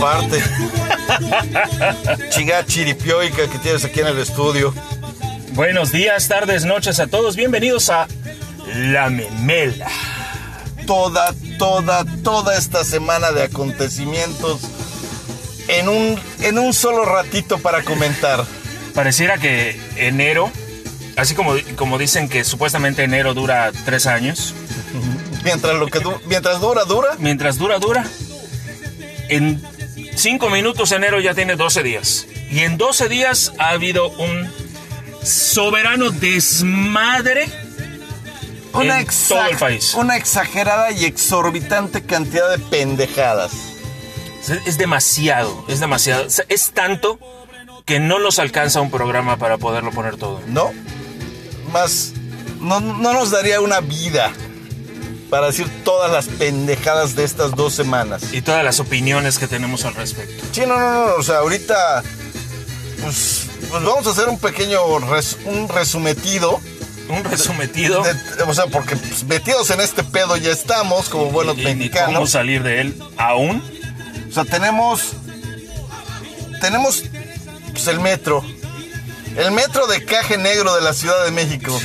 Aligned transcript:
Bonaparte. 0.00 0.42
Chiga 2.30 2.64
chiripioica 2.64 3.46
que 3.48 3.58
tienes 3.58 3.84
aquí 3.84 4.00
en 4.00 4.06
el 4.06 4.18
estudio. 4.18 4.72
Buenos 5.52 5.92
días, 5.92 6.26
tardes, 6.26 6.64
noches 6.64 6.98
a 7.00 7.06
todos. 7.06 7.36
Bienvenidos 7.36 7.90
a 7.90 8.08
La 8.74 9.10
Memela. 9.10 9.88
Toda, 10.86 11.34
toda, 11.58 12.04
toda 12.24 12.56
esta 12.56 12.82
semana 12.82 13.30
de 13.32 13.42
acontecimientos 13.44 14.60
en 15.68 15.88
un, 15.90 16.18
en 16.40 16.58
un 16.58 16.72
solo 16.72 17.04
ratito 17.04 17.58
para 17.58 17.82
comentar. 17.82 18.44
Pareciera 18.94 19.36
que 19.36 19.78
enero, 19.96 20.50
así 21.16 21.34
como, 21.34 21.52
como 21.76 21.98
dicen 21.98 22.28
que 22.30 22.42
supuestamente 22.44 23.04
enero 23.04 23.34
dura 23.34 23.70
tres 23.84 24.06
años, 24.06 24.54
Mientras, 25.44 25.74
lo 25.76 25.86
que 25.86 26.00
du- 26.00 26.20
mientras 26.26 26.60
dura, 26.60 26.84
dura. 26.84 27.10
mientras 27.18 27.56
dura, 27.58 27.78
dura. 27.78 28.04
En 29.28 29.62
cinco 30.20 30.50
minutos 30.50 30.92
enero 30.92 31.20
ya 31.20 31.34
tiene 31.34 31.56
12 31.56 31.82
días. 31.82 32.26
Y 32.50 32.60
en 32.60 32.76
12 32.76 33.08
días 33.08 33.52
ha 33.58 33.70
habido 33.70 34.08
un 34.10 34.50
soberano 35.22 36.10
desmadre 36.10 37.46
Una, 38.72 39.00
en 39.00 39.06
todo 39.28 39.46
el 39.46 39.56
país. 39.56 39.94
una 39.94 40.16
exagerada 40.16 40.90
y 40.92 41.04
exorbitante 41.04 42.02
cantidad 42.02 42.50
de 42.50 42.58
pendejadas. 42.58 43.52
Es, 44.42 44.50
es 44.66 44.78
demasiado, 44.78 45.64
es 45.68 45.80
demasiado. 45.80 46.26
Es 46.48 46.70
tanto 46.72 47.18
que 47.84 48.00
no 48.00 48.18
nos 48.18 48.38
alcanza 48.38 48.80
un 48.80 48.90
programa 48.90 49.36
para 49.36 49.58
poderlo 49.58 49.90
poner 49.90 50.16
todo. 50.16 50.40
¿No? 50.46 50.72
Más. 51.72 52.12
No, 52.60 52.80
no 52.80 53.12
nos 53.12 53.30
daría 53.30 53.60
una 53.60 53.80
vida 53.80 54.32
para 55.30 55.46
decir 55.46 55.68
todas 55.84 56.10
las 56.10 56.26
pendejadas 56.26 57.14
de 57.14 57.24
estas 57.24 57.52
dos 57.54 57.72
semanas. 57.74 58.22
Y 58.32 58.42
todas 58.42 58.64
las 58.64 58.80
opiniones 58.80 59.38
que 59.38 59.46
tenemos 59.46 59.84
al 59.84 59.94
respecto. 59.94 60.44
Sí, 60.52 60.62
no, 60.66 60.78
no, 60.78 61.06
no. 61.06 61.14
O 61.14 61.22
sea, 61.22 61.38
ahorita. 61.38 62.02
Pues, 63.02 63.46
pues 63.70 63.82
vamos 63.82 64.06
a 64.06 64.10
hacer 64.10 64.28
un 64.28 64.38
pequeño 64.38 64.98
res- 64.98 65.38
un 65.46 65.68
resumetido. 65.68 66.60
Un 67.08 67.24
resumetido. 67.24 68.02
de- 68.02 68.42
o 68.44 68.54
sea, 68.54 68.66
porque 68.66 68.94
pues, 68.96 69.24
metidos 69.24 69.70
en 69.70 69.80
este 69.80 70.04
pedo 70.04 70.36
ya 70.36 70.50
estamos, 70.52 71.08
como 71.08 71.26
buenos 71.26 71.56
y 71.56 71.58
ni 71.58 71.64
cómo 71.64 71.76
mexicanos. 71.78 72.30
salir 72.30 72.62
de 72.62 72.80
él 72.82 73.02
aún. 73.16 73.62
O 74.28 74.32
sea, 74.32 74.44
tenemos. 74.44 75.12
Tenemos. 76.60 77.04
Pues 77.72 77.86
el 77.86 78.00
metro. 78.00 78.44
El 79.36 79.52
metro 79.52 79.86
de 79.86 80.04
caje 80.04 80.36
negro 80.36 80.74
de 80.74 80.82
la 80.82 80.92
Ciudad 80.92 81.24
de 81.24 81.30
México. 81.30 81.78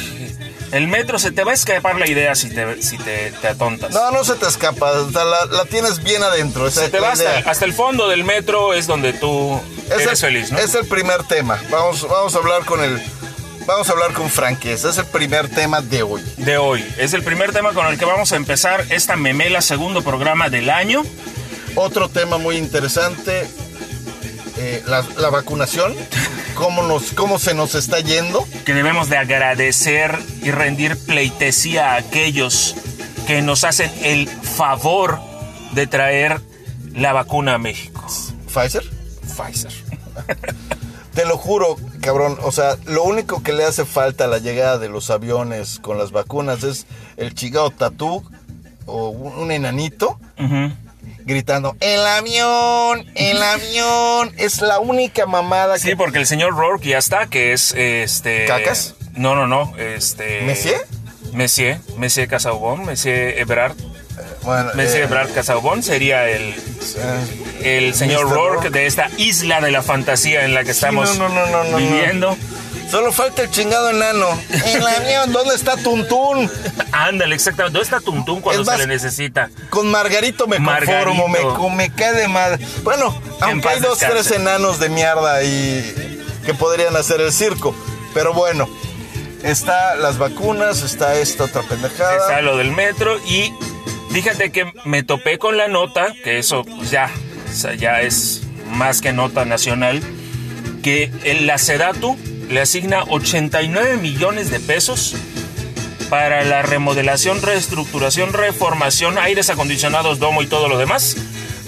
El 0.71 0.87
metro 0.87 1.19
se 1.19 1.31
te 1.31 1.43
va 1.43 1.51
a 1.51 1.53
escapar 1.53 1.97
la 1.97 2.07
idea 2.09 2.35
si 2.35 2.49
te, 2.49 2.81
si 2.81 2.97
te, 2.97 3.31
te 3.31 3.47
atontas. 3.47 3.91
No, 3.93 4.11
no 4.11 4.23
se 4.23 4.35
te 4.35 4.47
escapa. 4.47 4.91
La, 5.13 5.45
la 5.45 5.65
tienes 5.65 6.03
bien 6.03 6.21
adentro. 6.23 6.67
Esa 6.67 6.81
Se 6.81 6.89
te 6.89 6.99
va 6.99 7.11
hasta, 7.11 7.65
el 7.65 7.73
fondo 7.73 8.09
del 8.09 8.23
metro 8.23 8.73
es 8.73 8.87
donde 8.87 9.13
tú 9.13 9.59
Es 9.89 10.01
eres 10.01 10.07
el, 10.07 10.17
feliz, 10.17 10.51
¿no? 10.51 10.59
es 10.59 10.75
el 10.75 10.85
primer 10.87 11.23
tema. 11.23 11.61
Vamos, 11.69 12.07
vamos 12.09 12.35
a 12.35 12.37
hablar 12.39 12.65
con 12.65 12.83
el. 12.83 13.01
Vamos 13.65 13.89
a 13.89 13.93
hablar 13.93 14.13
con 14.13 14.29
franqueza. 14.29 14.89
Es 14.89 14.97
el 14.97 15.05
primer 15.05 15.49
tema 15.49 15.81
de 15.81 16.03
hoy. 16.03 16.21
De 16.37 16.57
hoy. 16.57 16.85
Es 16.97 17.13
el 17.13 17.23
primer 17.23 17.51
tema 17.51 17.73
con 17.73 17.87
el 17.87 17.97
que 17.97 18.05
vamos 18.05 18.31
a 18.31 18.35
empezar 18.35 18.85
esta 18.89 19.15
memela 19.15 19.61
segundo 19.61 20.03
programa 20.03 20.49
del 20.49 20.69
año. 20.69 21.03
Otro 21.75 22.09
tema 22.09 22.37
muy 22.37 22.57
interesante. 22.57 23.47
eh, 24.57 24.83
la, 24.87 25.03
la 25.17 25.29
vacunación. 25.29 25.95
Cómo, 26.55 26.83
nos, 26.83 27.11
cómo 27.11 27.37
se 27.37 27.53
nos 27.53 27.75
está 27.75 27.99
yendo. 27.99 28.47
que 28.65 28.73
debemos 28.73 29.09
de 29.09 29.17
agradecer 29.17 30.17
y 30.41 30.51
rendir 30.51 30.97
pleitesía 30.97 31.93
a 31.93 31.95
aquellos 31.97 32.75
que 33.27 33.41
nos 33.41 33.63
hacen 33.63 33.91
el 34.03 34.27
favor 34.27 35.19
de 35.73 35.85
traer 35.87 36.41
la 36.93 37.13
vacuna 37.13 37.55
a 37.55 37.57
México. 37.57 38.05
Pfizer. 38.47 38.83
Pfizer. 39.35 39.71
Te 41.13 41.25
lo 41.25 41.37
juro, 41.37 41.77
cabrón. 42.01 42.37
O 42.43 42.51
sea, 42.51 42.77
lo 42.85 43.03
único 43.03 43.41
que 43.43 43.53
le 43.53 43.63
hace 43.63 43.85
falta 43.85 44.25
a 44.25 44.27
la 44.27 44.39
llegada 44.39 44.77
de 44.77 44.89
los 44.89 45.09
aviones 45.09 45.79
con 45.79 45.97
las 45.97 46.11
vacunas 46.11 46.63
es 46.63 46.87
el 47.17 47.33
chingado 47.33 47.71
tatú 47.71 48.23
o 48.85 49.09
un, 49.09 49.51
enanito. 49.51 50.19
Gritando: 51.25 51.75
¡El 51.79 52.05
avión! 52.05 53.05
¡El 53.15 53.41
avión! 53.41 54.33
Es 54.37 54.61
la 54.61 54.79
única 54.79 55.25
mamada 55.25 55.77
Sí, 55.77 55.89
que. 55.89 55.97
porque 55.97 56.19
el 56.19 56.27
señor 56.27 56.55
Rourke 56.55 56.89
ya 56.89 56.97
está, 56.97 57.27
que 57.27 57.53
es 57.53 57.73
este. 57.73 58.45
¿Cacas? 58.45 58.95
No, 59.13 59.35
no, 59.35 59.47
no. 59.47 59.75
Este. 59.77 60.41
¿Messier? 60.41 60.81
Messier. 61.33 61.79
Messier 61.97 62.27
Casaubon. 62.27 62.85
Messier 62.85 63.37
Ebrard. 63.39 63.75
Bueno, 64.43 64.71
Messier 64.75 65.01
eh, 65.01 65.05
Ebrard 65.05 65.33
Casaubon 65.33 65.83
sería 65.83 66.29
el, 66.29 66.53
eh, 66.53 67.77
el 67.77 67.93
señor. 67.95 68.23
Rourke 68.29 68.35
Rourke. 68.35 68.69
de 68.69 68.85
esta 68.85 69.09
isla 69.17 69.59
de 69.59 69.71
la 69.71 69.81
fantasía 69.81 70.45
en 70.45 70.53
la 70.53 70.63
que 70.63 70.71
estamos 70.71 71.17
no, 71.17 71.27
no, 71.27 71.45
no, 71.47 71.63
no, 71.63 71.71
no. 71.71 71.77
viviendo. 71.77 72.37
Solo 72.89 73.11
falta 73.11 73.43
el 73.43 73.51
chingado 73.51 73.89
enano. 73.89 74.27
¡El 74.65 74.85
avión! 74.85 75.31
¿Dónde 75.33 75.55
está 75.55 75.75
Tuntún? 75.77 76.49
Ándale, 76.91 77.35
exactamente. 77.35 77.77
¿Dónde 77.77 77.83
está 77.85 77.99
Tuntún 78.01 78.41
cuando 78.41 78.61
Es 78.61 78.67
más- 78.67 78.77
se 78.77 78.87
le 78.87 78.93
necesita? 78.93 79.49
Con 79.69 79.89
Margarito 79.89 80.47
me 80.47 80.59
Margarito. 80.59 81.05
conformo, 81.09 81.69
me, 81.69 81.75
me 81.75 81.89
cae 81.93 82.13
de 82.13 82.27
madre. 82.27 82.65
Bueno, 82.83 83.19
aunque 83.41 83.67
hay 83.69 83.79
dos, 83.79 83.99
descanse. 83.99 84.23
tres 84.29 84.39
enanos 84.39 84.79
de 84.79 84.89
mierda 84.89 85.35
ahí 85.35 86.21
que 86.45 86.53
podrían 86.53 86.95
hacer 86.95 87.21
el 87.21 87.31
circo. 87.33 87.75
Pero 88.13 88.33
bueno, 88.33 88.69
está 89.43 89.95
las 89.95 90.17
vacunas, 90.17 90.81
está 90.83 91.15
esta 91.15 91.45
otra 91.45 91.63
pendejada. 91.63 92.15
Está 92.17 92.41
lo 92.41 92.57
del 92.57 92.71
metro 92.71 93.17
y 93.25 93.51
fíjate 94.11 94.51
que 94.51 94.71
me 94.85 95.03
topé 95.03 95.37
con 95.37 95.57
la 95.57 95.67
nota, 95.67 96.13
que 96.23 96.37
eso 96.39 96.63
pues, 96.63 96.91
ya, 96.91 97.09
o 97.49 97.53
sea, 97.53 97.73
ya 97.75 98.01
es 98.01 98.41
más 98.69 99.01
que 99.01 99.11
nota 99.11 99.43
nacional, 99.43 100.01
que 100.81 101.11
el, 101.23 101.45
la 101.47 101.57
Sedatu 101.57 102.17
le 102.49 102.61
asigna 102.61 103.03
89 103.09 103.97
millones 103.97 104.49
de 104.49 104.59
pesos 104.59 105.15
para 106.09 106.43
la 106.43 106.61
remodelación, 106.61 107.41
reestructuración, 107.41 108.31
reformación, 108.33 109.17
aires 109.17 109.49
acondicionados, 109.49 110.19
domo 110.19 110.41
y 110.43 110.47
todo 110.47 110.67
lo 110.67 110.77
demás 110.77 111.15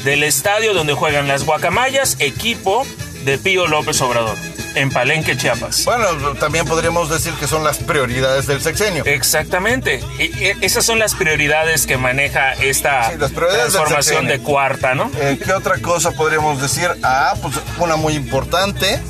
del 0.04 0.24
estadio 0.24 0.74
donde 0.74 0.94
juegan 0.94 1.28
las 1.28 1.44
guacamayas, 1.44 2.18
equipo 2.20 2.86
de 3.26 3.38
Pío 3.38 3.68
López 3.68 4.00
Obrador, 4.02 4.38
en 4.76 4.90
Palenque, 4.90 5.36
Chiapas. 5.36 5.84
Bueno, 5.84 6.06
también 6.40 6.66
podríamos 6.66 7.10
decir 7.10 7.34
que 7.34 7.48
son 7.48 7.64
las 7.64 7.78
prioridades 7.80 8.46
del 8.48 8.62
sexenio. 8.62 9.04
Exactamente. 9.06 10.02
Y- 10.20 10.32
esas 10.64 10.86
son 10.86 11.00
las 11.00 11.14
prioridades 11.16 11.88
que 11.88 11.98
maneja 11.98 12.54
esta 12.54 13.10
Sí, 13.12 13.18
transformación 13.18 14.28
de 14.28 14.40
cuarta, 14.40 14.94
¿no? 14.96 15.12
Eh, 15.20 15.38
¿Qué 15.44 15.52
otra 15.52 15.80
cosa 15.80 16.12
podríamos 16.12 16.62
decir? 16.62 16.88
Ah, 17.04 17.34
pues 17.42 17.56
una 17.80 17.96
muy 17.98 18.14
importante. 18.14 19.02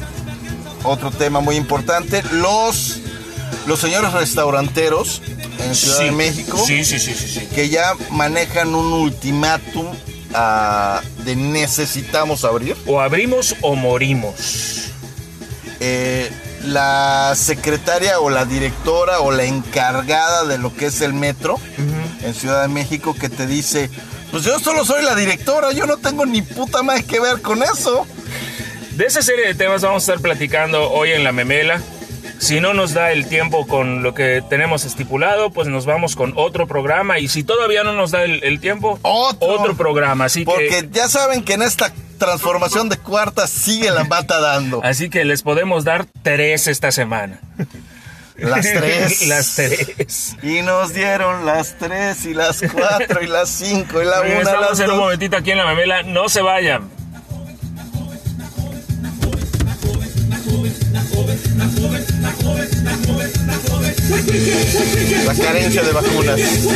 Otro 0.88 1.12
tema 1.12 1.40
muy 1.42 1.56
importante. 1.56 2.24
Los, 2.32 3.00
los 3.66 3.80
señores 3.80 4.14
restauranteros 4.14 5.22
en 5.60 5.76
Ciudad 5.76 5.98
Sí. 6.00 6.04
de 6.06 6.12
México. 6.12 6.58
Sí, 6.66 6.84
sí, 6.86 7.00
sí, 7.00 7.14
sí, 7.14 7.28
sí. 7.28 7.48
que 7.54 7.70
ya 7.70 7.94
manejan 8.12 8.74
un 8.76 8.94
ultimátum 8.94 9.88
ah, 10.34 11.02
de 11.26 11.36
necesitamos 11.36 12.44
abrir. 12.46 12.76
O 12.86 13.00
abrimos 13.02 13.56
o 13.62 13.76
morimos. 13.76 14.92
Eh, 15.80 16.32
la 16.64 17.34
secretaria 17.36 18.20
o 18.20 18.30
la 18.30 18.46
directora 18.46 19.20
o 19.20 19.32
la 19.32 19.44
encargada 19.44 20.44
de 20.46 20.58
lo 20.58 20.74
que 20.74 20.88
es 20.88 21.02
el 21.02 21.14
metro 21.14 21.60
en 22.24 22.34
Ciudad 22.34 22.64
de 22.64 22.68
México 22.68 23.14
que 23.14 23.30
te 23.30 23.46
dice, 23.46 23.90
pues 24.32 24.44
yo 24.44 24.60
solo 24.60 24.84
soy 24.84 25.04
la 25.04 25.16
directora, 25.16 25.72
yo 25.72 25.86
no 25.86 25.98
tengo 25.98 26.26
ni 26.26 26.42
puta 26.42 26.82
más 26.82 27.04
que 27.04 27.20
ver 27.20 27.42
con 27.44 27.62
eso. 27.62 28.08
De 28.98 29.06
esa 29.06 29.22
serie 29.22 29.46
de 29.48 29.54
temas 29.56 29.82
vamos 29.84 30.08
a 30.08 30.14
estar 30.14 30.22
platicando 30.24 30.90
hoy 30.92 31.12
en 31.12 31.24
la 31.24 31.32
memela. 31.32 31.80
Si 32.40 32.60
no 32.60 32.74
nos 32.74 32.94
da 32.94 33.12
el 33.12 33.28
tiempo 33.28 33.66
con 33.68 34.04
lo 34.04 34.14
que 34.14 34.44
tenemos 34.50 34.86
estipulado, 34.86 35.52
pues 35.52 35.68
nos 35.68 35.86
vamos 35.86 36.16
con 36.16 36.34
otro 36.36 36.68
programa. 36.68 37.20
Y 37.20 37.28
si 37.28 37.44
todavía 37.44 37.84
no 37.84 37.94
nos 37.94 38.12
da 38.12 38.24
el, 38.24 38.44
el 38.44 38.60
tiempo, 38.60 39.00
Otro. 39.04 39.76
programa. 39.76 40.26
Así 40.26 40.46
Porque 40.46 40.68
que, 40.68 40.90
ya 40.92 41.08
saben 41.10 41.44
que 41.44 41.54
en 41.54 41.62
esta 41.64 41.92
transformación 42.18 42.90
de 42.90 42.98
cuarta 42.98 43.48
sigue 43.48 43.92
la 43.92 44.04
bata 44.04 44.40
dando. 44.40 44.82
así 44.84 45.10
que 45.10 45.26
les 45.26 45.42
podemos 45.44 45.84
dar 45.84 46.06
tres 46.24 46.68
esta 46.68 46.92
semana. 46.92 47.40
Las 48.36 48.62
tres. 48.74 49.28
Las 49.28 49.56
tres. 49.56 50.36
Y 50.44 50.62
nos 50.62 50.94
dieron 50.94 51.46
las 51.46 51.78
tres 51.78 52.26
y 52.26 52.34
las 52.34 52.62
cuatro 52.74 53.22
y 53.24 53.28
las 53.28 53.50
cinco 53.50 54.02
y 54.02 54.06
la 54.06 54.22
una, 54.22 54.30
Regresamos 54.30 54.70
las 54.70 54.80
en 54.80 54.86
un 54.86 54.92
dos. 54.92 55.00
momentito 55.00 55.38
aquí 55.38 55.52
en 55.52 55.58
la 55.60 55.66
memela. 55.66 56.04
No 56.04 56.30
se 56.30 56.42
vayan. 56.42 56.90
La 65.26 65.34
carencia 65.36 65.82
de 65.84 65.92
vacunas. 65.94 66.68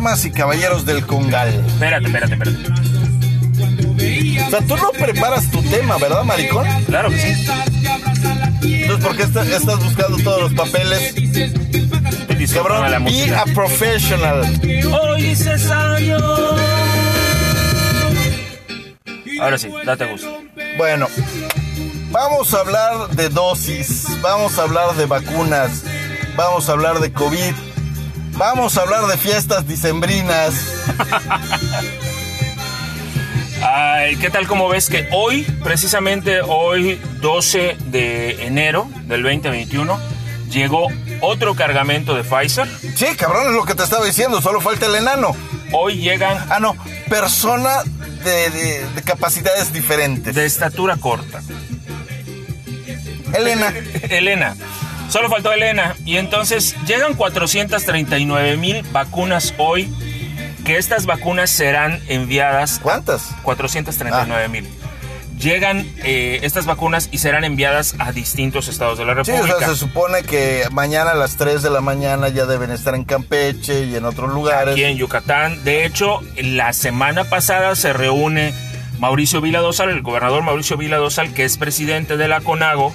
Damas 0.00 0.24
y 0.24 0.30
caballeros 0.30 0.86
del 0.86 1.04
Congal. 1.06 1.50
Espérate, 1.66 2.06
espérate, 2.06 2.32
espérate. 2.32 2.58
O 4.46 4.50
sea, 4.50 4.60
tú 4.62 4.76
no 4.78 4.92
preparas 4.92 5.50
tu 5.50 5.60
tema, 5.64 5.98
¿verdad, 5.98 6.24
maricón? 6.24 6.66
Claro 6.86 7.10
que 7.10 7.18
sí. 7.18 7.46
Entonces, 8.62 9.04
¿por 9.06 9.14
qué 9.14 9.24
está- 9.24 9.42
estás 9.42 9.78
buscando 9.84 10.16
todos 10.24 10.40
los 10.40 10.54
papeles? 10.54 11.14
Cabrón, 12.54 12.90
la 12.90 12.98
be 12.98 13.34
a 13.34 13.44
professional. 13.54 14.40
Hoy. 14.90 15.36
Ahora 19.38 19.58
sí, 19.58 19.68
date 19.84 20.06
gusto. 20.06 20.34
Bueno, 20.78 21.08
vamos 22.10 22.54
a 22.54 22.60
hablar 22.60 23.10
de 23.10 23.28
dosis, 23.28 24.06
vamos 24.22 24.58
a 24.58 24.62
hablar 24.62 24.94
de 24.96 25.04
vacunas, 25.04 25.82
vamos 26.36 26.70
a 26.70 26.72
hablar 26.72 27.00
de 27.00 27.12
COVID, 27.12 27.52
vamos 28.40 28.78
a 28.78 28.80
hablar 28.82 29.06
de 29.06 29.18
fiestas 29.18 29.66
dicembrinas. 29.68 30.54
Ay, 33.62 34.16
¿qué 34.16 34.30
tal 34.30 34.46
como 34.46 34.66
ves 34.68 34.88
que 34.88 35.06
hoy, 35.12 35.42
precisamente 35.62 36.40
hoy, 36.40 36.98
12 37.20 37.76
de 37.86 38.46
enero 38.46 38.88
del 39.04 39.22
2021, 39.22 40.00
llegó 40.50 40.86
otro 41.20 41.54
cargamento 41.54 42.14
de 42.14 42.24
Pfizer? 42.24 42.66
Sí, 42.96 43.04
cabrón, 43.18 43.48
es 43.48 43.52
lo 43.54 43.66
que 43.66 43.74
te 43.74 43.82
estaba 43.82 44.06
diciendo, 44.06 44.40
solo 44.40 44.62
falta 44.62 44.86
el 44.86 44.94
enano. 44.94 45.36
Hoy 45.72 45.98
llegan 45.98 46.38
Ah, 46.48 46.58
no, 46.60 46.74
persona 47.10 47.82
de, 48.24 48.48
de- 48.50 48.86
de 48.94 49.02
capacidades 49.02 49.70
diferentes. 49.74 50.34
de 50.34 50.46
estatura 50.46 50.96
corta. 50.96 51.42
Elena, 53.34 53.72
Elena. 54.08 54.56
Solo 55.10 55.28
faltó 55.28 55.52
Elena. 55.52 55.94
Y 56.04 56.16
entonces 56.16 56.74
llegan 56.86 57.14
439 57.14 58.56
mil 58.56 58.82
vacunas 58.92 59.54
hoy. 59.58 59.92
Que 60.64 60.76
estas 60.76 61.06
vacunas 61.06 61.50
serán 61.50 62.00
enviadas. 62.08 62.78
¿cuántas? 62.82 63.34
439 63.42 64.48
mil. 64.48 64.68
Llegan 65.38 65.90
eh, 66.04 66.40
estas 66.42 66.66
vacunas 66.66 67.08
y 67.10 67.16
serán 67.18 67.44
enviadas 67.44 67.94
a 67.98 68.12
distintos 68.12 68.68
estados 68.68 68.98
de 68.98 69.06
la 69.06 69.14
Sí, 69.24 69.32
República. 69.32 69.56
o 69.56 69.58
sea, 69.60 69.68
se 69.70 69.76
supone 69.76 70.22
que 70.22 70.64
mañana 70.70 71.12
a 71.12 71.14
las 71.14 71.36
3 71.38 71.62
de 71.62 71.70
la 71.70 71.80
mañana 71.80 72.28
ya 72.28 72.44
deben 72.44 72.70
estar 72.70 72.94
en 72.94 73.04
Campeche 73.04 73.86
y 73.86 73.96
en 73.96 74.04
otros 74.04 74.30
lugares. 74.34 74.72
aquí 74.74 74.84
en 74.84 74.98
Yucatán. 74.98 75.64
De 75.64 75.86
hecho, 75.86 76.20
la 76.36 76.74
semana 76.74 77.24
pasada 77.24 77.74
se 77.74 77.94
reúne 77.94 78.52
Mauricio 78.98 79.40
Vila 79.40 79.60
Dosal, 79.60 79.88
el 79.88 80.02
gobernador 80.02 80.42
Mauricio 80.42 80.76
Vila 80.76 80.98
Dosal, 80.98 81.32
que 81.32 81.44
es 81.46 81.56
presidente 81.56 82.18
de 82.18 82.28
la 82.28 82.42
CONAGO, 82.42 82.94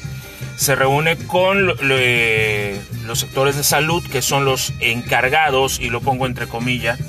se 0.58 0.76
reúne 0.76 1.18
con 1.18 1.74
eh, 1.82 2.82
los 3.06 3.20
sectores 3.20 3.56
de 3.56 3.64
salud, 3.64 4.04
que 4.12 4.22
son 4.22 4.46
los 4.46 4.74
encargados, 4.80 5.80
y 5.80 5.90
lo 5.90 6.02
pongo 6.02 6.26
entre 6.26 6.48
comillas, 6.48 7.00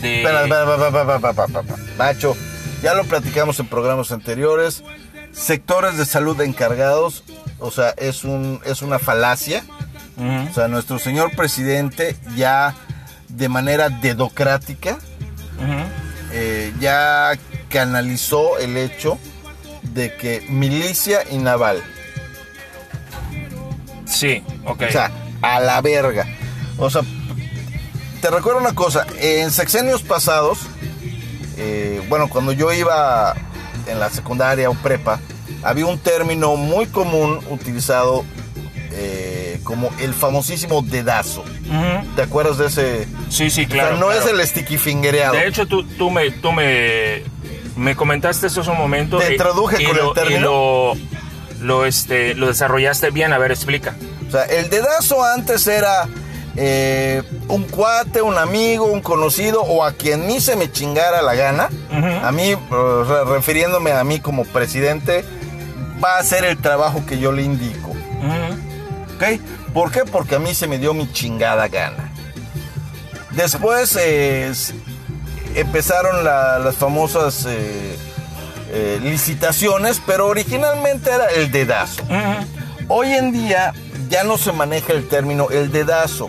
de... 0.00 0.22
Ya 2.82 2.94
lo 2.94 3.04
platicamos 3.04 3.60
en 3.60 3.66
programas 3.66 4.10
anteriores. 4.12 4.82
Sectores 5.32 5.96
de 5.96 6.04
salud 6.04 6.40
encargados, 6.40 7.24
o 7.58 7.70
sea, 7.70 7.90
es, 7.96 8.24
un, 8.24 8.60
es 8.64 8.82
una 8.82 8.98
falacia. 8.98 9.64
O 10.50 10.54
sea, 10.54 10.68
nuestro 10.68 10.98
señor 10.98 11.34
presidente 11.34 12.16
ya 12.36 12.74
de 13.28 13.48
manera 13.48 13.88
dedocrática 13.88 14.98
eh, 16.32 16.72
ya 16.80 17.32
canalizó 17.68 18.58
el 18.58 18.76
hecho 18.76 19.18
de 19.82 20.14
que 20.14 20.44
milicia 20.48 21.20
y 21.30 21.38
naval, 21.38 21.82
Sí, 24.12 24.42
ok. 24.64 24.82
o 24.88 24.92
sea, 24.92 25.10
a 25.42 25.60
la 25.60 25.80
verga. 25.80 26.26
O 26.78 26.90
sea, 26.90 27.02
te 28.20 28.30
recuerdo 28.30 28.60
una 28.60 28.74
cosa, 28.74 29.06
en 29.18 29.50
sexenios 29.50 30.02
pasados, 30.02 30.58
eh, 31.56 32.00
bueno, 32.08 32.28
cuando 32.28 32.52
yo 32.52 32.72
iba 32.72 33.34
en 33.86 33.98
la 33.98 34.10
secundaria 34.10 34.70
o 34.70 34.74
prepa, 34.74 35.20
había 35.62 35.86
un 35.86 35.98
término 35.98 36.56
muy 36.56 36.86
común 36.86 37.40
utilizado 37.50 38.24
eh, 38.92 39.60
como 39.64 39.90
el 40.00 40.12
famosísimo 40.14 40.82
dedazo. 40.82 41.44
¿Te 42.16 42.22
acuerdas 42.22 42.58
de 42.58 42.66
ese? 42.66 43.08
Sí, 43.30 43.48
sí, 43.50 43.62
o 43.64 43.68
sea, 43.68 43.68
claro. 43.68 43.96
no 43.96 44.06
claro. 44.08 44.20
es 44.20 44.26
el 44.26 44.46
sticky 44.46 44.76
fingereado. 44.78 45.34
De 45.34 45.46
hecho, 45.48 45.66
tú, 45.66 45.84
tú, 45.84 46.10
me, 46.10 46.30
tú 46.30 46.52
me, 46.52 47.22
me 47.76 47.96
comentaste 47.96 48.46
eso 48.48 48.60
hace 48.60 48.70
un 48.70 48.78
momento. 48.78 49.18
Te 49.18 49.32
y- 49.32 49.36
y 49.36 49.38
con 49.86 49.96
lo, 49.96 50.08
el 50.08 50.14
término. 50.14 50.38
Y 50.38 50.40
lo, 50.42 50.92
lo, 51.62 51.86
este, 51.86 52.34
lo 52.34 52.48
desarrollaste 52.48 53.10
bien. 53.10 53.32
A 53.32 53.38
ver, 53.38 53.50
explica. 53.52 53.94
O 54.28 54.30
sea, 54.30 54.44
el 54.44 54.68
dedazo 54.70 55.24
antes 55.24 55.66
era 55.66 56.08
eh, 56.56 57.22
un 57.48 57.64
cuate, 57.64 58.20
un 58.22 58.36
amigo, 58.38 58.84
un 58.86 59.00
conocido 59.00 59.62
o 59.62 59.84
a 59.84 59.92
quien 59.92 60.26
mí 60.26 60.40
se 60.40 60.56
me 60.56 60.70
chingara 60.70 61.22
la 61.22 61.34
gana. 61.34 61.68
A 62.24 62.32
mí, 62.32 62.54
refiriéndome 63.26 63.92
a 63.92 64.04
mí 64.04 64.20
como 64.20 64.44
presidente, 64.44 65.24
va 66.02 66.16
a 66.16 66.20
hacer 66.20 66.44
el 66.44 66.58
trabajo 66.58 67.04
que 67.06 67.18
yo 67.18 67.32
le 67.32 67.42
indico. 67.42 67.90
¿Ok? 69.16 69.40
¿Por 69.74 69.90
qué? 69.92 70.04
Porque 70.04 70.34
a 70.34 70.38
mí 70.38 70.54
se 70.54 70.66
me 70.66 70.78
dio 70.78 70.92
mi 70.94 71.10
chingada 71.12 71.68
gana. 71.68 72.10
Después 73.30 73.96
eh, 73.98 74.52
empezaron 75.54 76.24
la- 76.24 76.58
las 76.58 76.76
famosas 76.76 77.46
eh, 77.48 77.96
eh, 78.72 78.98
licitaciones, 79.02 80.00
pero 80.06 80.26
originalmente 80.26 81.10
era 81.10 81.26
el 81.26 81.50
dedazo. 81.52 82.02
Ujú. 82.04 82.46
Hoy 82.88 83.12
en 83.12 83.30
día 83.32 83.72
ya 84.08 84.24
no 84.24 84.38
se 84.38 84.52
maneja 84.52 84.92
el 84.92 85.08
término 85.08 85.50
el 85.50 85.70
dedazo. 85.70 86.28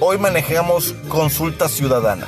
Hoy 0.00 0.18
manejamos 0.18 0.94
consulta 1.08 1.68
ciudadana. 1.68 2.26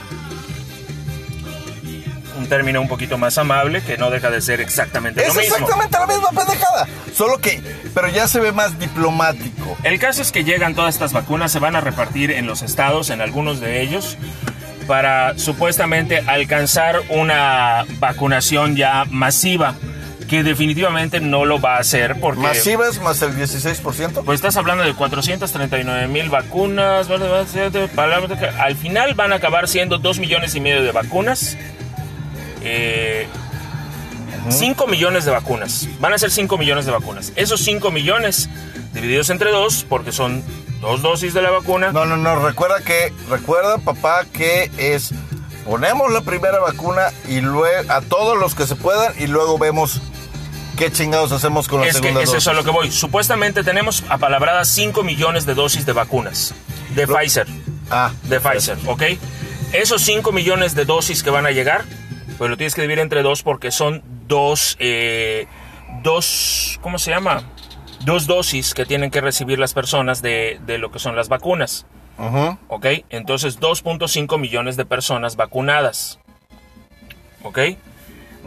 Un 2.39 2.47
término 2.49 2.81
un 2.81 2.87
poquito 2.89 3.19
más 3.19 3.37
amable 3.37 3.83
que 3.83 3.99
no 3.99 4.11
deja 4.11 4.31
de 4.31 4.41
ser 4.41 4.61
exactamente 4.61 5.23
Es 5.23 5.35
lo 5.35 5.41
mismo. 5.41 5.57
exactamente 5.57 5.99
la 5.99 6.07
misma 6.07 6.29
pendejada. 6.31 6.87
Solo 7.13 7.39
que, 7.39 7.61
pero 7.95 8.09
ya 8.09 8.29
se 8.29 8.39
ve 8.39 8.53
más 8.53 8.79
diplomático. 8.79 9.77
El 9.83 9.99
caso 9.99 10.23
es 10.23 10.31
que 10.31 10.45
llegan 10.45 10.75
todas 10.77 10.95
estas 10.95 11.13
vacunas, 11.13 11.51
se 11.51 11.59
van 11.59 11.75
a 11.75 11.81
repartir 11.81 12.31
en 12.31 12.47
los 12.47 12.63
estados, 12.63 13.11
en 13.11 13.21
algunos 13.21 13.59
de 13.61 13.83
ellos, 13.83 14.17
para 14.89 15.39
supuestamente 15.39 16.19
alcanzar 16.27 17.03
una 17.11 17.85
vacunación 18.01 18.75
ya 18.75 19.05
masiva, 19.11 19.75
que 20.29 20.43
definitivamente 20.43 21.21
no 21.21 21.45
lo 21.45 21.61
va 21.61 21.77
a 21.77 21.81
hacer 21.81 22.19
porque... 22.19 22.41
Masivas 22.41 23.01
más 23.01 23.23
el 23.23 23.37
16%. 23.37 24.25
Pues 24.25 24.37
estás 24.37 24.57
hablando 24.57 24.83
de 24.83 24.95
439 24.95 26.09
mil 26.09 26.31
vacunas, 26.31 27.07
al 28.59 28.77
final 28.77 29.15
van 29.15 29.33
a 29.33 29.37
acabar 29.37 29.69
siendo 29.69 29.99
2 29.99 30.19
millones 30.19 30.55
y 30.55 30.61
medio 30.61 30.83
de 30.83 30.91
vacunas. 30.91 31.57
Eh, 32.63 33.29
5 34.49 34.87
millones 34.87 35.27
de 35.27 35.31
vacunas. 35.31 35.87
Van 36.01 36.15
a 36.15 36.19
ser 36.19 36.31
5 36.31 36.57
millones 36.57 36.87
de 36.87 36.93
vacunas. 36.93 37.33
Esos 37.37 37.61
5 37.61 37.91
millones 37.91 38.49
divididos 38.95 39.29
entre 39.29 39.51
dos, 39.51 39.85
porque 39.87 40.13
son 40.13 40.43
dos 40.81 41.03
dosis 41.03 41.35
de 41.35 41.43
la 41.43 41.51
vacuna. 41.51 41.93
No, 41.93 42.05
no, 42.07 42.17
no. 42.17 42.37
Recuerda 42.47 42.81
que, 42.83 43.13
recuerda, 43.29 43.79
papá, 43.79 44.25
que 44.33 44.71
es 44.79 45.13
ponemos 45.65 46.11
la 46.13 46.23
primera 46.23 46.59
vacuna 46.61 47.09
y 47.29 47.41
luego 47.41 47.93
a 47.93 48.01
todos 48.01 48.39
los 48.39 48.55
que 48.55 48.67
se 48.67 48.75
puedan 48.77 49.13
y 49.19 49.27
luego 49.27 49.59
vemos 49.59 50.01
qué 50.79 50.91
chingados 50.91 51.31
hacemos 51.33 51.69
con 51.69 51.81
la 51.81 51.89
es 51.89 51.97
que 51.97 52.01
segunda 52.03 52.23
es 52.23 52.27
dosis. 52.31 52.43
eso 52.43 52.51
a 52.51 52.55
lo 52.55 52.65
que 52.65 52.71
voy. 52.71 52.91
Supuestamente 52.91 53.63
tenemos 53.65 54.03
apalabradas 54.09 54.69
5 54.69 55.03
millones 55.03 55.45
de 55.45 55.55
dosis 55.55 55.85
de 55.85 55.93
vacunas 55.93 56.55
de 56.95 57.07
Lo- 57.07 57.15
Pfizer. 57.17 57.47
Ah, 57.91 58.13
de 58.25 58.41
Pfizer, 58.41 58.79
¿ok? 58.87 59.03
Esos 59.73 60.03
5 60.03 60.33
millones 60.33 60.75
de 60.75 60.85
dosis 60.87 61.23
que 61.23 61.31
van 61.31 61.45
a 61.47 61.51
llegar, 61.51 61.85
pues 62.39 62.49
lo 62.51 62.57
tienes 62.57 62.75
que 62.75 62.81
dividir 62.83 63.01
entre 63.01 63.23
dos 63.23 63.43
porque 63.43 63.71
son 63.71 64.03
dos, 64.27 64.77
eh, 64.79 65.47
dos, 66.03 66.79
¿cómo 66.83 66.99
se 66.99 67.11
llama? 67.11 67.43
Dos 68.09 68.27
dosis 68.27 68.73
que 68.73 68.87
tienen 68.87 69.11
que 69.11 69.21
recibir 69.21 69.59
las 69.59 69.75
personas 69.75 70.23
de, 70.23 70.61
de 70.65 70.79
lo 70.79 70.91
que 70.91 70.99
son 70.99 71.15
las 71.15 71.29
vacunas, 71.29 71.85
ujú. 72.17 72.57
¿ok? 72.69 72.87
Entonces 73.11 73.61
2.5 73.61 74.39
millones 74.39 74.79
de 74.79 74.87
personas 74.87 75.37
vacunadas, 75.37 76.19
¿ok? 77.43 77.59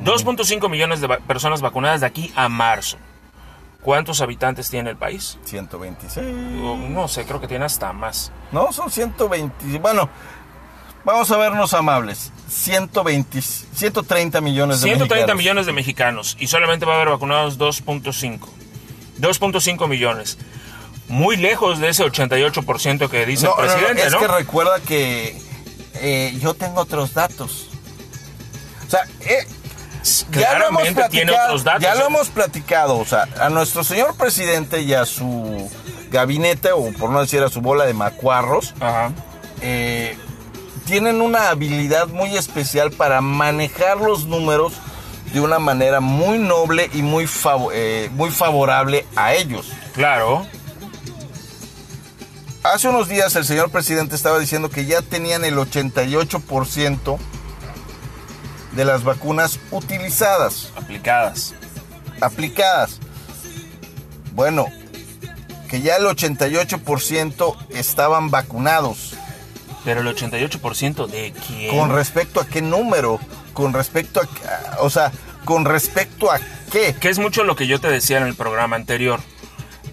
2.5 0.04 0.68
millones 0.68 1.00
de 1.00 1.08
personas 1.08 1.62
vacunadas 1.62 2.02
de 2.02 2.08
aquí 2.08 2.32
a 2.36 2.50
marzo. 2.50 2.98
¿Cuántos 3.84 4.22
habitantes 4.22 4.70
tiene 4.70 4.90
el 4.90 4.98
país? 4.98 5.38
126. 5.46 6.26
O, 6.64 6.76
No 6.78 7.08
sé, 7.08 7.26
creo 7.26 7.40
que 7.40 7.48
tiene 7.48 7.66
hasta 7.66 7.94
más. 7.94 8.32
No, 8.52 8.72
son 8.72 8.90
120. 8.90 9.78
Bueno, 9.80 10.10
vamos 11.04 11.30
a 11.30 11.38
vernos 11.38 11.74
amables. 11.76 12.32
120, 12.48 13.42
130 13.42 14.42
millones 14.42 14.82
de 14.82 14.88
130 14.88 15.16
mexicanos. 15.16 15.38
millones 15.38 15.66
de 15.68 15.74
mexicanos 15.74 16.38
y 16.40 16.48
solamente 16.48 16.86
va 16.86 16.94
a 16.94 16.96
haber 16.96 17.10
vacunados 17.10 17.60
2.5. 17.60 18.40
2.5 19.22 19.88
millones. 19.88 20.38
Muy 21.08 21.38
lejos 21.38 21.80
de 21.80 21.90
ese 21.90 22.04
88% 22.06 23.10
que 23.10 23.26
dice 23.26 23.46
No, 23.46 23.56
el 23.60 23.68
no, 23.68 23.74
no, 23.74 23.80
presidente, 23.80 24.08
es 24.08 24.16
que 24.16 24.28
recuerda 24.28 24.80
que 24.80 25.42
eh, 25.96 26.38
yo 26.42 26.54
tengo 26.54 26.82
otros 26.82 27.14
datos. 27.14 27.68
O 28.88 28.90
sea, 28.90 29.02
eh, 29.22 29.46
ya 30.32 30.58
lo 30.58 30.68
hemos 30.70 30.82
Claramente 30.84 31.10
tiene 31.10 31.32
otros 31.34 31.64
datos. 31.64 31.82
ya 31.84 31.96
lo 31.96 32.02
¿eh? 32.04 32.08
hemos 32.08 32.30
platicado, 32.30 32.98
o 32.98 33.06
sea, 33.06 33.28
a 33.40 33.50
nuestro 33.50 33.84
señor 33.84 34.16
presidente 34.16 34.82
y 34.82 34.94
a 34.94 35.06
su 35.06 35.70
gabinete, 36.10 36.72
o 36.72 36.92
por 36.94 37.10
no 37.10 37.22
decir 37.22 37.42
a 37.44 37.50
su 37.50 37.62
bola 37.62 37.86
de 37.86 37.94
macuarros, 37.94 38.74
Ajá. 38.80 39.12
eh, 39.62 40.18
tienen 40.86 41.22
una 41.22 41.50
habilidad 41.50 42.08
muy 42.08 42.36
especial 42.36 42.92
para 42.92 43.22
manejar 43.22 43.98
los 43.98 44.26
números 44.26 44.74
de 45.34 45.40
una 45.40 45.60
manera 45.60 46.00
muy 46.00 46.38
noble 46.38 46.90
y 46.94 47.02
muy, 47.02 47.28
eh, 47.74 48.10
muy 48.14 48.32
favorable 48.32 49.06
a 49.16 49.34
ellos. 49.34 49.72
Claro. 49.94 50.46
Hace 52.64 52.90
unos 52.90 53.08
días 53.08 53.36
el 53.36 53.46
señor 53.46 53.72
presidente 53.72 54.16
estaba 54.16 54.38
diciendo 54.38 54.70
que 54.70 54.86
ya 54.86 55.02
tenían 55.02 55.44
el 55.44 55.58
88% 55.58 57.18
de 58.74 58.86
las 58.86 59.04
vacunas 59.04 59.60
utilizadas. 59.72 60.72
Aplicadas. 60.76 61.56
Aplicadas. 62.22 63.00
Bueno, 64.34 64.68
que 65.70 65.82
ya 65.82 65.96
el 65.96 66.06
88% 66.06 67.56
estaban 67.70 68.30
vacunados. 68.30 69.16
Pero 69.84 70.02
el 70.02 70.08
88% 70.16 71.08
de 71.08 71.34
quién? 71.48 71.76
¿Con 71.76 71.90
respecto 71.90 72.40
a 72.40 72.46
qué 72.46 72.62
número? 72.62 73.20
Con 73.54 73.74
respecto 73.74 74.22
a... 74.22 74.82
O 74.82 74.90
sea, 74.90 75.12
¿con 75.46 75.66
respecto 75.66 76.32
a 76.32 76.40
qué? 76.72 76.96
Que 77.00 77.10
es 77.10 77.20
mucho 77.20 77.44
lo 77.44 77.56
que 77.56 77.68
yo 77.68 77.80
te 77.80 77.90
decía 77.90 78.18
en 78.18 78.28
el 78.28 78.36
programa 78.36 78.76
anterior. 78.76 79.20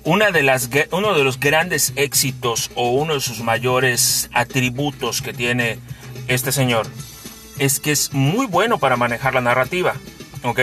Una 0.04 0.30
de 0.30 0.42
las, 0.42 0.70
uno 0.92 1.14
de 1.14 1.24
los 1.24 1.40
grandes 1.40 1.92
éxitos 1.96 2.70
o 2.74 2.90
uno 2.90 3.14
de 3.14 3.20
sus 3.20 3.40
mayores 3.40 4.30
atributos 4.32 5.20
que 5.20 5.32
tiene 5.32 5.78
este 6.28 6.52
señor 6.52 6.86
es 7.58 7.80
que 7.80 7.92
es 7.92 8.12
muy 8.12 8.46
bueno 8.46 8.78
para 8.78 8.96
manejar 8.96 9.34
la 9.34 9.40
narrativa, 9.40 9.94
¿ok? 10.44 10.60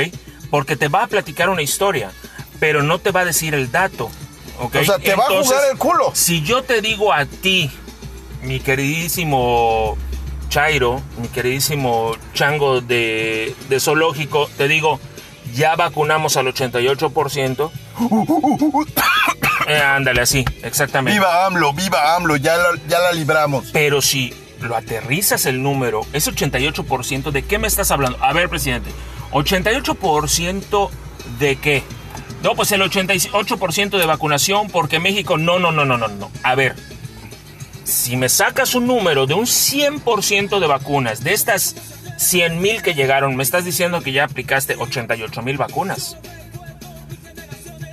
Porque 0.49 0.75
te 0.75 0.87
va 0.87 1.03
a 1.03 1.07
platicar 1.07 1.49
una 1.49 1.61
historia, 1.61 2.11
pero 2.59 2.83
no 2.83 2.99
te 2.99 3.11
va 3.11 3.21
a 3.21 3.25
decir 3.25 3.53
el 3.53 3.71
dato, 3.71 4.09
¿ok? 4.59 4.75
O 4.81 4.85
sea, 4.85 4.99
te 4.99 5.15
va 5.15 5.25
a 5.25 5.43
jugar 5.43 5.61
el 5.71 5.77
culo. 5.77 6.11
Si 6.13 6.41
yo 6.41 6.63
te 6.63 6.81
digo 6.81 7.11
a 7.13 7.25
ti, 7.25 7.69
mi 8.41 8.59
queridísimo 8.59 9.97
Chairo, 10.55 11.01
mi 11.17 11.27
queridísimo 11.27 12.15
chango 12.33 12.79
de, 12.79 13.53
de 13.67 13.79
zoológico, 13.81 14.49
te 14.55 14.69
digo, 14.69 15.01
ya 15.53 15.75
vacunamos 15.75 16.37
al 16.37 16.45
88%. 16.47 17.71
Eh, 19.67 19.79
ándale, 19.79 20.21
así, 20.21 20.45
exactamente. 20.61 21.17
Viva 21.17 21.45
AMLO, 21.45 21.73
viva 21.73 22.15
AMLO, 22.15 22.35
ya 22.35 22.55
ya 22.87 22.99
la 22.99 23.11
libramos. 23.13 23.71
Pero 23.71 23.99
si 24.01 24.31
lo 24.59 24.75
aterrizas 24.75 25.45
el 25.47 25.63
número, 25.63 26.05
ese 26.13 26.31
88%, 26.31 27.31
¿de 27.31 27.43
qué 27.43 27.57
me 27.57 27.67
estás 27.67 27.89
hablando? 27.89 28.23
A 28.23 28.31
ver, 28.33 28.47
presidente, 28.47 28.91
¿88% 29.31 30.89
de 31.39 31.55
qué? 31.55 31.83
No, 32.43 32.53
pues 32.53 32.71
el 32.73 32.81
88% 32.81 33.97
de 33.97 34.05
vacunación 34.05 34.69
porque 34.69 34.99
México, 34.99 35.37
no, 35.37 35.57
no, 35.57 35.71
no, 35.71 35.83
no, 35.83 35.97
no, 35.97 36.09
no. 36.09 36.29
A 36.43 36.53
ver, 36.53 36.75
si 37.85 38.17
me 38.17 38.27
sacas 38.27 38.75
un 38.75 38.87
número 38.87 39.25
de 39.25 39.33
un 39.33 39.45
100% 39.45 40.59
de 40.59 40.67
vacunas, 40.67 41.23
de 41.23 41.33
estas 41.33 41.75
100 42.17 42.61
mil 42.61 42.81
que 42.81 42.93
llegaron, 42.93 43.35
me 43.35 43.43
estás 43.43 43.63
diciendo 43.63 44.01
que 44.01 44.11
ya 44.11 44.25
aplicaste 44.25 44.75
88 44.77 45.41
mil 45.41 45.57
vacunas. 45.57 46.17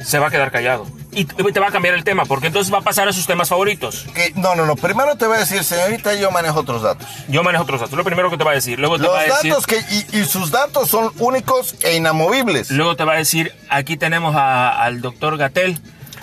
Se 0.05 0.19
va 0.19 0.27
a 0.27 0.31
quedar 0.31 0.51
callado 0.51 0.87
y 1.15 1.25
te 1.27 1.61
va 1.61 1.69
a 1.69 1.71
cambiar 1.71 1.95
el 1.95 2.05
tema, 2.05 2.25
porque 2.25 2.47
entonces 2.47 2.73
va 2.73 2.79
a 2.79 2.83
pasar 2.83 3.07
a 3.07 3.13
sus 3.13 3.27
temas 3.27 3.49
favoritos. 3.49 4.07
no, 4.35 4.55
no, 4.55 4.65
no. 4.65 4.77
Primero 4.77 5.17
te 5.17 5.27
voy 5.27 5.37
a 5.37 5.41
decir, 5.41 5.63
señorita, 5.63 6.15
yo 6.15 6.31
manejo 6.31 6.61
otros 6.61 6.83
datos. 6.83 7.07
Yo 7.29 7.43
manejo 7.43 7.65
otros 7.65 7.81
datos. 7.81 7.97
Lo 7.97 8.05
primero 8.05 8.31
que 8.31 8.39
te 8.39 8.45
va 8.45 8.53
a 8.53 8.55
decir. 8.55 8.79
Luego 8.79 8.97
te 8.97 9.05
Los 9.05 9.15
va 9.15 9.21
a 9.21 9.25
decir, 9.25 9.51
datos 9.51 9.67
que, 9.67 9.79
y, 10.13 10.25
sus 10.25 10.51
datos 10.51 10.89
son 10.89 11.13
únicos 11.19 11.75
e 11.83 11.97
inamovibles. 11.97 12.71
Luego 12.71 12.97
te 12.97 13.05
va 13.05 13.13
a 13.13 13.17
decir, 13.17 13.53
aquí 13.69 13.97
tenemos 13.97 14.35
al 14.37 15.03
doctor 15.03 15.37
Gatel. 15.37 15.79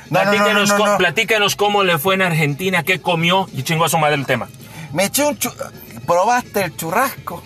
No, 0.10 0.22
platíquenos, 0.22 0.70
no, 0.70 0.98
platíquenos 0.98 1.56
cómo 1.56 1.84
le 1.84 1.98
fue 2.00 2.16
en 2.16 2.24
Argentina, 2.24 2.84
qué 2.84 3.02
comió 3.02 3.48
y 3.54 3.64
chingó 3.64 3.86
a 3.86 3.90
su 3.90 3.98
madre 3.98 4.16
el 4.16 4.26
tema. 4.26 4.48
Me 4.94 5.06
eché 5.06 5.24
un 5.24 5.38
probaste 6.06 6.64
el 6.64 6.76
churrasco. 6.76 7.44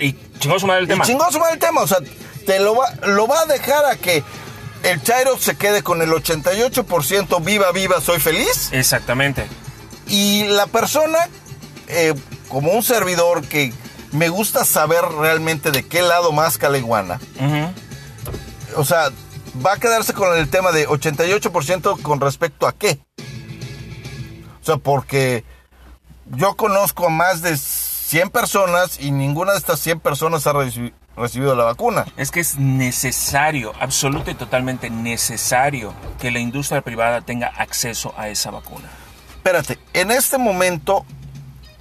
y 0.00 0.12
chingó 0.38 0.56
a 0.56 0.60
su 0.60 0.66
madre 0.66 0.82
el 0.82 0.88
tema. 0.88 1.04
Y 1.04 1.06
chingó 1.06 1.24
a 1.24 1.32
su 1.32 1.38
madre 1.38 1.54
el 1.54 1.60
tema, 1.60 1.82
o 1.82 1.86
sea, 1.86 1.98
te 2.44 2.58
lo 2.58 2.74
va, 2.74 2.92
lo 3.06 3.26
va 3.28 3.42
a 3.42 3.46
dejar 3.46 3.84
a 3.84 3.96
que 3.96 4.24
el 4.82 5.02
Chairo 5.02 5.38
se 5.38 5.56
quede 5.56 5.82
con 5.82 6.02
el 6.02 6.10
88% 6.10 7.44
viva, 7.44 7.70
viva, 7.72 8.00
soy 8.00 8.20
feliz. 8.20 8.70
Exactamente. 8.72 9.46
Y 10.08 10.44
la 10.44 10.66
persona, 10.66 11.18
eh, 11.88 12.14
como 12.48 12.72
un 12.72 12.82
servidor 12.82 13.46
que 13.46 13.72
me 14.12 14.28
gusta 14.28 14.64
saber 14.64 15.02
realmente 15.18 15.70
de 15.70 15.84
qué 15.84 16.02
lado 16.02 16.32
más 16.32 16.58
caleguana, 16.58 17.20
o 18.76 18.84
sea, 18.84 19.10
va 19.64 19.74
a 19.74 19.76
quedarse 19.78 20.12
con 20.12 20.36
el 20.36 20.48
tema 20.48 20.72
de 20.72 20.88
88% 20.88 22.02
con 22.02 22.20
respecto 22.20 22.66
a 22.66 22.72
qué. 22.72 23.00
O 24.62 24.64
sea, 24.64 24.76
porque 24.78 25.44
yo 26.26 26.56
conozco 26.56 27.06
a 27.06 27.10
más 27.10 27.42
de 27.42 27.56
100 27.56 28.30
personas 28.30 29.00
y 29.00 29.10
ninguna 29.10 29.52
de 29.52 29.58
estas 29.58 29.80
100 29.80 30.00
personas 30.00 30.46
ha 30.46 30.52
recibido 30.52 31.54
la 31.54 31.64
vacuna. 31.64 32.06
Es 32.16 32.30
que 32.30 32.40
es 32.40 32.58
necesario, 32.58 33.72
absoluto 33.80 34.30
y 34.30 34.34
totalmente 34.34 34.90
necesario 34.90 35.92
que 36.20 36.30
la 36.30 36.38
industria 36.38 36.82
privada 36.82 37.20
tenga 37.20 37.48
acceso 37.48 38.14
a 38.16 38.28
esa 38.28 38.50
vacuna. 38.50 38.88
Espérate, 39.36 39.78
en 39.92 40.10
este 40.10 40.38
momento, 40.38 41.04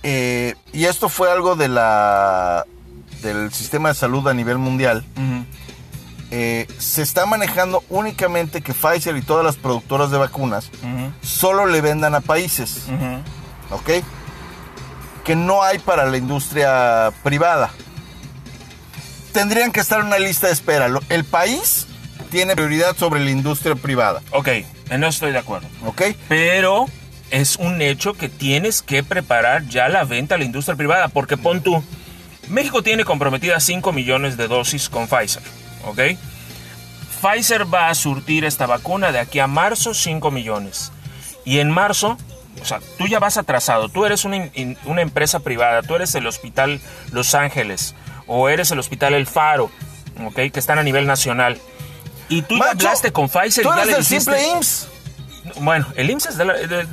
eh, 0.03 0.55
y 0.71 0.85
esto 0.85 1.09
fue 1.09 1.31
algo 1.31 1.55
de 1.55 1.67
la, 1.67 2.65
del 3.23 3.51
sistema 3.51 3.89
de 3.89 3.95
salud 3.95 4.27
a 4.27 4.33
nivel 4.33 4.59
mundial, 4.59 5.03
eh, 6.37 6.67
se 6.77 7.01
está 7.01 7.25
manejando 7.25 7.83
únicamente 7.89 8.61
que 8.61 8.73
Pfizer 8.73 9.15
y 9.15 9.21
todas 9.21 9.45
las 9.45 9.55
productoras 9.55 10.11
de 10.11 10.17
vacunas 10.17 10.69
solo 11.21 11.65
le 11.65 11.81
vendan 11.81 12.15
a 12.15 12.21
países. 12.21 12.87
¿Ok? 13.71 14.03
Que 15.23 15.35
no 15.35 15.63
hay 15.63 15.79
para 15.79 16.05
la 16.05 16.17
industria 16.17 17.11
privada 17.23 17.71
tendrían 19.35 19.73
que 19.73 19.81
estar 19.81 19.99
en 19.99 20.05
una 20.07 20.17
lista 20.17 20.47
de 20.47 20.53
espera. 20.53 20.87
El 21.09 21.25
país 21.25 21.87
tiene 22.31 22.55
prioridad 22.55 22.95
sobre 22.95 23.19
la 23.19 23.31
industria 23.31 23.75
privada. 23.75 24.21
Ok, 24.31 24.47
eso 24.89 25.07
estoy 25.07 25.33
de 25.33 25.39
acuerdo. 25.39 25.67
Ok. 25.85 26.03
Pero 26.29 26.85
es 27.31 27.57
un 27.57 27.81
hecho 27.81 28.13
que 28.13 28.29
tienes 28.29 28.81
que 28.81 29.03
preparar 29.03 29.67
ya 29.67 29.89
la 29.89 30.05
venta 30.05 30.35
a 30.35 30.37
la 30.37 30.45
industria 30.45 30.77
privada, 30.77 31.09
porque 31.09 31.35
pon 31.35 31.61
tú, 31.61 31.83
México 32.47 32.81
tiene 32.81 33.03
comprometidas 33.03 33.61
5 33.65 33.91
millones 33.91 34.37
de 34.37 34.47
dosis 34.47 34.87
con 34.87 35.07
Pfizer, 35.07 35.43
¿ok? 35.85 35.99
Pfizer 37.21 37.73
va 37.73 37.89
a 37.89 37.95
surtir 37.95 38.45
esta 38.45 38.65
vacuna 38.65 39.11
de 39.11 39.19
aquí 39.19 39.39
a 39.39 39.47
marzo 39.47 39.93
5 39.93 40.31
millones. 40.31 40.91
Y 41.43 41.59
en 41.59 41.71
marzo, 41.71 42.17
o 42.61 42.65
sea, 42.65 42.79
tú 42.97 43.07
ya 43.07 43.19
vas 43.19 43.37
atrasado, 43.37 43.89
tú 43.89 44.05
eres 44.05 44.25
una, 44.25 44.49
una 44.85 45.01
empresa 45.01 45.39
privada, 45.39 45.81
tú 45.81 45.95
eres 45.95 46.13
el 46.15 46.27
Hospital 46.27 46.81
Los 47.11 47.35
Ángeles, 47.35 47.95
o 48.27 48.49
eres 48.49 48.71
el 48.71 48.79
Hospital 48.79 49.13
El 49.13 49.27
Faro, 49.27 49.71
¿ok? 50.25 50.35
Que 50.51 50.59
están 50.59 50.79
a 50.79 50.83
nivel 50.83 51.05
nacional. 51.05 51.59
Y 52.29 52.41
tú 52.41 52.57
ya 52.57 52.71
hablaste 52.71 53.11
con 53.11 53.29
Pfizer 53.29 53.63
¿tú 53.63 53.71
y 53.71 53.75
ya 53.75 53.83
eres 53.83 53.97
el 53.97 54.05
simple 54.05 54.47
IMSS? 54.47 54.87
Bueno, 55.61 55.85
el 55.95 56.09
IMSS 56.09 56.25
es 56.25 56.37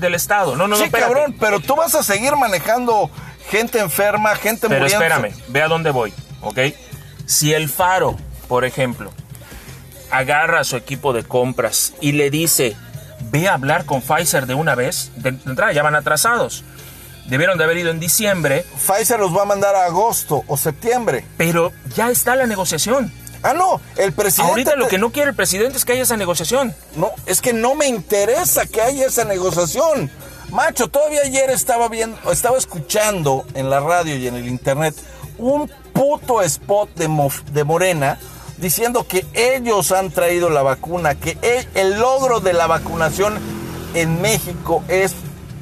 del 0.01 0.15
Estado. 0.15 0.57
No, 0.57 0.69
no, 0.69 0.77
sí, 0.77 0.85
no, 0.85 0.91
cabrón, 0.91 1.35
pero 1.41 1.61
tú 1.61 1.75
vas 1.75 1.95
a 1.95 2.03
seguir 2.03 2.37
manejando 2.37 3.11
gente 3.51 3.79
enferma, 3.81 4.35
gente 4.37 4.69
Pero 4.69 4.87
espérame, 4.87 5.35
ve 5.49 5.63
a 5.63 5.69
dónde 5.69 5.91
voy, 5.91 6.13
¿ok? 6.43 6.59
Si 7.27 7.55
el 7.55 7.69
Faro, 7.69 8.17
por 8.53 8.67
ejemplo, 8.67 9.11
agarra 10.11 10.61
a 10.61 10.65
su 10.65 10.77
equipo 10.77 11.15
de 11.15 11.25
compras 11.25 11.95
y 12.03 12.13
le 12.13 12.29
dice, 12.29 12.77
ve 13.31 13.49
a 13.49 13.55
hablar 13.55 13.87
con 13.87 14.03
Pfizer 14.03 14.45
de 14.45 14.53
una 14.53 14.75
vez, 14.75 15.11
de 15.17 15.31
entrada 15.31 15.73
ya 15.73 15.83
van 15.83 15.95
atrasados. 15.95 16.63
Debieron 17.29 17.57
de 17.57 17.65
haber 17.65 17.79
ido 17.79 17.91
en 17.91 17.99
diciembre. 17.99 18.67
Pfizer 18.77 19.19
los 19.19 19.35
va 19.35 19.45
a 19.45 19.47
mandar 19.47 19.75
a 19.75 19.87
agosto 19.87 20.45
o 20.49 20.59
septiembre. 20.59 21.25
Pero 21.39 21.73
ya 21.97 22.11
está 22.11 22.37
la 22.37 22.47
negociación. 22.47 23.11
Ah, 23.43 23.55
no, 23.55 23.81
el 23.97 24.13
presidente... 24.13 24.51
Ahorita 24.51 24.77
lo 24.77 24.87
que 24.87 24.99
no 24.99 25.13
quiere 25.13 25.31
el 25.31 25.35
presidente 25.35 25.79
es 25.79 25.87
que 25.87 25.93
haya 25.93 26.03
esa 26.03 26.19
negociación. 26.19 26.75
No, 26.97 27.11
es 27.25 27.41
que 27.41 27.55
no 27.55 27.75
me 27.75 27.87
interesa 27.87 28.67
que 28.67 28.83
haya 28.83 29.07
esa 29.07 29.25
negociación. 29.25 30.11
Macho, 30.51 30.89
todavía 30.89 31.23
ayer 31.25 31.49
estaba 31.49 31.89
viendo, 31.89 32.19
estaba 32.31 32.59
escuchando 32.59 33.47
en 33.55 33.71
la 33.71 33.81
radio 33.81 34.15
y 34.15 34.27
en 34.27 34.35
el 34.35 34.47
internet 34.47 34.95
un 35.39 35.71
puto 35.93 36.43
spot 36.43 36.95
de, 36.95 37.09
de 37.53 37.65
Morena 37.65 38.19
diciendo 38.59 39.07
que 39.07 39.25
ellos 39.35 39.93
han 39.93 40.11
traído 40.11 40.51
la 40.51 40.63
vacuna, 40.63 41.15
que 41.15 41.37
el, 41.75 41.99
logro 41.99 42.41
de 42.41 42.53
la 42.53 42.67
vacunación 42.67 43.39
en 43.95 44.21
México 44.21 44.85
es 44.89 45.15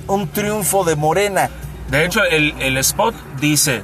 un 0.07 0.29
triunfo 0.29 0.85
de 0.85 0.97
Morena. 0.97 1.51
De 1.91 2.05
hecho, 2.05 2.23
el, 2.25 2.77
spot 2.79 3.15
dice, 3.41 3.83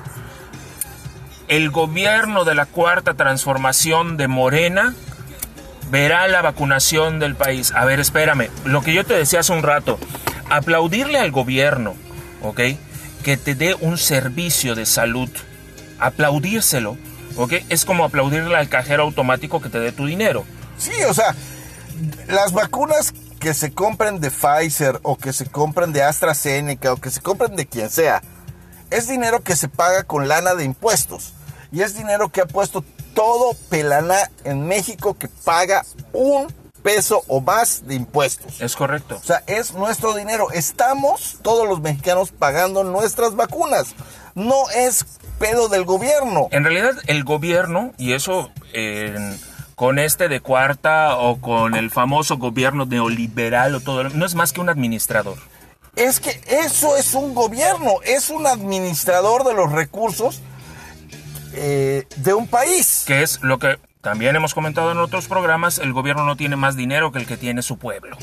el 1.49 1.71
gobierno 1.71 2.45
de 2.45 2.55
la 2.55 2.67
cuarta 2.67 3.15
transformación 3.15 4.17
de 4.17 4.29
Morena 4.29 4.95
verá 5.91 6.29
la 6.29 6.43
vacunación 6.43 7.19
del 7.19 7.35
país. 7.35 7.73
A 7.75 7.85
ver, 7.85 8.01
espérame, 8.01 8.49
lo 8.65 8.83
que 8.83 8.95
yo 8.95 9.05
te 9.05 9.15
decía 9.15 9.41
hace 9.41 9.53
un 9.53 9.63
rato, 9.63 9.99
aplaudirle 10.51 11.19
al 11.19 11.31
gobierno, 11.31 11.95
¿ok? 12.43 12.61
Que 13.25 13.37
te 13.37 13.55
dé 13.55 13.75
un 13.75 13.99
servicio 13.99 14.75
de 14.75 14.87
salud, 14.87 15.31
aplaudírselo, 15.99 16.97
¿ok? 17.37 17.53
Es 17.69 17.85
como 17.85 18.05
aplaudirle 18.05 18.57
al 18.57 18.69
cajero 18.69 19.05
automático 19.05 19.61
que 19.61 19.69
te 19.69 19.79
dé 19.79 19.93
tu 19.93 20.07
dinero. 20.07 20.45
Sí, 20.79 20.93
o 21.09 21.15
sea, 21.15 21.35
las 22.29 22.53
vacunas 22.53 23.13
que 23.39 23.55
se 23.55 23.73
compren 23.73 24.21
de 24.21 24.31
Pfizer 24.31 25.01
o 25.03 25.17
que 25.17 25.33
se 25.33 25.47
compren 25.47 25.93
de 25.93 26.03
AstraZeneca 26.03 26.93
o 26.93 26.97
que 26.97 27.11
se 27.11 27.21
compren 27.21 27.57
de 27.57 27.67
quien 27.67 27.91
sea, 27.91 28.23
es 28.91 29.09
dinero 29.09 29.43
que 29.43 29.57
se 29.57 29.69
paga 29.69 30.05
con 30.05 30.29
lana 30.29 30.55
de 30.55 30.65
impuestos. 30.65 31.33
Y 31.73 31.83
es 31.83 31.97
dinero 31.97 32.29
que 32.29 32.41
ha 32.41 32.47
puesto 32.47 32.85
todo 33.15 33.55
Pelaná 33.69 34.31
en 34.45 34.67
México 34.67 35.15
que 35.15 35.29
paga 35.29 35.85
un 36.13 36.53
peso 36.83 37.25
o 37.27 37.41
más 37.41 37.87
de 37.87 37.95
impuestos. 37.95 38.61
Es 38.61 38.77
correcto. 38.77 39.17
O 39.17 39.27
sea, 39.27 39.43
es 39.47 39.75
nuestro 39.75 40.15
dinero. 40.15 40.53
Estamos 40.53 41.39
todos 41.43 41.69
los 41.69 41.81
mexicanos 41.81 42.31
pagando 42.31 42.85
nuestras 42.85 43.35
vacunas. 43.35 43.95
No 44.35 44.71
es 44.71 45.05
pedo 45.39 45.69
del 45.69 45.85
gobierno. 45.85 46.49
En 46.51 46.65
realidad, 46.65 46.93
el 47.07 47.25
gobierno, 47.25 47.93
y 47.99 48.13
eso 48.13 48.51
en- 48.73 49.39
con 49.75 49.99
este 49.99 50.29
de 50.29 50.41
cuarta 50.41 51.17
o 51.17 51.39
con 51.41 51.75
el 51.75 51.91
famoso 51.91 52.39
gobierno 52.39 52.87
neoliberal 52.87 53.75
o 53.75 53.81
todo, 53.81 54.05
no 54.05 54.25
es 54.25 54.35
más 54.35 54.53
que 54.53 54.61
un 54.61 54.69
administrador. 54.71 55.37
Es 55.97 56.21
que 56.21 56.41
eso 56.49 56.97
es 56.97 57.15
un 57.15 57.35
gobierno, 57.35 57.95
es 58.05 58.31
un 58.31 58.47
administrador 58.47 59.45
de 59.45 59.55
los 59.55 59.73
recursos 59.73 60.41
eh, 61.55 62.07
de 62.17 62.35
un 62.35 62.47
país. 62.49 63.05
Que 63.07 63.23
es 63.23 63.43
lo 63.43 63.59
que 63.59 63.79
también 64.03 64.37
hemos 64.37 64.55
comentado 64.55 64.93
en 64.93 64.99
otros 64.99 65.27
programas, 65.27 65.79
el 65.79 65.93
gobierno 65.93 66.25
no 66.25 66.37
tiene 66.37 66.57
más 66.57 66.77
dinero 66.77 67.13
que 67.13 67.19
el 67.19 67.27
que 67.27 67.37
tiene 67.37 67.63
su 67.63 67.79
pueblo. 67.79 68.17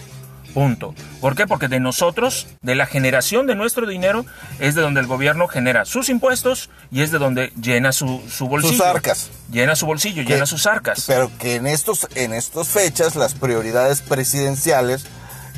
Punto. 0.53 0.93
¿Por 1.19 1.35
qué? 1.35 1.47
Porque 1.47 1.67
de 1.67 1.79
nosotros, 1.79 2.45
de 2.61 2.75
la 2.75 2.85
generación 2.85 3.47
de 3.47 3.55
nuestro 3.55 3.87
dinero, 3.87 4.23
es 4.59 4.75
de 4.75 4.81
donde 4.81 4.99
el 4.99 5.07
gobierno 5.07 5.47
genera 5.47 5.83
sus 5.85 6.09
impuestos 6.09 6.69
y 6.91 7.01
es 7.01 7.11
de 7.11 7.17
donde 7.17 7.51
llena 7.59 7.91
su, 7.91 8.21
su 8.29 8.47
bolsillo. 8.47 8.85
arcas. 8.85 9.29
Llena 9.51 9.75
su 9.75 9.85
bolsillo, 9.87 10.21
llena 10.21 10.45
sus 10.45 10.67
arcas. 10.67 11.05
Pero 11.07 11.31
que 11.39 11.55
en 11.55 11.65
estos 11.65 12.07
en 12.15 12.33
estas 12.33 12.67
fechas 12.67 13.15
las 13.15 13.33
prioridades 13.33 14.01
presidenciales 14.01 15.05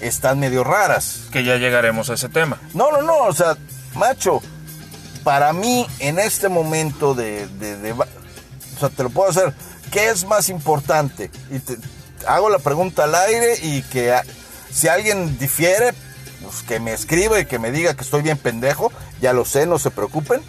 están 0.01 0.39
medio 0.39 0.63
raras. 0.63 1.23
Que 1.31 1.43
ya 1.43 1.57
llegaremos 1.57 2.09
a 2.09 2.13
ese 2.13 2.29
tema. 2.29 2.57
No, 2.73 2.91
no, 2.91 3.01
no, 3.01 3.17
o 3.23 3.33
sea, 3.33 3.57
macho, 3.95 4.41
para 5.23 5.51
mí 5.53 5.85
en 5.99 6.19
este 6.19 6.47
momento 6.49 7.13
de, 7.15 7.47
de- 7.59 7.77
de- 7.77 7.91
o 7.93 8.05
sea, 8.79 8.89
te 8.89 9.03
lo 9.03 9.09
puedo 9.09 9.29
hacer, 9.29 9.53
¿qué 9.91 10.09
es 10.09 10.25
más 10.25 10.49
importante? 10.49 11.31
Y 11.51 11.59
te 11.59 11.77
hago 12.27 12.49
la 12.49 12.59
pregunta 12.59 13.03
al 13.05 13.15
aire 13.15 13.55
y 13.61 13.81
que 13.83 14.13
si 14.75 14.89
alguien 14.89 15.39
difiere, 15.39 15.93
pues 16.43 16.61
que 16.63 16.81
me 16.81 16.91
escriba 16.91 17.39
y 17.39 17.45
que 17.45 17.59
me 17.59 17.71
diga 17.71 17.93
que 17.93 18.01
estoy 18.01 18.21
bien 18.21 18.37
pendejo, 18.37 18.91
ya 19.21 19.31
lo 19.31 19.45
sé, 19.45 19.65
no 19.65 19.79
se 19.79 19.89
preocupen, 19.89 20.41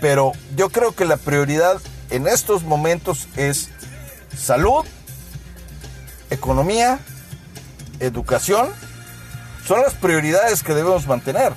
pero 0.00 0.30
yo 0.54 0.70
creo 0.70 0.92
que 0.92 1.04
la 1.04 1.16
prioridad 1.16 1.80
en 2.10 2.28
estos 2.28 2.62
momentos 2.62 3.26
es 3.34 3.70
salud, 4.36 4.86
economía, 6.30 7.00
educación, 7.98 8.68
son 9.66 9.82
las 9.82 9.94
prioridades 9.94 10.62
que 10.62 10.72
debemos 10.72 11.08
mantener. 11.08 11.52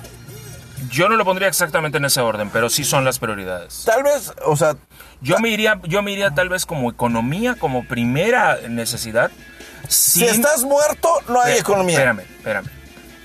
Yo 0.90 1.08
no 1.08 1.16
lo 1.16 1.24
pondría 1.24 1.46
exactamente 1.46 1.98
en 1.98 2.06
ese 2.06 2.20
orden, 2.20 2.50
pero 2.50 2.70
sí 2.70 2.82
son 2.82 3.04
las 3.04 3.20
prioridades. 3.20 3.84
Tal 3.84 4.02
vez, 4.02 4.32
o 4.44 4.56
sea, 4.56 4.76
Yo 5.20 5.38
me 5.38 5.48
iría, 5.48 5.80
yo 5.84 6.02
me 6.02 6.12
iría 6.12 6.30
tal 6.30 6.48
vez 6.48 6.66
como 6.66 6.90
economía, 6.90 7.54
como 7.54 7.86
primera 7.86 8.58
necesidad. 8.68 9.30
Si 9.88 10.20
sin- 10.20 10.28
estás 10.28 10.62
muerto, 10.64 11.08
no 11.28 11.40
hay 11.40 11.58
economía. 11.58 11.94
Espérame, 11.96 12.20
espérame. 12.20 12.66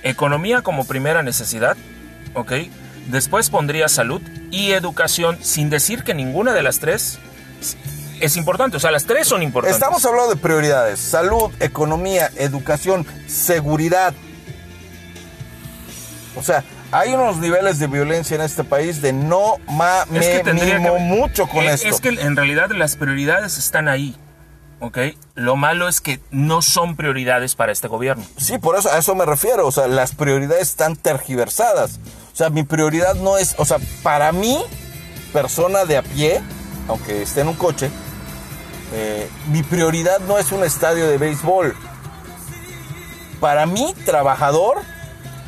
Economía 0.02 0.62
como 0.62 0.84
primera 0.86 1.22
necesidad, 1.22 1.76
¿ok? 2.34 2.52
Después 3.06 3.50
pondría 3.50 3.88
salud 3.88 4.20
y 4.50 4.72
educación, 4.72 5.38
sin 5.42 5.70
decir 5.70 6.04
que 6.04 6.14
ninguna 6.14 6.52
de 6.52 6.62
las 6.62 6.78
tres 6.80 7.18
es 8.20 8.36
importante. 8.36 8.76
O 8.76 8.80
sea, 8.80 8.90
las 8.90 9.04
tres 9.04 9.26
son 9.28 9.42
importantes. 9.42 9.76
Estamos 9.76 10.04
hablando 10.04 10.30
de 10.30 10.36
prioridades. 10.36 11.00
Salud, 11.00 11.50
economía, 11.60 12.30
educación, 12.36 13.06
seguridad. 13.26 14.14
O 16.36 16.42
sea, 16.42 16.64
hay 16.90 17.12
unos 17.12 17.36
niveles 17.38 17.78
de 17.78 17.86
violencia 17.86 18.34
en 18.34 18.40
este 18.42 18.64
país 18.64 19.00
de 19.02 19.12
no 19.12 19.56
mames 19.68 20.26
Es 20.26 20.38
que 20.38 20.44
tendría 20.44 20.76
que- 20.78 20.90
mucho 21.00 21.46
con 21.46 21.64
Eh, 21.64 21.72
esto. 21.74 21.88
Es 21.88 22.00
que 22.00 22.08
en 22.08 22.36
realidad 22.36 22.70
las 22.70 22.96
prioridades 22.96 23.58
están 23.58 23.88
ahí, 23.88 24.16
¿ok? 24.80 24.98
Lo 25.34 25.56
malo 25.56 25.88
es 25.88 26.00
que 26.00 26.20
no 26.30 26.62
son 26.62 26.96
prioridades 26.96 27.54
para 27.54 27.72
este 27.72 27.88
gobierno. 27.88 28.24
Sí, 28.36 28.58
por 28.58 28.76
eso 28.78 28.90
a 28.92 28.98
eso 28.98 29.14
me 29.14 29.24
refiero. 29.24 29.66
O 29.66 29.72
sea, 29.72 29.86
las 29.86 30.14
prioridades 30.14 30.70
están 30.70 30.96
tergiversadas. 30.96 31.98
O 32.32 32.36
sea, 32.36 32.50
mi 32.50 32.64
prioridad 32.64 33.14
no 33.14 33.38
es, 33.38 33.54
o 33.58 33.64
sea, 33.64 33.78
para 34.02 34.32
mí, 34.32 34.58
persona 35.32 35.84
de 35.84 35.98
a 35.98 36.02
pie, 36.02 36.40
aunque 36.88 37.22
esté 37.22 37.42
en 37.42 37.48
un 37.48 37.54
coche, 37.54 37.90
eh, 38.92 39.28
mi 39.50 39.62
prioridad 39.62 40.20
no 40.20 40.38
es 40.38 40.52
un 40.52 40.64
estadio 40.64 41.08
de 41.08 41.18
béisbol. 41.18 41.76
Para 43.40 43.66
mí, 43.66 43.94
trabajador, 44.04 44.78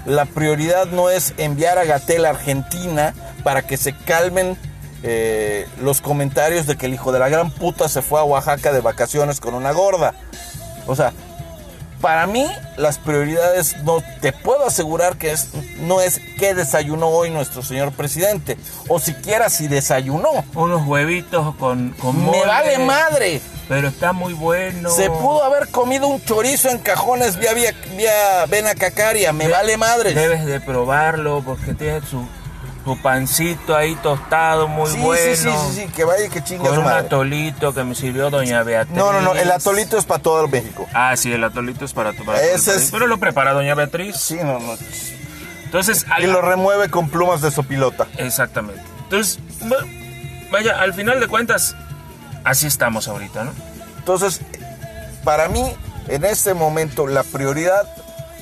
la 0.05 0.25
prioridad 0.25 0.87
no 0.87 1.11
es 1.11 1.35
enviar 1.37 1.79
a 1.79 1.85
Gatel 1.85 2.25
a 2.27 2.31
Argentina 2.31 3.15
para 3.43 3.63
que 3.63 3.77
se 3.77 3.97
calmen 3.97 4.57
eh, 5.03 5.69
los 5.81 6.01
comentarios 6.01 6.67
de 6.67 6.77
que 6.77 6.87
el 6.87 6.95
hijo 6.95 7.13
de 7.13 7.19
la 7.19 7.29
gran 7.29 7.51
puta 7.51 7.89
se 7.89 8.03
fue 8.03 8.21
a 8.21 8.25
Oaxaca 8.25 8.73
de 8.73 8.81
vacaciones 8.81 9.41
con 9.41 9.55
una 9.55 9.73
gorda. 9.73 10.15
O 10.87 10.95
sea, 10.97 11.13
para 12.01 12.27
mí 12.27 12.47
las 12.77 12.99
prioridades 12.99 13.77
no 13.83 14.03
te 14.21 14.33
puedo 14.33 14.67
asegurar 14.67 15.17
que 15.17 15.33
es 15.33 15.49
no 15.81 16.01
es 16.01 16.21
qué 16.39 16.55
desayunó 16.55 17.09
hoy 17.09 17.31
nuestro 17.31 17.63
señor 17.63 17.93
presidente 17.93 18.57
o 18.89 18.99
siquiera 18.99 19.49
si 19.49 19.69
desayunó. 19.69 20.45
Unos 20.55 20.87
huevitos 20.87 21.55
con, 21.57 21.91
con 21.99 22.31
Me 22.31 22.45
vale 22.45 22.79
madre. 22.79 23.41
Pero 23.69 23.89
está 23.89 24.13
muy 24.13 24.33
bueno. 24.33 24.91
Se 24.91 25.11
pudo 25.11 25.43
haber 25.43 25.69
comido 25.69 26.07
un 26.07 26.23
chorizo 26.25 26.69
en 26.69 26.79
cajones 26.79 27.37
vía 27.37 27.53
vía, 27.53 27.73
vía 27.97 28.47
Vena 28.49 28.75
Cacaria, 28.75 29.33
me 29.33 29.49
vale 29.49 29.77
madre. 29.77 30.15
Debes 30.15 30.45
de 30.45 30.61
probarlo 30.61 31.43
porque 31.45 31.75
tiene 31.75 32.01
su, 32.03 32.25
su 32.87 32.97
pancito 33.03 33.75
ahí 33.75 33.97
tostado 33.97 34.69
muy 34.69 34.89
sí, 34.89 34.99
bueno. 34.99 35.35
sí, 35.37 35.43
sí, 35.43 35.51
sí, 35.51 35.81
sí, 35.87 35.93
que 35.93 36.05
vaya 36.05 36.27
y 36.27 36.29
que 36.31 36.45
chingue 36.45 36.69
Con 36.69 36.79
un 36.79 36.85
madre. 36.85 37.07
atolito 37.07 37.75
que 37.75 37.83
me 37.83 37.97
sirvió 37.97 38.31
doña 38.31 38.63
Beatriz. 38.63 38.97
No, 38.97 39.13
no, 39.13 39.21
no, 39.21 39.35
el 39.35 39.51
atolito 39.51 39.99
es 39.99 40.05
para 40.05 40.23
todo 40.23 40.45
el 40.45 40.51
México. 40.53 40.87
Ah, 40.95 41.17
sí, 41.17 41.33
el 41.33 41.43
atolito 41.43 41.85
es 41.85 41.93
para 41.93 42.13
tu 42.13 42.25
para 42.25 42.41
Ese 42.41 42.59
tu 42.59 42.65
país. 42.71 42.83
es- 42.85 42.91
Pero 42.93 43.09
lo 43.09 43.19
prepara 43.19 43.53
doña 43.55 43.75
Beatriz. 43.75 44.17
Sí, 44.19 44.37
no, 44.37 44.61
no. 44.61 44.77
Entonces, 45.65 46.07
Y 46.09 46.13
al- 46.25 46.31
lo 46.31 46.43
remueve 46.43 46.89
con 46.89 47.09
plumas 47.11 47.41
de 47.43 47.51
sopilota. 47.51 48.07
exactamente. 48.19 48.83
Entonces, 49.03 49.41
vaya, 50.53 50.81
al 50.81 50.95
final 50.95 51.19
de 51.19 51.27
cuentas, 51.27 51.75
así 52.45 52.69
estamos 52.69 53.09
ahorita, 53.09 53.43
¿no? 53.43 53.53
Entonces, 53.99 54.41
para 55.25 55.49
mí, 55.49 55.75
en 56.07 56.25
este 56.25 56.55
momento, 56.55 57.09
la 57.09 57.25
prioridad, 57.25 57.83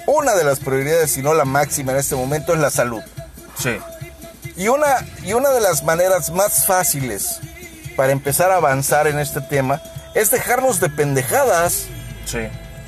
una 0.07 0.35
de 0.35 0.45
las 0.45 0.61
prioridades, 0.61 1.13
si 1.13 1.23
no 1.23 1.33
la 1.33 1.47
máxima 1.47 1.93
en 1.93 1.99
este 1.99 2.15
momento, 2.15 2.53
es 2.53 2.59
la 2.61 2.71
salud. 2.71 3.01
Sí. 3.59 3.79
Y 4.57 4.69
una, 4.69 4.87
y 5.25 5.33
una 5.33 5.51
de 5.51 5.61
las 5.61 5.83
maneras 5.83 6.31
más 6.31 6.67
fáciles 6.67 7.41
para 7.97 8.13
empezar 8.13 8.51
a 8.51 8.57
avanzar 8.57 9.07
en 9.07 9.19
este 9.19 9.41
tema 9.41 9.81
es 10.15 10.31
dejarnos 10.31 10.81
de 10.81 10.91
pendejadas, 10.91 11.87
Sí. 12.25 12.39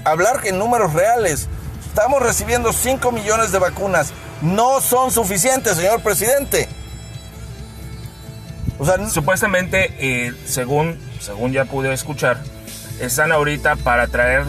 hablar 0.04 0.40
en 0.44 0.58
números 0.58 0.92
reales. 0.92 1.48
Estamos 1.88 2.22
recibiendo 2.22 2.72
5 2.72 3.10
millones 3.10 3.52
de 3.52 3.58
vacunas. 3.58 4.12
No 4.42 4.80
son 4.80 5.10
suficientes, 5.10 5.76
señor 5.76 6.02
presidente. 6.02 6.68
O 8.78 8.84
sea, 8.84 9.08
Supuestamente, 9.08 9.94
eh, 9.98 10.34
según, 10.46 11.00
según 11.20 11.52
ya 11.52 11.64
pude 11.64 11.92
escuchar, 11.92 12.38
están 13.00 13.32
ahorita 13.32 13.76
para 13.76 14.06
traer 14.08 14.44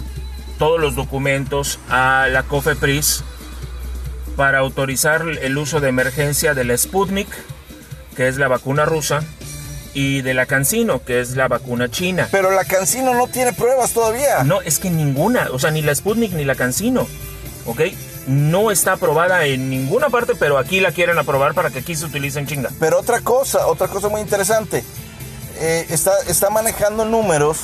todos 0.60 0.80
los 0.80 0.96
documentos 0.96 1.80
a 1.90 2.28
la 2.30 2.44
COFEPRIS 2.44 3.24
para 4.38 4.60
autorizar 4.60 5.24
el 5.42 5.58
uso 5.58 5.82
de 5.82 5.90
emergencia 5.90 6.54
de 6.54 6.64
la 6.64 6.78
Sputnik, 6.78 7.28
que 8.16 8.30
es 8.30 8.38
la 8.38 8.48
vacuna 8.48 8.86
rusa, 8.86 9.24
y 9.96 10.22
de 10.22 10.36
la 10.36 10.46
CanSino, 10.46 11.04
que 11.04 11.20
es 11.20 11.36
la 11.36 11.48
vacuna 11.48 11.90
china. 11.90 12.30
pero 12.32 12.52
la 12.52 12.64
Cancino 12.64 13.16
no 13.16 13.28
tiene 13.28 13.52
pruebas 13.52 13.94
todavía. 13.94 14.44
No, 14.44 14.62
es 14.62 14.78
que 14.78 14.92
ninguna, 14.92 15.48
o 15.52 15.58
sea, 15.58 15.72
ni 15.72 15.82
la 15.82 15.94
Sputnik 15.94 16.34
ni 16.34 16.46
la 16.46 16.54
CanSino, 16.54 17.08
¿ok? 17.66 17.82
No 18.28 18.70
está 18.70 18.94
aprobada 18.94 19.46
en 19.46 19.72
ninguna 19.72 20.10
parte, 20.10 20.34
pero 20.38 20.60
aquí 20.60 20.82
la 20.82 20.92
quieren 20.92 21.18
aprobar 21.18 21.56
para 21.56 21.72
que 21.72 21.80
aquí 21.80 21.96
se 21.96 22.06
utilice 22.06 22.38
en 22.38 22.46
chinga. 22.46 22.70
Pero 22.80 23.00
otra 23.00 23.22
cosa, 23.22 23.66
otra 23.66 23.88
cosa 23.88 24.08
muy 24.08 24.22
interesante. 24.22 24.84
Eh, 25.60 25.88
está, 25.90 26.12
está 26.28 26.52
manejando 26.52 27.06
números 27.06 27.62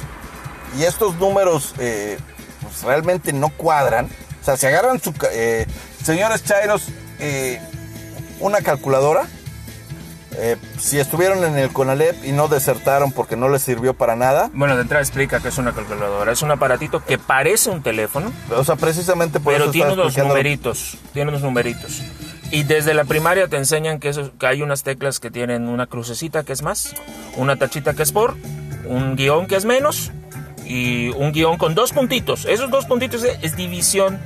y 0.79 0.86
estos 0.86 1.15
números 1.17 1.75
eh, 1.77 2.17
pues, 2.63 2.81
realmente 2.81 3.31
no 3.31 3.49
cuadran. 3.49 4.09
O 4.41 4.45
sea, 4.45 4.57
se 4.57 4.67
agarran 4.67 4.99
su... 4.99 5.13
eh, 5.31 5.67
señores 6.04 6.44
Chairos, 6.44 6.88
eh, 7.20 7.60
una 8.39 8.62
calculadora. 8.62 9.28
eh, 10.36 10.58
si 10.80 10.98
estuvieron 10.98 11.44
en 11.44 11.60
el 11.60 11.72
CONALEP 11.72 12.26
y 12.26 12.32
no 12.32 12.48
desertaron 12.48 13.12
porque 13.12 13.36
no 13.36 13.50
les 13.50 13.62
sirvió 13.62 13.94
para 13.94 14.16
nada. 14.16 14.50
Bueno, 14.54 14.76
de 14.76 14.82
entrada 14.82 15.04
explica 15.04 15.39
que 15.39 15.50
es 15.50 15.58
una 15.60 15.74
calculadora. 15.74 16.32
Es 16.32 16.42
un 16.42 16.50
aparatito 16.50 17.06
que 17.06 17.20
parece 17.20 17.70
un 17.70 17.84
teléfono, 17.84 18.32
O 18.50 18.63
sea, 18.63 18.76
precisamente 18.76 19.39
por 19.39 19.54
pero 19.54 19.66
eso 19.66 19.72
tiene 19.72 19.94
unos 19.94 20.18
numeritos. 20.18 20.98
Tiene 21.13 21.30
unos 21.30 21.44
numeritos. 21.44 22.02
Y 22.50 22.63
desde 22.63 22.96
la 22.96 23.04
primaria 23.04 23.48
te 23.48 23.58
enseñan 23.58 24.00
que, 24.00 24.10
eso, 24.10 24.32
que 24.38 24.48
hay 24.48 24.63
unas 24.63 24.82
teclas 24.84 25.20
que 25.20 25.30
tienen 25.30 25.68
una 25.68 25.86
crucecita 25.86 26.44
que 26.44 26.54
es 26.54 26.63
más, 26.63 26.96
una 27.36 27.56
tachita 27.56 27.94
que 27.94 28.04
es 28.04 28.12
por, 28.12 28.36
un 28.86 29.16
guion 29.16 29.46
que 29.48 29.56
es 29.56 29.66
menos 29.66 30.12
y 30.66 31.10
un 31.10 31.32
guion 31.32 31.58
con 31.58 31.76
dos 31.76 31.94
puntitos. 31.94 32.46
Esos 32.46 32.72
dos 32.72 32.86
puntitos 32.86 33.24
es 33.24 33.56
división. 33.56 34.20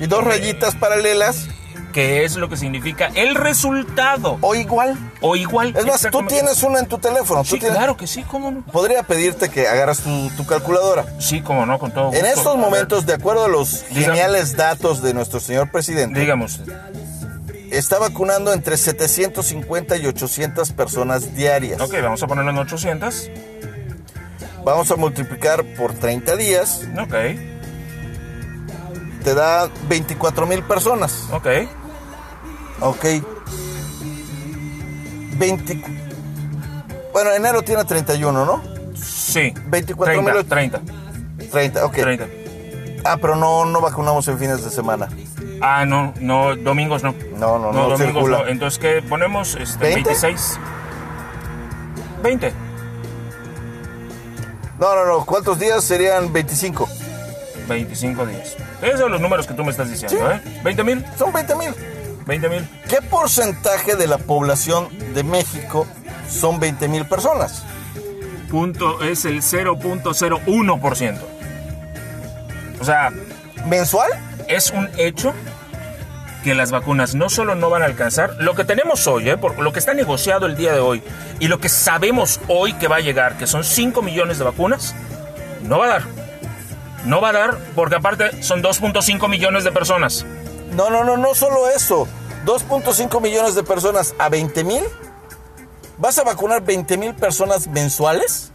Y 0.00 0.06
dos 0.06 0.22
rayitas 0.24 0.74
paralelas 0.74 1.48
que 1.92 2.24
es 2.24 2.36
lo 2.36 2.50
que 2.50 2.58
significa 2.58 3.10
el 3.14 3.34
resultado. 3.34 4.36
O 4.42 4.54
igual. 4.54 4.98
O 5.22 5.34
igual. 5.34 5.74
Es 5.74 5.86
más, 5.86 6.06
tú 6.10 6.22
tienes 6.26 6.62
una 6.62 6.80
en 6.80 6.86
tu 6.86 6.98
teléfono. 6.98 7.40
tú 7.42 7.54
Sí, 7.54 7.58
tienes- 7.58 7.78
claro 7.78 7.96
que 7.96 8.06
sí, 8.06 8.22
cómo 8.24 8.50
no. 8.50 8.60
Podría 8.66 9.02
pedirte 9.02 9.48
que 9.48 9.66
agarras 9.66 10.00
tu, 10.00 10.28
tu 10.36 10.44
calculadora. 10.44 11.06
Sí, 11.18 11.40
cómo 11.40 11.64
no, 11.64 11.78
con 11.78 11.92
todo 11.92 12.08
gusto. 12.10 12.18
En 12.20 12.26
estos 12.26 12.58
momentos, 12.58 13.06
de 13.06 13.14
acuerdo 13.14 13.46
a 13.46 13.48
los 13.48 13.86
Dígame. 13.88 14.04
geniales 14.08 14.56
datos 14.56 15.00
de 15.00 15.14
nuestro 15.14 15.40
señor 15.40 15.70
presidente, 15.70 16.20
Digamos, 16.20 16.60
está 17.70 17.98
vacunando 17.98 18.52
entre 18.52 18.76
750 18.76 19.96
y 19.96 20.06
800 20.06 20.72
personas 20.72 21.34
diarias. 21.34 21.80
ok, 21.80 21.94
vamos 22.02 22.22
a 22.22 22.26
ponerlo 22.26 22.50
en 22.50 22.58
800. 22.58 23.30
Vamos 24.64 24.90
a 24.90 24.96
multiplicar 24.96 25.64
por 25.78 25.94
30 25.94 26.36
días, 26.36 26.82
Ok, 27.00 27.14
te 29.26 29.34
da 29.34 29.68
24 29.88 30.46
mil 30.46 30.62
personas. 30.62 31.28
ok. 31.32 31.46
Ok. 32.80 33.04
20. 35.36 35.82
Bueno, 37.12 37.32
enero 37.32 37.62
tiene 37.62 37.84
31, 37.84 38.44
¿no? 38.44 38.62
Sí. 38.94 39.52
24 39.66 40.14
30, 40.22 40.32
mil- 40.32 40.46
30, 40.46 40.80
30, 41.50 41.84
ok. 41.86 41.92
30. 41.92 42.26
Ah, 43.04 43.16
pero 43.20 43.34
no, 43.34 43.64
no 43.64 43.80
vacunamos 43.80 44.28
en 44.28 44.38
fines 44.38 44.62
de 44.64 44.70
semana. 44.70 45.08
Ah, 45.60 45.84
no, 45.84 46.14
no, 46.20 46.54
domingos 46.54 47.02
no. 47.02 47.12
No, 47.36 47.58
no, 47.58 47.72
no 47.72 47.88
domingos 47.88 48.14
circula. 48.14 48.38
no. 48.42 48.46
Entonces, 48.46 48.78
¿qué 48.78 49.02
ponemos? 49.02 49.56
Este, 49.56 49.78
¿Veinte? 49.86 50.10
26. 50.10 50.60
20. 52.22 52.52
No, 54.78 54.94
no, 54.94 55.04
no. 55.04 55.24
¿Cuántos 55.26 55.58
días 55.58 55.82
serían 55.82 56.32
25? 56.32 56.88
25 57.68 58.26
días. 58.26 58.56
Esos 58.82 59.00
son 59.00 59.12
los 59.12 59.20
números 59.20 59.46
que 59.46 59.54
tú 59.54 59.64
me 59.64 59.70
estás 59.70 59.90
diciendo, 59.90 60.30
¿eh? 60.30 60.40
20 60.62 60.84
mil, 60.84 61.04
Son 61.18 61.32
20 61.32 61.54
mil. 61.56 61.74
20 62.26 62.48
mil. 62.48 62.68
¿Qué 62.88 63.00
porcentaje 63.02 63.94
de 63.96 64.06
la 64.06 64.18
población 64.18 64.88
de 65.14 65.22
México 65.22 65.86
son 66.28 66.58
20 66.58 66.88
mil 66.88 67.06
personas? 67.06 67.64
Punto 68.50 69.02
es 69.02 69.24
el 69.24 69.42
0.01%. 69.42 71.18
O 72.80 72.84
sea, 72.84 73.10
¿Mensual? 73.66 74.10
es 74.48 74.70
un 74.70 74.88
hecho 74.96 75.32
que 76.44 76.54
las 76.54 76.70
vacunas 76.70 77.16
no 77.16 77.28
solo 77.28 77.56
no 77.56 77.70
van 77.70 77.82
a 77.82 77.86
alcanzar, 77.86 78.36
lo 78.38 78.54
que 78.54 78.64
tenemos 78.64 79.08
hoy, 79.08 79.28
¿eh? 79.28 79.36
por 79.36 79.58
lo 79.58 79.72
que 79.72 79.80
está 79.80 79.94
negociado 79.94 80.46
el 80.46 80.56
día 80.56 80.72
de 80.72 80.78
hoy 80.78 81.02
y 81.40 81.48
lo 81.48 81.58
que 81.58 81.68
sabemos 81.68 82.40
hoy 82.46 82.72
que 82.74 82.86
va 82.86 82.96
a 82.96 83.00
llegar, 83.00 83.36
que 83.36 83.48
son 83.48 83.64
5 83.64 84.00
millones 84.02 84.38
de 84.38 84.44
vacunas, 84.44 84.94
no 85.62 85.78
va 85.78 85.86
a 85.86 85.88
dar. 85.88 86.02
No 87.06 87.20
va 87.20 87.28
a 87.28 87.32
dar 87.32 87.58
porque 87.76 87.94
aparte 87.94 88.42
son 88.42 88.62
2.5 88.62 89.28
millones 89.28 89.62
de 89.62 89.70
personas. 89.70 90.26
No, 90.72 90.90
no, 90.90 91.04
no, 91.04 91.16
no 91.16 91.34
solo 91.34 91.68
eso. 91.70 92.08
2.5 92.44 93.20
millones 93.20 93.54
de 93.54 93.62
personas 93.62 94.14
a 94.18 94.28
20 94.28 94.64
mil. 94.64 94.82
¿Vas 95.98 96.18
a 96.18 96.24
vacunar 96.24 96.62
20 96.62 96.98
mil 96.98 97.14
personas 97.14 97.68
mensuales? 97.68 98.50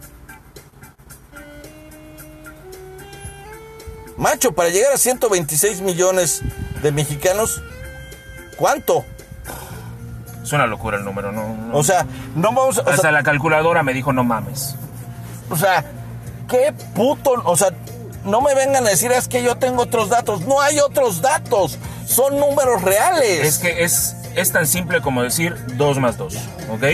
Macho, 4.18 4.52
para 4.52 4.68
llegar 4.68 4.92
a 4.92 4.98
126 4.98 5.80
millones 5.80 6.42
de 6.82 6.92
mexicanos, 6.92 7.62
¿cuánto? 8.56 9.04
Es 10.42 10.52
una 10.52 10.66
locura 10.66 10.98
el 10.98 11.04
número, 11.04 11.32
no. 11.32 11.56
no. 11.56 11.76
O 11.76 11.82
sea, 11.82 12.06
no 12.34 12.52
vamos 12.52 12.78
a... 12.78 12.82
o 12.82 12.88
Hasta 12.90 13.02
sea, 13.02 13.12
la 13.12 13.22
calculadora 13.22 13.82
me 13.82 13.94
dijo 13.94 14.12
no 14.12 14.24
mames. 14.24 14.76
o 15.48 15.56
sea, 15.56 15.84
qué 16.48 16.74
puto... 16.94 17.32
O 17.44 17.56
sea, 17.56 17.70
no 18.24 18.40
me 18.40 18.54
vengan 18.54 18.86
a 18.86 18.90
decir 18.90 19.12
es 19.12 19.28
que 19.28 19.42
yo 19.42 19.56
tengo 19.56 19.82
otros 19.82 20.08
datos. 20.08 20.42
No 20.42 20.60
hay 20.60 20.78
otros 20.80 21.20
datos. 21.22 21.78
Son 22.06 22.38
números 22.38 22.82
reales. 22.82 23.46
Es 23.46 23.58
que 23.58 23.84
es, 23.84 24.16
es 24.34 24.52
tan 24.52 24.66
simple 24.66 25.00
como 25.00 25.22
decir 25.22 25.56
2 25.76 25.98
más 25.98 26.16
2, 26.18 26.34
¿ok? 26.70 26.84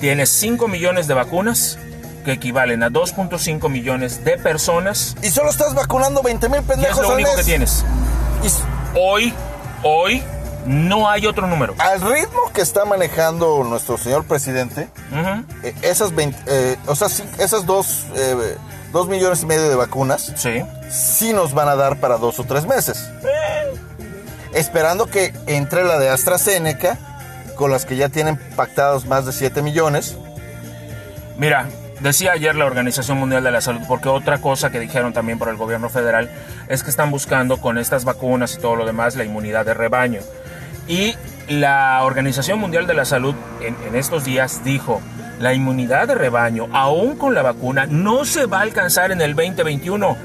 Tienes 0.00 0.30
5 0.30 0.68
millones 0.68 1.06
de 1.06 1.14
vacunas 1.14 1.78
que 2.24 2.32
equivalen 2.32 2.82
a 2.82 2.90
2.5 2.90 3.70
millones 3.70 4.24
de 4.24 4.36
personas 4.36 5.16
Y 5.22 5.30
solo 5.30 5.48
estás 5.48 5.74
vacunando 5.74 6.22
20 6.22 6.48
mil 6.48 6.56
y 6.56 6.60
es 6.60 6.66
pendejos 6.66 7.02
lo 7.02 7.14
único 7.14 7.34
que 7.36 7.44
tienes. 7.44 7.84
Y 8.42 8.48
Hoy, 8.98 9.32
hoy, 9.82 10.22
no 10.66 11.08
hay 11.08 11.26
otro 11.26 11.46
número. 11.46 11.74
al 11.78 12.00
ritmo 12.00 12.50
que 12.54 12.62
está 12.62 12.84
manejando 12.84 13.62
nuestro 13.62 13.98
señor 13.98 14.24
presidente, 14.24 14.88
eh, 15.62 15.74
esas 15.82 16.14
20, 16.14 16.38
eh, 16.46 16.76
o 16.86 16.96
sea, 16.96 17.08
sí, 17.08 17.22
esas 17.38 17.66
dos, 17.66 18.06
eh, 18.16 18.56
dos 18.96 19.08
millones 19.08 19.42
y 19.42 19.46
medio 19.46 19.68
de 19.68 19.74
vacunas 19.74 20.32
Sí. 20.36 20.62
sí 20.88 21.34
nos 21.34 21.52
van 21.52 21.68
a 21.68 21.76
dar 21.76 21.98
para 22.00 22.16
dos 22.16 22.38
o 22.38 22.44
tres 22.44 22.66
meses. 22.66 23.10
Esperando 24.54 25.06
que 25.06 25.34
entre 25.46 25.84
la 25.84 25.98
de 25.98 26.08
AstraZeneca, 26.08 26.98
con 27.56 27.70
las 27.70 27.84
que 27.84 27.96
ya 27.96 28.08
tienen 28.08 28.38
pactados 28.56 29.04
más 29.04 29.26
de 29.26 29.32
7 29.32 29.60
millones. 29.60 30.16
Mira, 31.36 31.66
decía 32.00 32.32
ayer 32.32 32.54
la 32.54 32.64
Organización 32.64 33.18
Mundial 33.18 33.44
de 33.44 33.50
la 33.50 33.60
Salud, 33.60 33.82
porque 33.86 34.08
otra 34.08 34.38
cosa 34.38 34.70
que 34.70 34.80
dijeron 34.80 35.12
también 35.12 35.38
por 35.38 35.48
el 35.50 35.56
gobierno 35.56 35.90
federal 35.90 36.30
es 36.68 36.82
que 36.82 36.88
están 36.88 37.10
buscando 37.10 37.60
con 37.60 37.76
estas 37.76 38.04
vacunas 38.06 38.54
y 38.54 38.58
todo 38.58 38.76
lo 38.76 38.86
demás 38.86 39.14
la 39.14 39.24
inmunidad 39.24 39.66
de 39.66 39.74
rebaño. 39.74 40.20
Y 40.88 41.16
la 41.48 42.02
Organización 42.02 42.58
Mundial 42.58 42.86
de 42.86 42.94
la 42.94 43.04
Salud 43.04 43.34
en, 43.60 43.76
en 43.86 43.94
estos 43.94 44.24
días 44.24 44.64
dijo, 44.64 45.02
la 45.38 45.52
inmunidad 45.52 46.08
de 46.08 46.14
rebaño, 46.14 46.68
aún 46.72 47.16
con 47.16 47.34
la 47.34 47.42
vacuna, 47.42 47.86
no 47.86 48.24
se 48.24 48.46
va 48.46 48.58
a 48.58 48.62
alcanzar 48.62 49.12
en 49.12 49.20
el 49.20 49.34
2021. 49.34 50.16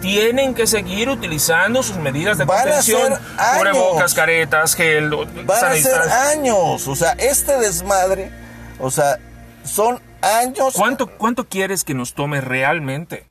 Tienen 0.00 0.54
que 0.54 0.66
seguir 0.66 1.08
utilizando 1.08 1.82
sus 1.82 1.96
medidas 1.96 2.38
de 2.38 2.44
Van 2.44 2.62
contención, 2.62 3.14
cubrebocas, 3.56 4.14
caretas, 4.14 4.74
gel, 4.74 5.10
Van 5.10 5.64
a 5.64 5.76
ser 5.76 6.00
años. 6.00 6.86
O 6.86 6.94
sea, 6.94 7.12
este 7.12 7.58
desmadre, 7.58 8.30
o 8.78 8.90
sea, 8.90 9.18
son 9.64 10.00
años. 10.20 10.74
¿Cuánto, 10.74 11.06
¿Cuánto 11.06 11.48
quieres 11.48 11.82
que 11.82 11.94
nos 11.94 12.14
tome 12.14 12.40
realmente? 12.40 13.28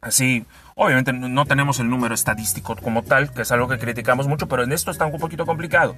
Así, 0.00 0.46
obviamente 0.76 1.12
no 1.12 1.46
tenemos 1.46 1.80
el 1.80 1.90
número 1.90 2.14
estadístico 2.14 2.76
como 2.76 3.02
tal, 3.02 3.32
que 3.32 3.42
es 3.42 3.50
algo 3.50 3.66
que 3.66 3.78
criticamos 3.78 4.28
mucho, 4.28 4.46
pero 4.46 4.62
en 4.62 4.72
esto 4.72 4.90
está 4.92 5.04
un 5.06 5.18
poquito 5.18 5.46
complicado. 5.46 5.96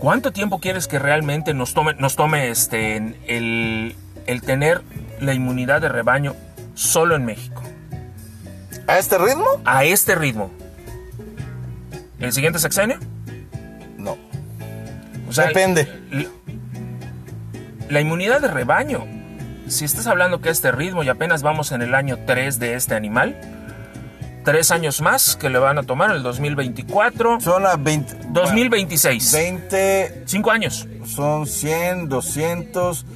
¿Cuánto 0.00 0.32
tiempo 0.32 0.58
quieres 0.60 0.88
que 0.88 0.98
realmente 0.98 1.54
nos 1.54 1.74
tome, 1.74 1.94
nos 1.94 2.16
tome 2.16 2.48
este, 2.48 2.96
el, 3.28 3.94
el 4.26 4.42
tener 4.42 4.82
la 5.20 5.34
inmunidad 5.34 5.80
de 5.82 5.88
rebaño 5.90 6.34
solo 6.74 7.14
en 7.16 7.24
México? 7.26 7.62
¿A 8.86 8.98
este 8.98 9.18
ritmo? 9.18 9.44
A 9.64 9.84
este 9.84 10.14
ritmo. 10.14 10.50
¿El 12.18 12.32
siguiente 12.32 12.58
sexenio? 12.58 12.98
No. 13.98 14.16
O 15.28 15.32
sea, 15.32 15.46
Depende. 15.48 15.82
l- 16.10 16.28
La 17.90 18.00
inmunidad 18.00 18.40
de 18.40 18.48
rebaño. 18.48 19.06
Si 19.68 19.84
estás 19.84 20.06
hablando 20.06 20.40
que 20.40 20.48
a 20.48 20.52
este 20.52 20.72
ritmo 20.72 21.02
y 21.04 21.08
apenas 21.08 21.42
vamos 21.42 21.70
en 21.72 21.82
el 21.82 21.94
año 21.94 22.18
3 22.26 22.58
de 22.58 22.74
este 22.74 22.94
animal, 22.94 23.38
tres 24.44 24.70
años 24.70 25.00
más 25.00 25.36
que 25.36 25.50
le 25.50 25.58
van 25.58 25.78
a 25.78 25.82
tomar 25.82 26.10
el 26.14 26.22
2024, 26.22 27.40
Son 27.40 27.66
a 27.66 27.76
20. 27.76 28.28
2026. 28.30 29.32
20, 29.32 30.22
Cinco 30.26 30.50
años. 30.50 30.86
son 31.04 31.46
100, 31.46 32.08
200. 32.08 33.06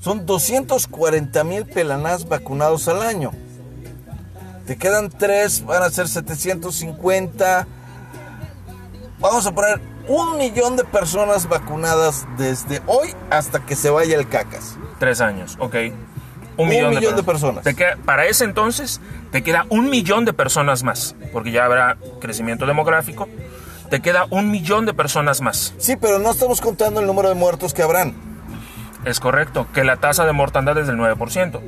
Son 0.00 0.24
240 0.24 1.44
mil 1.44 1.66
pelanás 1.66 2.26
vacunados 2.28 2.88
al 2.88 3.02
año. 3.02 3.32
Te 4.66 4.76
quedan 4.76 5.10
tres, 5.10 5.64
van 5.64 5.82
a 5.82 5.90
ser 5.90 6.08
750. 6.08 7.66
Vamos 9.18 9.46
a 9.46 9.52
poner 9.52 9.80
un 10.08 10.38
millón 10.38 10.76
de 10.76 10.84
personas 10.84 11.46
vacunadas 11.48 12.26
desde 12.38 12.80
hoy 12.86 13.14
hasta 13.30 13.64
que 13.66 13.76
se 13.76 13.90
vaya 13.90 14.16
el 14.16 14.28
cacas. 14.28 14.78
Tres 14.98 15.20
años, 15.20 15.56
ok. 15.60 15.74
Un, 16.56 16.64
Un 16.64 16.68
millón, 16.68 16.90
millón 16.94 17.16
de 17.16 17.22
personas. 17.22 17.64
Te 17.64 17.74
queda- 17.74 17.96
para 18.04 18.26
ese 18.26 18.44
entonces, 18.44 19.00
te 19.32 19.42
queda 19.42 19.66
un 19.70 19.88
millón 19.88 20.24
de 20.24 20.32
personas 20.32 20.82
más, 20.82 21.14
porque 21.32 21.50
ya 21.52 21.64
habrá 21.64 21.96
crecimiento 22.20 22.66
demográfico. 22.66 23.28
Te 23.88 24.00
queda 24.00 24.26
un 24.30 24.50
millón 24.50 24.86
de 24.86 24.94
personas 24.94 25.40
más. 25.40 25.74
Sí, 25.78 25.96
pero 25.96 26.18
no 26.18 26.30
estamos 26.30 26.60
contando 26.60 27.00
el 27.00 27.06
número 27.06 27.28
de 27.28 27.34
muertos 27.34 27.72
que 27.74 27.82
habrán. 27.82 28.14
Es 29.04 29.18
correcto, 29.20 29.66
que 29.72 29.82
la 29.84 29.96
tasa 29.96 30.24
de 30.26 30.32
mortandad 30.32 30.76
es 30.78 30.86
del 30.86 30.96
9%, 30.96 31.60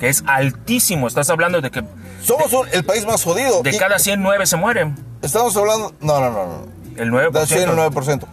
que 0.00 0.08
es 0.08 0.24
altísimo. 0.26 1.06
Estás 1.06 1.30
hablando 1.30 1.60
de 1.60 1.70
que 1.70 1.84
Somos 2.22 2.52
un- 2.52 2.66
el 2.72 2.84
país 2.84 3.06
más 3.06 3.22
jodido. 3.22 3.62
de 3.62 3.70
y 3.70 3.78
cada 3.78 3.98
100, 3.98 4.20
9 4.22 4.46
se 4.46 4.56
mueren. 4.56 4.96
Estamos 5.22 5.56
hablando. 5.56 5.94
No, 6.00 6.20
no, 6.20 6.30
no. 6.30 6.46
no. 6.46 6.66
El 6.96 7.10
9%. 7.10 7.30
Da 7.40 7.46
100 7.46 7.68
o 7.68 7.74
9%. 7.74 8.26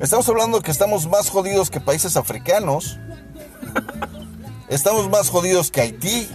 Estamos 0.00 0.28
hablando 0.28 0.60
que 0.60 0.70
estamos 0.70 1.06
más 1.06 1.30
jodidos 1.30 1.70
que 1.70 1.80
países 1.80 2.16
africanos. 2.16 2.98
Estamos 4.68 5.08
más 5.08 5.30
jodidos 5.30 5.70
que 5.70 5.80
Haití. 5.80 6.28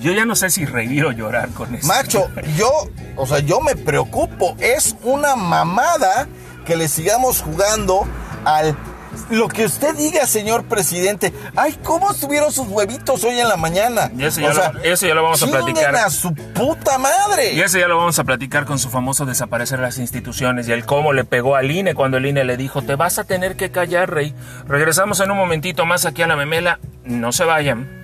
Yo 0.00 0.12
ya 0.12 0.24
no 0.24 0.36
sé 0.36 0.50
si 0.50 0.66
reír 0.66 1.04
o 1.04 1.12
llorar 1.12 1.48
con 1.50 1.74
eso. 1.74 1.86
Macho, 1.86 2.28
yo, 2.56 2.70
o 3.16 3.26
sea, 3.26 3.38
yo 3.38 3.60
me 3.60 3.74
preocupo. 3.74 4.54
Es 4.58 4.96
una 5.02 5.34
mamada 5.34 6.28
que 6.66 6.76
le 6.76 6.88
sigamos 6.88 7.40
jugando 7.42 8.06
al 8.44 8.76
lo 9.30 9.48
que 9.48 9.64
usted 9.64 9.94
diga, 9.94 10.26
señor 10.26 10.64
presidente. 10.64 11.32
Ay, 11.56 11.78
¿cómo 11.82 12.10
estuvieron 12.10 12.52
sus 12.52 12.68
huevitos 12.68 13.24
hoy 13.24 13.38
en 13.40 13.48
la 13.48 13.56
mañana? 13.56 14.10
Y 14.16 14.24
eso 14.24 14.40
ya, 14.40 14.52
lo, 14.52 14.80
eso 14.82 15.06
ya 15.06 15.14
lo 15.14 15.22
vamos 15.22 15.42
a 15.42 15.46
platicar. 15.46 15.96
a 15.96 16.10
su 16.10 16.34
puta 16.34 16.98
madre! 16.98 17.52
Y 17.54 17.60
eso 17.60 17.78
ya 17.78 17.88
lo 17.88 17.96
vamos 17.96 18.18
a 18.18 18.24
platicar 18.24 18.64
con 18.64 18.78
su 18.78 18.90
famoso 18.90 19.26
desaparecer 19.26 19.78
las 19.78 19.98
instituciones 19.98 20.68
y 20.68 20.72
el 20.72 20.84
cómo 20.84 21.12
le 21.12 21.24
pegó 21.24 21.56
al 21.56 21.70
INE 21.70 21.94
cuando 21.94 22.16
el 22.18 22.26
INE 22.26 22.44
le 22.44 22.56
dijo, 22.56 22.82
te 22.82 22.96
vas 22.96 23.18
a 23.18 23.24
tener 23.24 23.56
que 23.56 23.70
callar, 23.70 24.10
rey. 24.10 24.34
Regresamos 24.66 25.20
en 25.20 25.30
un 25.30 25.36
momentito 25.36 25.86
más 25.86 26.06
aquí 26.06 26.22
a 26.22 26.26
la 26.26 26.36
memela. 26.36 26.78
No 27.04 27.32
se 27.32 27.44
vayan. 27.44 28.03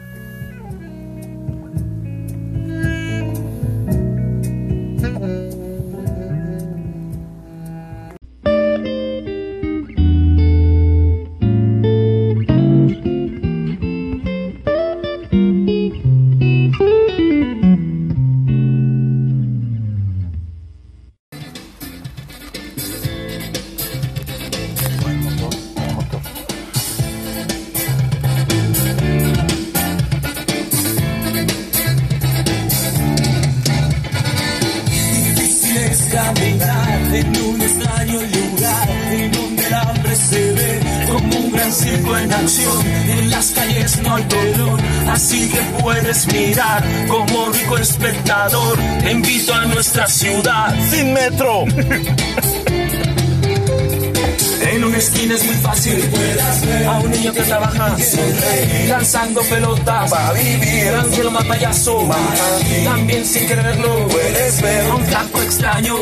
También 62.85 63.25
sin 63.25 63.47
quererlo 63.47 64.07
puedes 64.09 64.61
ver 64.61 64.91
un 64.91 65.05
flaco 65.07 65.41
extraño. 65.41 65.97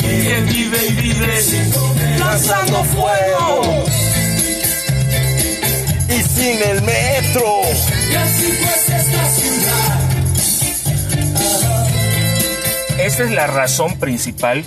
Que 0.00 0.40
vive 0.42 0.86
y 0.86 0.92
vive 0.92 1.42
lanzando 2.18 2.82
fuego. 2.84 3.84
Y 6.08 6.22
sin 6.22 6.62
el 6.62 6.82
metro. 6.82 7.60
Y 8.10 8.14
así 8.14 8.58
pues 8.62 8.88
esta 8.88 9.28
ciudad. 9.30 10.00
Esta 12.98 13.24
es 13.24 13.30
la 13.30 13.46
razón 13.46 13.98
principal 13.98 14.64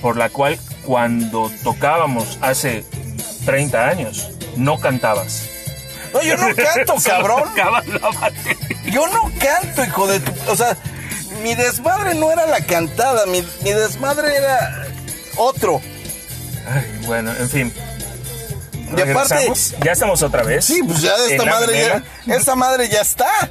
por 0.00 0.16
la 0.16 0.30
cual 0.30 0.58
cuando 0.84 1.50
tocábamos 1.62 2.38
hace 2.40 2.84
30 3.44 3.88
años 3.88 4.30
no 4.56 4.78
cantabas. 4.78 5.48
No, 6.12 6.22
yo 6.22 6.36
no 6.36 6.54
canto, 6.54 6.96
cabrón. 7.04 7.44
Yo 8.92 9.06
no 9.08 9.30
canto, 9.38 9.84
hijo 9.84 10.06
de 10.06 10.20
tu... 10.20 10.32
O 10.50 10.56
sea, 10.56 10.76
mi 11.42 11.54
desmadre 11.54 12.14
no 12.14 12.30
era 12.30 12.46
la 12.46 12.60
cantada, 12.64 13.26
mi, 13.26 13.42
desmadre 13.64 14.36
era 14.36 14.86
otro. 15.36 15.80
Ay, 16.68 17.00
bueno, 17.06 17.32
en 17.38 17.50
fin. 17.50 17.72
Y 18.96 19.00
aparte, 19.00 19.50
ya 19.82 19.92
estamos 19.92 20.22
otra 20.22 20.42
vez. 20.42 20.66
Sí, 20.66 20.82
pues 20.86 21.00
ya 21.00 21.14
esta 21.28 21.44
madre 21.44 21.80
ya, 21.80 22.34
esta 22.34 22.54
madre 22.54 22.88
ya 22.88 23.00
está 23.00 23.50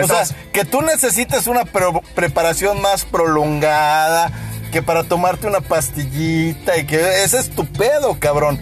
o 0.00 0.06
sea, 0.06 0.24
que 0.52 0.64
tú 0.64 0.80
necesites 0.82 1.46
una 1.46 1.64
preparación 1.64 2.80
más 2.80 3.04
prolongada, 3.04 4.30
que 4.70 4.82
para 4.82 5.04
tomarte 5.04 5.46
una 5.46 5.60
pastillita 5.60 6.78
y 6.78 6.86
que 6.86 7.24
ese 7.24 7.38
es 7.38 7.50
tu 7.50 7.66
pedo, 7.66 8.18
cabrón. 8.18 8.58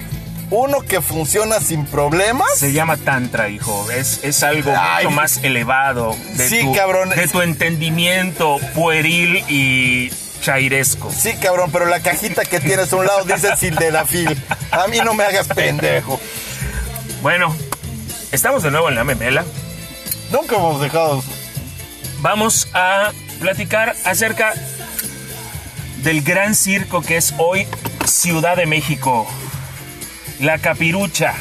Uno 0.51 0.81
que 0.81 1.01
funciona 1.01 1.61
sin 1.61 1.87
problemas. 1.87 2.49
Se 2.57 2.73
llama 2.73 2.97
Tantra, 2.97 3.49
hijo. 3.49 3.89
Es, 3.93 4.21
es 4.25 4.43
algo 4.43 4.73
mucho 4.73 5.11
más 5.11 5.39
elevado 5.45 6.17
de, 6.35 6.49
sí, 6.49 6.61
tu, 6.63 6.75
cabrón. 6.75 7.11
de 7.11 7.29
tu 7.29 7.41
entendimiento 7.41 8.59
pueril 8.75 9.45
y 9.49 10.11
chairesco. 10.41 11.13
Sí, 11.17 11.35
cabrón, 11.41 11.71
pero 11.71 11.87
la 11.87 12.01
cajita 12.01 12.45
que 12.45 12.59
tienes 12.59 12.93
a 12.93 12.97
un 12.97 13.07
lado 13.07 13.25
dice 13.25 13.57
sildenafil. 13.57 14.37
A 14.73 14.89
mí 14.89 14.99
no 15.05 15.15
me 15.15 15.25
hagas 15.25 15.47
pendejo. 15.49 16.21
Bueno, 17.23 17.55
estamos 18.33 18.63
de 18.63 18.71
nuevo 18.73 18.89
en 18.89 18.97
la 18.97 19.05
memela. 19.05 19.45
Nunca 20.33 20.57
hemos 20.57 20.81
dejado. 20.81 21.23
Vamos 22.21 22.69
a 22.75 23.13
platicar 23.41 23.95
acerca 24.05 24.55
del 26.03 26.23
gran 26.23 26.55
circo 26.55 27.03
que 27.03 27.17
es 27.17 27.35
hoy 27.39 27.67
Ciudad 28.05 28.57
de 28.57 28.67
México. 28.67 29.27
La 30.41 30.57
capirucha. 30.57 31.35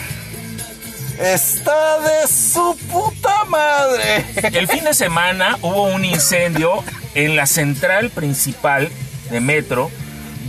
Está 1.19 1.99
de 2.01 2.27
su 2.27 2.77
puta 2.91 3.45
madre. 3.45 4.25
El 4.51 4.67
fin 4.67 4.83
de 4.83 4.93
semana 4.93 5.57
hubo 5.61 5.83
un 5.83 6.03
incendio 6.03 6.83
en 7.15 7.37
la 7.37 7.45
central 7.45 8.09
principal 8.09 8.89
de 9.31 9.39
Metro, 9.39 9.89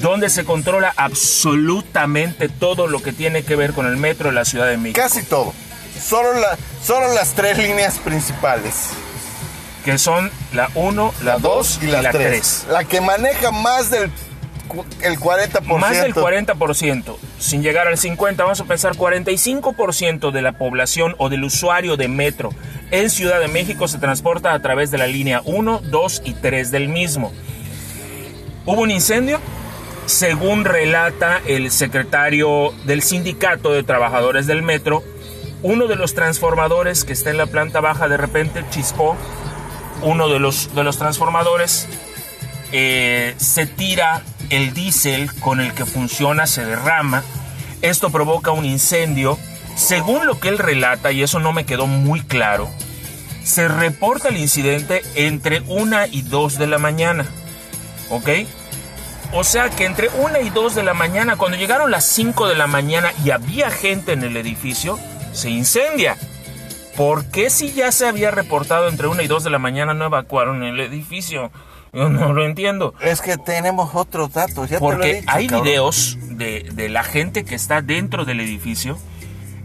donde 0.01 0.31
se 0.31 0.45
controla 0.45 0.93
absolutamente 0.97 2.49
todo 2.49 2.89
lo 2.89 3.01
que 3.01 3.13
tiene 3.13 3.45
que 3.45 3.55
ver 3.55 3.73
con 3.73 3.87
el 3.87 3.97
metro 3.97 4.31
de 4.31 4.35
la 4.35 4.45
Ciudad 4.45 4.67
de 4.67 4.77
México. 4.77 5.01
Casi 5.01 5.23
todo. 5.23 5.55
Solo, 6.03 6.35
la, 6.35 6.59
solo 6.85 7.15
las 7.15 7.35
tres 7.35 7.57
líneas 7.57 7.99
principales. 8.01 8.89
Que 9.85 9.97
son 9.97 10.31
la 10.53 10.71
1, 10.75 11.15
la 11.23 11.39
2 11.39 11.81
y 11.83 11.87
la 11.87 12.11
3. 12.11 12.67
La 12.69 12.85
que 12.85 13.01
maneja 13.01 13.53
más 13.53 13.91
del 13.91 14.11
el 15.03 15.19
40%. 15.19 15.79
Más 15.79 16.01
del 16.01 16.15
40%, 16.15 17.17
sin 17.39 17.63
llegar 17.63 17.87
al 17.87 17.97
50%, 17.97 18.37
vamos 18.37 18.61
a 18.61 18.65
pensar 18.65 18.95
45% 18.95 20.31
de 20.31 20.43
la 20.43 20.53
población 20.53 21.15
o 21.19 21.29
del 21.29 21.45
usuario 21.45 21.97
de 21.97 22.09
metro 22.09 22.51
en 22.91 23.09
Ciudad 23.09 23.39
de 23.39 23.49
México 23.49 23.87
se 23.87 23.99
transporta 23.99 24.53
a 24.53 24.61
través 24.61 24.91
de 24.91 24.99
la 24.99 25.07
línea 25.07 25.43
1, 25.45 25.83
2 25.85 26.23
y 26.25 26.35
3 26.35 26.71
del 26.71 26.89
mismo. 26.89 27.33
Hubo 28.67 28.83
un 28.83 28.91
incendio, 28.91 29.41
según 30.07 30.65
relata 30.65 31.41
el 31.47 31.71
secretario 31.71 32.75
del 32.85 33.03
Sindicato 33.03 33.73
de 33.73 33.85
Trabajadores 33.85 34.47
del 34.47 34.63
Metro, 34.63 35.05
uno 35.63 35.87
de 35.87 35.97
los 35.97 36.15
transformadores 36.15 37.05
que 37.05 37.13
está 37.13 37.31
en 37.31 37.37
la 37.37 37.47
planta 37.47 37.81
baja 37.81 38.09
de 38.09 38.17
repente 38.17 38.65
chispó, 38.71 39.17
uno 40.03 40.29
de 40.29 40.41
los, 40.41 40.75
de 40.75 40.83
los 40.83 40.99
transformadores 40.99 41.87
eh, 42.73 43.35
se 43.37 43.67
tira 43.67 44.23
el 44.51 44.75
diésel 44.75 45.33
con 45.41 45.61
el 45.61 45.73
que 45.73 45.87
funciona, 45.87 46.47
se 46.47 46.65
derrama, 46.65 47.23
esto 47.83 48.11
provoca 48.11 48.51
un 48.51 48.65
incendio, 48.65 49.39
según 49.77 50.27
lo 50.27 50.39
que 50.39 50.49
él 50.49 50.59
relata, 50.59 51.13
y 51.13 51.23
eso 51.23 51.41
no 51.41 51.53
me 51.53 51.65
quedó 51.65 51.87
muy 51.87 52.21
claro, 52.21 52.69
se 53.43 53.69
reporta 53.69 54.29
el 54.29 54.37
incidente 54.37 55.03
entre 55.15 55.63
una 55.67 56.07
y 56.07 56.23
dos 56.23 56.59
de 56.59 56.67
la 56.67 56.79
mañana, 56.79 57.25
¿ok? 58.11 58.29
O 59.33 59.45
sea 59.45 59.71
que 59.71 59.85
entre 59.85 60.09
una 60.09 60.41
y 60.41 60.51
dos 60.51 60.75
de 60.75 60.83
la 60.83 60.93
mañana, 60.93 61.37
cuando 61.37 61.57
llegaron 61.57 61.93
las 61.93 62.05
5 62.05 62.49
de 62.49 62.57
la 62.57 62.67
mañana 62.67 63.13
y 63.25 63.31
había 63.31 63.71
gente 63.71 64.13
en 64.13 64.25
el 64.25 64.37
edificio, 64.37 64.99
se 65.33 65.51
incendia. 65.51 66.17
¿Por 66.97 67.25
qué 67.27 67.49
si 67.49 67.73
ya 67.73 67.93
se 67.93 68.09
había 68.09 68.33
reportado 68.33 68.89
entre 68.89 69.07
1 69.07 69.23
y 69.23 69.29
2 69.29 69.45
de 69.45 69.51
la 69.51 69.61
mañana 69.61 69.95
no 69.95 70.07
evacuaron 70.07 70.65
el 70.65 70.81
edificio? 70.81 71.53
Yo 71.92 72.09
no 72.09 72.33
lo 72.33 72.44
entiendo. 72.46 72.94
Es 73.00 73.20
que 73.20 73.37
tenemos 73.37 73.94
otros 73.94 74.33
datos. 74.33 74.70
Ya 74.70 74.79
Porque 74.79 75.24
hay 75.26 75.48
videos 75.48 76.18
de, 76.22 76.68
de, 76.72 76.88
la 76.88 77.03
gente 77.03 77.44
que 77.44 77.55
está 77.55 77.83
dentro 77.83 78.24
del 78.24 78.40
edificio 78.40 78.98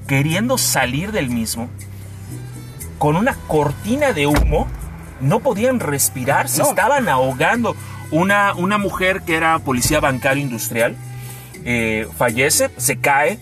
queriendo 0.08 0.58
salir 0.58 1.12
del 1.12 1.30
mismo 1.30 1.70
con 2.98 3.16
una 3.16 3.36
cortina 3.48 4.14
de 4.14 4.28
humo. 4.28 4.68
No 5.22 5.40
podían 5.40 5.80
respirar, 5.80 6.50
se 6.50 6.62
estaban 6.62 7.08
ahogando. 7.08 7.76
Una, 8.12 8.54
una 8.54 8.78
mujer 8.78 9.22
que 9.22 9.36
era 9.36 9.58
policía 9.60 10.00
bancario 10.00 10.44
industrial 10.44 10.96
eh, 11.64 12.08
fallece, 12.18 12.70
se 12.78 12.98
cae 12.98 13.40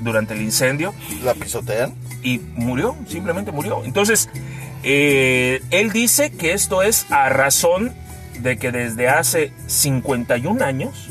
durante 0.00 0.34
el 0.34 0.42
incendio. 0.42 0.94
¿La 1.22 1.34
pisotean? 1.34 1.94
Y 2.22 2.38
murió, 2.56 2.96
simplemente 3.06 3.52
murió. 3.52 3.82
Entonces, 3.84 4.28
eh, 4.82 5.62
él 5.70 5.92
dice 5.92 6.30
que 6.30 6.52
esto 6.52 6.82
es 6.82 7.06
a 7.10 7.28
razón 7.28 7.94
de 8.40 8.56
que 8.56 8.70
desde 8.70 9.08
hace 9.08 9.52
51 9.66 10.64
años 10.64 11.08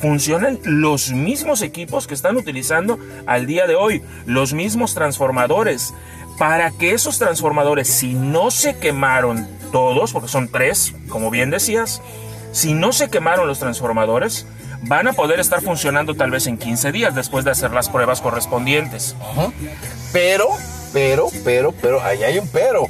funcionan 0.00 0.58
los 0.62 1.10
mismos 1.10 1.62
equipos 1.62 2.06
que 2.06 2.14
están 2.14 2.36
utilizando 2.36 2.98
al 3.26 3.46
día 3.46 3.66
de 3.66 3.74
hoy, 3.74 4.02
los 4.26 4.52
mismos 4.54 4.94
transformadores, 4.94 5.94
para 6.38 6.70
que 6.70 6.92
esos 6.92 7.18
transformadores, 7.18 7.88
si 7.88 8.14
no 8.14 8.50
se 8.50 8.78
quemaron 8.78 9.48
todos, 9.72 10.12
porque 10.12 10.28
son 10.28 10.48
tres, 10.48 10.94
como 11.08 11.30
bien 11.30 11.50
decías, 11.50 12.00
si 12.52 12.74
no 12.74 12.92
se 12.92 13.10
quemaron 13.10 13.48
los 13.48 13.58
transformadores, 13.58 14.46
van 14.82 15.08
a 15.08 15.12
poder 15.12 15.40
estar 15.40 15.60
funcionando 15.60 16.14
tal 16.14 16.30
vez 16.30 16.46
en 16.46 16.56
15 16.56 16.92
días 16.92 17.14
después 17.14 17.44
de 17.44 17.50
hacer 17.50 17.72
las 17.72 17.88
pruebas 17.88 18.20
correspondientes. 18.20 19.16
Pero, 20.12 20.48
pero, 20.92 21.28
pero, 21.44 21.72
pero, 21.72 22.02
ahí 22.02 22.22
hay 22.22 22.38
un 22.38 22.48
pero. 22.48 22.84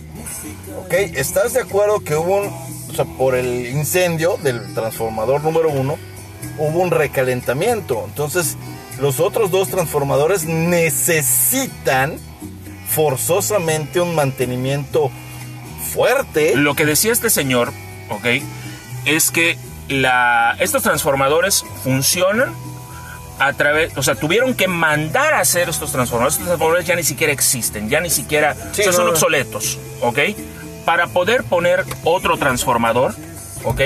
¿Ok? 0.85 0.93
¿Estás 0.93 1.55
de 1.55 1.61
acuerdo 1.61 2.01
que 2.01 2.15
hubo 2.15 2.39
un, 2.39 2.47
o 2.47 2.95
sea, 2.95 3.05
por 3.05 3.35
el 3.35 3.67
incendio 3.67 4.39
del 4.43 4.75
transformador 4.75 5.43
número 5.43 5.71
uno, 5.71 5.97
hubo 6.59 6.81
un 6.81 6.91
recalentamiento? 6.91 8.05
Entonces, 8.07 8.57
los 9.01 9.21
otros 9.21 9.51
dos 9.51 9.69
transformadores 9.69 10.45
necesitan 10.45 12.19
forzosamente 12.89 14.01
un 14.01 14.15
mantenimiento 14.15 15.11
fuerte. 15.93 16.57
Lo 16.57 16.75
que 16.75 16.87
decía 16.87 17.13
este 17.13 17.31
señor, 17.31 17.73
¿ok? 18.11 18.43
Es 19.05 19.31
que 19.31 19.57
estos 20.61 20.83
transformadores 20.83 21.65
funcionan 21.83 22.55
a 23.39 23.53
través, 23.53 23.97
o 23.97 24.03
sea, 24.03 24.15
tuvieron 24.15 24.55
que 24.55 24.69
mandar 24.69 25.35
a 25.35 25.41
hacer 25.41 25.69
estos 25.69 25.93
transformadores. 25.93 26.35
Estos 26.35 26.49
transformadores 26.49 26.87
ya 26.87 26.97
ni 26.97 27.05
siquiera 27.05 27.33
existen, 27.33 27.89
ya 27.89 28.01
ni 28.01 28.11
siquiera, 28.11 28.55
Sí, 28.73 28.83
o 28.83 28.85
sea, 28.85 28.87
no, 28.87 28.93
son 28.93 29.09
obsoletos, 29.09 29.79
¿ok? 30.03 30.19
Para 30.85 31.07
poder 31.09 31.45
poner 31.45 31.85
otro 32.05 32.37
transformador, 32.37 33.15
¿ok? 33.65 33.81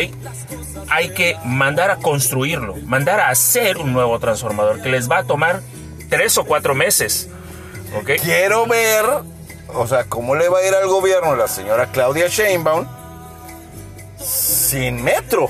Hay 0.88 1.11
que 1.11 1.37
mandar 1.45 1.91
a 1.91 1.97
construirlo, 1.97 2.77
mandar 2.85 3.21
a 3.21 3.29
hacer 3.31 3.79
un 3.79 3.93
nuevo 3.93 4.19
transformador 4.19 4.83
que 4.83 4.88
les 4.88 5.11
va 5.11 5.19
a 5.19 5.25
tomar 5.25 5.61
tres 6.09 6.37
o 6.38 6.45
cuatro 6.45 6.75
meses, 6.75 7.29
¿ok? 7.97 8.11
Quiero 8.23 8.67
ver, 8.67 9.05
o 9.75 9.87
sea, 9.87 10.05
cómo 10.05 10.35
le 10.35 10.49
va 10.49 10.59
a 10.59 10.67
ir 10.67 10.75
al 10.75 10.87
gobierno 10.87 11.37
la 11.37 11.49
señora 11.49 11.87
Claudia 11.87 12.29
Sheinbaum 12.29 12.87
sin 14.19 15.03
metro. 15.03 15.49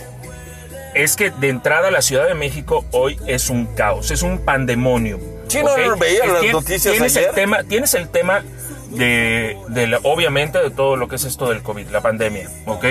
Es 0.95 1.17
que 1.17 1.31
de 1.31 1.49
entrada 1.49 1.91
la 1.91 2.03
Ciudad 2.03 2.27
de 2.29 2.35
México 2.35 2.85
hoy 2.93 3.19
es 3.27 3.51
un 3.51 3.67
caos, 3.75 4.11
es 4.11 4.23
un 4.23 4.39
pandemonio. 4.39 5.19
Sí, 5.49 5.59
no, 5.63 5.77
no, 5.77 5.97
veía 5.97 6.27
las 6.27 6.43
Tien- 6.43 6.53
noticias 6.53 6.93
tienes 6.95 7.17
ayer. 7.17 7.29
El 7.31 7.35
tema, 7.35 7.63
tienes 7.65 7.95
el 7.95 8.09
tema 8.09 8.43
de, 8.91 9.57
de 9.69 9.87
la- 9.87 9.99
obviamente, 10.03 10.59
de 10.59 10.71
todo 10.71 10.97
lo 10.97 11.09
que 11.09 11.17
es 11.17 11.25
esto 11.25 11.49
del 11.49 11.63
COVID, 11.63 11.89
la 11.89 12.01
pandemia, 12.01 12.49
¿ok? 12.67 12.85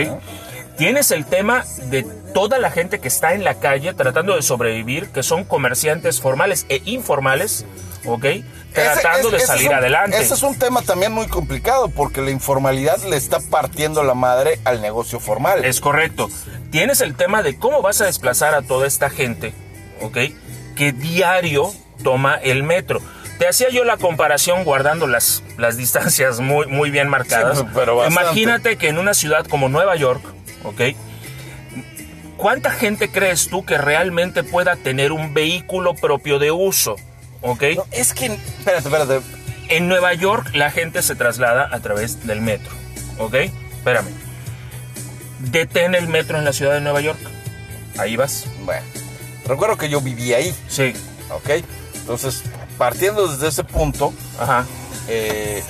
Tienes 0.78 1.12
el 1.12 1.26
tema 1.26 1.64
de 1.90 2.04
toda 2.34 2.58
la 2.58 2.72
gente 2.72 3.00
que 3.00 3.08
está 3.08 3.34
en 3.34 3.44
la 3.44 3.56
calle 3.56 3.94
tratando 3.94 4.36
de 4.36 4.42
sobrevivir, 4.42 5.08
que 5.10 5.22
son 5.22 5.44
comerciantes 5.44 6.22
formales 6.22 6.66
e 6.70 6.82
informales, 6.86 7.66
¿ok? 8.06 8.26
Tratando 8.74 9.28
Ese- 9.30 9.38
de 9.38 9.46
salir 9.46 9.64
es 9.64 9.70
un- 9.70 9.76
adelante. 9.76 10.18
Ese 10.18 10.34
es 10.34 10.44
un 10.44 10.58
tema 10.58 10.82
también 10.82 11.12
muy 11.12 11.28
complicado 11.28 11.90
porque 11.90 12.22
la 12.22 12.32
informalidad 12.32 12.98
le 13.04 13.18
está 13.18 13.40
partiendo 13.40 14.04
la 14.04 14.14
madre 14.14 14.60
al 14.64 14.82
negocio 14.82 15.20
formal. 15.20 15.66
Es 15.66 15.82
correcto. 15.82 16.30
Tienes 16.72 17.02
el 17.02 17.16
tema 17.16 17.44
de 17.44 17.58
cómo 17.58 17.82
vas 17.82 18.00
a 18.02 18.06
desplazar 18.06 18.56
a 18.56 18.62
toda 18.62 18.88
esta 18.88 19.10
gente, 19.10 19.54
¿ok? 20.02 20.18
Que 20.76 20.94
diario 20.94 21.74
toma 22.04 22.36
el 22.36 22.64
metro. 22.64 23.02
Te 23.40 23.48
hacía 23.48 23.70
yo 23.70 23.84
la 23.84 23.98
comparación 23.98 24.64
guardando 24.64 25.06
las, 25.08 25.44
las 25.58 25.76
distancias 25.84 26.40
muy, 26.40 26.68
muy 26.68 26.92
bien 26.92 27.10
marcadas. 27.10 27.58
Sí, 27.60 27.66
pero. 27.74 28.06
Imagínate 28.08 28.78
que 28.78 28.88
en 28.88 28.98
una 29.00 29.14
ciudad 29.14 29.46
como 29.48 29.68
Nueva 29.68 29.96
York, 29.98 30.22
¿ok? 30.64 30.82
¿Cuánta 32.38 32.72
gente 32.72 33.12
crees 33.12 33.48
tú 33.50 33.66
que 33.66 33.78
realmente 33.78 34.44
pueda 34.44 34.76
tener 34.76 35.12
un 35.12 35.34
vehículo 35.34 35.94
propio 35.94 36.40
de 36.40 36.52
uso? 36.52 36.96
¿Ok? 37.42 37.64
No, 37.76 37.86
es 37.92 38.14
que, 38.14 38.26
espérate, 38.28 38.88
espérate. 38.88 39.22
En 39.70 39.88
Nueva 39.88 40.14
York 40.14 40.52
la 40.54 40.70
gente 40.72 41.02
se 41.02 41.16
traslada 41.16 41.70
a 41.72 41.80
través 41.80 42.26
del 42.28 42.42
metro. 42.42 42.72
¿Ok? 43.18 43.36
Espérame. 43.36 44.10
Detén 45.40 45.96
el 45.96 46.08
metro 46.08 46.38
en 46.38 46.46
la 46.46 46.54
ciudad 46.54 46.74
de 46.74 46.82
Nueva 46.82 47.02
York. 47.02 47.20
Ahí 47.98 48.16
vas. 48.16 48.46
Bueno, 48.64 48.86
recuerdo 49.48 49.78
que 49.78 49.90
yo 49.90 50.02
viví 50.02 50.34
ahí, 50.34 50.56
Sí. 50.68 50.94
¿ok? 51.32 51.64
Entonces, 51.96 52.44
partiendo 52.78 53.28
desde 53.28 53.48
ese 53.48 53.64
punto, 53.64 54.14
Ajá. 54.40 54.66
eh, 55.08 55.64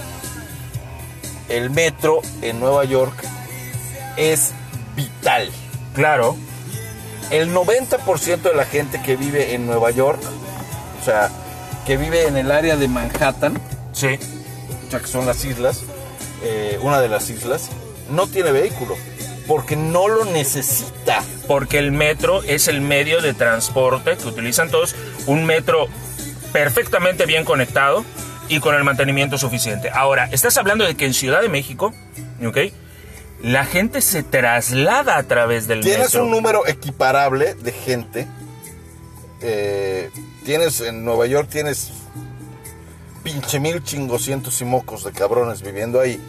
el 1.50 1.70
metro 1.70 2.22
en 2.42 2.60
Nueva 2.60 2.84
York 2.86 3.14
es 4.18 4.52
vital. 4.96 5.50
Claro. 5.94 6.36
El 7.30 7.54
90% 7.54 8.42
de 8.50 8.56
la 8.56 8.66
gente 8.66 9.02
que 9.02 9.16
vive 9.16 9.54
en 9.56 9.66
Nueva 9.68 9.92
York, 9.92 10.22
o 11.02 11.06
sea, 11.06 11.30
que 11.86 11.98
vive 11.98 12.28
en 12.28 12.38
el 12.38 12.52
área 12.52 12.76
de 12.78 12.88
Manhattan, 12.88 13.60
Sí. 13.94 14.18
sea, 14.90 15.00
que 15.00 15.08
son 15.08 15.26
las 15.26 15.44
islas, 15.46 15.82
eh, 16.44 16.78
una 16.82 17.02
de 17.02 17.10
las 17.10 17.30
islas, 17.30 17.70
no 18.10 18.28
tiene 18.28 18.52
vehículo, 18.52 18.96
porque 19.48 19.76
no 19.76 20.08
lo 20.08 20.26
necesita. 20.26 21.24
Porque 21.48 21.78
el 21.80 21.92
metro 21.92 22.42
es 22.44 22.68
el 22.68 22.82
medio 22.82 23.22
de 23.22 23.34
transporte 23.34 24.16
que 24.18 24.28
utilizan 24.28 24.70
todos. 24.70 24.96
Un 25.28 25.46
metro 25.46 25.88
perfectamente 26.54 27.26
bien 27.26 27.44
conectado 27.46 28.06
y 28.48 28.60
con 28.60 28.76
el 28.76 28.84
mantenimiento 28.84 29.38
suficiente. 29.38 29.90
Ahora, 29.90 30.30
estás 30.32 30.58
hablando 30.58 30.86
de 30.86 30.96
que 30.96 31.06
en 31.06 31.14
Ciudad 31.14 31.42
de 31.42 31.50
México, 31.50 31.94
¿ok? 32.46 32.58
La 33.44 33.66
gente 33.66 34.02
se 34.02 34.24
traslada 34.24 35.18
a 35.18 35.24
través 35.24 35.68
del 35.68 35.82
Tienes 35.82 36.08
metro. 36.08 36.26
un 36.26 36.32
número 36.32 36.68
equiparable 36.68 37.56
de 37.56 37.72
gente. 37.72 38.28
eh, 39.42 40.12
tienes 40.46 40.82
en 40.82 41.04
Nueva 41.06 41.26
York, 41.28 41.50
tienes 41.50 41.92
pinche 43.24 43.60
mil 43.60 43.84
chingoscientos 43.84 44.62
y 44.62 44.66
mocos 44.66 45.04
de 45.04 45.12
cabrones 45.12 45.62
viviendo 45.62 46.00
ahí. 46.00 46.20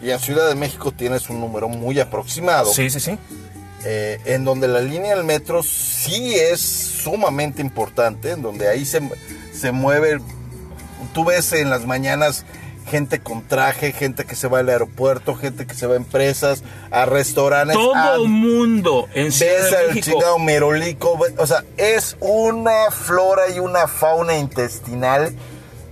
Y 0.00 0.10
en 0.10 0.20
Ciudad 0.20 0.48
de 0.48 0.54
México 0.54 0.92
tienes 0.92 1.28
un 1.28 1.40
número 1.40 1.68
muy 1.68 1.98
aproximado. 1.98 2.72
Sí, 2.72 2.88
sí, 2.90 3.00
sí. 3.00 3.18
eh, 3.84 4.20
en 4.24 4.44
donde 4.44 4.68
la 4.68 4.80
línea 4.80 5.14
del 5.14 5.24
metro 5.24 5.62
sí 5.62 6.34
es 6.34 6.60
sumamente 6.60 7.62
importante, 7.62 8.32
en 8.32 8.42
donde 8.42 8.68
ahí 8.68 8.84
se, 8.84 9.00
se 9.52 9.72
mueve, 9.72 10.20
tú 11.14 11.24
ves 11.24 11.52
en 11.52 11.70
las 11.70 11.86
mañanas 11.86 12.44
gente 12.88 13.20
con 13.20 13.46
traje, 13.46 13.92
gente 13.92 14.24
que 14.24 14.34
se 14.34 14.48
va 14.48 14.58
al 14.60 14.68
aeropuerto, 14.68 15.34
gente 15.34 15.66
que 15.66 15.74
se 15.74 15.86
va 15.86 15.94
a 15.94 15.96
empresas, 15.96 16.62
a 16.90 17.06
restaurantes, 17.06 17.76
Todo 17.76 18.26
mundo 18.26 19.08
en 19.14 19.30
Ciudad 19.30 19.52
ves 19.52 19.70
de 19.70 19.94
México. 19.94 20.16
chingado 20.16 20.38
merolico, 20.38 21.18
o 21.36 21.46
sea, 21.46 21.64
es 21.76 22.16
una 22.20 22.90
flora 22.90 23.48
y 23.54 23.60
una 23.60 23.86
fauna 23.86 24.36
intestinal. 24.36 25.34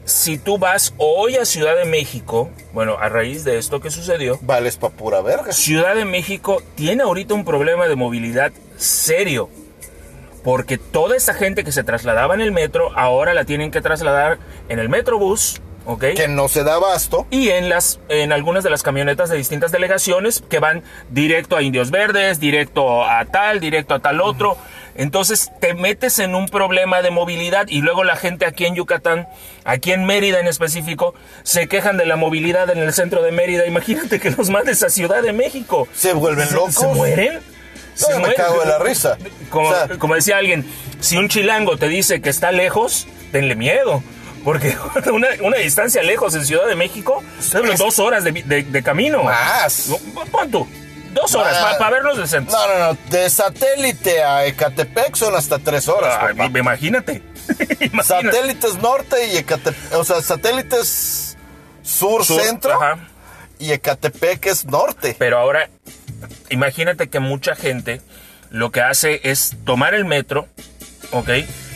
Si 0.04 0.38
tú 0.38 0.56
vas 0.56 0.94
hoy 0.98 1.36
a 1.36 1.44
Ciudad 1.44 1.76
de 1.76 1.84
México, 1.84 2.48
bueno, 2.72 2.96
a 2.98 3.08
raíz 3.08 3.42
de 3.44 3.58
esto 3.58 3.80
que 3.80 3.90
sucedió, 3.90 4.38
Vales 4.40 4.76
pa' 4.76 4.90
pura 4.90 5.20
verga. 5.20 5.52
Ciudad 5.52 5.96
de 5.96 6.04
México 6.04 6.62
tiene 6.76 7.02
ahorita 7.02 7.34
un 7.34 7.44
problema 7.44 7.88
de 7.88 7.96
movilidad 7.96 8.52
serio. 8.76 9.50
Porque 10.44 10.78
toda 10.78 11.16
esta 11.16 11.34
gente 11.34 11.64
que 11.64 11.72
se 11.72 11.82
trasladaba 11.82 12.34
en 12.34 12.40
el 12.40 12.52
metro, 12.52 12.96
ahora 12.96 13.34
la 13.34 13.44
tienen 13.44 13.72
que 13.72 13.80
trasladar 13.80 14.38
en 14.68 14.78
el 14.78 14.88
metrobús, 14.88 15.60
¿ok? 15.86 16.04
Que 16.14 16.28
no 16.28 16.48
se 16.48 16.62
da 16.64 16.74
abasto. 16.74 17.26
Y 17.30 17.48
en, 17.50 17.68
las, 17.68 17.98
en 18.08 18.32
algunas 18.32 18.62
de 18.64 18.70
las 18.70 18.82
camionetas 18.82 19.28
de 19.30 19.36
distintas 19.36 19.72
delegaciones 19.72 20.42
que 20.48 20.58
van 20.58 20.82
directo 21.10 21.56
a 21.56 21.62
Indios 21.62 21.90
Verdes, 21.90 22.38
directo 22.40 23.04
a 23.04 23.24
tal, 23.24 23.60
directo 23.60 23.94
a 23.94 24.00
tal 24.00 24.20
otro. 24.20 24.58
Entonces 24.98 25.50
te 25.60 25.74
metes 25.74 26.18
en 26.18 26.34
un 26.34 26.48
problema 26.48 27.02
de 27.02 27.10
movilidad 27.10 27.66
y 27.68 27.82
luego 27.82 28.02
la 28.02 28.16
gente 28.16 28.46
aquí 28.46 28.64
en 28.64 28.74
Yucatán, 28.74 29.28
aquí 29.64 29.92
en 29.92 30.04
Mérida 30.06 30.40
en 30.40 30.46
específico, 30.46 31.14
se 31.42 31.68
quejan 31.68 31.98
de 31.98 32.06
la 32.06 32.16
movilidad 32.16 32.70
en 32.70 32.78
el 32.78 32.92
centro 32.94 33.22
de 33.22 33.30
Mérida. 33.30 33.66
Imagínate 33.66 34.18
que 34.20 34.30
los 34.30 34.48
mandes 34.48 34.82
a 34.82 34.88
Ciudad 34.88 35.22
de 35.22 35.32
México. 35.34 35.86
Se 35.94 36.14
vuelven 36.14 36.48
¿Se- 36.48 36.54
locos. 36.54 36.74
¿Se 36.74 36.86
mueren? 36.88 37.34
No, 37.34 38.06
Se 38.06 38.18
me 38.18 38.34
cago 38.34 38.60
de 38.60 38.66
la 38.66 38.78
risa. 38.78 39.16
Como, 39.50 39.68
O 39.68 39.72
sea, 39.74 39.88
como 39.98 40.14
decía 40.14 40.38
alguien, 40.38 40.66
si 41.00 41.16
un 41.18 41.28
chilango 41.28 41.76
te 41.76 41.88
dice 41.88 42.20
que 42.22 42.30
está 42.30 42.50
lejos, 42.52 43.06
tenle 43.32 43.54
miedo. 43.54 44.02
Porque 44.46 44.76
una, 45.12 45.26
una 45.42 45.56
distancia 45.56 46.04
lejos 46.04 46.36
en 46.36 46.46
Ciudad 46.46 46.68
de 46.68 46.76
México, 46.76 47.20
Es- 47.40 47.78
dos 47.80 47.98
horas 47.98 48.22
de, 48.22 48.30
de- 48.30 48.62
de 48.62 48.82
camino. 48.84 49.24
Más. 49.24 49.90
Tú, 50.52 50.68
dos 51.12 51.34
horas 51.34 51.56
Ah. 51.58 51.74
para 51.78 51.90
vernos 51.90 52.16
del 52.16 52.28
centro. 52.28 52.56
No, 52.56 52.78
no, 52.78 52.92
no. 52.92 52.98
De 53.10 53.28
satélite 53.28 54.22
a 54.22 54.46
Ecatepec 54.46 55.16
son 55.16 55.34
hasta 55.34 55.58
tres 55.58 55.88
horas. 55.88 56.16
Papá. 56.16 56.46
imagínate. 56.60 57.22
Imagínate. 57.80 58.04
Satélites 58.04 58.76
norte 58.76 59.26
y 59.32 59.36
Ecatepec. 59.38 59.92
O 59.94 60.04
sea, 60.04 60.22
satélites 60.22 61.36
sur, 61.82 62.24
Sur, 62.24 62.40
centro 62.40 62.72
ajá. 62.80 63.00
y 63.58 63.72
Ecatepec 63.72 64.46
es 64.46 64.64
norte. 64.66 65.16
Pero 65.18 65.38
ahora, 65.38 65.68
imagínate 66.50 67.08
que 67.08 67.18
mucha 67.18 67.56
gente 67.56 68.00
lo 68.50 68.70
que 68.70 68.80
hace 68.80 69.20
es 69.24 69.56
tomar 69.64 69.92
el 69.94 70.04
metro, 70.04 70.46
¿ok? 71.10 71.30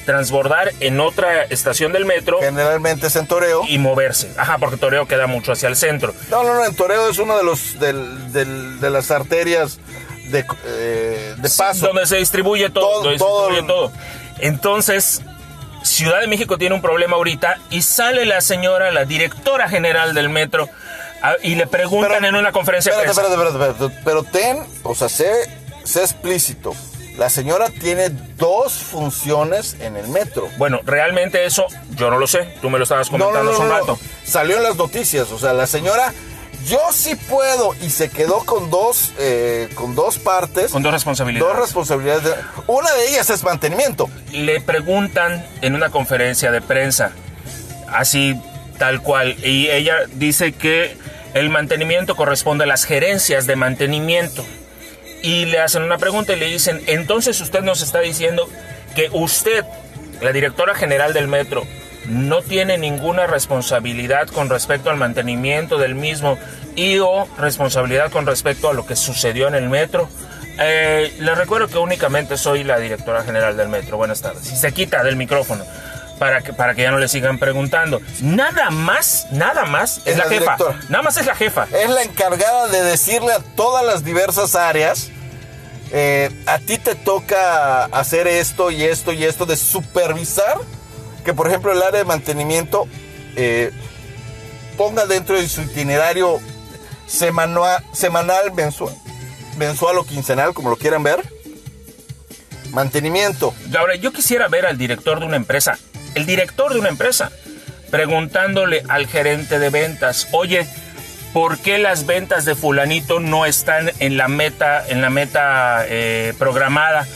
Transbordar 0.07 0.73
en 0.81 0.99
otra 1.01 1.45
estación 1.45 1.93
del 1.93 2.05
metro 2.05 2.39
Generalmente 2.41 3.07
es 3.09 3.17
en 3.17 3.27
Toreo. 3.27 3.63
y 3.69 3.79
moverse. 3.79 4.33
Ajá, 4.37 4.59
porque 4.59 4.77
Toreo 4.77 5.07
queda 5.07 5.27
mucho 5.27 5.53
hacia 5.53 5.69
el 5.69 5.77
centro. 5.77 6.15
No, 6.31 6.43
no, 6.43 6.55
no. 6.55 6.65
En 6.65 6.75
Toreo 6.75 7.09
es 7.09 7.19
uno 7.19 7.37
de 7.37 7.45
los 7.45 7.79
del- 7.79 8.33
del- 8.33 8.81
de 8.81 8.91
las 8.91 9.11
arterias 9.11 9.79
de, 10.27 10.45
eh, 10.67 11.35
de 11.37 11.51
paso. 11.51 11.87
Donde 11.89 12.07
se 12.07 12.17
distribuye 12.17 12.71
todo. 12.71 12.85
Todo- 12.89 13.03
donde 13.03 13.19
se 13.19 13.25
todo 13.25 13.49
distribuye 13.49 13.67
todo. 13.69 13.93
Entonces, 14.39 15.23
Ciudad 15.83 16.21
de 16.21 16.27
México 16.27 16.59
tiene 16.59 16.75
un 16.75 16.83
problema 16.83 17.17
ahorita 17.17 17.57
y 17.71 17.81
sale 17.83 18.27
la 18.27 18.43
señora, 18.43 18.91
la 18.91 19.07
directora 19.07 19.67
general 19.69 20.13
del 20.13 20.29
metro, 20.29 20.69
a- 21.23 21.37
y 21.43 21.55
le 21.55 21.67
preguntan 21.67 22.13
Pero- 22.19 22.27
en 22.29 22.35
una 22.37 22.53
conferencia 22.53 22.93
de 22.95 22.99
Espérate, 23.05 23.21
prensa. 23.31 23.35
espérate, 23.35 23.75
espérate, 23.75 23.95
espérate. 23.95 24.03
Pero 24.05 24.23
ten, 24.25 24.67
o 24.83 24.95
sea, 24.95 25.09
sé, 25.09 25.33
sé 25.85 26.03
explícito. 26.03 26.75
La 27.21 27.29
señora 27.29 27.69
tiene 27.69 28.09
dos 28.39 28.73
funciones 28.73 29.77
en 29.81 29.95
el 29.99 30.09
metro. 30.09 30.49
Bueno, 30.57 30.81
realmente 30.87 31.45
eso 31.45 31.67
yo 31.95 32.11
no 32.11 32.19
lo 32.19 32.27
sé. 32.27 32.55
Tú 32.63 32.71
me 32.71 32.79
lo 32.79 32.85
estabas 32.85 33.11
comentando 33.11 33.51
hace 33.51 33.61
un 33.61 33.69
rato. 33.69 33.99
Salió 34.25 34.57
en 34.57 34.63
las 34.63 34.77
noticias. 34.77 35.31
O 35.31 35.39
sea, 35.39 35.53
la 35.53 35.67
señora, 35.67 36.15
yo 36.67 36.79
sí 36.93 37.17
puedo. 37.17 37.75
Y 37.83 37.91
se 37.91 38.09
quedó 38.09 38.47
con 38.47 38.71
dos, 38.71 39.13
eh, 39.19 39.69
con 39.75 39.95
dos 39.95 40.17
partes. 40.17 40.73
Con 40.73 40.83
dos 40.83 40.95
responsabilidades. 40.95 41.53
Dos 41.53 41.63
responsabilidades. 41.63 42.37
Una 42.67 42.91
de 42.95 43.11
ellas 43.11 43.29
es 43.29 43.45
mantenimiento. 43.45 44.09
Le 44.33 44.63
preguntan 44.63 45.47
en 45.61 45.75
una 45.75 45.91
conferencia 45.91 46.51
de 46.51 46.63
prensa, 46.63 47.13
así 47.93 48.41
tal 48.79 49.03
cual, 49.03 49.37
y 49.45 49.69
ella 49.69 49.97
dice 50.15 50.53
que 50.53 50.97
el 51.35 51.51
mantenimiento 51.51 52.17
corresponde 52.17 52.65
a 52.65 52.67
las 52.67 52.85
gerencias 52.85 53.47
de 53.47 53.57
mantenimiento 53.57 54.43
y 55.23 55.47
le 55.47 55.61
hacen 55.61 55.83
una 55.83 55.99
pregunta 55.99 56.33
y 56.33 56.37
le 56.37 56.47
dicen, 56.47 56.83
entonces 56.87 57.41
usted 57.41 57.63
nos 57.63 57.83
está 57.83 58.01
diciendo 58.01 58.49
que 58.95 59.09
usted, 59.13 59.65
la 60.21 60.33
directora 60.33 60.75
general 60.75 61.13
del 61.13 61.29
metro, 61.29 61.67
no 62.09 62.43
tiene 62.43 62.79
ninguna 62.79 63.27
responsabilidad 63.27 64.29
con 64.29 64.49
respecto 64.49 64.91
al 64.91 64.97
mantenimiento 64.97 65.79
del 65.79 65.95
mismo 65.95 66.39
y 66.75 66.99
o 66.99 67.29
responsabilidad 67.39 68.11
con 68.11 68.27
respecto 68.27 68.69
a 68.69 68.73
lo 68.73 68.87
que 68.87 68.97
sucedió 68.97 69.49
en 69.49 69.55
el 69.55 69.69
metro. 69.69 70.09
Eh, 70.59 71.15
le 71.19 71.35
recuerdo 71.35 71.69
que 71.69 71.79
únicamente 71.79 72.37
soy 72.37 72.65
la 72.65 72.79
directora 72.79 73.23
general 73.23 73.57
del 73.57 73.69
metro. 73.69 73.97
Buenas 73.97 74.21
tardes. 74.21 74.51
Y 74.53 74.57
se 74.57 74.73
quita 74.73 75.03
del 75.03 75.17
micrófono 75.17 75.65
para 76.21 76.43
que, 76.43 76.53
para 76.53 76.75
que 76.75 76.83
ya 76.83 76.91
no 76.91 76.99
le 76.99 77.09
sigan 77.09 77.39
preguntando. 77.39 77.99
Nada 78.21 78.69
más, 78.69 79.29
nada 79.33 79.65
más 79.65 80.03
es, 80.05 80.19
la, 80.19 80.25
jefa. 80.25 80.59
Nada 80.91 81.03
más 81.03 81.17
es 81.17 81.25
la 81.25 81.35
jefa. 81.35 81.67
Es 81.73 81.89
la 81.89 82.03
encargada 82.03 82.69
de 82.69 82.83
decirle 82.83 83.33
a 83.33 83.39
todas 83.39 83.87
las 83.87 84.05
diversas 84.05 84.55
áreas, 84.55 85.09
eh, 85.93 86.31
a 86.45 86.59
ti 86.59 86.77
te 86.77 86.95
toca 86.95 87.87
hacer 87.87 88.29
esto 88.29 88.71
y 88.71 88.85
esto 88.85 89.15
y 89.15 89.25
esto, 89.25 89.47
de 89.47 89.57
supervisar 89.57 90.59
que, 91.25 91.33
por 91.33 91.49
ejemplo, 91.49 91.73
el 91.73 91.83
área 91.83 92.01
de 92.01 92.05
mantenimiento 92.05 92.87
eh, 93.35 93.73
ponga 94.77 95.07
dentro 95.07 95.41
de 95.41 95.49
su 95.49 95.63
itinerario 95.63 96.39
semanal, 97.07 97.83
semanal 97.95 98.53
mensual, 98.53 98.95
mensual 99.57 99.97
o 99.97 100.05
quincenal, 100.05 100.53
como 100.53 100.69
lo 100.69 100.77
quieran 100.77 101.03
ver, 101.03 101.27
mantenimiento. 102.73 103.55
Ahora, 103.75 103.95
yo 103.95 104.13
quisiera 104.13 104.49
ver 104.49 104.67
al 104.67 104.77
director 104.77 105.19
de 105.19 105.25
una 105.25 105.37
empresa 105.37 105.79
el 106.15 106.27
director 106.27 106.73
de 106.73 106.81
una 106.81 106.89
empresa, 106.89 107.31
preguntándole 107.91 108.83
al 108.89 109.07
gerente 109.07 109.59
de 109.59 109.71
ventas, 109.71 110.29
oye, 110.33 110.67
¿por 111.33 111.59
qué 111.59 111.79
las 111.79 112.07
ventas 112.07 112.45
de 112.45 112.55
fulanito 112.55 113.21
no 113.21 113.47
están 113.47 113.91
en 113.99 114.17
la 114.17 114.29
meta, 114.29 114.87
en 114.87 115.01
la 115.01 115.11
meta 115.11 115.85
eh, 115.87 116.35
programada? 116.39 117.07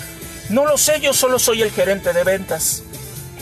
No 0.50 0.66
lo 0.66 0.76
sé, 0.76 1.00
yo 1.00 1.12
solo 1.12 1.38
soy 1.38 1.62
el 1.62 1.70
gerente 1.70 2.12
de 2.12 2.24
ventas. 2.24 2.82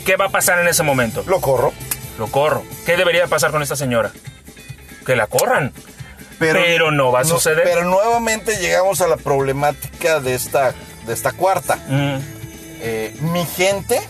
¿Qué 0.04 0.16
va 0.16 0.26
a 0.26 0.30
pasar 0.30 0.60
en 0.60 0.68
ese 0.68 0.82
momento? 0.82 1.24
Lo 1.26 1.40
corro. 1.40 1.72
Lo 2.18 2.26
corro. 2.28 2.64
¿Qué 2.86 2.96
debería 2.96 3.26
pasar 3.26 3.50
con 3.50 3.62
esta 3.62 3.76
señora? 3.76 4.12
Que 5.06 5.16
la 5.16 5.26
corran. 5.26 5.72
Pero, 6.38 6.90
no 6.90 7.12
va 7.12 7.20
a 7.20 7.24
suceder. 7.24 7.62
Pero 7.64 7.84
nuevamente 7.84 8.56
llegamos 8.56 9.00
a 9.00 9.06
la 9.06 9.16
problemática 9.16 10.18
de 10.20 10.34
esta, 10.34 10.74
de 11.06 11.12
esta 11.12 11.32
cuarta. 11.32 11.76
Mm. 11.88 12.18
Eh, 12.80 13.16
mi 13.20 13.44
gente 13.46 14.00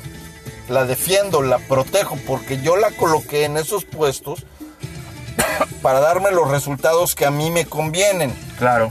la 0.73 0.85
defiendo, 0.85 1.43
la 1.43 1.59
protejo, 1.59 2.18
porque 2.27 2.61
yo 2.61 2.77
la 2.77 2.91
coloqué 2.91 3.45
en 3.45 3.57
esos 3.57 3.85
puestos 3.85 4.45
para 5.83 6.01
darme 6.01 6.31
los 6.33 6.51
resultados 6.51 7.14
que 7.14 7.27
a 7.27 7.31
mí 7.31 7.51
me 7.51 7.66
convienen. 7.66 8.35
Claro. 8.59 8.91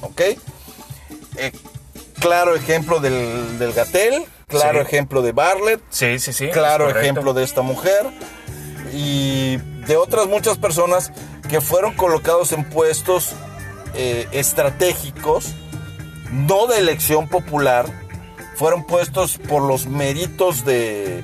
¿Ok? 0.00 0.20
Eh, 1.36 1.52
claro 2.18 2.54
ejemplo 2.54 3.00
del, 3.00 3.58
del 3.58 3.72
Gatel, 3.72 4.24
claro 4.46 4.80
ejemplo 4.80 5.22
de 5.22 5.32
Bartlett. 5.32 5.80
Sí, 5.90 6.18
sí, 6.18 6.32
sí. 6.32 6.48
Claro 6.48 6.88
ejemplo 6.88 7.34
de 7.34 7.44
esta 7.44 7.62
mujer 7.62 8.06
y 8.92 9.56
de 9.56 9.96
otras 9.96 10.26
muchas 10.26 10.58
personas 10.58 11.12
que 11.48 11.60
fueron 11.60 11.94
colocados 11.94 12.52
en 12.52 12.64
puestos 12.64 13.32
eh, 13.94 14.28
estratégicos, 14.32 15.54
no 16.30 16.66
de 16.66 16.78
elección 16.78 17.28
popular, 17.28 17.86
fueron 18.58 18.82
puestos 18.82 19.38
por 19.38 19.62
los 19.62 19.86
méritos 19.86 20.64
de, 20.64 21.22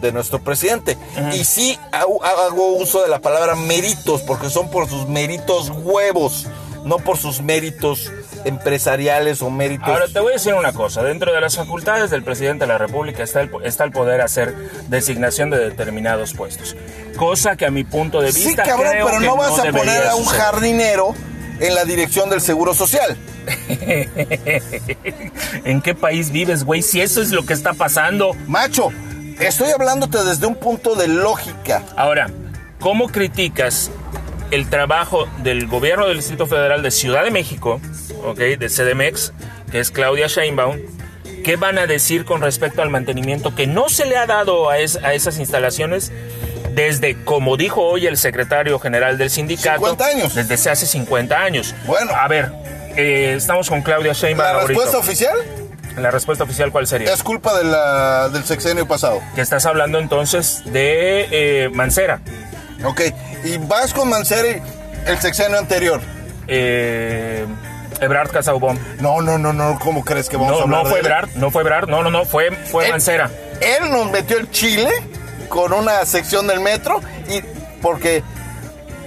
de 0.00 0.12
nuestro 0.12 0.38
presidente. 0.38 0.96
Y 1.32 1.44
sí 1.44 1.78
hago 1.90 2.74
uso 2.74 3.02
de 3.02 3.08
la 3.08 3.20
palabra 3.20 3.56
méritos, 3.56 4.22
porque 4.22 4.48
son 4.50 4.70
por 4.70 4.88
sus 4.88 5.08
méritos 5.08 5.70
huevos, 5.70 6.46
no 6.84 6.98
por 6.98 7.18
sus 7.18 7.42
méritos 7.42 8.12
empresariales 8.44 9.42
o 9.42 9.50
méritos... 9.50 9.88
Ahora 9.88 10.06
te 10.06 10.20
voy 10.20 10.30
a 10.30 10.34
decir 10.34 10.54
una 10.54 10.72
cosa, 10.72 11.02
dentro 11.02 11.32
de 11.32 11.40
las 11.40 11.56
facultades 11.56 12.10
del 12.10 12.22
presidente 12.22 12.66
de 12.66 12.68
la 12.68 12.78
República 12.78 13.24
está 13.24 13.40
el, 13.40 13.50
está 13.64 13.84
el 13.84 13.90
poder 13.90 14.20
hacer 14.20 14.54
designación 14.88 15.50
de 15.50 15.58
determinados 15.58 16.34
puestos, 16.34 16.76
cosa 17.16 17.56
que 17.56 17.66
a 17.66 17.70
mi 17.70 17.84
punto 17.84 18.20
de 18.20 18.30
vista... 18.30 18.64
Sí, 18.64 18.70
cabrón, 18.70 18.92
pero 18.92 19.20
no, 19.20 19.36
vas 19.36 19.58
a 19.58 19.72
poner 19.72 20.06
a 20.06 20.14
un 20.14 20.26
jardinero 20.26 21.14
en 21.60 21.74
la 21.74 21.84
dirección 21.84 22.30
del 22.30 22.40
Seguro 22.40 22.74
Social. 22.74 23.16
¿En 25.64 25.82
qué 25.82 25.94
país 25.94 26.30
vives, 26.30 26.64
güey? 26.64 26.82
Si 26.82 27.00
eso 27.00 27.22
es 27.22 27.30
lo 27.30 27.44
que 27.44 27.52
está 27.52 27.72
pasando. 27.74 28.34
Macho, 28.46 28.90
estoy 29.38 29.70
hablándote 29.70 30.22
desde 30.24 30.46
un 30.46 30.56
punto 30.56 30.94
de 30.94 31.08
lógica. 31.08 31.82
Ahora, 31.96 32.30
¿cómo 32.80 33.08
criticas 33.08 33.90
el 34.50 34.68
trabajo 34.68 35.26
del 35.42 35.66
gobierno 35.66 36.06
del 36.06 36.18
Distrito 36.18 36.46
Federal 36.46 36.82
de 36.82 36.90
Ciudad 36.90 37.24
de 37.24 37.30
México, 37.30 37.80
ok, 38.24 38.38
de 38.38 38.68
CDMX, 38.68 39.32
que 39.70 39.80
es 39.80 39.90
Claudia 39.90 40.26
Sheinbaum? 40.26 40.78
¿Qué 41.44 41.56
van 41.56 41.78
a 41.78 41.86
decir 41.86 42.24
con 42.24 42.40
respecto 42.40 42.80
al 42.80 42.88
mantenimiento 42.88 43.54
que 43.54 43.66
no 43.66 43.90
se 43.90 44.06
le 44.06 44.16
ha 44.16 44.26
dado 44.26 44.70
a, 44.70 44.74
a 44.74 44.78
esas 44.78 45.38
instalaciones 45.38 46.10
desde, 46.70 47.22
como 47.24 47.56
dijo 47.56 47.82
hoy 47.82 48.06
el 48.06 48.16
secretario 48.16 48.78
general 48.78 49.18
del 49.18 49.30
sindicato, 49.30 49.86
50 49.86 50.06
años. 50.06 50.34
Desde 50.34 50.70
hace 50.70 50.86
50 50.86 51.36
años. 51.36 51.74
Bueno. 51.86 52.12
A 52.14 52.28
ver, 52.28 52.52
eh, 52.96 53.34
estamos 53.36 53.68
con 53.68 53.82
Claudia 53.82 54.12
Sheinbaum. 54.12 54.56
¿La 54.56 54.66
respuesta 54.66 54.98
oficial? 54.98 55.36
¿La 55.96 56.10
respuesta 56.10 56.44
oficial 56.44 56.72
cuál 56.72 56.86
sería? 56.86 57.12
Es 57.12 57.22
culpa 57.22 57.56
de 57.56 57.64
la, 57.64 58.28
del 58.28 58.44
sexenio 58.44 58.86
pasado. 58.86 59.20
Que 59.34 59.40
estás 59.40 59.64
hablando 59.66 59.98
entonces 59.98 60.62
de 60.66 61.28
eh, 61.30 61.68
Mancera. 61.72 62.20
Ok, 62.84 63.00
y 63.44 63.58
vas 63.58 63.94
con 63.94 64.08
Mancera 64.08 64.60
el 65.06 65.18
sexenio 65.18 65.58
anterior. 65.58 66.00
Eh, 66.48 67.46
Ebrard 68.00 68.30
Casaubon. 68.30 68.78
No, 69.00 69.22
no, 69.22 69.38
no, 69.38 69.52
no, 69.52 69.78
¿cómo 69.78 70.04
crees 70.04 70.28
que 70.28 70.36
vamos 70.36 70.52
no, 70.52 70.58
a 70.58 70.62
hablar 70.62 70.82
No 70.82 70.90
fue 70.90 70.98
Ebrard, 70.98 71.28
no 71.36 71.50
fue 71.50 71.62
Ebrard, 71.62 71.88
no, 71.88 72.02
no, 72.02 72.10
no, 72.10 72.24
fue, 72.24 72.50
fue 72.50 72.88
Mancera. 72.90 73.30
Él 73.60 73.90
nos 73.90 74.10
metió 74.10 74.38
el 74.38 74.50
Chile 74.50 74.90
con 75.54 75.72
una 75.72 76.04
sección 76.04 76.48
del 76.48 76.58
metro 76.58 77.00
y 77.28 77.40
porque 77.80 78.24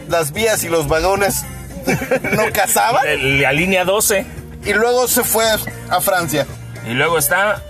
las 0.08 0.32
vías 0.32 0.64
y 0.64 0.70
los 0.70 0.88
vagones 0.88 1.44
no 2.32 2.44
cazaban. 2.54 3.04
La, 3.42 3.52
línea 3.52 3.84
12. 3.84 4.26
Y 4.64 4.74
luego 4.74 5.10
se 5.10 5.26
fue 5.26 5.44
a 5.90 6.00
Francia. 6.00 6.48
Y 6.90 6.92
luego 6.92 7.18
está 7.18 7.62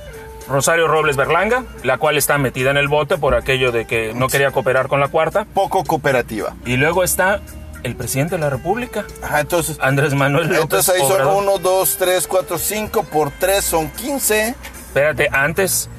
Rosario 0.47 0.87
Robles 0.87 1.15
Berlanga, 1.15 1.63
la 1.81 1.97
cual 1.97 2.17
está 2.17 2.37
metida 2.37 2.69
en 2.69 2.77
el 2.77 2.87
bote 2.87 3.17
por 3.17 3.33
aquello 3.33 3.71
de 3.71 3.85
que 3.85 4.13
no 4.13 4.27
quería 4.27 4.51
cooperar 4.51 4.87
con 4.87 4.99
la 4.99 5.07
cuarta. 5.07 5.47
Poco 5.55 5.83
cooperativa. 5.83 6.53
Y 6.63 6.77
luego 6.77 7.03
está 7.03 7.41
el 7.81 7.95
presidente 7.95 8.35
de 8.35 8.41
la 8.41 8.51
República. 8.51 9.05
Ajá, 9.23 9.39
entonces. 9.39 9.79
Andrés 9.81 10.13
Manuel 10.13 10.49
López 10.49 10.61
Entonces 10.61 10.93
ahí 10.93 11.01
son 11.01 11.25
1, 11.25 11.57
2, 11.57 11.97
3, 11.97 12.27
4, 12.27 12.57
5. 12.59 13.03
Por 13.05 13.31
3 13.31 13.65
son 13.65 13.89
15. 13.89 14.53
Espérate, 14.87 15.29
antes. 15.31 15.89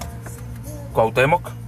Cuauhtémoc. 0.93 1.59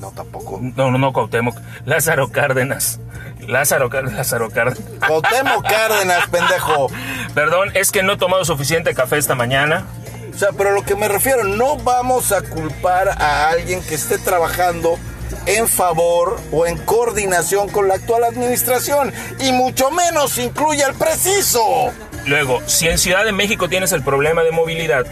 No, 0.00 0.10
tampoco. 0.10 0.58
No, 0.60 0.90
no, 0.90 0.98
no, 0.98 1.12
Cuauhtémoc. 1.12 1.56
Lázaro 1.84 2.30
Cárdenas. 2.30 3.00
Lázaro, 3.46 3.88
Lázaro 3.88 4.50
Cárdenas. 4.50 4.80
Cuauhtémoc 5.06 5.66
Cárdenas, 5.66 6.28
pendejo. 6.28 6.88
Perdón, 7.34 7.70
es 7.74 7.92
que 7.92 8.02
no 8.02 8.14
he 8.14 8.16
tomado 8.16 8.44
suficiente 8.44 8.94
café 8.94 9.18
esta 9.18 9.34
mañana. 9.34 9.86
O 10.34 10.38
sea, 10.38 10.50
pero 10.52 10.72
lo 10.72 10.82
que 10.82 10.94
me 10.94 11.08
refiero, 11.08 11.44
no 11.44 11.76
vamos 11.78 12.32
a 12.32 12.42
culpar 12.42 13.08
a 13.08 13.48
alguien 13.48 13.82
que 13.82 13.94
esté 13.94 14.18
trabajando 14.18 14.98
en 15.46 15.66
favor 15.66 16.38
o 16.52 16.66
en 16.66 16.76
coordinación 16.78 17.68
con 17.68 17.88
la 17.88 17.94
actual 17.94 18.24
administración 18.24 19.12
y 19.40 19.52
mucho 19.52 19.90
menos 19.90 20.36
incluye 20.38 20.84
al 20.84 20.94
preciso. 20.94 21.90
Luego, 22.26 22.60
si 22.66 22.88
en 22.88 22.98
Ciudad 22.98 23.24
de 23.24 23.32
México 23.32 23.68
tienes 23.68 23.92
el 23.92 24.02
problema 24.02 24.42
de 24.42 24.50
movilidad, 24.50 25.06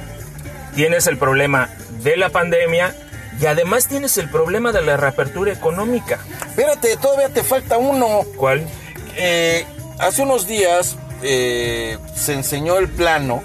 tienes 0.74 1.06
el 1.06 1.16
problema 1.16 1.70
de 2.02 2.16
la 2.16 2.28
pandemia 2.28 2.94
y 3.40 3.46
además 3.46 3.88
tienes 3.88 4.16
el 4.18 4.30
problema 4.30 4.72
de 4.72 4.82
la 4.82 4.96
reapertura 4.96 5.52
económica. 5.52 6.18
Espérate, 6.46 6.96
todavía 6.96 7.28
te 7.28 7.42
falta 7.42 7.78
uno. 7.78 8.22
¿Cuál? 8.36 8.66
Eh, 9.16 9.64
hace 9.98 10.22
unos 10.22 10.46
días 10.46 10.96
eh, 11.22 11.98
se 12.14 12.34
enseñó 12.34 12.78
el 12.78 12.88
plano 12.88 13.42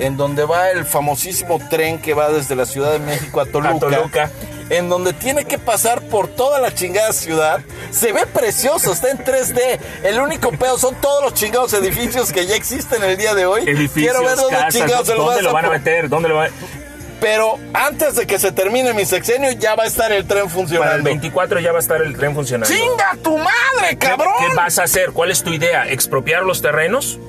en 0.00 0.18
donde 0.18 0.44
va 0.44 0.70
el 0.70 0.84
famosísimo 0.84 1.58
tren 1.70 1.98
que 1.98 2.12
va 2.12 2.30
desde 2.30 2.54
la 2.54 2.66
Ciudad 2.66 2.92
de 2.92 2.98
México 2.98 3.40
a 3.40 3.46
Toluca. 3.46 3.70
A 3.70 3.78
Toluca. 3.78 4.30
en 4.68 4.90
donde 4.90 5.14
tiene 5.14 5.46
que 5.46 5.58
pasar 5.58 6.02
por 6.02 6.28
toda 6.28 6.60
la 6.60 6.74
chingada 6.74 7.12
ciudad. 7.12 7.60
Se 7.90 8.12
ve 8.12 8.26
precioso, 8.26 8.92
está 8.92 9.10
en 9.10 9.18
3D. 9.18 9.78
El 10.02 10.20
único 10.20 10.50
pedo 10.52 10.76
son 10.78 10.94
todos 10.96 11.22
los 11.22 11.32
chingados 11.32 11.72
edificios 11.72 12.32
que 12.32 12.44
ya 12.44 12.54
existen 12.54 13.02
el 13.02 13.16
día 13.16 13.34
de 13.34 13.46
hoy. 13.46 13.62
Edificios, 13.62 14.12
Quiero 14.12 14.28
ver 14.28 14.36
dónde 14.36 14.56
casas, 14.56 14.74
chingados 14.74 15.06
se 15.06 15.14
lo, 15.14 15.24
¿dónde 15.24 15.36
vas 15.36 15.44
lo 15.44 15.52
van 15.54 15.64
a 15.64 15.70
meter? 15.70 16.08
¿Dónde 16.10 16.28
lo 16.28 16.36
van 16.36 16.50
a... 16.50 16.81
Pero 17.22 17.56
antes 17.72 18.16
de 18.16 18.26
que 18.26 18.36
se 18.40 18.50
termine 18.50 18.92
mi 18.94 19.04
sexenio, 19.04 19.52
ya 19.52 19.76
va 19.76 19.84
a 19.84 19.86
estar 19.86 20.10
el 20.10 20.26
tren 20.26 20.40
Para 20.40 20.44
el 20.44 20.50
funcionando. 20.50 21.04
24 21.04 21.60
ya 21.60 21.70
va 21.70 21.78
a 21.78 21.80
estar 21.80 22.02
el 22.02 22.16
tren 22.16 22.34
funcionando. 22.34 22.74
¡Chinga 22.74 23.16
tu 23.22 23.38
madre, 23.38 23.90
¿Qué, 23.90 23.96
cabrón! 23.96 24.34
qué 24.40 24.56
vas 24.56 24.80
a 24.80 24.82
hacer? 24.82 25.12
¿Cuál 25.12 25.30
es 25.30 25.44
tu 25.44 25.52
idea? 25.52 25.88
¿Expropiar 25.88 26.42
los 26.42 26.62
terrenos? 26.62 27.20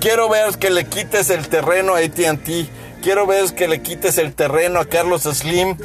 Quiero 0.00 0.28
ver 0.28 0.58
que 0.58 0.68
le 0.68 0.84
quites 0.84 1.30
el 1.30 1.48
terreno 1.48 1.94
a 1.94 2.00
ATT. 2.00 2.68
Quiero 3.02 3.26
ver 3.26 3.54
que 3.54 3.68
le 3.68 3.80
quites 3.80 4.18
el 4.18 4.34
terreno 4.34 4.80
a 4.80 4.84
Carlos 4.84 5.22
Slim. 5.22 5.78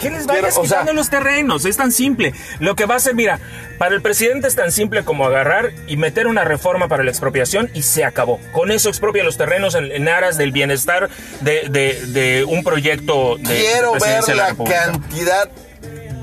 ¿Qué 0.00 0.10
les 0.10 0.26
vayas 0.26 0.56
o 0.56 0.64
sea- 0.66 0.78
quitando 0.80 0.92
los 0.92 1.10
terrenos? 1.10 1.64
Es 1.64 1.76
tan 1.76 1.92
simple. 1.92 2.32
Lo 2.58 2.74
que 2.76 2.86
va 2.86 2.94
a 2.94 2.96
hacer, 2.96 3.14
mira, 3.14 3.38
para 3.78 3.94
el 3.94 4.02
presidente 4.02 4.48
es 4.48 4.54
tan 4.56 4.72
simple 4.72 5.04
como 5.04 5.24
agarrar 5.26 5.72
y 5.86 5.96
meter 5.96 6.26
una 6.26 6.44
reforma 6.44 6.88
para 6.88 7.04
la 7.04 7.10
expropiación 7.10 7.70
y 7.74 7.82
se 7.82 8.04
acabó. 8.04 8.40
Con 8.52 8.70
eso 8.70 8.88
expropia 8.88 9.22
los 9.24 9.36
terrenos 9.36 9.74
en, 9.74 9.90
en 9.92 10.08
aras 10.08 10.36
del 10.36 10.52
bienestar 10.52 11.08
de, 11.40 11.68
de- 11.70 12.00
de 12.06 12.44
un 12.44 12.62
proyecto 12.64 13.36
de, 13.36 13.42
Quiero 13.44 13.92
ver 13.94 14.36
la 14.36 14.54
cantidad 14.54 15.48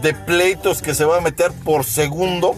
de 0.02 0.14
pleitos 0.14 0.82
que 0.82 0.94
se 0.94 1.06
va 1.06 1.18
a 1.18 1.22
meter 1.22 1.52
por 1.64 1.84
segundo. 1.84 2.56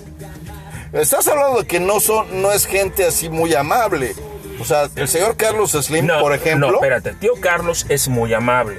Estás 0.91 1.28
hablando 1.28 1.59
de 1.61 1.67
que 1.67 1.80
no 1.80 1.99
son, 1.99 2.41
no 2.41 2.51
es 2.51 2.65
gente 2.65 3.05
así 3.05 3.30
muy 3.30 3.53
amable. 3.53 4.13
O 4.59 4.65
sea, 4.65 4.89
el 4.95 5.07
señor 5.07 5.38
Carlos 5.38 5.72
Slim, 5.72 6.07
No, 6.07 6.20
por 6.20 6.34
ejemplo. 6.34 6.67
No, 6.70 6.74
espérate. 6.76 7.13
Tío 7.13 7.34
Carlos 7.39 7.86
es 7.89 8.07
muy 8.09 8.34
amable, 8.34 8.78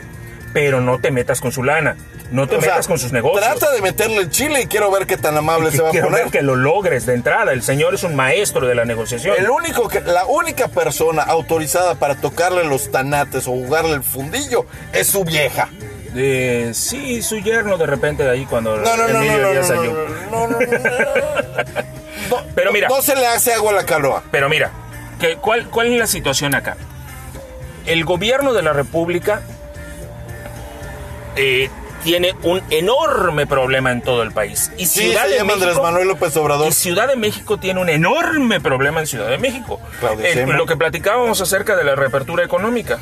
pero 0.53 0.81
no 0.81 0.99
te 0.99 1.11
metas 1.11 1.41
con 1.41 1.53
su 1.53 1.63
lana. 1.63 1.97
No 2.31 2.47
te 2.47 2.57
o 2.57 2.61
sea, 2.61 2.71
metas 2.71 2.87
con 2.87 2.99
sus 2.99 3.13
negocios. 3.13 3.45
Trata 3.45 3.73
de 3.73 3.83
meterle 3.83 4.19
el 4.19 4.31
chile 4.31 4.63
y 4.63 4.67
quiero 4.67 4.91
ver 4.91 5.07
qué 5.07 5.17
tan 5.17 5.37
amable 5.37 5.71
Que 5.71 5.77
se 5.77 5.83
va 5.83 5.89
a 5.89 5.93
quiero 5.93 6.07
poner. 6.09 6.25
ver 6.25 6.33
que 6.33 6.43
lo 6.43 6.55
logres 6.55 7.05
de 7.07 7.15
entrada. 7.15 7.53
El 7.53 7.63
señor 7.63 7.95
es 7.95 8.05
un 8.05 8.15
maestro 8.15 8.67
de 8.67 8.75
la 8.75 8.85
negociación. 8.85 9.35
El 9.39 9.51
único 9.51 9.89
que, 9.89 10.01
la 10.01 10.27
única 10.27 10.69
persona 10.69 11.23
autorizada 11.23 11.97
para 11.97 12.15
tocarle 12.21 12.65
los 12.65 12.91
tanates 12.93 13.47
o 13.49 13.51
jugarle 13.53 13.95
el 13.95 14.03
fundillo 14.05 14.65
es 14.93 15.09
su 15.09 15.25
vieja. 15.25 15.69
Eh, 16.15 16.71
sí, 16.75 17.23
su 17.23 17.39
yerno 17.39 17.77
de 17.79 17.87
repente 17.87 18.23
de 18.25 18.31
ahí 18.31 18.45
cuando 18.47 18.77
No, 18.77 18.97
no, 18.97 19.09
Emilio 19.09 19.43
no, 19.43 19.51
Díaz 19.51 19.71
no, 19.71 19.77
no, 19.77 19.93
no, 19.93 19.97
no, 20.31 20.49
no, 20.49 20.59
no. 20.59 20.61
No, 22.31 22.37
Pero 22.55 22.73
mira. 22.73 22.89
No 22.89 23.03
se 23.03 23.17
le 23.17 23.27
hace 23.27 23.53
agua 23.55 23.73
a 23.73 23.75
la 23.75 23.85
canoa. 23.87 24.23
Pero 24.31 24.49
mira, 24.49 24.71
que, 25.19 25.37
¿cuál, 25.37 25.69
¿cuál 25.69 25.93
es 25.93 25.99
la 25.99 26.07
situación 26.07 26.55
acá? 26.55 26.77
El 27.87 28.05
gobierno 28.05 28.53
de 28.53 28.63
la 28.63 28.73
República 28.73 29.43
eh, 31.37 31.71
tiene 32.03 32.35
un 32.43 32.63
enorme 32.71 33.47
problema 33.47 33.93
en 33.93 34.03
todo 34.03 34.23
el 34.23 34.33
país. 34.33 34.71
Y 34.77 34.87
Sí, 34.87 35.01
Ciudad 35.09 35.25
se 35.25 35.31
de 35.31 35.37
llama 35.39 35.53
Andrés 35.55 35.69
México- 35.71 35.83
Manuel 35.83 36.09
López 36.09 36.37
Obrador. 36.37 36.69
Y 36.69 36.73
Ciudad 36.73 37.09
de 37.09 37.17
México 37.17 37.59
tiene 37.59 37.81
un 37.81 37.89
enorme 37.89 38.61
problema 38.61 39.01
en 39.01 39.07
Ciudad 39.07 39.29
de 39.29 39.39
México. 39.39 39.81
Eh, 40.23 40.47
lo 40.47 40.67
que 40.67 40.77
platicábamos 40.77 41.41
acerca 41.41 41.77
de 41.77 41.85
la 41.85 41.95
reapertura 41.95 42.45
económica. 42.45 42.99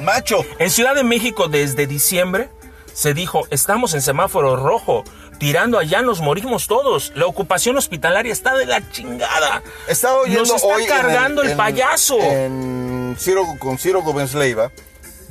Macho, 0.00 0.44
En 0.58 0.70
Ciudad 0.70 0.94
de 0.94 1.04
México 1.04 1.48
desde 1.48 1.86
diciembre 1.86 2.48
se 2.92 3.14
dijo, 3.14 3.46
estamos 3.50 3.94
en 3.94 4.02
semáforo 4.02 4.54
rojo, 4.56 5.02
tirando 5.38 5.78
allá 5.78 6.02
nos 6.02 6.20
morimos 6.20 6.66
todos. 6.68 7.12
La 7.14 7.26
ocupación 7.26 7.76
hospitalaria 7.76 8.32
está 8.32 8.54
de 8.54 8.66
la 8.66 8.88
chingada. 8.90 9.62
estaba 9.88 10.18
oyendo 10.20 10.40
Nos 10.42 10.54
está 10.62 10.66
hoy 10.68 10.82
en 10.82 10.88
cargando 10.88 11.42
el, 11.42 11.50
en- 11.50 11.56
payaso. 11.56 12.18
En 12.20 13.16
Ciro, 13.18 13.44
con 13.58 13.78
Ciro 13.78 14.02
Gómez 14.02 14.34
Leiva, 14.34 14.70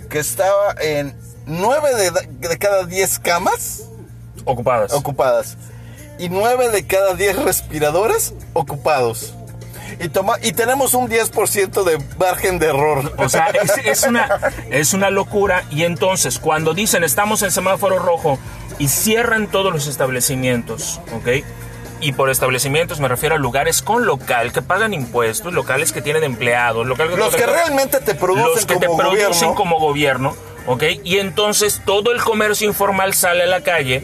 que 0.09 0.19
estaba 0.19 0.75
en 0.81 1.15
nueve 1.45 1.89
de, 1.95 2.47
de 2.47 2.57
cada 2.57 2.85
diez 2.85 3.19
camas 3.19 3.83
Ocupadas. 4.45 4.93
ocupadas 4.93 5.57
y 6.19 6.29
nueve 6.29 6.69
de 6.69 6.85
cada 6.85 7.15
diez 7.15 7.35
respiradores 7.37 8.33
ocupados. 8.53 9.33
Y, 9.99 10.09
toma, 10.09 10.37
y 10.41 10.53
tenemos 10.53 10.95
un 10.95 11.07
10% 11.07 11.83
de 11.83 12.03
margen 12.17 12.57
de 12.57 12.67
error. 12.67 13.13
O 13.17 13.29
sea, 13.29 13.47
es, 13.47 13.77
es 13.85 14.03
una, 14.03 14.39
es 14.71 14.93
una 14.93 15.11
locura. 15.11 15.65
Y 15.69 15.83
entonces, 15.83 16.39
cuando 16.39 16.73
dicen 16.73 17.03
estamos 17.03 17.43
en 17.43 17.51
semáforo 17.51 17.99
rojo 17.99 18.39
y 18.79 18.87
cierran 18.87 19.47
todos 19.47 19.71
los 19.71 19.87
establecimientos, 19.87 20.99
¿ok? 21.15 21.45
Y 21.99 22.11
por 22.13 22.29
establecimientos 22.29 22.99
me 22.99 23.07
refiero 23.07 23.35
a 23.35 23.37
lugares 23.37 23.81
con 23.81 24.05
local 24.05 24.51
que 24.51 24.61
pagan 24.61 24.93
impuestos, 24.93 25.53
locales 25.53 25.91
que 25.91 26.01
tienen 26.01 26.23
empleados, 26.23 26.85
locales 26.87 27.17
Los 27.17 27.35
que 27.35 27.45
realmente 27.45 27.99
te 27.99 28.15
producen 28.15 28.55
los 28.55 28.65
que 28.65 28.75
te 28.77 28.87
como 28.87 28.97
producen 28.97 29.23
gobierno. 29.23 29.55
como 29.55 29.79
gobierno, 29.79 30.35
¿ok? 30.67 30.83
Y 31.03 31.17
entonces 31.17 31.81
todo 31.85 32.11
el 32.11 32.21
comercio 32.21 32.67
informal 32.67 33.13
sale 33.13 33.43
a 33.43 33.47
la 33.47 33.61
calle 33.61 34.03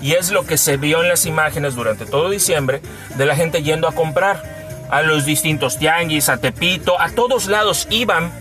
y 0.00 0.12
es 0.12 0.30
lo 0.30 0.46
que 0.46 0.58
se 0.58 0.76
vio 0.76 1.02
en 1.02 1.08
las 1.08 1.26
imágenes 1.26 1.74
durante 1.74 2.06
todo 2.06 2.30
diciembre 2.30 2.80
de 3.16 3.26
la 3.26 3.34
gente 3.34 3.62
yendo 3.62 3.88
a 3.88 3.92
comprar 3.92 4.42
a 4.90 5.02
los 5.02 5.24
distintos 5.24 5.78
tianguis, 5.78 6.28
a 6.28 6.38
Tepito, 6.38 7.00
a 7.00 7.10
todos 7.10 7.46
lados 7.46 7.86
iban 7.90 8.32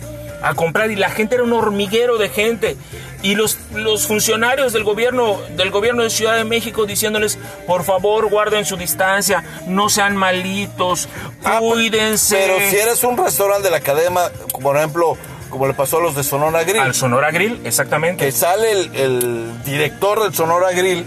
a 0.41 0.53
comprar 0.53 0.91
y 0.91 0.95
la 0.95 1.09
gente 1.09 1.35
era 1.35 1.43
un 1.43 1.51
hormiguero 1.53 2.17
de 2.19 2.29
gente 2.29 2.77
y 3.23 3.33
los, 3.33 3.57
los 3.73 4.05
funcionarios 4.05 4.71
del 4.71 4.83
gobierno 4.83 5.39
del 5.55 5.71
gobierno 5.71 6.03
de 6.03 6.11
Ciudad 6.11 6.35
de 6.35 6.43
México 6.43 6.85
diciéndoles 6.85 7.39
por 7.65 7.83
favor 7.83 8.29
guarden 8.29 8.63
su 8.63 8.77
distancia 8.77 9.43
no 9.65 9.89
sean 9.89 10.15
malitos 10.15 11.09
Ah, 11.43 11.57
pues, 11.59 11.73
cuídense 11.73 12.35
Pero 12.37 12.69
si 12.69 12.75
eres 12.77 13.03
un 13.03 13.17
restaurante 13.17 13.63
de 13.63 13.71
la 13.71 13.79
cadena, 13.79 14.29
por 14.61 14.77
ejemplo, 14.77 15.17
como 15.49 15.67
le 15.67 15.73
pasó 15.73 15.97
a 15.97 16.01
los 16.01 16.15
de 16.15 16.23
Sonora 16.23 16.63
Grill, 16.63 16.79
al 16.81 16.93
Sonora 16.93 17.31
Grill 17.31 17.61
exactamente 17.65 18.25
que 18.25 18.31
sale 18.31 18.71
el, 18.71 18.95
el 18.95 19.63
director 19.63 20.21
del 20.23 20.33
Sonora 20.33 20.71
Grill, 20.71 21.05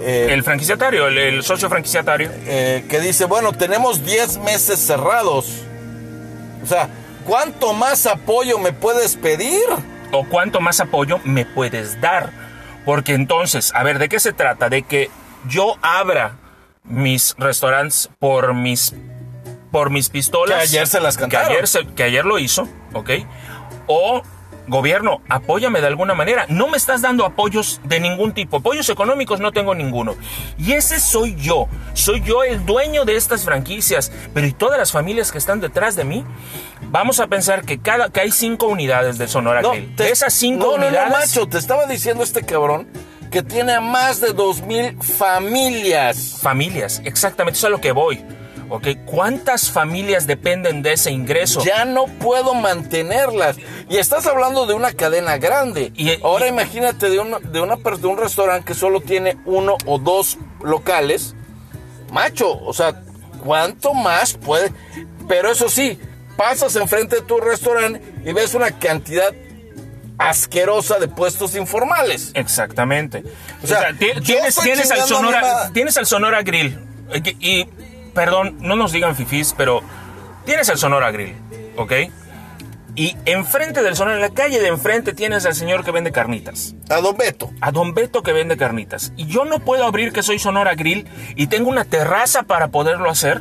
eh, 0.00 0.28
El 0.30 0.42
franquiciatario, 0.44 1.08
el, 1.08 1.18
el 1.18 1.42
socio 1.42 1.68
franquiciatario. 1.68 2.30
eh, 2.46 2.84
que 2.88 3.00
dice, 3.00 3.24
bueno, 3.24 3.52
tenemos 3.52 4.04
10 4.04 4.38
meses 4.38 4.78
cerrados. 4.78 5.62
O 6.62 6.66
sea, 6.66 6.88
¿cuánto 7.26 7.72
más 7.72 8.06
apoyo 8.06 8.58
me 8.58 8.72
puedes 8.72 9.16
pedir? 9.16 9.62
¿O 10.12 10.24
cuánto 10.28 10.60
más 10.60 10.80
apoyo 10.80 11.18
me 11.24 11.44
puedes 11.46 12.00
dar? 12.00 12.30
Porque 12.84 13.14
entonces, 13.14 13.72
a 13.74 13.82
ver, 13.82 13.98
¿de 13.98 14.08
qué 14.08 14.20
se 14.20 14.32
trata? 14.32 14.68
De 14.68 14.82
que 14.82 15.10
yo 15.48 15.76
abra 15.82 16.36
mis 16.84 17.34
restaurantes 17.38 18.08
por 18.18 18.54
mis 18.54 18.94
por 19.70 19.90
mis 19.90 20.08
pistolas. 20.08 20.56
Que 20.58 20.62
ayer 20.64 20.86
se 20.86 20.98
las 21.00 21.16
que 21.16 21.22
cantaron. 21.22 21.50
ayer, 21.52 21.68
se- 21.68 21.86
que 21.88 22.02
ayer 22.04 22.24
lo 22.24 22.38
hizo, 22.38 22.66
¿ok? 22.94 23.10
O 23.88 24.22
gobierno, 24.68 25.22
apóyame 25.30 25.80
de 25.80 25.86
alguna 25.86 26.12
manera. 26.14 26.44
No 26.50 26.68
me 26.68 26.76
estás 26.76 27.00
dando 27.00 27.24
apoyos 27.24 27.80
de 27.84 28.00
ningún 28.00 28.32
tipo. 28.34 28.58
Apoyos 28.58 28.88
económicos 28.90 29.40
no 29.40 29.50
tengo 29.50 29.74
ninguno. 29.74 30.14
Y 30.58 30.72
ese 30.72 31.00
soy 31.00 31.34
yo. 31.36 31.68
Soy 31.94 32.20
yo 32.22 32.44
el 32.44 32.66
dueño 32.66 33.06
de 33.06 33.16
estas 33.16 33.44
franquicias. 33.44 34.12
Pero 34.34 34.46
¿y 34.46 34.52
todas 34.52 34.78
las 34.78 34.92
familias 34.92 35.32
que 35.32 35.38
están 35.38 35.60
detrás 35.60 35.96
de 35.96 36.04
mí? 36.04 36.22
Vamos 36.90 37.18
a 37.18 37.28
pensar 37.28 37.64
que, 37.64 37.78
cada, 37.80 38.10
que 38.10 38.20
hay 38.20 38.30
cinco 38.30 38.66
unidades 38.66 39.16
de 39.16 39.26
Sonora 39.26 39.62
Grill. 39.62 39.94
te- 39.96 40.02
de 40.04 40.10
esas 40.10 40.34
cinco 40.34 40.66
no, 40.72 40.76
no, 40.78 40.86
unidades... 40.86 41.10
no, 41.12 41.18
macho, 41.18 41.46
te 41.48 41.56
estaba 41.56 41.86
diciendo 41.86 42.22
este 42.22 42.42
cabrón 42.44 42.86
que 43.30 43.42
tiene 43.42 43.72
a 43.72 43.80
más 43.80 44.20
de 44.20 44.32
dos 44.34 44.60
mil 44.62 44.96
familias. 45.02 46.38
Familias, 46.42 47.00
exactamente, 47.04 47.56
eso 47.58 47.66
es 47.66 47.70
a 47.70 47.74
lo 47.74 47.80
que 47.80 47.92
voy. 47.92 48.22
¿Ok? 48.70 48.88
¿Cuántas 49.06 49.70
familias 49.70 50.26
dependen 50.26 50.82
de 50.82 50.92
ese 50.92 51.10
ingreso? 51.10 51.62
Ya 51.64 51.84
no 51.84 52.06
puedo 52.06 52.54
mantenerlas. 52.54 53.56
Y 53.88 53.96
estás 53.96 54.26
hablando 54.26 54.66
de 54.66 54.74
una 54.74 54.92
cadena 54.92 55.38
grande. 55.38 55.92
Y- 55.96 56.20
Ahora 56.22 56.46
y- 56.46 56.50
imagínate 56.50 57.08
de, 57.08 57.18
una, 57.18 57.38
de, 57.38 57.60
una, 57.60 57.76
de 57.76 58.06
un 58.06 58.18
restaurante 58.18 58.66
que 58.66 58.74
solo 58.74 59.00
tiene 59.00 59.38
uno 59.46 59.76
o 59.86 59.98
dos 59.98 60.38
locales. 60.62 61.34
Macho, 62.12 62.50
o 62.60 62.72
sea, 62.72 63.02
¿cuánto 63.44 63.94
más 63.94 64.34
puede? 64.34 64.72
Pero 65.28 65.50
eso 65.50 65.68
sí, 65.68 65.98
pasas 66.36 66.76
enfrente 66.76 67.16
de 67.16 67.22
tu 67.22 67.38
restaurante 67.38 68.02
y 68.24 68.32
ves 68.32 68.54
una 68.54 68.70
cantidad 68.72 69.32
asquerosa 70.18 70.98
de 70.98 71.08
puestos 71.08 71.54
informales. 71.54 72.32
Exactamente. 72.34 73.22
O 73.62 73.66
sea, 73.66 73.80
sea, 73.80 73.92
ti- 73.98 74.06
yo 74.14 74.20
tienes, 74.22 74.56
tienes, 74.56 74.90
al 74.90 75.02
Sonora, 75.02 75.70
tienes 75.72 75.96
al 75.96 76.06
Sonora 76.06 76.42
Grill. 76.42 76.78
Y, 77.40 77.66
perdón, 78.18 78.56
no 78.58 78.74
nos 78.74 78.90
digan 78.90 79.14
fifís, 79.14 79.54
pero 79.56 79.80
tienes 80.44 80.68
al 80.68 80.76
Sonora 80.76 81.12
Grill, 81.12 81.36
¿ok? 81.76 81.92
Y 82.96 83.16
enfrente 83.26 83.80
del 83.84 83.94
Sonora, 83.94 84.16
en 84.16 84.22
la 84.22 84.30
calle 84.30 84.58
de 84.58 84.66
enfrente, 84.66 85.12
tienes 85.12 85.46
al 85.46 85.54
señor 85.54 85.84
que 85.84 85.92
vende 85.92 86.10
carnitas. 86.10 86.74
A 86.90 87.00
Don 87.00 87.16
Beto. 87.16 87.52
a 87.60 87.70
Don 87.70 87.94
Beto 87.94 88.24
que 88.24 88.32
vende 88.32 88.56
carnitas. 88.56 89.12
Y 89.16 89.26
yo 89.26 89.44
no 89.44 89.60
puedo 89.60 89.84
abrir 89.84 90.12
que 90.12 90.24
soy 90.24 90.40
Sonora 90.40 90.74
Grill 90.74 91.06
y 91.36 91.46
tengo 91.46 91.70
una 91.70 91.84
terraza 91.84 92.42
para 92.42 92.72
poderlo 92.72 93.08
hacer. 93.08 93.40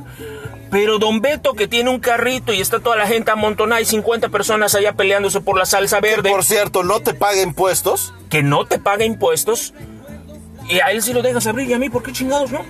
Pero 0.69 0.99
Don 0.99 1.21
Beto 1.21 1.53
que 1.53 1.67
tiene 1.67 1.89
un 1.89 1.99
carrito 1.99 2.53
y 2.53 2.61
está 2.61 2.79
toda 2.79 2.97
la 2.97 3.07
gente 3.07 3.31
amontonada 3.31 3.81
y 3.81 3.85
50 3.85 4.29
personas 4.29 4.75
allá 4.75 4.93
peleándose 4.93 5.41
por 5.41 5.57
la 5.57 5.65
salsa 5.65 6.01
verde, 6.01 6.29
Por 6.29 6.43
cierto, 6.43 6.83
no 6.83 6.99
te 6.99 7.15
paga 7.15 7.41
impuestos. 7.41 8.13
que 8.29 8.43
no 8.43 8.67
te 8.67 8.77
paga 8.77 9.05
impuestos, 9.05 9.73
y 10.69 10.79
a 10.81 10.91
él 10.91 11.01
sí 11.01 11.13
lo 11.13 11.21
dejas 11.21 11.47
abrir 11.47 11.69
y 11.69 11.73
a 11.73 11.79
mí, 11.79 11.89
¿por 11.89 12.03
qué 12.03 12.11
chingados 12.11 12.51
no? 12.51 12.65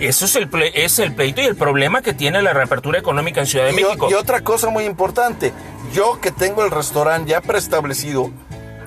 Eso 0.00 0.24
es 0.24 0.36
el, 0.36 0.50
ple- 0.50 0.72
es 0.74 0.98
el 0.98 1.14
pleito 1.14 1.40
y 1.42 1.44
el 1.46 1.56
problema 1.56 2.00
que 2.02 2.14
tiene 2.14 2.40
la 2.42 2.52
reapertura 2.52 2.98
económica 2.98 3.40
en 3.40 3.46
Ciudad 3.46 3.66
de 3.66 3.72
Y, 3.72 3.84
o- 3.84 3.88
México. 3.88 4.08
y 4.10 4.14
otra 4.14 4.40
cosa 4.40 4.70
muy 4.70 4.84
importante, 4.84 5.52
yo 5.92 6.20
que 6.20 6.30
tengo 6.30 6.64
el 6.64 6.70
restaurante 6.70 7.30
ya 7.30 7.40
preestablecido, 7.40 8.30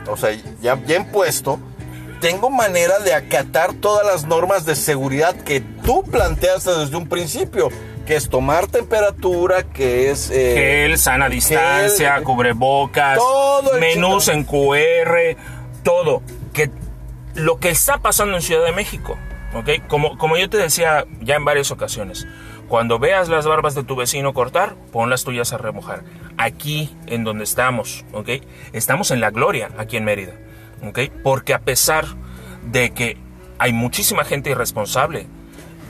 o 0.08 0.18
sea, 0.18 0.32
ya, 0.62 0.80
ya 0.86 0.96
impuesto, 0.98 1.60
tengo 2.20 2.50
manera 2.50 3.00
de 3.00 3.14
acatar 3.14 3.74
todas 3.74 4.06
las 4.06 4.26
normas 4.26 4.66
de 4.66 4.76
seguridad 4.76 5.36
que 5.36 5.60
tú 5.60 6.04
planteaste 6.04 6.72
desde 6.72 6.96
un 6.96 7.08
principio, 7.08 7.70
que 8.06 8.16
es 8.16 8.28
tomar 8.30 8.68
temperatura, 8.68 9.64
que 9.64 10.10
es... 10.10 10.30
Eh, 10.32 10.86
gel, 10.88 10.98
sana 10.98 11.30
distancia, 11.30 12.22
cubrebocas, 12.24 13.18
todo 13.18 13.78
menús 13.80 14.28
en 14.30 14.44
QR, 14.46 15.38
todo. 15.84 16.22
Que 16.54 16.70
lo 17.36 17.60
que 17.60 17.70
está 17.70 17.98
pasando 18.00 18.36
en 18.36 18.42
Ciudad 18.42 18.66
de 18.66 18.72
México, 18.74 19.18
¿ok? 19.54 19.88
Como, 19.88 20.18
como 20.18 20.38
yo 20.38 20.50
te 20.50 20.58
decía 20.58 21.06
ya 21.22 21.36
en 21.36 21.46
varias 21.46 21.72
ocasiones, 21.72 22.28
cuando 22.68 23.00
veas 23.00 23.30
las 23.30 23.46
barbas 23.46 23.76
de 23.76 23.84
tu 23.84 23.96
vecino 23.96 24.34
cortar, 24.34 24.76
pon 24.92 25.10
las 25.10 25.24
tuyas 25.24 25.54
a 25.54 25.58
remojar. 25.58 26.04
Aquí, 26.38 26.96
en 27.08 27.24
donde 27.24 27.44
estamos, 27.44 28.06
¿ok? 28.14 28.30
Estamos 28.72 29.12
en 29.12 29.22
la 29.22 29.32
gloria, 29.32 29.70
aquí 29.78 29.98
en 29.98 30.06
Mérida. 30.06 30.34
Porque 31.24 31.54
a 31.54 31.60
pesar 31.60 32.06
de 32.72 32.92
que 32.92 33.18
hay 33.60 33.74
muchísima 33.74 34.26
gente 34.26 34.50
irresponsable, 34.50 35.28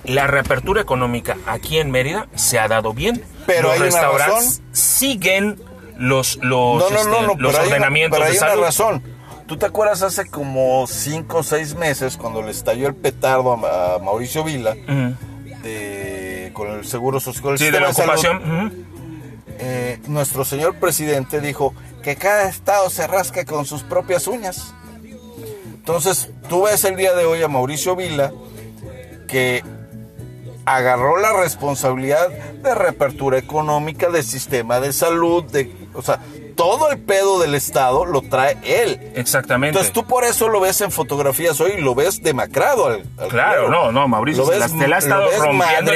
la 0.04 0.28
reapertura 0.28 0.82
económica 0.82 1.38
aquí 1.48 1.80
en 1.80 1.90
Mérida 1.90 2.28
se 2.36 2.60
ha 2.60 2.68
dado 2.68 2.94
bien. 2.94 3.24
Pero 3.48 3.70
los 3.70 3.74
hay 3.74 3.80
restaurantes 3.80 4.62
siguen 4.72 5.60
los, 5.98 6.38
los, 6.42 6.92
los 7.38 7.56
ordenamientos 7.56 8.20
pero 8.20 8.30
hay 8.30 8.38
de 8.38 8.58
Una 8.58 8.66
razón. 8.68 9.04
¿Tú 9.48 9.58
te 9.58 9.66
acuerdas 9.66 10.02
hace 10.02 10.28
como 10.30 10.86
cinco 10.88 11.40
o 11.40 11.44
seis 11.44 11.76
meses 11.76 12.18
cuando 12.18 12.42
le 12.42 12.52
estalló 12.52 12.88
el 12.88 12.96
petardo 12.96 13.54
a, 13.54 14.00
Mauricio 14.00 14.44
Vila 14.44 14.76
con 16.54 16.72
el 16.72 16.86
Seguro 16.86 17.20
Social? 17.20 17.58
Sí, 17.58 17.70
de 17.70 17.80
la 17.80 17.90
ocupación. 17.90 18.86
Eh, 19.60 20.00
nuestro 20.08 20.44
señor 20.44 20.76
presidente 20.76 21.40
dijo 21.40 21.74
que 22.02 22.16
cada 22.16 22.50
estado 22.50 22.90
se 22.90 23.08
rasca 23.08 23.46
con 23.46 23.66
sus 23.66 23.84
propias 23.84 24.28
uñas. 24.28 24.74
Entonces, 25.74 26.30
tú 26.50 26.64
ves 26.64 26.84
el 26.86 26.96
día 26.96 27.14
de 27.14 27.26
hoy 27.26 27.42
a 27.44 27.48
Mauricio 27.48 27.96
Vila 27.96 28.32
que 29.28 29.64
agarró 30.66 31.18
la 31.18 31.34
responsabilidad 31.34 32.30
de 32.30 32.76
reapertura 32.76 33.38
económica, 33.38 34.10
del 34.10 34.24
sistema 34.24 34.80
de 34.80 34.94
salud, 34.94 35.44
de, 35.44 35.74
o 35.94 36.02
sea, 36.02 36.20
todo 36.56 36.92
el 36.92 37.00
pedo 37.00 37.40
del 37.40 37.56
Estado 37.56 38.06
lo 38.06 38.22
trae 38.22 38.58
él. 38.64 39.12
Exactamente. 39.16 39.78
Entonces 39.78 39.94
tú 39.94 40.06
por 40.06 40.24
eso 40.24 40.48
lo 40.50 40.60
ves 40.60 40.82
en 40.82 40.92
fotografías 40.92 41.60
hoy 41.62 41.74
y 41.78 41.82
lo 41.82 41.96
ves 41.96 42.22
demacrado. 42.24 42.88
Al, 42.88 43.04
claro, 43.30 43.70
no, 43.70 43.92
no, 43.92 44.08
Mauricio, 44.08 44.44
lo 44.46 44.52
se, 44.52 44.88
la, 44.88 44.96
ha 44.96 45.00
estado 45.00 45.30
rompiendo. 45.38 45.92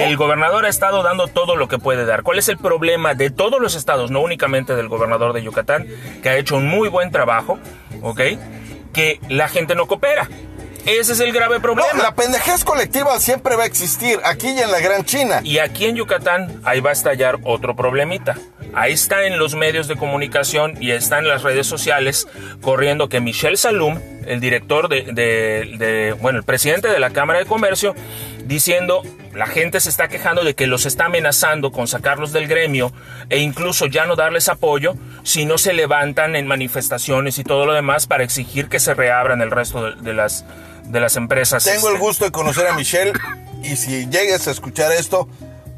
El 0.00 0.16
gobernador 0.16 0.66
ha 0.66 0.68
estado 0.68 1.02
dando 1.02 1.28
todo 1.28 1.56
lo 1.56 1.68
que 1.68 1.78
puede 1.78 2.04
dar. 2.04 2.22
¿Cuál 2.22 2.38
es 2.38 2.48
el 2.48 2.58
problema 2.58 3.14
de 3.14 3.30
todos 3.30 3.60
los 3.60 3.74
estados, 3.74 4.10
no 4.10 4.20
únicamente 4.20 4.74
del 4.74 4.88
gobernador 4.88 5.32
de 5.32 5.42
Yucatán, 5.42 5.86
que 6.22 6.28
ha 6.28 6.36
hecho 6.36 6.56
un 6.56 6.66
muy 6.66 6.88
buen 6.88 7.10
trabajo, 7.10 7.58
¿ok? 8.02 8.20
Que 8.92 9.20
la 9.28 9.48
gente 9.48 9.74
no 9.74 9.86
coopera. 9.86 10.28
Ese 10.84 11.12
es 11.12 11.20
el 11.20 11.32
grave 11.32 11.60
problema. 11.60 12.02
la 12.02 12.14
pendejez 12.14 12.64
colectiva 12.64 13.18
siempre 13.20 13.54
va 13.54 13.62
a 13.62 13.66
existir, 13.66 14.18
aquí 14.24 14.48
y 14.48 14.58
en 14.58 14.72
la 14.72 14.80
Gran 14.80 15.04
China. 15.04 15.40
Y 15.44 15.58
aquí 15.58 15.86
en 15.86 15.94
Yucatán, 15.94 16.60
ahí 16.64 16.80
va 16.80 16.90
a 16.90 16.92
estallar 16.92 17.38
otro 17.44 17.76
problemita. 17.76 18.36
Ahí 18.74 18.92
está 18.92 19.24
en 19.24 19.38
los 19.38 19.54
medios 19.54 19.86
de 19.86 19.96
comunicación 19.96 20.76
y 20.80 20.92
está 20.92 21.18
en 21.18 21.28
las 21.28 21.42
redes 21.42 21.66
sociales 21.66 22.26
corriendo 22.62 23.08
que 23.08 23.20
Michel 23.20 23.58
Salum, 23.58 24.00
el 24.26 24.40
director 24.40 24.88
de, 24.88 26.16
bueno, 26.20 26.38
el 26.38 26.44
presidente 26.44 26.88
de 26.88 26.98
la 26.98 27.10
Cámara 27.10 27.38
de 27.38 27.44
Comercio, 27.44 27.94
diciendo 28.44 29.02
la 29.34 29.46
gente 29.46 29.80
se 29.80 29.88
está 29.88 30.08
quejando 30.08 30.44
de 30.44 30.54
que 30.54 30.66
los 30.66 30.86
está 30.86 31.06
amenazando 31.06 31.70
con 31.70 31.86
sacarlos 31.86 32.32
del 32.32 32.48
gremio 32.48 32.92
e 33.30 33.38
incluso 33.38 33.86
ya 33.86 34.06
no 34.06 34.16
darles 34.16 34.48
apoyo 34.48 34.94
si 35.22 35.44
no 35.44 35.58
se 35.58 35.72
levantan 35.72 36.36
en 36.36 36.46
manifestaciones 36.46 37.38
y 37.38 37.44
todo 37.44 37.66
lo 37.66 37.72
demás 37.72 38.06
para 38.06 38.24
exigir 38.24 38.68
que 38.68 38.80
se 38.80 38.94
reabran 38.94 39.40
el 39.42 39.50
resto 39.50 39.92
de, 39.92 40.12
las, 40.14 40.44
de 40.84 41.00
las 41.00 41.16
empresas. 41.16 41.64
Tengo 41.64 41.90
el 41.90 41.98
gusto 41.98 42.24
de 42.24 42.30
conocer 42.30 42.66
a 42.66 42.74
Michelle 42.74 43.12
y 43.62 43.76
si 43.76 44.06
llegues 44.08 44.48
a 44.48 44.50
escuchar 44.50 44.92
esto, 44.92 45.28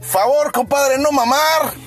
favor 0.01 0.53
compadre, 0.53 0.99
no 0.99 1.13
mamar. 1.13 1.84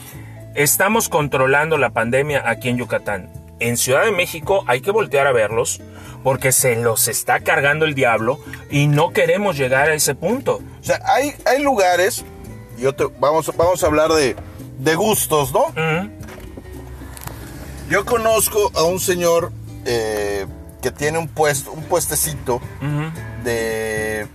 Estamos 0.58 1.08
controlando 1.08 1.78
la 1.78 1.92
pandemia 1.92 2.50
aquí 2.50 2.70
en 2.70 2.78
Yucatán. 2.78 3.30
En 3.60 3.78
Ciudad 3.78 4.06
de 4.06 4.12
México 4.12 4.64
hay 4.66 4.82
que 4.82 4.90
voltear 4.90 5.28
a 5.28 5.32
verlos 5.32 5.82
porque 6.24 6.52
se 6.52 6.76
los 6.76 7.08
está 7.08 7.42
cargando 7.42 7.86
el 7.86 7.94
diablo 7.94 8.40
y 8.72 8.88
no 8.88 9.12
queremos 9.12 9.56
llegar 9.56 9.88
a 9.88 9.94
ese 9.94 10.16
punto. 10.16 10.56
O 10.82 10.84
sea, 10.84 11.00
hay, 11.06 11.36
hay 11.46 11.62
lugares, 11.62 12.26
y 12.76 12.86
vamos, 13.20 13.56
vamos 13.56 13.84
a 13.84 13.86
hablar 13.86 14.10
de, 14.14 14.96
gustos, 14.96 15.54
¿no? 15.54 15.68
Yo 17.88 18.04
conozco 18.04 18.72
a 18.74 18.82
un 18.82 19.00
señor 19.00 19.52
eh, 19.86 20.48
que 20.82 20.90
tiene 20.90 21.20
un 21.20 21.28
puesto, 21.28 21.72
un 21.72 21.84
puestecito 21.84 22.62
de 23.44 24.26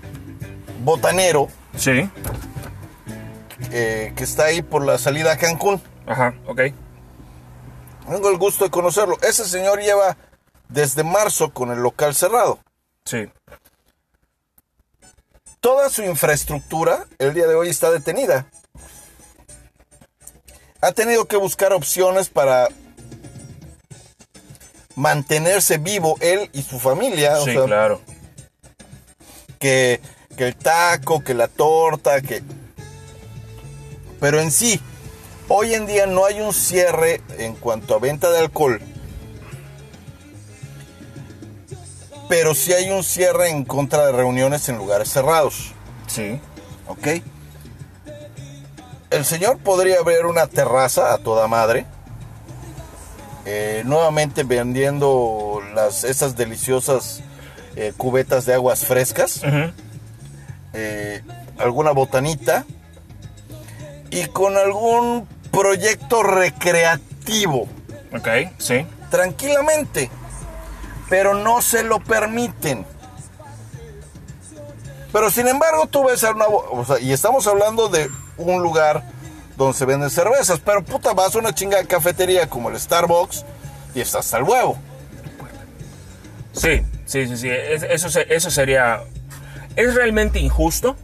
botanero. 0.85 1.49
Sí. 1.77 2.09
Eh, 3.73 4.13
que 4.15 4.23
está 4.23 4.45
ahí 4.45 4.63
por 4.63 4.87
la 4.87 4.99
salida 4.99 5.33
a 5.33 5.37
Cancún. 5.37 5.83
Ajá, 6.07 6.35
ok. 6.47 6.61
Tengo 8.09 8.31
el 8.31 8.39
gusto 8.39 8.65
de 8.65 8.71
conocerlo. 8.71 9.17
Ese 9.23 9.45
señor 9.45 9.81
lleva 9.81 10.17
desde 10.69 11.05
marzo 11.05 11.53
con 11.53 11.71
el 11.71 11.79
local 11.79 12.15
cerrado. 12.15 12.59
Sí. 13.05 13.29
Toda 15.61 15.89
su 15.91 16.03
infraestructura 16.03 17.07
el 17.19 17.35
día 17.35 17.47
de 17.47 17.55
hoy 17.55 17.69
está 17.69 17.91
detenida. 17.91 18.47
Ha 20.81 20.93
tenido 20.93 21.27
que 21.27 21.37
buscar 21.37 21.73
opciones 21.73 22.29
para 22.29 22.69
mantenerse 24.97 25.79
vivo 25.79 26.17
él 26.21 26.51
y 26.53 26.63
su 26.63 26.81
familia. 26.81 27.37
Sí, 27.37 27.55
claro. 27.55 28.01
Que, 29.61 30.01
que 30.37 30.49
el 30.49 30.57
taco, 30.57 31.23
que 31.23 31.35
la 31.35 31.47
torta, 31.47 32.21
que... 32.21 32.43
Pero 34.19 34.41
en 34.41 34.51
sí, 34.51 34.81
Hoy 35.55 35.75
en 35.75 35.87
día 35.87 36.07
no 36.07 36.25
hay 36.25 36.41
un 36.41 36.55
cierre 36.55 37.21
en 37.37 37.55
cuanto 37.57 37.95
a 37.95 37.99
venta 37.99 38.31
de 38.31 38.39
alcohol, 38.39 38.81
pero 42.27 42.55
sí 42.55 42.73
hay 42.73 42.89
un 42.89 43.05
cierre 43.05 43.51
en 43.51 43.67
contra 43.67 44.07
de 44.07 44.13
reuniones 44.13 44.71
en 44.71 44.79
lugares 44.79 45.11
cerrados. 45.11 45.75
Sí. 46.07 46.41
¿Ok? 46.89 47.07
El 49.11 49.27
señor 49.27 49.59
podría 49.59 49.99
abrir 49.99 50.25
una 50.25 50.47
terraza 50.47 51.13
a 51.13 51.19
toda 51.19 51.47
madre. 51.49 51.85
Eh, 53.45 53.83
nuevamente 53.85 54.45
vendiendo 54.45 55.61
las, 55.75 56.05
esas 56.05 56.35
deliciosas 56.35 57.21
eh, 57.77 57.93
cubetas 57.95 58.47
de 58.47 58.55
aguas 58.55 58.87
frescas. 58.87 59.43
Eh, 60.73 61.21
alguna 61.59 61.91
botanita. 61.91 62.65
Y 64.11 64.25
con 64.29 64.57
algún 64.57 65.29
proyecto 65.53 66.23
recreativo. 66.23 67.69
Ok, 68.13 68.29
sí. 68.59 68.87
Tranquilamente. 69.11 70.11
Pero 71.09 71.35
no 71.35 71.61
se 71.63 71.85
lo 71.85 72.01
permiten. 72.01 72.87
Pero 75.13 75.31
sin 75.31 75.47
embargo, 75.47 75.87
tú 75.87 76.05
ves 76.05 76.25
a 76.25 76.31
una. 76.33 76.47
O 76.47 76.85
sea, 76.85 76.99
y 76.99 77.13
estamos 77.13 77.47
hablando 77.47 77.89
de 77.89 78.11
un 78.39 78.63
lugar 78.63 79.05
donde 79.57 79.77
se 79.77 79.85
venden 79.85 80.09
cervezas. 80.09 80.59
Pero 80.59 80.83
puta, 80.83 81.13
vas 81.13 81.35
a 81.37 81.39
una 81.39 81.55
chinga 81.55 81.77
de 81.77 81.87
cafetería 81.87 82.49
como 82.49 82.71
el 82.71 82.81
Starbucks 82.81 83.45
y 83.95 84.01
está 84.01 84.21
hasta 84.21 84.39
el 84.39 84.45
huevo. 84.45 84.79
Sí, 86.53 86.83
sí, 87.05 87.29
sí, 87.29 87.37
sí. 87.37 87.49
Eso, 87.51 88.09
eso 88.21 88.51
sería. 88.51 89.03
Es 89.77 89.95
realmente 89.95 90.39
injusto, 90.39 90.97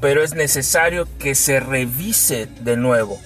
pero 0.00 0.22
es 0.22 0.34
necesario 0.34 1.08
que 1.18 1.34
se 1.34 1.58
revise 1.60 2.46
de 2.46 2.76
nuevo 2.76 3.18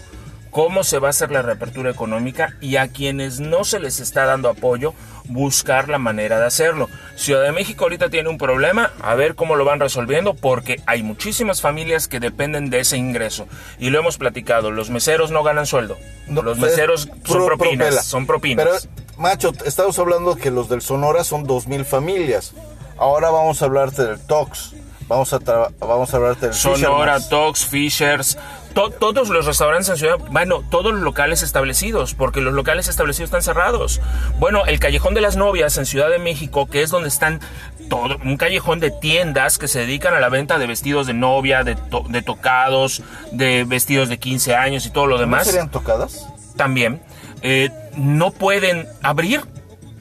cómo 0.57 0.84
se 0.84 0.98
va 0.98 1.09
a 1.09 1.11
hacer 1.11 1.30
la 1.30 1.42
reapertura 1.42 1.90
económica 1.90 2.54
y 2.62 2.76
a 2.76 2.88
quienes 2.88 3.40
no 3.40 3.62
se 3.62 3.78
les 3.78 4.00
está 4.00 4.24
dando 4.24 4.48
apoyo, 4.48 4.94
buscar 5.26 5.90
la 5.90 5.98
manera 5.98 6.40
de 6.40 6.46
hacerlo. 6.46 6.88
Ciudad 7.14 7.42
de 7.42 7.52
México 7.52 7.84
ahorita 7.84 8.09
tiene 8.09 8.30
un 8.30 8.38
problema, 8.38 8.90
a 9.02 9.14
ver 9.16 9.34
cómo 9.34 9.57
lo 9.57 9.66
van 9.66 9.80
resolviendo, 9.80 10.32
porque 10.32 10.80
hay 10.86 11.02
muchísimas 11.02 11.61
familias 11.61 12.09
que 12.09 12.20
dependen 12.20 12.70
de 12.70 12.80
ese 12.80 12.96
ingreso. 12.96 13.46
Y 13.78 13.90
lo 13.90 13.98
hemos 13.98 14.16
platicado, 14.16 14.70
los 14.70 14.88
meseros 14.88 15.30
no 15.30 15.42
ganan 15.42 15.66
sueldo. 15.66 15.98
los 16.26 16.59
meseros 16.59 17.11
son 17.22 17.44
propinas, 17.44 18.07
son 18.07 18.24
propinas. 18.26 18.88
Pero, 18.88 19.18
macho, 19.18 19.52
estamos 19.66 19.98
hablando 19.98 20.36
que 20.36 20.50
los 20.50 20.70
del 20.70 20.80
Sonora 20.80 21.22
son 21.22 21.44
dos 21.44 21.66
mil 21.66 21.84
familias. 21.84 22.54
Ahora 22.96 23.28
vamos 23.28 23.61
a 23.61 23.66
hablarte 23.66 24.07
del 24.07 24.20
Tox. 24.20 24.72
Vamos 25.09 25.32
a, 25.32 25.38
vamos 25.78 26.12
a 26.12 26.16
hablarte 26.16 26.46
del 26.46 26.54
Sonora, 26.54 27.20
Tox, 27.20 27.64
Fishers, 27.64 28.36
todos 28.77 29.31
los 29.31 29.47
restaurantes 29.47 29.89
en 29.89 29.97
Ciudad, 29.97 30.18
bueno, 30.31 30.62
todos 30.70 30.93
los 30.93 31.03
locales 31.03 31.43
establecidos, 31.43 32.14
porque 32.14 32.43
los 32.43 32.53
locales 32.53 32.89
establecidos 32.89 33.29
están 33.29 33.43
cerrados. 33.43 34.03
Bueno, 34.39 34.66
el 34.66 34.79
Callejón 34.79 35.14
de 35.14 35.22
las 35.22 35.37
Novias 35.37 35.79
en 35.79 35.87
Ciudad 35.87 36.11
de 36.11 36.18
México, 36.18 36.66
que 36.66 36.83
es 36.83 36.91
donde 36.91 37.09
están 37.09 37.41
todo, 37.89 38.18
un 38.22 38.37
callejón 38.37 38.79
de 38.81 38.91
tiendas 38.91 39.57
que 39.57 39.66
se 39.66 39.79
dedican 39.81 40.12
a 40.12 40.20
la 40.20 40.29
venta 40.29 40.59
de 40.59 40.66
vestidos 40.66 41.07
de 41.07 41.14
novia, 41.14 41.64
de, 41.64 41.77
de 42.11 42.22
tocados, 42.22 43.03
de 43.33 43.64
vestidos 43.64 44.11
de 44.11 44.18
15 44.18 44.55
años 44.55 44.85
y 44.85 44.91
todo 44.91 45.07
lo 45.07 45.16
demás. 45.18 45.47
¿No 45.47 45.53
serían 45.53 45.70
tocadas? 45.70 46.27
También. 46.57 47.01
Eh, 47.41 47.70
no 47.97 48.31
pueden 48.31 48.87
abrir 49.03 49.43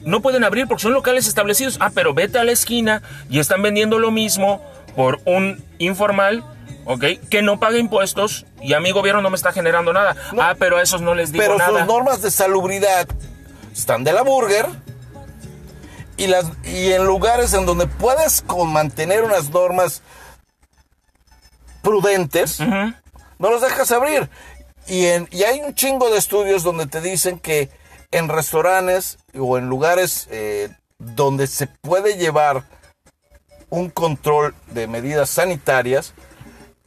no 0.04 0.22
pueden 0.22 0.44
abrir 0.44 0.68
porque 0.68 0.82
son 0.82 0.92
locales 0.92 1.26
establecidos. 1.26 1.78
Ah, 1.80 1.90
pero 1.92 2.14
vete 2.14 2.38
a 2.38 2.44
la 2.44 2.52
esquina 2.52 3.02
y 3.28 3.40
están 3.40 3.60
vendiendo 3.60 3.98
lo 3.98 4.12
mismo 4.12 4.62
por 4.94 5.18
un 5.24 5.64
informal, 5.78 6.44
¿ok? 6.86 7.04
Que 7.28 7.42
no 7.42 7.60
paga 7.60 7.78
impuestos 7.78 8.46
y 8.62 8.72
a 8.72 8.80
mi 8.80 8.92
gobierno 8.92 9.20
no 9.20 9.30
me 9.30 9.36
está 9.36 9.52
generando 9.52 9.92
nada. 9.92 10.16
Ah, 10.38 10.54
pero 10.58 10.78
a 10.78 10.82
esos 10.82 11.02
no 11.02 11.14
les 11.14 11.32
digo 11.32 11.44
Pero 11.44 11.58
nada. 11.58 11.80
sus 11.80 11.86
normas 11.86 12.22
de 12.22 12.30
salubridad 12.30 13.06
están 13.72 14.04
de 14.04 14.12
la 14.12 14.22
burger. 14.22 14.66
Y, 16.16 16.28
las, 16.28 16.46
y 16.64 16.92
en 16.92 17.04
lugares 17.04 17.52
en 17.52 17.66
donde 17.66 17.86
puedes 17.86 18.40
con 18.40 18.72
mantener 18.72 19.22
unas 19.22 19.50
normas 19.50 20.00
prudentes, 21.82 22.58
no 22.60 23.50
los 23.50 23.60
dejas 23.60 23.92
abrir. 23.92 24.30
Y, 24.86 25.06
en, 25.06 25.28
y 25.30 25.42
hay 25.42 25.60
un 25.60 25.74
chingo 25.74 26.08
de 26.10 26.16
estudios 26.16 26.62
donde 26.62 26.86
te 26.86 27.02
dicen 27.02 27.38
que 27.38 27.68
en 28.12 28.28
restaurantes 28.28 29.18
o 29.38 29.58
en 29.58 29.68
lugares 29.68 30.26
eh, 30.30 30.70
donde 30.98 31.46
se 31.48 31.66
puede 31.66 32.16
llevar 32.16 32.64
un 33.68 33.90
control 33.90 34.54
de 34.68 34.86
medidas 34.86 35.28
sanitarias, 35.28 36.14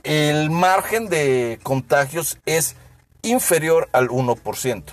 el 0.03 0.49
margen 0.49 1.09
de 1.09 1.59
contagios 1.63 2.37
es 2.45 2.75
inferior 3.21 3.89
al 3.91 4.09
1%. 4.09 4.83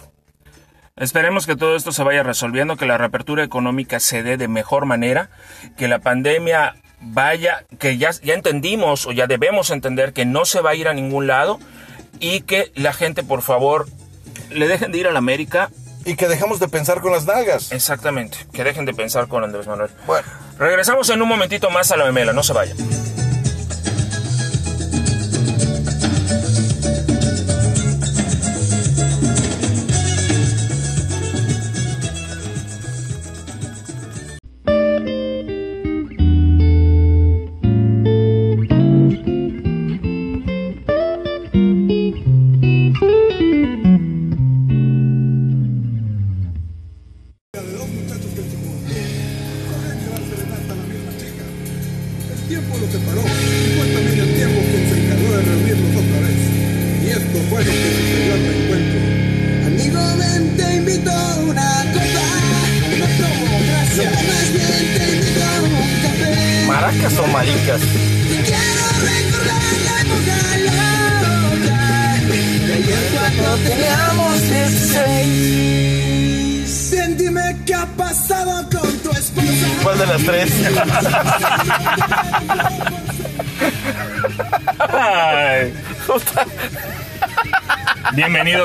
Esperemos 0.96 1.46
que 1.46 1.56
todo 1.56 1.76
esto 1.76 1.92
se 1.92 2.02
vaya 2.02 2.22
resolviendo, 2.22 2.76
que 2.76 2.86
la 2.86 2.96
reapertura 2.96 3.44
económica 3.44 4.00
se 4.00 4.22
dé 4.22 4.38
de 4.38 4.48
mejor 4.48 4.86
manera, 4.86 5.28
que 5.76 5.88
la 5.88 5.98
pandemia 5.98 6.76
vaya, 7.00 7.66
que 7.78 7.98
ya, 7.98 8.10
ya 8.10 8.34
entendimos 8.34 9.06
o 9.06 9.12
ya 9.12 9.26
debemos 9.26 9.70
entender 9.70 10.14
que 10.14 10.24
no 10.24 10.46
se 10.46 10.60
va 10.60 10.70
a 10.70 10.74
ir 10.74 10.88
a 10.88 10.94
ningún 10.94 11.26
lado 11.26 11.58
y 12.18 12.40
que 12.40 12.72
la 12.74 12.94
gente, 12.94 13.22
por 13.22 13.42
favor, 13.42 13.86
le 14.50 14.68
dejen 14.68 14.90
de 14.90 14.98
ir 14.98 15.06
a 15.06 15.12
la 15.12 15.18
América. 15.18 15.70
Y 16.06 16.16
que 16.16 16.28
dejemos 16.28 16.60
de 16.60 16.68
pensar 16.68 17.00
con 17.00 17.12
las 17.12 17.26
nalgas. 17.26 17.72
Exactamente, 17.72 18.38
que 18.52 18.64
dejen 18.64 18.86
de 18.86 18.94
pensar 18.94 19.28
con 19.28 19.44
Andrés 19.44 19.66
Manuel. 19.66 19.90
Bueno. 20.06 20.26
Regresamos 20.58 21.10
en 21.10 21.20
un 21.20 21.28
momentito 21.28 21.68
más 21.68 21.90
a 21.90 21.96
la 21.96 22.06
memela, 22.06 22.32
no 22.32 22.42
se 22.42 22.54
vayan. 22.54 22.76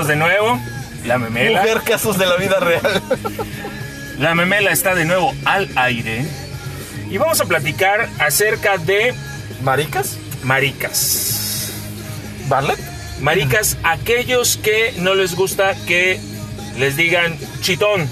Bienvenidos 0.01 0.07
de 0.07 0.15
nuevo. 0.15 0.59
La 1.05 1.17
memela. 1.19 1.61
Mujer 1.61 1.81
casos 1.83 2.17
de 2.17 2.25
la 2.25 2.35
vida 2.37 2.59
real. 2.59 3.01
La 4.19 4.33
memela 4.33 4.71
está 4.71 4.95
de 4.95 5.05
nuevo 5.05 5.33
al 5.45 5.69
aire. 5.75 6.25
Y 7.09 7.17
vamos 7.17 7.39
a 7.41 7.45
platicar 7.45 8.09
acerca 8.17 8.77
de 8.77 9.13
¿Maricas? 9.61 10.17
maricas. 10.43 11.71
¿Barlet? 12.47 12.79
Maricas, 13.19 13.77
aquellos 13.83 14.57
que 14.57 14.93
no 14.97 15.13
les 15.13 15.35
gusta 15.35 15.75
que 15.85 16.19
les 16.79 16.95
digan 16.95 17.37
chitón, 17.61 18.09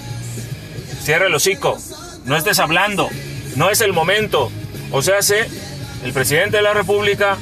cierra 1.02 1.26
el 1.26 1.34
hocico, 1.34 1.78
no 2.26 2.38
estés 2.38 2.60
hablando, 2.60 3.10
no 3.56 3.72
es 3.72 3.82
el 3.82 3.94
momento. 3.94 4.52
O 4.92 5.02
sea, 5.02 5.20
hace 5.20 5.48
el 6.04 6.14
presidente 6.14 6.58
de 6.58 6.64
la 6.64 6.74
República 6.74 7.38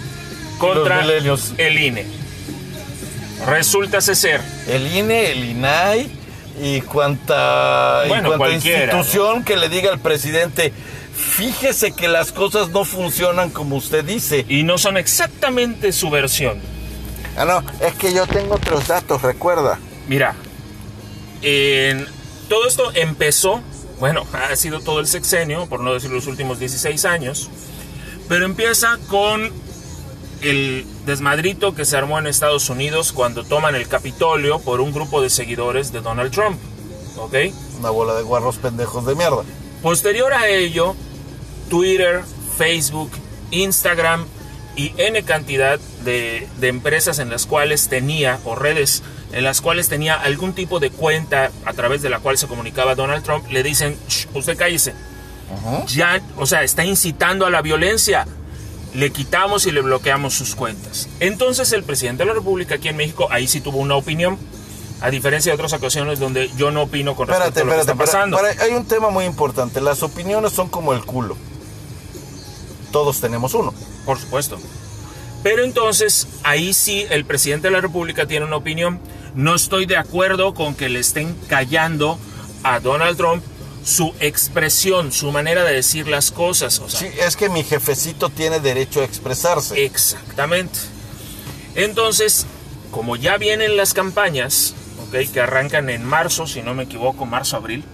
contra 0.58 1.04
el 1.04 1.80
INE. 1.80 2.17
Resulta 3.46 4.02
ser 4.02 4.42
El 4.68 4.88
INE, 4.88 5.32
el 5.32 5.44
INAI 5.44 6.10
y 6.60 6.82
cuanta, 6.82 8.04
y 8.08 8.12
institución 8.56 9.44
que 9.44 9.56
le 9.58 9.70
diga 9.70 9.92
al 9.92 10.00
presidente, 10.00 10.74
fíjese 11.16 11.92
que 11.92 12.08
las 12.08 12.32
cosas 12.32 12.70
no 12.70 12.84
funcionan 12.84 13.52
como 13.52 13.76
usted 13.76 14.04
dice. 14.04 14.46
y 14.50 14.64
no 14.64 14.78
son 14.78 14.98
exactamente 14.98 15.92
su 15.92 16.10
versión. 16.10 16.60
Ah, 17.38 17.46
no, 17.46 17.64
es 17.86 17.94
que 17.94 18.12
yo 18.14 18.26
tengo 18.26 18.56
otros 18.56 18.88
datos, 18.88 19.22
recuerda. 19.22 19.78
Mira, 20.08 20.34
en- 21.44 22.08
todo 22.50 22.68
esto 22.68 22.92
empezó, 22.96 23.62
bueno, 24.00 24.26
ha 24.34 24.56
sido 24.56 24.80
todo 24.80 25.00
el 25.00 25.06
sexenio, 25.08 25.68
por 25.68 25.80
no 25.82 25.94
decir 25.94 26.10
los 26.10 26.26
últimos 26.28 26.60
16 26.60 27.06
años, 27.06 27.50
pero 28.28 28.46
empieza 28.46 28.98
con 29.08 29.52
el 30.42 30.86
desmadrito 31.06 31.74
que 31.76 31.86
se 31.86 31.98
armó 31.98 32.20
en 32.20 32.28
Estados 32.28 32.70
Unidos 32.70 33.12
cuando 33.12 33.44
toman 33.44 33.76
el 33.76 33.88
Capitolio 33.88 34.60
por 34.60 34.82
un 34.82 34.92
grupo 34.94 35.22
de 35.22 35.30
seguidores 35.30 35.92
de 35.92 36.02
Donald 36.02 36.32
Trump, 36.32 36.58
¿ok? 37.18 37.36
Una 37.80 37.90
bola 37.90 38.14
de 38.16 38.24
guarros 38.24 38.58
pendejos 38.58 39.06
de 39.06 39.16
mierda. 39.16 39.44
Posterior 39.82 40.34
a 40.34 40.48
ello, 40.48 40.96
Twitter, 41.70 42.24
Facebook, 42.58 43.12
Instagram 43.52 44.26
y 44.76 44.94
N 44.98 45.22
cantidad 45.24 45.80
de, 46.04 46.48
de 46.60 46.68
empresas 46.68 47.20
en 47.20 47.30
las 47.30 47.46
cuales 47.46 47.88
tenía, 47.90 48.40
o 48.46 48.56
redes 48.56 49.04
en 49.34 49.44
las 49.44 49.60
cuales 49.62 49.90
tenía 49.90 50.16
algún 50.16 50.54
tipo 50.54 50.80
de 50.80 50.90
cuenta 50.90 51.52
a 51.66 51.74
través 51.74 52.02
de 52.02 52.10
la 52.10 52.20
cual 52.20 52.38
se 52.38 52.48
comunicaba 52.48 52.96
Donald 52.96 53.24
Trump, 53.24 53.46
le 53.52 53.62
dicen, 53.64 53.98
"Shh, 54.08 54.28
usted 54.34 54.58
cállese. 54.58 54.94
Ya, 55.88 56.22
o 56.38 56.46
sea, 56.46 56.64
está 56.64 56.84
incitando 56.86 57.46
a 57.46 57.50
la 57.50 57.62
violencia. 57.62 58.28
Le 58.94 59.12
quitamos 59.12 59.66
y 59.68 59.72
le 59.72 59.82
bloqueamos 59.82 60.34
sus 60.34 60.56
cuentas. 60.56 61.08
Entonces 61.20 61.72
el 61.74 61.84
presidente 61.84 62.24
de 62.24 62.28
la 62.30 62.34
República 62.34 62.76
aquí 62.76 62.88
en 62.88 62.98
México, 62.98 63.28
ahí 63.32 63.48
sí 63.48 63.62
tuvo 63.62 63.78
una 63.80 63.96
opinión, 63.96 64.38
a 65.02 65.12
diferencia 65.12 65.52
de 65.52 65.56
otras 65.56 65.74
ocasiones 65.74 66.20
donde 66.20 66.50
yo 66.58 66.72
no 66.72 66.84
opino 66.84 67.16
con 67.16 67.28
respecto 67.28 67.50
Espérate, 67.50 67.62
a 67.62 67.64
lo 67.66 67.72
que 67.72 67.80
espérate, 67.82 68.02
está 68.02 68.04
espérate. 68.04 68.34
pasando. 68.34 68.38
Para- 68.38 68.64
hay 68.64 68.80
un 68.80 68.88
tema 68.88 69.10
muy 69.12 69.26
importante. 69.26 69.82
Las 69.82 70.02
opiniones 70.02 70.54
son 70.54 70.70
como 70.70 70.94
el 70.94 71.06
culo. 71.06 71.38
Todos 72.92 73.20
tenemos 73.20 73.54
uno. 73.54 73.74
Por 74.06 74.18
supuesto. 74.20 74.58
Pero 75.44 75.64
entonces, 75.64 76.28
ahí 76.44 76.74
sí 76.74 77.06
el 77.10 77.26
presidente 77.26 77.68
de 77.68 77.74
la 77.74 77.82
República 77.82 78.26
tiene 78.26 78.46
una 78.46 78.56
opinión. 78.56 79.00
No 79.36 79.54
estoy 79.54 79.86
de 79.86 79.98
acuerdo 79.98 80.54
con 80.56 80.74
que 80.74 80.90
le 80.90 81.00
estén 81.00 81.36
callando 81.48 82.18
a 82.64 82.80
Donald 82.80 83.18
Trump 83.18 83.44
su 83.88 84.14
expresión, 84.20 85.14
su 85.14 85.32
manera 85.32 85.64
de 85.64 85.74
decir 85.74 86.10
las 86.10 86.32
cosas. 86.32 86.80
O 86.80 86.90
sea, 86.90 87.00
Sí, 87.00 87.08
es 87.20 87.38
que 87.38 87.48
mi 87.48 87.64
jefecito 87.64 88.30
tiene 88.30 88.60
derecho 88.60 89.00
a 89.00 89.06
expresarse. 89.06 89.86
Exactamente. 89.86 90.78
Entonces, 91.74 92.46
como 92.92 93.16
ya 93.16 93.38
vienen 93.38 93.78
las 93.78 93.94
campañas, 93.94 94.74
¿ok? 95.08 95.32
que 95.32 95.40
arrancan 95.40 95.90
en 95.90 96.04
marzo, 96.04 96.48
si 96.48 96.62
no 96.62 96.74
me 96.74 96.84
equivoco, 96.84 97.26
marzo-abril, 97.26 97.86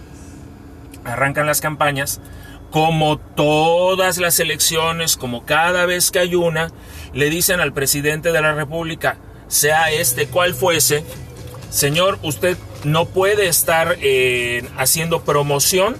arrancan 1.04 1.46
las 1.46 1.60
campañas, 1.60 2.20
como 2.72 3.18
todas 3.18 4.18
las 4.18 4.40
elecciones, 4.40 5.16
como 5.16 5.44
cada 5.44 5.86
vez 5.86 6.10
que 6.10 6.18
hay 6.18 6.34
una, 6.34 6.72
le 7.12 7.30
dicen 7.30 7.60
al 7.60 7.72
presidente 7.72 8.32
de 8.32 8.42
la 8.42 8.52
República, 8.52 9.18
sea 9.46 9.92
este 9.92 10.26
cual 10.26 10.54
fuese, 10.54 11.04
señor, 11.70 12.18
usted 12.22 12.56
no 12.84 13.06
puede 13.06 13.48
estar 13.48 13.96
eh, 14.00 14.68
haciendo 14.76 15.22
promoción 15.24 15.96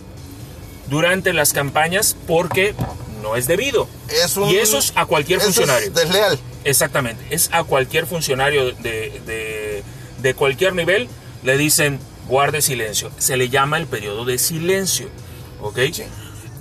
durante 0.89 1.33
las 1.33 1.53
campañas 1.53 2.17
porque 2.27 2.75
no 3.23 3.37
es 3.37 3.47
debido. 3.47 3.89
Es 4.09 4.37
un- 4.37 4.49
y 4.51 4.57
eso 4.57 4.79
es 4.79 4.93
a 4.97 5.07
cualquier 5.07 5.39
eso 5.41 5.49
es 5.49 5.57
funcionario. 5.57 5.91
desleal. 5.91 6.39
Exactamente, 6.65 7.25
es 7.31 7.51
a 7.53 7.65
cualquier 7.65 8.07
funcionario 8.07 8.67
de, 8.73 9.21
de- 9.27 9.83
de 10.21 10.35
cualquier 10.35 10.75
nivel, 10.75 11.09
le 11.43 11.57
dicen 11.59 11.99
guarde 12.29 12.63
silencio. 12.63 13.11
Se 13.19 13.37
le 13.37 13.49
llama 13.51 13.77
el 13.77 13.87
periodo 13.87 14.25
de 14.25 14.39
silencio, 14.39 15.09
¿ok? 15.61 15.79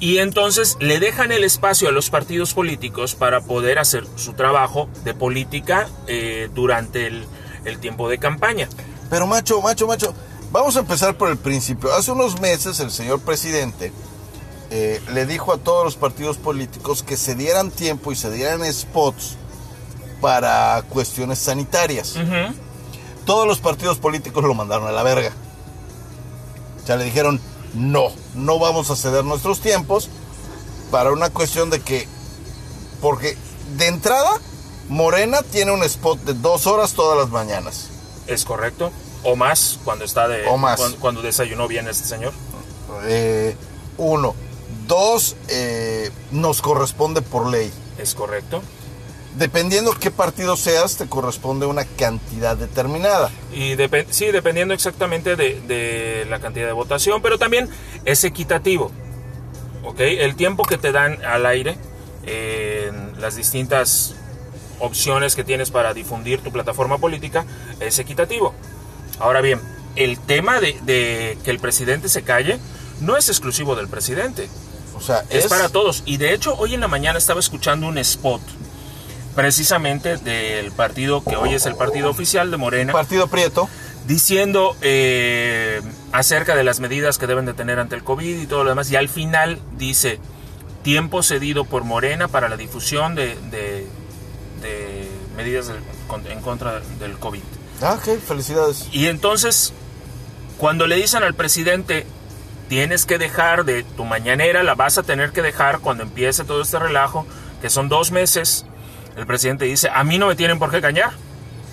Y 0.01 0.17
entonces 0.17 0.75
le 0.81 0.99
dejan 0.99 1.31
el 1.31 1.45
espacio 1.45 1.87
a 1.87 1.91
los 1.93 2.09
partidos 2.09 2.53
políticos 2.53 3.15
para 3.15 3.39
poder 3.41 3.79
hacer 3.79 4.03
su 4.17 4.33
trabajo 4.33 4.89
de 5.05 5.13
política 5.13 5.87
eh, 6.07 6.49
durante 6.53 7.07
el, 7.07 7.23
el 7.63 7.79
tiempo 7.79 8.09
de 8.09 8.17
campaña. 8.17 8.67
Pero 9.13 9.27
macho, 9.27 9.61
macho, 9.61 9.85
macho, 9.85 10.11
Vamos 10.51 10.75
a 10.75 10.79
empezar 10.79 11.15
por 11.15 11.29
el 11.29 11.37
principio. 11.37 11.93
Hace 11.93 12.11
unos 12.11 12.41
meses 12.41 12.79
el 12.79 12.89
señor 12.89 13.19
presidente 13.19 13.93
eh, 14.71 15.03
le 15.13 15.27
dijo 15.27 15.53
a 15.53 15.59
todos 15.59 15.85
los 15.85 15.95
partidos 15.95 16.37
políticos 16.37 17.03
que 17.03 17.15
se 17.15 17.35
dieran 17.35 17.69
tiempo 17.69 18.11
y 18.11 18.15
se 18.15 18.31
dieran 18.31 18.61
spots 18.73 19.35
para 20.19 20.81
cuestiones 20.89 21.37
sanitarias. 21.37 22.15
Todos 23.23 23.45
los 23.45 23.59
partidos 23.59 23.99
políticos 23.99 24.43
lo 24.43 24.55
mandaron 24.55 24.87
a 24.87 24.91
la 24.91 25.03
verga. 25.03 25.31
O 26.81 26.87
sea, 26.87 26.95
le 26.95 27.03
dijeron, 27.03 27.39
no, 27.75 28.07
no 28.33 28.57
vamos 28.57 28.89
a 28.89 28.95
ceder 28.95 29.23
nuestros 29.25 29.59
tiempos 29.59 30.09
para 30.89 31.11
una 31.11 31.29
cuestión 31.29 31.69
de 31.69 31.81
que, 31.81 32.07
porque 32.99 33.37
de 33.77 33.85
entrada, 33.85 34.41
Morena 34.89 35.43
tiene 35.43 35.71
un 35.71 35.83
spot 35.83 36.19
de 36.21 36.33
dos 36.33 36.65
horas 36.65 36.93
todas 36.93 37.15
las 37.15 37.29
mañanas. 37.29 37.92
Es 38.27 38.45
correcto. 38.45 38.91
O 39.23 39.35
más 39.35 39.79
cuando 39.83 40.05
está 40.05 40.27
de. 40.27 40.45
O 40.47 40.57
más. 40.57 40.77
Cuando, 40.79 40.97
cuando 40.99 41.21
desayunó 41.21 41.67
bien 41.67 41.87
este 41.87 42.07
señor. 42.07 42.33
Eh, 43.05 43.55
uno. 43.97 44.35
Dos, 44.87 45.35
eh, 45.47 46.11
nos 46.31 46.61
corresponde 46.61 47.21
por 47.21 47.47
ley. 47.47 47.71
Es 47.97 48.15
correcto. 48.15 48.61
Dependiendo 49.37 49.93
qué 49.99 50.11
partido 50.11 50.55
seas, 50.57 50.97
te 50.97 51.07
corresponde 51.07 51.65
una 51.65 51.85
cantidad 51.85 52.55
determinada. 52.55 53.31
Y 53.51 53.75
depe- 53.75 54.05
sí, 54.09 54.25
dependiendo 54.31 54.73
exactamente 54.73 55.35
de, 55.35 55.59
de 55.61 56.25
la 56.29 56.39
cantidad 56.39 56.67
de 56.67 56.73
votación, 56.73 57.21
pero 57.21 57.39
también 57.39 57.67
es 58.05 58.23
equitativo. 58.25 58.91
¿Ok? 59.83 59.99
El 60.01 60.35
tiempo 60.35 60.63
que 60.63 60.77
te 60.77 60.91
dan 60.91 61.23
al 61.25 61.45
aire 61.45 61.77
en 62.25 63.19
las 63.19 63.35
distintas 63.35 64.15
opciones 64.83 65.35
que 65.35 65.43
tienes 65.45 65.71
para 65.71 65.93
difundir 65.93 66.41
tu 66.41 66.51
plataforma 66.51 66.97
política 66.97 67.45
es 67.79 67.99
equitativo. 67.99 68.53
Ahora 69.19 69.39
bien, 69.39 69.61
el 69.95 70.19
tema 70.19 70.59
de, 70.59 70.77
de 70.83 71.37
que 71.43 71.51
el 71.51 71.59
presidente 71.59 72.09
se 72.09 72.23
calle 72.23 72.59
no 72.99 73.15
es 73.15 73.29
exclusivo 73.29 73.75
del 73.75 73.87
presidente. 73.87 74.49
O 74.95 75.01
sea, 75.01 75.23
Es, 75.29 75.47
para 75.47 75.69
todos. 75.69 76.03
Y 76.05 76.17
de 76.17 76.33
hecho, 76.33 76.55
hoy 76.55 76.73
en 76.73 76.81
la 76.81 76.87
mañana 76.89 77.17
estaba 77.17 77.39
escuchando 77.39 77.87
un 77.87 77.97
spot 77.97 78.41
precisamente 79.35 80.17
del 80.17 80.71
partido 80.73 81.23
que 81.23 81.35
hoy 81.35 81.53
es 81.53 81.65
el 81.65 81.75
partido 81.75 82.09
oficial 82.09 82.51
de 82.51 82.57
Morena, 82.57 82.93
Partido 82.93 83.27
Prieto. 83.27 83.67
diciendo 84.05 84.75
eh, 84.81 85.81
acerca 86.11 86.55
de 86.55 86.63
las 86.63 86.79
medidas 86.79 87.17
que 87.17 87.25
deben 87.25 87.45
de 87.45 87.53
tener 87.53 87.79
ante 87.79 87.95
el 87.95 88.03
COVID 88.03 88.41
y 88.41 88.47
todo 88.47 88.63
lo 88.63 88.69
demás. 88.69 88.91
Y 88.91 88.95
al 88.97 89.09
final 89.09 89.59
dice, 89.77 90.19
tiempo 90.83 91.23
cedido 91.23 91.63
por 91.63 91.83
Morena 91.83 92.27
para 92.27 92.49
la 92.49 92.57
difusión 92.57 93.15
de 93.15 93.87
medidas 95.35 95.67
del- 95.67 95.77
en 96.31 96.41
contra 96.41 96.79
del 96.99 97.17
COVID. 97.17 97.41
Ah, 97.81 97.97
ok, 97.99 98.19
felicidades. 98.25 98.87
Y 98.91 99.07
entonces, 99.07 99.73
cuando 100.57 100.87
le 100.87 100.95
dicen 100.95 101.23
al 101.23 101.33
presidente, 101.33 102.05
tienes 102.69 103.05
que 103.05 103.17
dejar 103.17 103.65
de 103.65 103.83
tu 103.83 104.05
mañanera, 104.05 104.63
la 104.63 104.75
vas 104.75 104.97
a 104.97 105.03
tener 105.03 105.31
que 105.31 105.41
dejar 105.41 105.79
cuando 105.79 106.03
empiece 106.03 106.43
todo 106.43 106.61
este 106.61 106.79
relajo, 106.79 107.25
que 107.61 107.69
son 107.69 107.89
dos 107.89 108.11
meses, 108.11 108.65
el 109.17 109.25
presidente 109.25 109.65
dice, 109.65 109.89
a 109.93 110.03
mí 110.03 110.17
no 110.17 110.27
me 110.27 110.35
tienen 110.35 110.59
por 110.59 110.71
qué 110.71 110.77
engañar. 110.77 111.11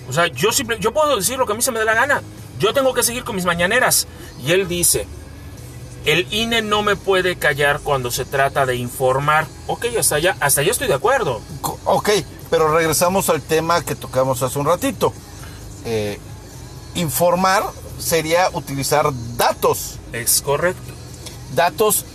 O 0.09 0.13
sea, 0.13 0.27
yo, 0.27 0.51
simple, 0.51 0.77
yo 0.79 0.91
puedo 0.93 1.15
decir 1.15 1.37
lo 1.37 1.45
que 1.45 1.53
a 1.53 1.55
mí 1.55 1.61
se 1.61 1.71
me 1.71 1.79
dé 1.79 1.85
la 1.85 1.93
gana. 1.93 2.21
Yo 2.59 2.73
tengo 2.73 2.93
que 2.93 3.03
seguir 3.03 3.23
con 3.23 3.35
mis 3.35 3.45
mañaneras. 3.45 4.07
Y 4.43 4.51
él 4.51 4.67
dice, 4.67 5.07
el 6.05 6.27
INE 6.31 6.61
no 6.61 6.81
me 6.83 6.95
puede 6.95 7.35
callar 7.37 7.79
cuando 7.81 8.11
se 8.11 8.25
trata 8.25 8.65
de 8.65 8.75
informar. 8.75 9.47
Ok, 9.67 9.85
hasta 9.97 10.15
allá, 10.15 10.35
hasta 10.39 10.61
allá 10.61 10.71
estoy 10.71 10.87
de 10.87 10.93
acuerdo. 10.95 11.41
Ok, 11.85 12.09
pero 12.51 12.71
regresamos 12.71 13.29
al 13.29 13.41
tema 13.41 13.81
que 13.83 13.95
tocamos 13.95 14.43
hace 14.43 14.59
un 14.59 14.65
ratito. 14.67 15.13
Eh, 15.85 16.19
informar 16.93 17.63
sería 17.97 18.49
utilizar 18.53 19.09
datos. 19.37 19.97
Es 20.13 20.41
correcto. 20.41 20.93
Datos, 21.55 22.05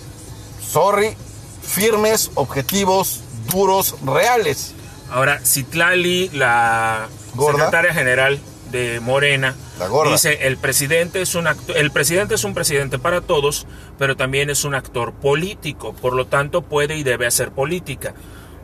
sorry, 0.65 1.17
firmes, 1.63 2.31
objetivos, 2.35 3.23
duros, 3.51 3.97
reales. 4.05 4.75
Ahora, 5.11 5.41
Citlali, 5.45 6.29
la 6.31 7.09
Gorda. 7.35 7.59
secretaria 7.59 7.95
general 7.95 8.39
de 8.71 9.01
Morena, 9.01 9.55
La 9.79 9.87
gorda. 9.87 10.13
dice 10.13 10.47
el 10.47 10.57
presidente 10.59 11.23
es 11.23 11.35
un 11.37 11.47
el 11.77 11.91
presidente 11.93 12.35
es 12.35 12.43
un 12.45 12.53
presidente 12.53 12.99
para 12.99 13.21
todos, 13.21 13.67
pero 13.99 14.17
también 14.17 14.51
es 14.51 14.65
un 14.65 14.75
actor 14.75 15.13
político, 15.15 15.95
por 15.95 16.13
lo 16.15 16.27
tanto 16.27 16.63
puede 16.63 16.97
y 16.97 17.05
debe 17.05 17.27
hacer 17.27 17.53
política. 17.53 18.15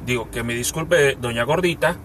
Digo 0.07 0.31
que 0.31 0.43
me 0.43 0.55
disculpe 0.55 1.17
doña 1.17 1.45
Gordita, 1.45 1.97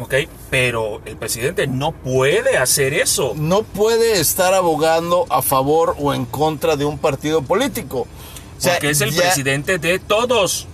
ok, 0.00 0.14
pero 0.50 1.02
el 1.04 1.16
presidente 1.16 1.66
no 1.66 1.92
puede 1.92 2.56
hacer 2.56 2.94
eso. 2.94 3.32
No 3.36 3.62
puede 3.62 4.20
estar 4.20 4.54
abogando 4.54 5.26
a 5.28 5.42
favor 5.42 5.94
o 5.98 6.14
en 6.14 6.24
contra 6.24 6.76
de 6.76 6.84
un 6.84 6.98
partido 6.98 7.42
político. 7.42 8.00
O 8.00 8.60
sea, 8.60 8.74
porque 8.74 8.90
es 8.90 9.00
el 9.00 9.10
ya- 9.10 9.22
presidente 9.22 9.78
de 9.78 9.98
todos. 9.98 10.66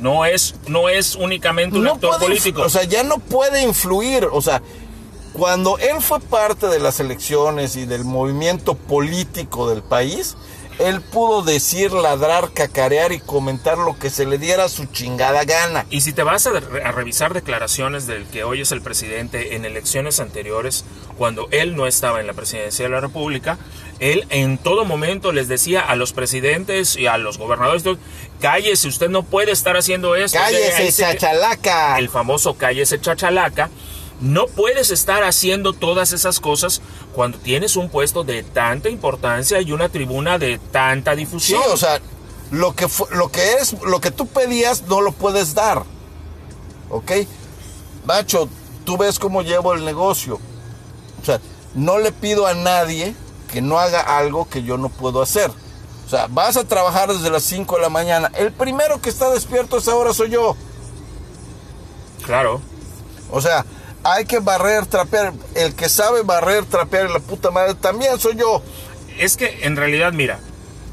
No 0.00 0.24
es, 0.24 0.56
no 0.66 0.88
es 0.88 1.14
únicamente 1.14 1.76
un 1.78 1.84
no 1.84 1.92
actor 1.94 2.10
puede 2.16 2.24
político. 2.26 2.62
O 2.62 2.68
sea, 2.68 2.82
ya 2.84 3.02
no 3.04 3.18
puede 3.18 3.62
influir. 3.62 4.28
O 4.32 4.42
sea, 4.42 4.60
cuando 5.32 5.78
él 5.78 6.00
fue 6.00 6.18
parte 6.20 6.66
de 6.66 6.78
las 6.80 6.98
elecciones 7.00 7.76
y 7.76 7.86
del 7.86 8.04
movimiento 8.04 8.74
político 8.74 9.68
del 9.70 9.82
país, 9.82 10.36
él 10.78 11.00
pudo 11.00 11.42
decir, 11.42 11.92
ladrar, 11.92 12.52
cacarear 12.52 13.12
y 13.12 13.20
comentar 13.20 13.78
lo 13.78 13.98
que 13.98 14.10
se 14.10 14.26
le 14.26 14.38
diera 14.38 14.68
su 14.68 14.86
chingada 14.86 15.44
gana. 15.44 15.86
Y 15.90 16.00
si 16.00 16.12
te 16.12 16.22
vas 16.22 16.46
a, 16.46 16.50
a 16.50 16.92
revisar 16.92 17.34
declaraciones 17.34 18.06
del 18.06 18.24
que 18.26 18.44
hoy 18.44 18.60
es 18.62 18.72
el 18.72 18.82
presidente 18.82 19.54
en 19.54 19.64
elecciones 19.64 20.20
anteriores, 20.20 20.84
cuando 21.18 21.48
él 21.50 21.76
no 21.76 21.86
estaba 21.86 22.20
en 22.20 22.26
la 22.26 22.32
presidencia 22.32 22.84
de 22.84 22.90
la 22.90 23.00
República, 23.00 23.58
él 24.00 24.26
en 24.30 24.58
todo 24.58 24.84
momento 24.84 25.30
les 25.32 25.46
decía 25.48 25.80
a 25.82 25.94
los 25.94 26.12
presidentes 26.12 26.96
y 26.96 27.06
a 27.06 27.18
los 27.18 27.38
gobernadores, 27.38 27.84
cállese, 28.40 28.88
usted 28.88 29.08
no 29.08 29.22
puede 29.22 29.52
estar 29.52 29.76
haciendo 29.76 30.16
esto. 30.16 30.38
¡Cállese, 30.38 30.90
se- 30.90 31.02
chachalaca! 31.02 31.98
El 31.98 32.08
famoso 32.08 32.54
cállese 32.54 33.00
chachalaca. 33.00 33.70
No 34.22 34.46
puedes 34.46 34.90
estar 34.90 35.24
haciendo 35.24 35.72
todas 35.72 36.12
esas 36.12 36.38
cosas 36.40 36.80
cuando 37.12 37.38
tienes 37.38 37.76
un 37.76 37.90
puesto 37.90 38.22
de 38.24 38.42
tanta 38.44 38.88
importancia 38.88 39.60
y 39.60 39.72
una 39.72 39.88
tribuna 39.88 40.38
de 40.38 40.58
tanta 40.58 41.10
Sí, 41.12 41.16
difusión. 41.18 41.60
o 41.72 41.76
sea, 41.76 42.00
lo 42.52 42.74
que, 42.76 42.86
lo 43.10 43.30
que 43.32 43.54
es, 43.54 43.74
lo 43.82 44.00
que 44.00 44.12
tú 44.12 44.26
pedías 44.28 44.82
no 44.82 45.00
lo 45.00 45.10
puedes 45.12 45.54
dar. 45.54 45.82
¿Ok? 46.88 47.10
Macho, 48.06 48.48
tú 48.84 48.96
ves 48.96 49.18
cómo 49.18 49.42
llevo 49.42 49.74
el 49.74 49.84
negocio. 49.84 50.38
O 51.20 51.24
sea, 51.24 51.40
no 51.74 51.98
le 51.98 52.12
pido 52.12 52.46
a 52.46 52.54
nadie 52.54 53.14
que 53.50 53.60
no 53.60 53.78
haga 53.80 54.18
algo 54.18 54.48
que 54.48 54.62
yo 54.62 54.78
no 54.78 54.88
puedo 54.88 55.20
hacer. 55.20 55.50
O 56.06 56.08
sea, 56.08 56.26
vas 56.28 56.56
a 56.56 56.64
trabajar 56.64 57.12
desde 57.12 57.28
las 57.30 57.42
5 57.42 57.74
de 57.76 57.82
la 57.82 57.88
mañana. 57.88 58.30
El 58.34 58.52
primero 58.52 59.00
que 59.00 59.08
está 59.08 59.30
despierto 59.30 59.76
a 59.76 59.78
esa 59.80 59.96
hora 59.96 60.12
soy 60.14 60.30
yo. 60.30 60.56
Claro. 62.24 62.60
O 63.30 63.40
sea, 63.40 63.64
hay 64.04 64.24
que 64.24 64.40
barrer, 64.40 64.86
trapear. 64.86 65.32
El 65.54 65.74
que 65.74 65.88
sabe 65.88 66.22
barrer, 66.22 66.64
trapear 66.64 67.10
la 67.10 67.18
puta 67.20 67.50
madre 67.50 67.74
también 67.74 68.18
soy 68.18 68.36
yo. 68.36 68.62
Es 69.18 69.36
que 69.36 69.60
en 69.62 69.76
realidad, 69.76 70.12
mira, 70.12 70.40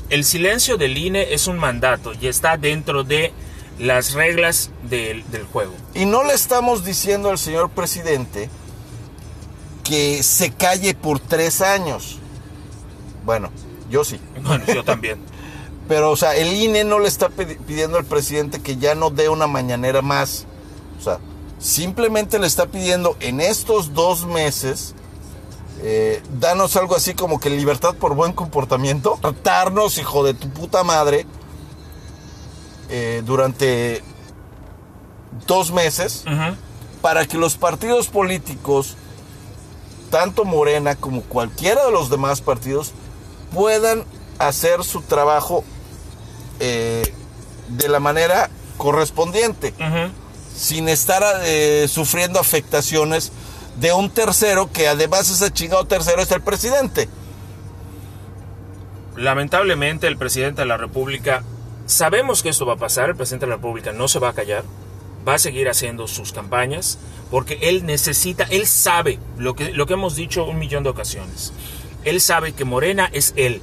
el 0.10 0.24
silencio 0.26 0.78
del 0.78 0.98
INE 0.98 1.34
es 1.34 1.48
un 1.48 1.58
mandato 1.58 2.12
y 2.20 2.28
está 2.28 2.58
dentro 2.58 3.04
de 3.04 3.34
las 3.80 4.14
reglas 4.14 4.72
del, 4.84 5.30
del 5.32 5.46
juego. 5.46 5.74
Y 5.94 6.06
no 6.06 6.24
le 6.24 6.34
estamos 6.34 6.84
diciendo 6.84 7.30
al 7.30 7.38
señor 7.38 7.70
presidente 7.70 8.50
que 9.84 10.22
se 10.24 10.52
calle 10.52 10.94
por 10.94 11.20
tres 11.20 11.62
años. 11.62 12.18
Bueno, 13.26 13.50
yo 13.90 14.04
sí. 14.04 14.20
Bueno, 14.44 14.66
yo 14.68 14.84
también. 14.84 15.20
Pero, 15.88 16.12
o 16.12 16.16
sea, 16.16 16.36
el 16.36 16.54
INE 16.54 16.84
no 16.84 17.00
le 17.00 17.08
está 17.08 17.30
pidi- 17.30 17.58
pidiendo 17.58 17.98
al 17.98 18.06
presidente 18.06 18.62
que 18.62 18.78
ya 18.78 18.94
no 18.94 19.10
dé 19.10 19.30
una 19.30 19.48
mañanera 19.48 20.02
más. 20.04 20.46
O 21.00 21.04
sea, 21.04 21.18
simplemente 21.60 22.40
le 22.40 22.48
está 22.48 22.68
pidiendo 22.68 23.16
en 23.20 23.42
estos 23.42 23.94
dos 23.94 24.26
meses, 24.26 24.96
eh, 25.82 26.24
danos 26.40 26.76
algo 26.76 26.96
así 26.96 27.14
como 27.14 27.40
que 27.40 27.50
libertad 27.50 27.96
por 27.96 28.16
buen 28.16 28.34
comportamiento. 28.34 29.18
Tratarnos, 29.22 29.98
hijo 29.98 30.24
de 30.24 30.34
tu 30.34 30.50
puta 30.50 30.84
madre, 30.84 31.26
eh, 32.90 33.22
durante 33.26 34.02
dos 35.46 35.72
meses 35.72 36.24
para 37.02 37.26
que 37.26 37.38
los 37.38 37.56
partidos 37.56 38.08
políticos, 38.08 38.96
tanto 40.10 40.44
Morena 40.44 40.96
como 40.96 41.22
cualquiera 41.22 41.86
de 41.86 41.92
los 41.92 42.10
demás 42.10 42.42
partidos, 42.42 42.94
puedan 43.54 44.04
hacer 44.38 44.84
su 44.84 45.02
trabajo 45.02 45.64
eh, 46.60 47.14
de 47.70 47.88
la 47.90 48.00
manera 48.00 48.50
correspondiente. 48.78 49.74
Sin 50.60 50.90
estar 50.90 51.24
eh, 51.46 51.88
sufriendo 51.88 52.38
afectaciones 52.38 53.32
de 53.78 53.94
un 53.94 54.10
tercero, 54.10 54.70
que 54.70 54.90
además 54.90 55.30
ese 55.30 55.52
chingado 55.52 55.86
tercero 55.86 56.22
es 56.22 56.30
el 56.32 56.42
presidente. 56.42 57.08
Lamentablemente 59.16 60.08
el 60.08 60.18
presidente 60.18 60.62
de 60.62 60.68
la 60.68 60.76
República, 60.76 61.44
sabemos 61.86 62.44
que 62.44 62.50
esto 62.50 62.66
va 62.66 62.74
a 62.74 62.78
pasar, 62.78 63.10
el 63.10 63.16
presidente 63.16 63.46
de 63.46 63.52
la 63.52 63.56
República 63.56 63.94
no 63.94 64.10
se 64.10 64.20
va 64.20 64.30
a 64.30 64.34
callar, 64.34 64.66
va 65.26 65.36
a 65.36 65.40
seguir 65.40 65.70
haciendo 65.70 66.10
sus 66.10 66.34
campañas, 66.34 67.00
porque 67.32 67.58
él 67.62 67.86
necesita, 67.86 68.44
él 68.44 68.68
sabe 68.68 69.18
lo 69.38 69.56
que, 69.56 69.72
lo 69.72 69.86
que 69.86 69.94
hemos 69.94 70.18
dicho 70.18 70.44
un 70.44 70.60
millón 70.60 70.84
de 70.84 70.90
ocasiones. 70.90 71.54
Él 72.04 72.20
sabe 72.20 72.52
que 72.52 72.66
Morena 72.66 73.10
es 73.14 73.34
él, 73.38 73.62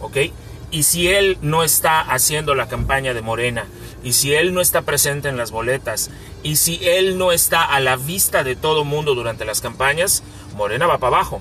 ¿ok? 0.00 0.18
Y 0.70 0.82
si 0.82 1.08
él 1.08 1.38
no 1.40 1.62
está 1.62 2.00
haciendo 2.02 2.54
la 2.54 2.68
campaña 2.68 3.14
de 3.14 3.22
Morena, 3.22 3.66
y 4.06 4.12
si 4.12 4.34
él 4.34 4.54
no 4.54 4.60
está 4.60 4.82
presente 4.82 5.28
en 5.28 5.36
las 5.36 5.50
boletas, 5.50 6.10
y 6.44 6.56
si 6.56 6.78
él 6.82 7.18
no 7.18 7.32
está 7.32 7.64
a 7.64 7.80
la 7.80 7.96
vista 7.96 8.44
de 8.44 8.54
todo 8.54 8.84
mundo 8.84 9.14
durante 9.16 9.44
las 9.44 9.60
campañas, 9.60 10.22
Morena 10.54 10.86
va 10.86 10.98
para 10.98 11.16
abajo. 11.16 11.40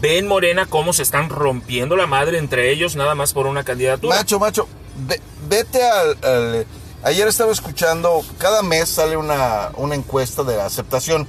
Ven 0.00 0.28
Morena 0.28 0.66
cómo 0.66 0.92
se 0.92 1.02
están 1.02 1.28
rompiendo 1.30 1.96
la 1.96 2.06
madre 2.06 2.38
entre 2.38 2.70
ellos 2.70 2.94
nada 2.96 3.14
más 3.14 3.32
por 3.32 3.46
una 3.46 3.64
candidatura. 3.64 4.14
Macho, 4.16 4.38
macho, 4.38 4.68
ve- 5.08 5.20
vete 5.48 5.82
al, 5.84 6.16
al- 6.22 6.66
Ayer 7.02 7.26
estaba 7.28 7.52
escuchando, 7.52 8.24
cada 8.38 8.62
mes 8.62 8.88
sale 8.88 9.16
una, 9.16 9.70
una 9.76 9.94
encuesta 9.94 10.42
de 10.44 10.60
aceptación. 10.60 11.26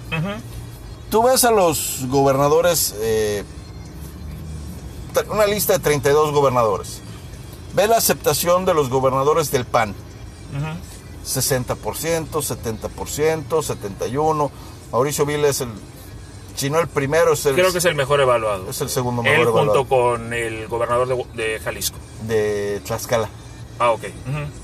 Tú 1.10 1.24
ves 1.24 1.44
a 1.44 1.52
los 1.52 2.02
gobernadores, 2.08 2.96
eh, 3.00 3.44
una 5.32 5.46
lista 5.46 5.74
de 5.74 5.80
32 5.80 6.32
gobernadores. 6.34 7.02
Ve 7.74 7.88
la 7.88 7.98
aceptación 7.98 8.66
de 8.66 8.74
los 8.74 8.90
gobernadores 8.90 9.52
del 9.52 9.66
PAN. 9.66 9.96
60%, 11.26 12.28
70%, 12.30 13.44
71%. 13.48 14.52
Mauricio 14.92 15.26
Vila 15.26 15.48
es 15.50 15.62
el, 15.62 15.70
si 16.56 16.70
no 16.70 16.80
el 16.80 16.88
primero, 16.88 17.34
es 17.34 17.46
el, 17.46 17.56
Creo 17.56 17.72
que 17.72 17.80
es 17.80 17.86
el 17.86 17.96
mejor 17.96 18.22
evaluado. 18.22 18.70
es 18.70 18.80
el 18.82 18.90
segundo 18.90 19.22
mejor 19.24 19.40
Él 19.40 19.48
evaluado. 19.48 19.84
junto 19.84 19.90
con 19.90 20.34
el 20.34 20.68
gobernador 20.68 21.08
de, 21.08 21.44
de 21.44 21.60
Jalisco. 21.60 21.98
de 22.24 22.82
Tlaxcala. 22.86 23.30
Ah, 23.80 23.92
ok. 23.92 24.04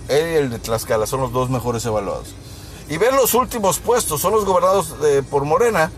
Él 0.09 0.27
y 0.31 0.35
el 0.35 0.49
de 0.49 0.59
Tlaxcala 0.59 1.05
son 1.05 1.21
los 1.21 1.31
dos 1.31 1.49
mejores 1.49 1.85
evaluados. 1.85 2.33
Y 2.89 2.97
ver 2.97 3.13
los 3.13 3.33
últimos 3.33 3.79
puestos, 3.79 4.21
son 4.21 4.31
los 4.33 4.43
gobernados 4.45 4.95
eh, 5.03 5.21
por 5.29 5.45
Morena. 5.45 5.91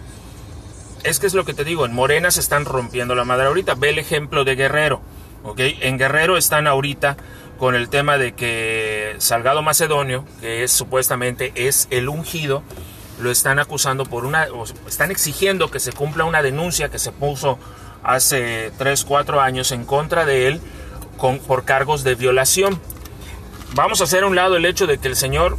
Es 1.04 1.20
que 1.20 1.28
es 1.28 1.34
lo 1.36 1.46
que 1.46 1.54
te 1.54 1.64
digo, 1.64 1.86
en 1.86 1.94
Morena 1.94 2.32
se 2.32 2.40
están 2.40 2.66
rompiendo 2.66 3.14
la 3.16 3.24
madre 3.26 3.46
ahorita. 3.46 3.76
Ve 3.76 3.90
el 3.90 4.00
ejemplo 4.00 4.44
de 4.44 4.56
Guerrero, 4.56 5.02
¿ok? 5.44 5.60
En 5.60 5.98
Guerrero 6.00 6.36
están 6.36 6.66
ahorita 6.68 7.16
con 7.60 7.76
el 7.76 7.90
tema 7.90 8.18
de 8.18 8.34
que 8.34 9.16
Salgado 9.20 9.62
Macedonio, 9.62 10.26
que 10.42 10.64
es 10.64 10.72
supuestamente 10.72 11.52
es 11.56 11.88
el 11.90 12.10
ungido, 12.10 12.64
lo 13.20 13.32
están 13.32 13.60
acusando 13.60 14.06
por 14.06 14.26
una, 14.26 14.48
o 14.54 14.66
están 14.88 15.10
exigiendo 15.12 15.72
que 15.72 15.80
se 15.80 15.94
cumpla 15.94 16.26
una 16.26 16.42
denuncia 16.42 16.90
que 16.90 17.00
se 17.00 17.12
puso 17.12 17.58
hace 18.04 18.72
3, 18.78 19.06
4 19.06 19.40
años 19.42 19.72
en 19.72 19.86
contra 19.86 20.26
de 20.26 20.48
él 20.48 20.62
con, 21.18 21.40
por 21.40 21.64
cargos 21.64 22.04
de 22.04 22.16
violación. 22.16 22.80
Vamos 23.74 24.02
a 24.02 24.04
hacer 24.04 24.24
a 24.24 24.28
un 24.28 24.36
lado 24.36 24.58
el 24.58 24.66
hecho 24.66 24.86
de 24.86 24.98
que 24.98 25.08
el 25.08 25.16
señor, 25.16 25.58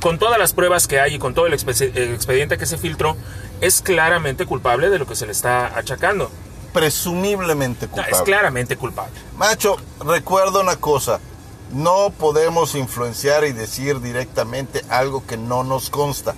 con 0.00 0.18
todas 0.18 0.38
las 0.38 0.52
pruebas 0.54 0.86
que 0.86 1.00
hay 1.00 1.14
y 1.16 1.18
con 1.18 1.34
todo 1.34 1.46
el 1.46 1.52
expe- 1.54 1.90
el 1.94 2.14
expediente 2.14 2.56
que 2.56 2.66
se 2.66 2.78
filtró, 2.78 3.16
es 3.60 3.82
claramente 3.82 4.46
culpable 4.46 4.88
de 4.90 4.98
lo 4.98 5.06
que 5.06 5.16
se 5.16 5.26
le 5.26 5.32
está 5.32 5.76
achacando. 5.76 6.30
Presumiblemente 6.72 7.86
No, 7.86 7.92
culpable. 7.92 8.16
Es 8.16 8.22
claramente 8.22 8.76
culpable. 8.76 9.12
Macho, 9.36 9.76
recuerda 10.04 10.60
una 10.60 10.76
cosa. 10.76 11.20
No 11.72 12.10
podemos 12.10 12.74
influenciar 12.74 13.44
y 13.44 13.52
decir 13.52 14.00
directamente 14.00 14.84
algo 14.90 15.26
que 15.26 15.36
no 15.36 15.64
nos 15.64 15.88
consta. 15.90 16.34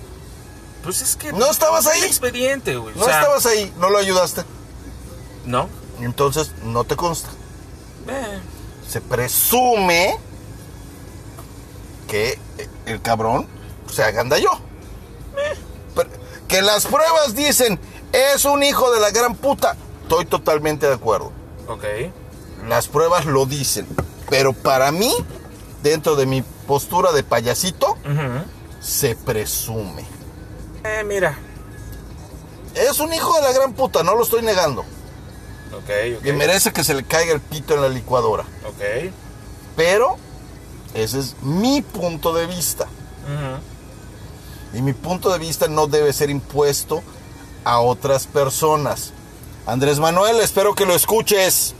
Pues 0.83 1.01
es 1.01 1.15
que... 1.15 1.33
No 1.33 1.49
estabas 1.51 1.87
ahí. 1.87 2.01
Expediente, 2.03 2.75
güey. 2.77 2.95
o 2.95 2.99
No 2.99 3.05
sea, 3.05 3.19
estabas 3.19 3.45
ahí, 3.45 3.73
no 3.77 3.89
lo 3.89 3.97
ayudaste. 3.97 4.43
No. 5.45 5.67
Entonces, 5.99 6.51
no 6.63 6.83
te 6.83 6.95
consta. 6.95 7.29
Eh, 8.07 8.39
Se 8.87 9.01
presume 9.01 10.17
que 12.07 12.39
el 12.85 13.01
cabrón 13.01 13.47
se 13.91 14.03
agandalló. 14.03 14.51
Pero- 15.95 16.09
Que 16.47 16.61
las 16.61 16.85
pruebas 16.85 17.33
dicen, 17.35 17.79
es 18.13 18.45
un 18.45 18.61
hijo 18.63 18.91
de 18.91 18.99
la 18.99 19.09
gran 19.11 19.35
puta. 19.35 19.75
Estoy 20.03 20.25
totalmente 20.25 20.87
de 20.87 20.93
acuerdo. 20.93 21.31
ok. 21.67 21.83
Las 22.69 22.87
pruebas 22.87 23.25
lo 23.25 23.45
dicen. 23.45 23.87
Pero 24.29 24.53
para 24.53 24.91
mí, 24.91 25.13
dentro 25.83 26.15
de 26.15 26.25
mi 26.25 26.41
postura 26.67 27.11
de 27.11 27.23
payasito, 27.23 27.97
se 28.81 29.15
presume. 29.15 30.05
Eh, 30.83 31.03
mira. 31.05 31.37
Es 32.75 32.99
un 32.99 33.13
hijo 33.13 33.33
de 33.35 33.41
la 33.41 33.51
gran 33.53 33.73
puta, 33.73 34.03
no 34.03 34.15
lo 34.15 34.23
estoy 34.23 34.41
negando. 34.41 34.81
Ok, 35.73 35.89
ok. 36.19 36.25
Y 36.25 36.31
merece 36.33 36.71
que 36.71 36.83
se 36.83 36.93
le 36.93 37.03
caiga 37.03 37.33
el 37.33 37.41
pito 37.41 37.73
en 37.73 37.81
la 37.81 37.89
licuadora. 37.89 38.43
Ok. 38.67 39.11
Pero 39.75 40.17
ese 40.93 41.19
es 41.19 41.35
mi 41.41 41.81
punto 41.81 42.33
de 42.33 42.47
vista. 42.47 42.87
Y 44.73 44.81
mi 44.81 44.93
punto 44.93 45.31
de 45.31 45.39
vista 45.39 45.67
no 45.67 45.87
debe 45.87 46.11
ser 46.13 46.29
impuesto 46.29 47.01
a 47.63 47.79
otras 47.79 48.27
personas. 48.27 49.13
Andrés 49.65 49.99
Manuel, 49.99 50.39
espero 50.41 50.75
que 50.75 50.85
lo 50.85 50.93
escuches. 50.93 51.73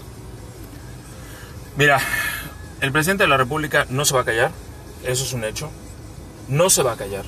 Mira, 1.78 2.00
el 2.86 2.92
presidente 2.92 3.24
de 3.24 3.30
la 3.30 3.38
República 3.38 3.88
no 3.90 4.06
se 4.06 4.14
va 4.14 4.22
a 4.22 4.26
callar. 4.26 4.52
Eso 5.04 5.24
es 5.24 5.34
un 5.34 5.44
hecho. 5.44 5.72
No 6.48 6.70
se 6.70 6.84
va 6.84 6.94
a 6.94 6.98
callar. 6.98 7.26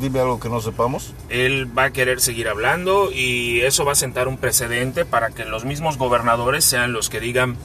Dime 0.00 0.20
algo 0.20 0.40
que 0.40 0.48
no 0.48 0.60
sepamos. 0.60 1.14
él 1.28 1.66
va 1.76 1.84
a 1.84 1.90
querer 1.90 2.20
seguir 2.20 2.48
hablando 2.48 3.10
y 3.12 3.60
eso 3.60 3.84
va 3.84 3.92
a 3.92 3.96
sentar 3.96 4.28
un 4.28 4.38
precedente 4.38 5.04
para 5.04 5.30
que 5.30 5.44
los 5.44 5.64
mismos 5.64 5.98
gobernadores 5.98 6.64
sean 6.64 6.92
los 6.92 7.08
que 7.10 7.20
digan, 7.20 7.56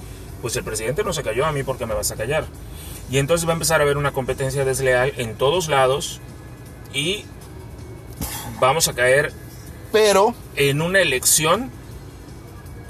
pues 0.42 0.56
el 0.56 0.64
presidente 0.64 1.04
no 1.04 1.14
se 1.14 1.24
cayó 1.24 1.46
a 1.46 1.52
mí 1.52 1.64
porque 1.64 1.86
me 1.86 1.94
vas 1.94 2.12
a 2.12 2.16
callar. 2.16 2.46
Y 3.10 3.18
entonces 3.18 3.48
va 3.48 3.54
a 3.54 3.56
empezar 3.56 3.82
a 3.82 3.84
haber 3.84 3.98
una 3.98 4.12
competencia 4.12 4.64
desleal 4.64 5.14
en 5.18 5.36
todos 5.36 5.70
lados 5.70 6.22
y 6.94 7.26
vamos 8.60 8.88
a 8.88 8.94
caer 8.94 9.34
Pero 9.92 10.36
en 10.56 10.82
una 10.82 11.00
elección 11.02 11.72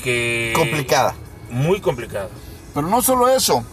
que... 0.04 0.54
complicada. 0.56 1.16
Muy 1.50 1.80
complicada. 1.80 2.30
Pero 2.74 2.88
no 2.88 3.02
solo 3.02 3.30
eso. 3.30 3.66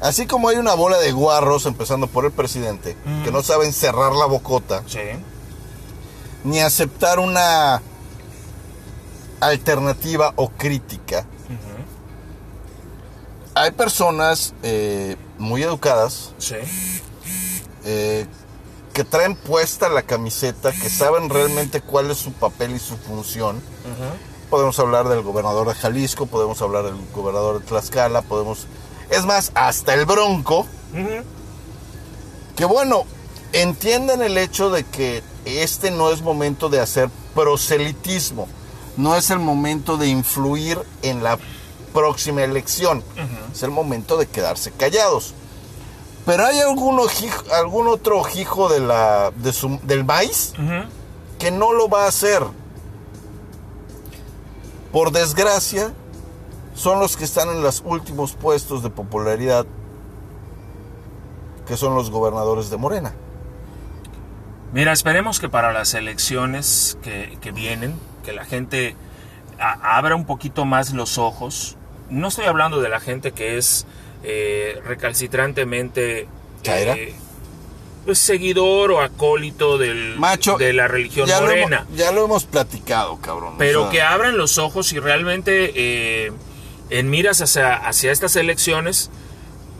Así 0.00 0.26
como 0.26 0.48
hay 0.48 0.56
una 0.56 0.74
bola 0.74 0.98
de 0.98 1.12
guarros, 1.12 1.66
empezando 1.66 2.06
por 2.06 2.24
el 2.24 2.32
presidente, 2.32 2.96
que 3.24 3.30
no 3.30 3.42
saben 3.42 3.72
cerrar 3.72 4.12
la 4.12 4.24
bocota, 4.26 4.82
Sí. 4.86 4.98
ni 6.44 6.60
aceptar 6.60 7.18
una 7.18 7.82
alternativa 9.40 10.32
o 10.36 10.48
crítica. 10.50 11.26
Hay 13.54 13.72
personas 13.72 14.54
eh, 14.62 15.16
muy 15.38 15.62
educadas 15.62 16.32
Sí. 16.38 16.54
eh, 17.84 18.26
que 18.94 19.04
traen 19.04 19.34
puesta 19.36 19.88
la 19.88 20.02
camiseta, 20.02 20.72
que 20.72 20.88
saben 20.88 21.28
realmente 21.28 21.80
cuál 21.80 22.10
es 22.10 22.18
su 22.18 22.32
papel 22.32 22.74
y 22.74 22.78
su 22.78 22.96
función. 22.96 23.60
Podemos 24.48 24.78
hablar 24.78 25.08
del 25.08 25.22
gobernador 25.22 25.68
de 25.68 25.74
Jalisco, 25.74 26.26
podemos 26.26 26.60
hablar 26.62 26.84
del 26.84 26.94
gobernador 27.14 27.60
de 27.60 27.66
Tlaxcala, 27.66 28.22
podemos... 28.22 28.66
Es 29.10 29.26
más, 29.26 29.50
hasta 29.54 29.94
el 29.94 30.04
Bronco, 30.06 30.66
que 32.56 32.64
bueno, 32.64 33.04
entienden 33.52 34.22
el 34.22 34.38
hecho 34.38 34.70
de 34.70 34.84
que 34.84 35.22
este 35.44 35.90
no 35.90 36.10
es 36.10 36.22
momento 36.22 36.68
de 36.68 36.80
hacer 36.80 37.08
proselitismo, 37.34 38.46
no 38.96 39.16
es 39.16 39.30
el 39.30 39.38
momento 39.38 39.96
de 39.96 40.08
influir 40.08 40.78
en 41.02 41.22
la 41.22 41.38
próxima 41.94 42.42
elección, 42.44 43.02
es 43.52 43.62
el 43.62 43.70
momento 43.70 44.16
de 44.16 44.26
quedarse 44.26 44.70
callados. 44.72 45.34
Pero 46.26 46.44
hay 46.46 46.60
algún, 46.60 46.98
ojijo- 46.98 47.50
algún 47.52 47.88
otro 47.88 48.22
hijo 48.36 48.68
de 48.68 48.78
la, 48.80 49.32
de 49.34 49.52
su- 49.52 49.80
del 49.82 50.04
maíz 50.04 50.52
que 51.38 51.50
no 51.50 51.72
lo 51.72 51.88
va 51.88 52.04
a 52.04 52.08
hacer. 52.08 52.42
Por 54.92 55.12
desgracia, 55.12 55.92
son 56.74 57.00
los 57.00 57.16
que 57.16 57.24
están 57.24 57.48
en 57.50 57.62
los 57.62 57.82
últimos 57.84 58.32
puestos 58.32 58.82
de 58.82 58.90
popularidad, 58.90 59.66
que 61.66 61.76
son 61.76 61.94
los 61.94 62.10
gobernadores 62.10 62.70
de 62.70 62.76
Morena. 62.76 63.12
Mira, 64.72 64.92
esperemos 64.92 65.40
que 65.40 65.48
para 65.48 65.72
las 65.72 65.94
elecciones 65.94 66.96
que, 67.02 67.38
que 67.40 67.50
vienen, 67.52 67.94
que 68.24 68.32
la 68.32 68.44
gente 68.44 68.94
a- 69.58 69.96
abra 69.98 70.14
un 70.14 70.26
poquito 70.26 70.64
más 70.64 70.92
los 70.92 71.18
ojos. 71.18 71.76
No 72.08 72.28
estoy 72.28 72.46
hablando 72.46 72.80
de 72.80 72.88
la 72.88 73.00
gente 73.00 73.32
que 73.32 73.56
es 73.58 73.86
eh, 74.22 74.80
recalcitrantemente 74.84 76.28
eh, 76.64 77.14
pues, 78.04 78.18
seguidor 78.18 78.90
o 78.92 79.00
acólito 79.00 79.76
del, 79.78 80.16
Macho, 80.18 80.56
de 80.56 80.72
la 80.72 80.86
religión 80.88 81.26
ya 81.28 81.40
lo, 81.40 81.46
morena. 81.46 81.84
hemos, 81.86 81.96
ya 81.96 82.12
lo 82.12 82.24
hemos 82.24 82.44
platicado, 82.44 83.16
cabrón. 83.20 83.54
o 83.54 83.58
Pero 83.58 83.82
sea, 83.82 83.90
que 83.90 84.02
abran 84.02 84.36
los 84.36 84.58
ojos 84.58 84.92
y 84.92 84.98
realmente 85.00 85.72
eh, 85.74 86.32
en 86.90 87.10
miras 87.10 87.40
hacia, 87.40 88.10
estas 88.10 88.36
elecciones, 88.36 89.10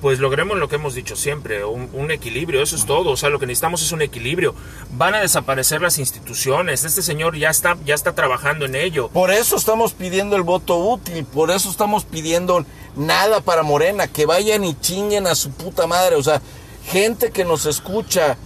pues 0.01 0.19
logremos 0.19 0.57
lo 0.59 0.69
que 0.69 0.77
hemos 0.77 0.95
dicho 0.95 1.15
siempre, 1.15 1.65
un, 1.65 1.91
un 1.93 2.11
equilibrio, 2.11 2.63
eso 2.63 2.75
es 2.77 2.87
todo. 2.87 3.11
O 3.11 3.17
sea, 3.17 3.29
lo 3.29 3.39
que 3.39 3.47
necesitamos 3.47 3.83
es 3.83 3.93
un 3.93 4.01
equilibrio. 4.01 4.55
Van 4.93 5.15
a 5.15 5.21
desaparecer 5.21 5.83
las 5.83 5.99
instituciones. 5.99 6.85
Este 6.85 7.03
señor 7.03 7.37
ya 7.37 7.51
está, 7.51 7.77
ya 7.85 7.95
está 7.95 8.15
trabajando 8.15 8.65
en 8.65 8.77
ello. 8.77 9.09
Por 9.09 9.31
eso 9.31 9.57
estamos 9.57 9.93
pidiendo 9.93 10.37
el 10.37 10.43
voto 10.43 10.79
útil, 10.79 11.25
por 11.25 11.51
eso 11.51 11.69
estamos 11.69 12.05
pidiendo 12.05 12.65
nada 12.97 13.41
para 13.41 13.63
Morena, 13.63 14.09
que 14.09 14.27
vayan 14.27 14.65
y 14.65 14.79
chinguen 14.81 15.27
a 15.27 15.35
su 15.35 15.51
puta 15.51 15.87
madre, 15.87 16.17
o 16.17 16.23
sea, 16.23 16.41
gente 16.87 17.31
que 17.31 17.45
nos 17.45 17.67
escucha, 17.67 18.37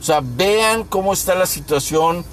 o 0.00 0.02
sea, 0.02 0.20
vean 0.22 0.84
cómo 0.84 1.12
está 1.12 1.34
la 1.34 1.46
situación 1.46 2.24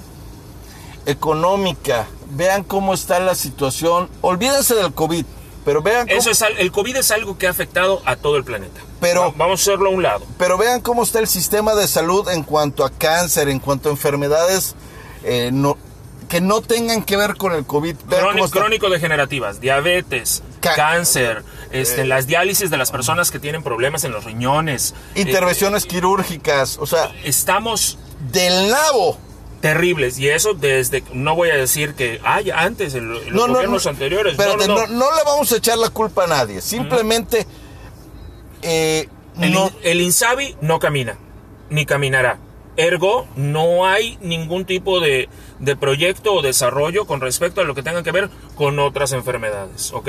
económica, 1.06 2.06
vean 2.30 2.64
cómo 2.64 2.94
está 2.94 3.20
la 3.20 3.34
situación. 3.34 4.08
Olvídense 4.20 4.74
del 4.74 4.92
COVID, 4.92 5.24
pero 5.64 5.82
vean 5.82 6.06
cómo, 6.06 6.18
Eso 6.18 6.30
es, 6.30 6.42
el 6.58 6.72
COVID 6.72 6.96
es 6.96 7.10
algo 7.10 7.36
que 7.38 7.46
ha 7.46 7.50
afectado 7.50 8.02
a 8.04 8.16
todo 8.16 8.36
el 8.36 8.44
planeta. 8.44 8.80
Pero- 9.00 9.22
Va- 9.22 9.34
vamos 9.36 9.60
a 9.60 9.62
hacerlo 9.62 9.88
a 9.90 9.92
un 9.92 10.02
lado. 10.02 10.24
pero 10.38 10.56
vean 10.58 10.80
cómo 10.80 11.02
está 11.02 11.18
el 11.20 11.26
sistema 11.26 11.74
de 11.74 11.86
salud 11.88 12.28
en 12.30 12.42
cuanto 12.42 12.84
a 12.84 12.90
cáncer, 12.90 13.48
en 13.48 13.58
cuanto 13.60 13.88
a 13.88 13.92
enfermedades 13.92 14.74
eh, 15.24 15.50
no- 15.52 15.76
que 16.28 16.40
no 16.40 16.60
tengan 16.62 17.02
que 17.02 17.16
ver 17.16 17.34
con 17.36 17.52
el 17.52 17.66
COVID. 17.66 17.96
Crónico, 18.08 18.44
está. 18.46 18.60
crónico-degenerativas, 18.60 19.60
diabetes, 19.60 20.42
cáncer, 20.60 21.42
este, 21.72 22.04
las 22.04 22.26
diálisis 22.28 22.70
de 22.70 22.76
las 22.76 22.90
personas 22.92 23.30
que 23.32 23.38
tienen 23.40 23.62
problemas 23.64 24.04
en 24.04 24.12
los 24.12 24.24
riñones. 24.24 24.94
Intervenciones 25.16 25.86
quirúrgicas, 25.86 26.78
o 26.78 26.86
sea, 26.86 27.06
Eh, 27.06 27.22
estamos 27.24 27.98
del 28.32 28.70
nabo. 28.70 29.18
Terribles 29.60 30.18
y 30.18 30.28
eso 30.28 30.54
desde 30.54 31.02
no 31.12 31.34
voy 31.34 31.50
a 31.50 31.56
decir 31.56 31.94
que 31.94 32.18
ay 32.24 32.50
antes 32.50 32.94
en, 32.94 33.12
lo- 33.12 33.20
en 33.22 33.32
los 33.34 33.46
gobiernos 33.48 33.86
anteriores 33.86 34.36
no, 34.38 34.42
espérate, 34.44 34.68
no, 34.68 34.74
no. 34.74 34.86
no, 34.86 34.92
no 35.10 35.16
le 35.16 35.22
vamos 35.24 35.52
a 35.52 35.56
echar 35.56 35.76
la 35.78 35.90
culpa 35.90 36.24
a 36.24 36.26
nadie. 36.26 36.60
Simplemente 36.62 37.46
eh, 38.62 39.08
el 39.82 40.00
Insabi 40.00 40.56
no 40.60 40.78
camina 40.78 41.16
ni 41.70 41.86
caminará 41.86 42.38
ergo 42.76 43.26
no 43.36 43.86
hay 43.86 44.16
ningún 44.22 44.64
tipo 44.64 45.00
de, 45.00 45.28
de 45.58 45.76
proyecto 45.76 46.34
o 46.34 46.42
desarrollo 46.42 47.06
con 47.06 47.20
respecto 47.20 47.60
a 47.60 47.64
lo 47.64 47.74
que 47.74 47.82
tenga 47.82 48.02
que 48.02 48.12
ver 48.12 48.30
con 48.54 48.78
otras 48.78 49.12
enfermedades 49.12 49.92
¿ok? 49.92 50.08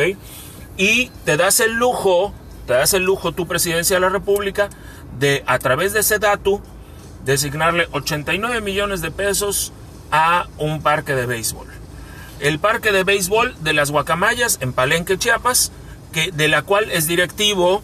y 0.77 1.07
te 1.25 1.37
das 1.37 1.59
el 1.59 1.73
lujo 1.73 2.33
te 2.67 2.73
das 2.73 2.93
el 2.93 3.03
lujo 3.03 3.31
tu 3.33 3.47
presidencia 3.47 3.97
de 3.97 4.01
la 4.01 4.09
república 4.09 4.69
de 5.19 5.43
a 5.45 5.59
través 5.59 5.93
de 5.93 5.99
ese 5.99 6.19
dato 6.19 6.61
designarle 7.25 7.87
89 7.91 8.61
millones 8.61 9.01
de 9.01 9.11
pesos 9.11 9.71
a 10.11 10.47
un 10.57 10.81
parque 10.81 11.13
de 11.15 11.25
béisbol 11.25 11.67
el 12.39 12.57
parque 12.57 12.91
de 12.91 13.03
béisbol 13.03 13.55
de 13.61 13.73
las 13.73 13.91
Guacamayas 13.91 14.57
en 14.61 14.73
Palenque, 14.73 15.15
Chiapas, 15.19 15.71
que, 16.11 16.31
de 16.31 16.47
la 16.47 16.63
cual 16.63 16.89
es 16.89 17.05
directivo, 17.05 17.83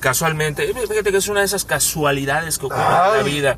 casualmente, 0.00 0.66
fíjate 0.88 1.12
que 1.12 1.18
es 1.18 1.28
una 1.28 1.40
de 1.40 1.46
esas 1.46 1.66
casualidades 1.66 2.58
que 2.58 2.64
ocurren 2.66 2.86
en 2.86 3.16
la 3.18 3.22
vida. 3.22 3.56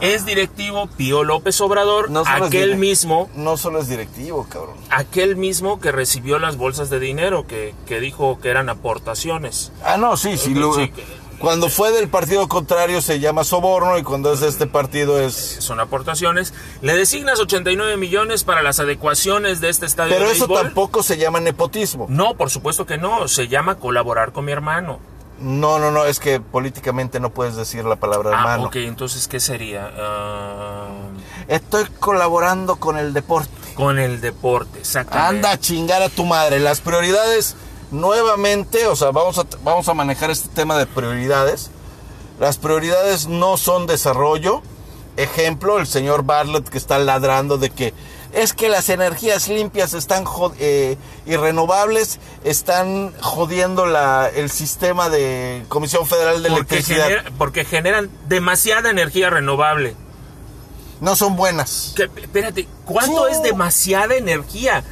Es 0.00 0.24
directivo 0.24 0.86
Pío 0.96 1.22
López 1.22 1.60
Obrador, 1.60 2.10
no 2.10 2.22
aquel 2.26 2.76
mismo, 2.76 3.28
No 3.34 3.58
solo 3.58 3.80
es 3.80 3.88
directivo, 3.88 4.46
cabrón. 4.48 4.76
aquel 4.90 5.36
mismo 5.36 5.80
que 5.80 5.92
recibió 5.92 6.38
las 6.38 6.56
bolsas 6.56 6.88
de 6.88 6.98
dinero, 7.00 7.46
que, 7.46 7.74
que 7.86 8.00
dijo 8.00 8.38
que 8.40 8.48
eran 8.48 8.70
aportaciones. 8.70 9.70
Ah, 9.84 9.98
no, 9.98 10.16
sí, 10.16 10.38
sí. 10.38 10.54
lo- 10.54 10.74
Sí. 10.74 10.90
Cuando 11.38 11.68
fue 11.68 11.92
del 11.92 12.08
partido 12.08 12.48
contrario 12.48 13.00
se 13.00 13.20
llama 13.20 13.44
soborno 13.44 13.96
y 13.98 14.02
cuando 14.02 14.32
es 14.32 14.40
de 14.40 14.48
este 14.48 14.66
partido 14.66 15.20
es... 15.20 15.34
Son 15.60 15.78
aportaciones. 15.80 16.52
Le 16.82 16.96
designas 16.96 17.38
89 17.40 17.96
millones 17.96 18.44
para 18.44 18.62
las 18.62 18.80
adecuaciones 18.80 19.60
de 19.60 19.68
este 19.68 19.86
estadio 19.86 20.12
Pero 20.14 20.26
de 20.26 20.32
eso 20.32 20.46
béisbol. 20.48 20.62
tampoco 20.64 21.02
se 21.02 21.16
llama 21.16 21.40
nepotismo. 21.40 22.06
No, 22.08 22.34
por 22.34 22.50
supuesto 22.50 22.86
que 22.86 22.98
no. 22.98 23.28
Se 23.28 23.48
llama 23.48 23.76
colaborar 23.76 24.32
con 24.32 24.44
mi 24.44 24.52
hermano. 24.52 24.98
No, 25.40 25.78
no, 25.78 25.92
no, 25.92 26.04
es 26.04 26.18
que 26.18 26.40
políticamente 26.40 27.20
no 27.20 27.30
puedes 27.30 27.54
decir 27.54 27.84
la 27.84 27.94
palabra 27.94 28.30
Ah, 28.34 28.38
hermano. 28.40 28.64
ok, 28.64 28.76
entonces, 28.76 29.28
¿qué 29.28 29.38
sería? 29.38 29.88
Ah, 29.96 30.88
Estoy 31.46 31.84
colaborando 32.00 32.76
con 32.76 32.98
el 32.98 33.12
deporte. 33.12 33.48
con 33.76 34.00
el 34.00 34.20
deporte, 34.20 34.80
exactamente. 34.80 35.28
Anda 35.36 35.50
a 35.52 35.60
chingar 35.60 36.02
a 36.02 36.08
tu 36.08 36.24
madre. 36.24 36.58
Las 36.58 36.80
prioridades, 36.80 37.54
nuevamente, 37.90 38.86
o 38.86 38.96
sea, 38.96 39.10
vamos 39.10 39.38
a, 39.38 39.44
vamos 39.64 39.88
a 39.88 39.94
manejar 39.94 40.30
este 40.30 40.48
tema 40.48 40.78
de 40.78 40.86
prioridades. 40.86 41.70
Las 42.40 42.58
prioridades 42.58 43.26
no 43.26 43.56
son 43.56 43.86
desarrollo. 43.86 44.62
Ejemplo, 45.16 45.78
el 45.78 45.86
señor 45.86 46.22
Bartlett 46.22 46.68
que 46.68 46.78
está 46.78 46.98
ladrando 46.98 47.58
de 47.58 47.70
que 47.70 47.92
es 48.32 48.52
que 48.52 48.68
las 48.68 48.88
energías 48.90 49.48
limpias 49.48 49.94
están 49.94 50.24
eh, 50.58 50.96
y 51.26 51.36
renovables 51.36 52.20
están 52.44 53.12
jodiendo 53.20 53.86
la, 53.86 54.28
el 54.32 54.50
sistema 54.50 55.08
de 55.08 55.64
Comisión 55.68 56.06
Federal 56.06 56.42
de 56.42 56.50
porque, 56.50 56.74
Electricidad. 56.76 57.06
genera- 57.08 57.32
porque 57.38 57.64
generan 57.64 58.10
demasiada 58.28 58.90
energía 58.90 59.30
renovable. 59.30 59.96
No 61.00 61.16
son 61.16 61.36
buenas. 61.36 61.94
Que, 61.96 62.04
espérate, 62.20 62.68
¿cuánto 62.84 63.26
Sí. 63.26 63.32
es 63.32 63.42
demasiada 63.42 64.14
energía? 64.14 64.84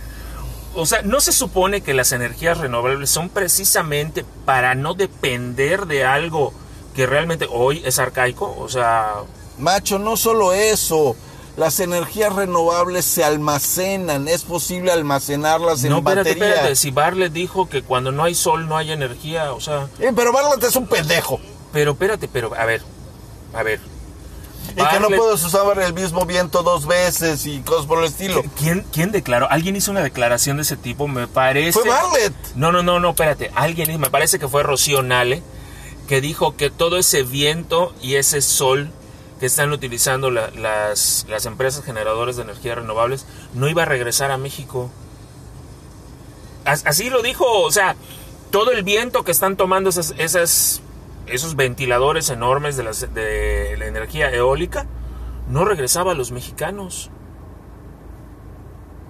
O 0.76 0.86
sea, 0.86 1.02
¿no 1.02 1.20
se 1.20 1.32
supone 1.32 1.80
que 1.80 1.94
las 1.94 2.12
energías 2.12 2.58
renovables 2.58 3.10
son 3.10 3.28
precisamente 3.30 4.24
para 4.44 4.74
no 4.74 4.94
depender 4.94 5.86
de 5.86 6.04
algo 6.04 6.52
que 6.94 7.06
realmente 7.06 7.48
hoy 7.50 7.82
es 7.84 7.98
arcaico? 7.98 8.54
O 8.58 8.68
sea, 8.68 9.14
Macho, 9.58 9.98
no 9.98 10.16
solo 10.16 10.52
eso. 10.52 11.16
Las 11.56 11.80
energías 11.80 12.34
renovables 12.34 13.06
se 13.06 13.24
almacenan. 13.24 14.28
Es 14.28 14.42
posible 14.42 14.92
almacenarlas 14.92 15.82
en 15.84 15.90
no, 15.90 15.98
espérate, 15.98 16.30
batería. 16.30 16.48
espérate. 16.48 16.76
Si 16.76 16.90
Barlet 16.90 17.32
dijo 17.32 17.68
que 17.68 17.82
cuando 17.82 18.12
no 18.12 18.24
hay 18.24 18.34
sol 18.34 18.68
no 18.68 18.76
hay 18.76 18.92
energía, 18.92 19.52
o 19.52 19.60
sea... 19.60 19.88
Eh, 19.98 20.12
pero 20.14 20.32
Bartlett 20.32 20.64
es 20.64 20.76
un 20.76 20.86
pendejo. 20.86 21.40
Pero 21.72 21.92
espérate, 21.92 22.28
pero 22.28 22.54
a 22.54 22.66
ver, 22.66 22.82
a 23.54 23.62
ver. 23.62 23.80
Y 24.74 24.84
que 24.88 25.00
no 25.00 25.08
puedes 25.08 25.42
usar 25.44 25.78
el 25.80 25.92
mismo 25.94 26.24
viento 26.26 26.62
dos 26.62 26.86
veces 26.86 27.46
y 27.46 27.60
cosas 27.60 27.86
por 27.86 27.98
el 28.00 28.04
estilo. 28.06 28.42
¿Quién, 28.58 28.84
¿Quién 28.92 29.12
declaró? 29.12 29.50
¿Alguien 29.50 29.76
hizo 29.76 29.90
una 29.90 30.02
declaración 30.02 30.56
de 30.56 30.62
ese 30.64 30.76
tipo? 30.76 31.08
Me 31.08 31.26
parece... 31.26 31.72
Fue 31.78 31.88
Bartlett. 31.88 32.34
No, 32.56 32.72
no, 32.72 32.82
no, 32.82 32.98
no, 33.00 33.10
espérate. 33.10 33.50
Alguien, 33.54 33.98
me 34.00 34.10
parece 34.10 34.38
que 34.38 34.48
fue 34.48 34.62
Rocío 34.62 35.02
Nale, 35.02 35.42
que 36.08 36.20
dijo 36.20 36.56
que 36.56 36.70
todo 36.70 36.98
ese 36.98 37.22
viento 37.22 37.94
y 38.02 38.16
ese 38.16 38.40
sol 38.42 38.90
que 39.40 39.46
están 39.46 39.72
utilizando 39.72 40.30
la- 40.30 40.50
las, 40.50 41.26
las 41.28 41.44
empresas 41.46 41.84
generadoras 41.84 42.36
de 42.36 42.42
energía 42.42 42.74
renovables 42.74 43.26
no 43.54 43.68
iba 43.68 43.82
a 43.82 43.86
regresar 43.86 44.30
a 44.30 44.38
México. 44.38 44.90
As- 46.64 46.84
Así 46.86 47.10
lo 47.10 47.22
dijo, 47.22 47.44
o 47.62 47.70
sea, 47.70 47.96
todo 48.50 48.72
el 48.72 48.82
viento 48.82 49.24
que 49.24 49.32
están 49.32 49.56
tomando 49.56 49.90
esas, 49.90 50.14
esas, 50.18 50.80
esos 51.26 51.56
ventiladores 51.56 52.30
enormes 52.30 52.76
de, 52.76 52.82
las- 52.84 53.12
de 53.14 53.76
la 53.78 53.86
energía 53.86 54.30
eólica 54.30 54.86
no 55.48 55.64
regresaba 55.64 56.12
a 56.12 56.14
los 56.14 56.32
mexicanos. 56.32 57.10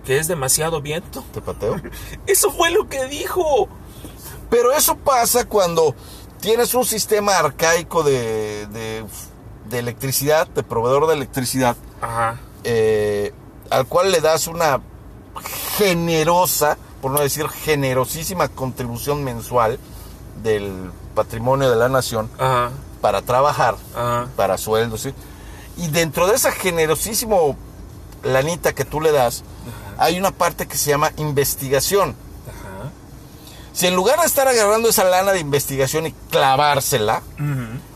Que 0.05 0.19
es 0.19 0.29
demasiado 0.29 0.81
viento. 0.83 1.25
Te 1.35 1.41
pateo. 1.41 1.77
Eso 2.27 2.51
fue 2.53 2.71
lo 2.71 2.89
que 2.89 3.07
dijo. 3.07 3.69
Pero 4.49 4.71
eso 4.73 4.97
pasa 4.97 5.47
cuando 5.49 5.97
tienes 6.41 6.73
un 6.75 6.85
sistema 6.85 7.37
arcaico 7.39 8.05
de, 8.05 8.69
de, 8.69 9.05
de 9.69 9.79
electricidad, 9.81 10.47
de 10.47 10.63
proveedor 10.63 11.09
de 11.09 11.15
electricidad, 11.15 11.77
Ajá. 12.01 12.39
eh, 12.63 13.33
al 13.71 13.87
cual 13.89 14.13
le 14.13 14.21
das 14.21 14.47
una 14.47 14.81
generosa, 15.77 16.79
por 17.03 17.11
no 17.11 17.21
decir 17.21 17.49
generosísima 17.49 18.49
contribución 18.49 19.25
mensual 19.25 19.81
del 20.45 20.91
patrimonio 21.17 21.69
de 21.69 21.75
la 21.75 21.89
nación 21.89 22.31
Ajá. 22.39 22.71
para 23.01 23.23
trabajar, 23.23 23.75
Ajá. 23.97 24.29
para 24.37 24.57
sueldos. 24.59 25.01
¿sí? 25.01 25.15
Y 25.77 25.89
dentro 25.89 26.29
de 26.29 26.37
esa 26.37 26.53
generosísimo 26.53 27.57
lanita 28.23 28.73
que 28.73 28.85
tú 28.85 29.01
le 29.01 29.11
das, 29.11 29.43
hay 29.99 30.17
una 30.19 30.31
parte 30.31 30.69
que 30.69 30.77
se 30.77 30.91
llama 30.91 31.11
investigación. 31.17 32.15
Si 33.73 33.87
en 33.87 33.95
lugar 33.95 34.19
de 34.21 34.27
estar 34.27 34.49
agarrando 34.49 34.89
esa 34.89 35.05
lana 35.05 35.33
de 35.33 35.41
investigación 35.41 36.07
y 36.07 36.13
clavársela, 36.31 37.23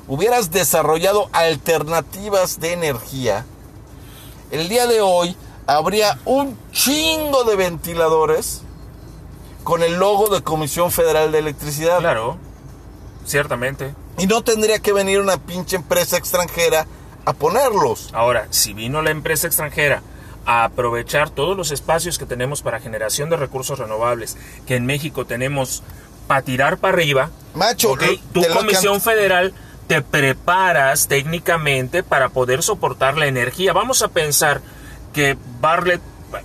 hubieras 0.09 0.51
desarrollado 0.51 1.31
alternativas 1.33 2.61
de 2.61 2.73
energía, 2.75 3.47
el 4.51 4.69
día 4.69 4.87
de 4.87 5.01
hoy 5.01 5.37
habría 5.67 6.19
un 6.27 6.59
chingo 6.73 7.45
de 7.45 7.57
ventiladores 7.57 8.61
con 9.65 9.83
el 9.83 9.95
logo 9.95 10.29
de 10.29 10.43
Comisión 10.43 10.91
Federal 10.91 11.33
de 11.33 11.39
Electricidad. 11.39 12.01
Claro. 12.01 12.37
Ciertamente. 13.25 13.95
Y 14.19 14.27
no 14.27 14.43
tendría 14.43 14.79
que 14.81 14.93
venir 14.93 15.21
una 15.21 15.37
pinche 15.39 15.77
empresa 15.77 16.17
extranjera 16.17 16.87
a 17.25 17.33
ponerlos. 17.33 18.11
Ahora, 18.13 18.47
si 18.51 18.73
vino 18.75 19.03
la 19.03 19.11
empresa 19.11 19.47
extranjera 19.47 20.03
a 20.47 20.65
aprovechar 20.65 21.31
todos 21.31 21.57
los 21.57 21.71
espacios 21.71 22.19
que 22.19 22.27
tenemos 22.27 22.63
para 22.63 22.81
generación 22.81 23.31
de 23.31 23.37
recursos 23.37 23.79
renovables, 23.79 24.37
que 24.67 24.77
en 24.77 24.87
México 24.87 25.27
tenemos 25.27 25.83
para 26.27 26.43
tirar 26.43 26.79
para 26.79 26.95
arriba, 26.95 27.31
Macho, 27.55 27.93
ok, 27.93 28.03
lo- 28.03 28.17
tu 28.43 28.49
comisión 28.55 29.01
federal 29.01 29.53
te 29.87 30.03
preparas 30.03 31.09
técnicamente 31.09 32.03
para 32.03 32.29
poder 32.29 32.63
soportar 32.63 33.17
la 33.19 33.27
energía. 33.27 33.73
Vamos 33.73 34.03
a 34.03 34.09
pensar 34.09 34.61
que 35.13 35.37
Bartlett, 35.61 36.01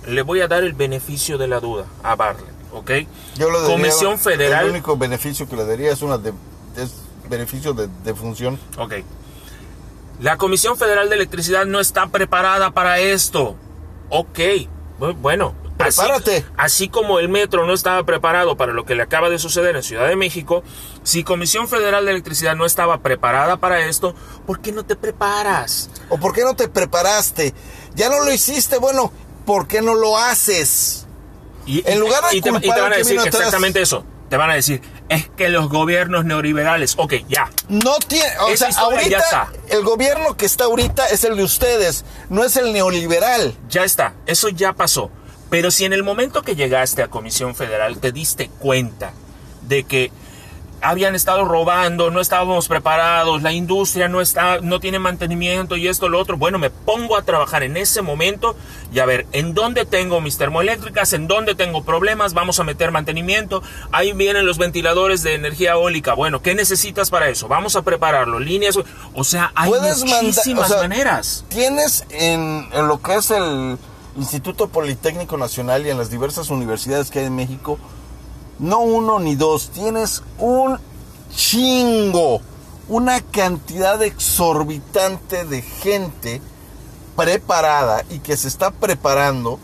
le 0.08 0.22
voy 0.22 0.40
a 0.40 0.48
dar 0.48 0.64
el 0.64 0.72
beneficio 0.72 1.38
de 1.38 1.46
la 1.48 1.60
duda 1.60 1.86
a 2.02 2.16
Bartlett, 2.16 2.50
¿ok? 2.72 2.90
Yo 3.36 3.48
lo 3.50 3.64
comisión 3.64 4.18
federal. 4.18 4.64
El 4.66 4.70
único 4.72 4.96
beneficio 4.96 5.48
que 5.48 5.54
le 5.56 5.64
daría 5.64 5.92
es 5.92 6.02
una 6.02 6.18
de, 6.18 6.32
es 6.76 6.92
beneficio 7.28 7.72
de, 7.74 7.88
de 8.04 8.14
función. 8.14 8.58
Ok. 8.78 8.94
La 10.20 10.36
Comisión 10.38 10.76
Federal 10.78 11.08
de 11.08 11.16
Electricidad 11.16 11.66
no 11.66 11.78
está 11.80 12.06
preparada 12.08 12.70
para 12.70 12.98
esto. 13.00 13.56
Ok. 14.08 14.38
Bu- 14.98 15.14
Bueno. 15.20 15.54
así- 15.78 15.98
Prepárate. 16.00 16.44
Así, 16.56 16.88
como 16.88 17.18
el 17.18 17.28
metro 17.28 17.66
no 17.66 17.74
estaba 17.74 18.02
preparado 18.04 18.56
para 18.56 18.72
lo 18.72 18.86
que 18.86 18.94
le 18.94 19.02
acaba 19.02 19.28
de 19.28 19.38
suceder 19.38 19.76
en 19.76 19.82
Ciudad 19.82 20.08
de 20.08 20.16
México, 20.16 20.62
si 21.02 21.22
Comisión 21.22 21.68
Federal 21.68 22.06
de 22.06 22.12
Electricidad 22.12 22.56
no 22.56 22.64
estaba 22.64 22.98
preparada 23.02 23.58
para 23.58 23.80
esto, 23.86 24.14
¿por 24.46 24.60
qué 24.60 24.72
no 24.72 24.84
te 24.86 24.96
preparas? 24.96 25.90
¿O 26.08 26.16
por 26.18 26.32
qué 26.32 26.44
no 26.44 26.56
te 26.56 26.68
preparaste? 26.68 27.52
Ya 27.94 28.08
no 28.08 28.24
lo 28.24 28.32
hiciste. 28.32 28.78
Bueno, 28.78 29.12
¿por 29.44 29.66
qué 29.68 29.82
no 29.82 29.94
lo 29.94 30.16
haces? 30.16 31.06
Y, 31.66 31.82
En 31.86 32.00
lugar 32.00 32.24
de 32.30 32.36
y 32.36 32.40
te, 32.40 32.48
y 32.48 32.60
te 32.60 32.68
van 32.80 32.92
a 32.94 32.96
decir 32.96 33.18
atrás. 33.18 33.34
exactamente 33.34 33.82
eso. 33.82 34.02
Te 34.30 34.36
van 34.38 34.48
a 34.50 34.54
decir, 34.54 34.80
es 35.08 35.28
que 35.36 35.48
los 35.48 35.68
gobiernos 35.68 36.24
neoliberales, 36.24 36.94
ok, 36.96 37.14
ya. 37.28 37.50
No 37.68 37.96
tiene, 38.06 38.26
o 38.40 38.48
Esa 38.48 38.56
sea, 38.56 38.68
historia 38.70 39.08
ya 39.08 39.18
ahorita 39.18 39.48
está. 39.52 39.74
el 39.76 39.82
gobierno 39.84 40.36
que 40.36 40.46
está 40.46 40.64
ahorita 40.64 41.06
es 41.08 41.24
el 41.24 41.36
de 41.36 41.44
ustedes, 41.44 42.04
no 42.28 42.44
es 42.44 42.56
el 42.56 42.72
neoliberal. 42.72 43.54
Ya 43.68 43.84
está, 43.84 44.14
eso 44.26 44.48
ya 44.48 44.72
pasó. 44.72 45.10
Pero 45.50 45.70
si 45.70 45.84
en 45.84 45.92
el 45.92 46.02
momento 46.02 46.42
que 46.42 46.56
llegaste 46.56 47.02
a 47.02 47.08
Comisión 47.08 47.54
Federal 47.54 47.98
te 47.98 48.10
diste 48.10 48.50
cuenta 48.58 49.12
de 49.62 49.84
que 49.84 50.10
habían 50.80 51.14
estado 51.14 51.44
robando, 51.44 52.10
no 52.10 52.20
estábamos 52.20 52.68
preparados, 52.68 53.42
la 53.42 53.52
industria 53.52 54.08
no 54.08 54.20
está, 54.20 54.60
no 54.60 54.80
tiene 54.80 54.98
mantenimiento 54.98 55.76
y 55.76 55.88
esto, 55.88 56.08
lo 56.08 56.18
otro, 56.18 56.36
bueno, 56.36 56.58
me 56.58 56.70
pongo 56.70 57.16
a 57.16 57.22
trabajar 57.22 57.62
en 57.62 57.76
ese 57.76 58.02
momento 58.02 58.56
y 58.92 58.98
a 58.98 59.06
ver, 59.06 59.26
¿en 59.32 59.54
dónde 59.54 59.84
tengo 59.84 60.20
mis 60.20 60.38
termoeléctricas? 60.38 61.12
¿En 61.12 61.26
dónde 61.26 61.54
tengo 61.54 61.84
problemas? 61.84 62.34
Vamos 62.34 62.60
a 62.60 62.64
meter 62.64 62.90
mantenimiento. 62.90 63.62
Ahí 63.92 64.12
vienen 64.12 64.46
los 64.46 64.58
ventiladores 64.58 65.22
de 65.22 65.34
energía 65.34 65.72
eólica. 65.72 66.14
Bueno, 66.14 66.42
¿qué 66.42 66.54
necesitas 66.54 67.10
para 67.10 67.28
eso? 67.28 67.48
Vamos 67.48 67.76
a 67.76 67.82
prepararlo. 67.82 68.38
Líneas, 68.38 68.78
o 69.14 69.24
sea, 69.24 69.52
hay 69.54 69.70
muchísimas 69.70 70.70
o 70.70 70.74
sea, 70.74 70.82
maneras. 70.82 71.44
Tienes 71.48 72.04
en, 72.10 72.68
en 72.72 72.88
lo 72.88 73.00
que 73.02 73.14
es 73.16 73.30
el 73.30 73.78
Instituto 74.16 74.68
Politécnico 74.68 75.36
Nacional 75.36 75.86
y 75.86 75.90
en 75.90 75.98
las 75.98 76.10
diversas 76.10 76.50
universidades 76.50 77.10
que 77.10 77.20
hay 77.20 77.26
en 77.26 77.36
México, 77.36 77.78
no 78.58 78.80
uno 78.80 79.18
ni 79.18 79.34
dos, 79.36 79.70
tienes 79.70 80.22
un 80.38 80.78
chingo, 81.34 82.40
una 82.88 83.20
cantidad 83.20 84.02
exorbitante 84.02 85.44
de 85.44 85.62
gente 85.62 86.40
preparada 87.16 88.04
y 88.10 88.18
que 88.20 88.36
se 88.36 88.48
está 88.48 88.70
preparando 88.70 89.58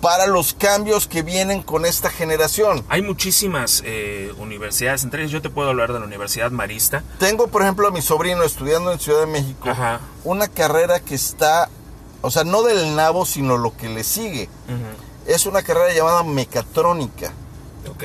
para 0.00 0.26
los 0.26 0.54
cambios 0.54 1.08
que 1.08 1.22
vienen 1.22 1.62
con 1.62 1.84
esta 1.84 2.08
generación. 2.08 2.84
Hay 2.88 3.02
muchísimas 3.02 3.82
eh, 3.84 4.32
universidades, 4.38 5.02
entre 5.02 5.22
ellas 5.22 5.32
yo 5.32 5.42
te 5.42 5.50
puedo 5.50 5.70
hablar 5.70 5.92
de 5.92 5.98
la 5.98 6.06
Universidad 6.06 6.50
Marista. 6.52 7.02
Tengo, 7.18 7.48
por 7.48 7.62
ejemplo, 7.62 7.88
a 7.88 7.90
mi 7.90 8.00
sobrino 8.00 8.44
estudiando 8.44 8.92
en 8.92 9.00
Ciudad 9.00 9.20
de 9.20 9.26
México, 9.26 9.68
Ajá. 9.68 10.00
una 10.22 10.46
carrera 10.46 11.00
que 11.00 11.16
está, 11.16 11.68
o 12.22 12.30
sea, 12.30 12.44
no 12.44 12.62
del 12.62 12.94
nabo, 12.94 13.26
sino 13.26 13.56
lo 13.56 13.76
que 13.76 13.88
le 13.88 14.04
sigue. 14.04 14.48
Es 15.26 15.46
una 15.46 15.62
carrera 15.62 15.92
llamada 15.92 16.22
mecatrónica. 16.22 17.32
Ok. 17.90 18.04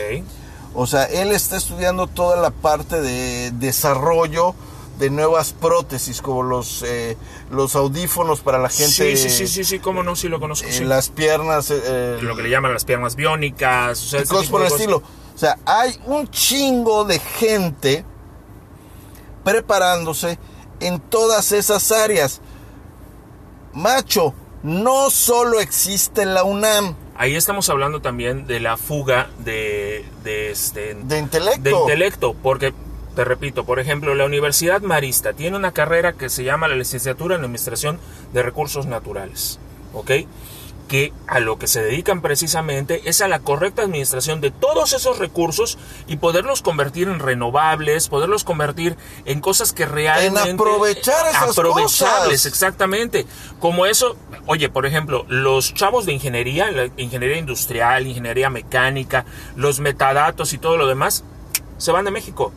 O 0.75 0.87
sea, 0.87 1.03
él 1.05 1.31
está 1.31 1.55
estudiando 1.57 2.07
toda 2.07 2.35
la 2.37 2.49
parte 2.51 2.99
de 3.01 3.51
desarrollo 3.51 4.55
de 4.97 5.09
nuevas 5.09 5.53
prótesis, 5.53 6.21
como 6.21 6.43
los, 6.43 6.83
eh, 6.83 7.17
los 7.51 7.75
audífonos 7.75 8.41
para 8.41 8.57
la 8.59 8.69
gente. 8.69 9.15
sí, 9.15 9.17
sí, 9.17 9.29
sí, 9.29 9.47
sí, 9.47 9.63
sí, 9.63 9.79
cómo 9.79 10.03
no, 10.03 10.15
sí 10.15 10.29
lo 10.29 10.39
conozco. 10.39 10.67
eh, 10.67 10.73
sí. 10.73 10.83
Las 10.83 11.09
piernas. 11.09 11.69
eh, 11.71 11.81
eh, 11.83 12.19
Lo 12.21 12.35
que 12.35 12.43
le 12.43 12.49
llaman 12.49 12.73
las 12.73 12.85
piernas 12.85 13.15
biónicas, 13.15 14.01
o 14.03 14.05
sea, 14.07 14.21
y 14.21 14.25
cosas 14.25 14.49
por 14.49 14.61
el 14.61 14.67
estilo. 14.67 14.97
O 15.35 15.37
sea, 15.37 15.57
hay 15.65 15.99
un 16.05 16.27
chingo 16.29 17.05
de 17.05 17.19
gente 17.19 18.05
preparándose 19.43 20.37
en 20.79 20.99
todas 20.99 21.51
esas 21.51 21.91
áreas. 21.91 22.41
Macho, 23.73 24.33
no 24.61 25.09
solo 25.09 25.59
existe 25.59 26.25
la 26.25 26.43
UNAM 26.43 26.95
Ahí 27.15 27.35
estamos 27.35 27.69
hablando 27.69 28.01
también 28.01 28.47
de 28.47 28.59
la 28.59 28.75
fuga 28.75 29.29
de, 29.39 30.05
de, 30.23 30.51
este, 30.51 30.95
de 30.95 31.19
intelecto. 31.19 31.61
de 31.61 31.71
intelecto, 31.71 32.33
porque, 32.33 32.73
te 33.15 33.23
repito, 33.23 33.65
por 33.65 33.79
ejemplo, 33.79 34.15
la 34.15 34.25
Universidad 34.25 34.81
Marista 34.81 35.33
tiene 35.33 35.55
una 35.55 35.71
carrera 35.71 36.13
que 36.13 36.29
se 36.29 36.43
llama 36.43 36.67
la 36.67 36.75
licenciatura 36.75 37.35
en 37.35 37.41
Administración 37.41 37.99
de 38.33 38.41
Recursos 38.41 38.87
Naturales, 38.87 39.59
¿ok? 39.93 40.11
Que 40.87 41.11
a 41.27 41.39
lo 41.39 41.57
que 41.57 41.67
se 41.67 41.81
dedican 41.81 42.21
precisamente 42.21 43.01
es 43.05 43.21
a 43.21 43.27
la 43.27 43.39
correcta 43.39 43.81
administración 43.81 44.41
de 44.41 44.51
todos 44.51 44.93
esos 44.93 45.17
recursos 45.17 45.77
y 46.07 46.17
poderlos 46.17 46.61
convertir 46.61 47.07
en 47.07 47.19
renovables, 47.19 48.09
poderlos 48.09 48.43
convertir 48.43 48.95
en 49.25 49.39
cosas 49.39 49.73
que 49.73 49.85
realmente... 49.85 50.51
aprovechar 50.51 51.25
esas 51.27 51.57
Aprovechables, 51.57 52.41
cosas. 52.41 52.45
exactamente. 52.45 53.25
Como 53.59 53.85
eso, 53.85 54.17
oye, 54.45 54.69
por 54.69 54.85
ejemplo, 54.85 55.25
los 55.29 55.73
chavos 55.73 56.05
de 56.05 56.13
ingeniería, 56.13 56.69
la 56.71 56.89
ingeniería 56.97 57.37
industrial, 57.37 58.05
ingeniería 58.05 58.49
mecánica, 58.49 59.25
los 59.55 59.79
metadatos 59.79 60.53
y 60.53 60.57
todo 60.57 60.77
lo 60.77 60.85
demás, 60.87 61.23
se 61.77 61.91
van 61.91 62.05
de 62.05 62.11
México. 62.11 62.53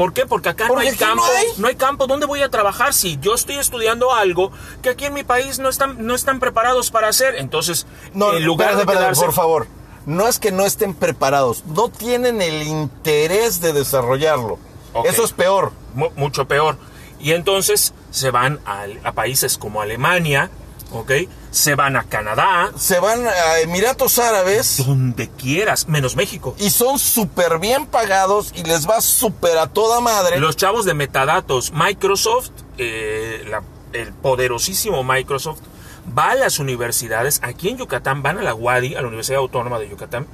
¿Por 0.00 0.14
qué? 0.14 0.24
Porque 0.24 0.48
acá 0.48 0.64
Porque 0.66 0.84
no 0.84 0.90
hay 0.90 0.96
no 0.96 1.06
campo. 1.06 1.24
hay. 1.36 1.46
No 1.58 1.68
hay 1.68 1.74
campo. 1.76 2.06
¿Dónde 2.06 2.24
voy 2.24 2.40
a 2.40 2.48
trabajar 2.48 2.94
si 2.94 3.18
yo 3.20 3.34
estoy 3.34 3.56
estudiando 3.56 4.14
algo 4.14 4.50
que 4.82 4.88
aquí 4.88 5.04
en 5.04 5.12
mi 5.12 5.24
país 5.24 5.58
no 5.58 5.68
están, 5.68 6.06
no 6.06 6.14
están 6.14 6.40
preparados 6.40 6.90
para 6.90 7.08
hacer? 7.08 7.34
Entonces, 7.36 7.86
No, 8.14 8.32
en 8.32 8.46
lugar 8.46 8.70
espérate, 8.70 8.92
de 8.92 8.98
espérate, 8.98 9.20
por 9.26 9.34
favor. 9.34 9.66
No 10.06 10.26
es 10.26 10.38
que 10.38 10.52
no 10.52 10.64
estén 10.64 10.94
preparados, 10.94 11.64
no 11.66 11.90
tienen 11.90 12.40
el 12.40 12.62
interés 12.62 13.60
de 13.60 13.74
desarrollarlo. 13.74 14.58
Eso 15.04 15.22
es 15.22 15.32
peor. 15.32 15.72
mu- 15.92 16.08
mucho 16.16 16.46
peor. 16.48 16.78
Y 17.20 17.32
entonces 17.32 17.92
se 18.10 18.30
van 18.30 18.58
a, 18.64 18.86
a 19.04 19.12
países 19.12 19.58
como 19.58 19.82
Alemania, 19.82 20.50
¿ok? 20.92 21.12
Se 21.50 21.74
van 21.74 21.96
a 21.96 22.04
Canadá, 22.04 22.70
Se 22.76 22.98
van 23.00 23.26
a 23.26 23.58
Emiratos 23.60 24.18
Árabes 24.18 24.84
donde 24.86 25.28
quieras, 25.28 25.88
menos 25.88 26.16
México. 26.16 26.54
y 26.58 26.70
son 26.70 26.98
súper 26.98 27.58
bien 27.58 27.86
pagados 27.86 28.52
y 28.54 28.62
les 28.62 28.88
va 28.88 29.00
súper 29.00 29.58
a 29.58 29.66
toda 29.66 30.00
madre. 30.00 30.38
Los 30.40 30.56
chavos 30.56 30.84
de 30.84 30.94
metadatos, 30.94 31.72
Microsoft, 31.72 32.50
eh, 32.78 33.44
la- 33.48 33.62
el 33.92 34.12
poderosísimo 34.12 35.02
Microsoft, 35.02 35.58
va 36.16 36.30
a 36.30 36.34
las 36.34 36.58
universidades, 36.58 37.40
aquí 37.42 37.68
en 37.68 37.78
Yucatán, 37.78 38.22
van 38.22 38.38
a 38.38 38.42
la 38.42 38.54
UADI, 38.54 38.94
a 38.94 39.02
la 39.02 39.08
Universidad 39.08 39.38
Autónoma 39.40 39.78
de 39.78 39.88
Yucatán, 39.88 40.26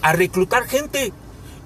a 0.00 0.12
reclutar 0.12 0.64
gente 0.68 1.12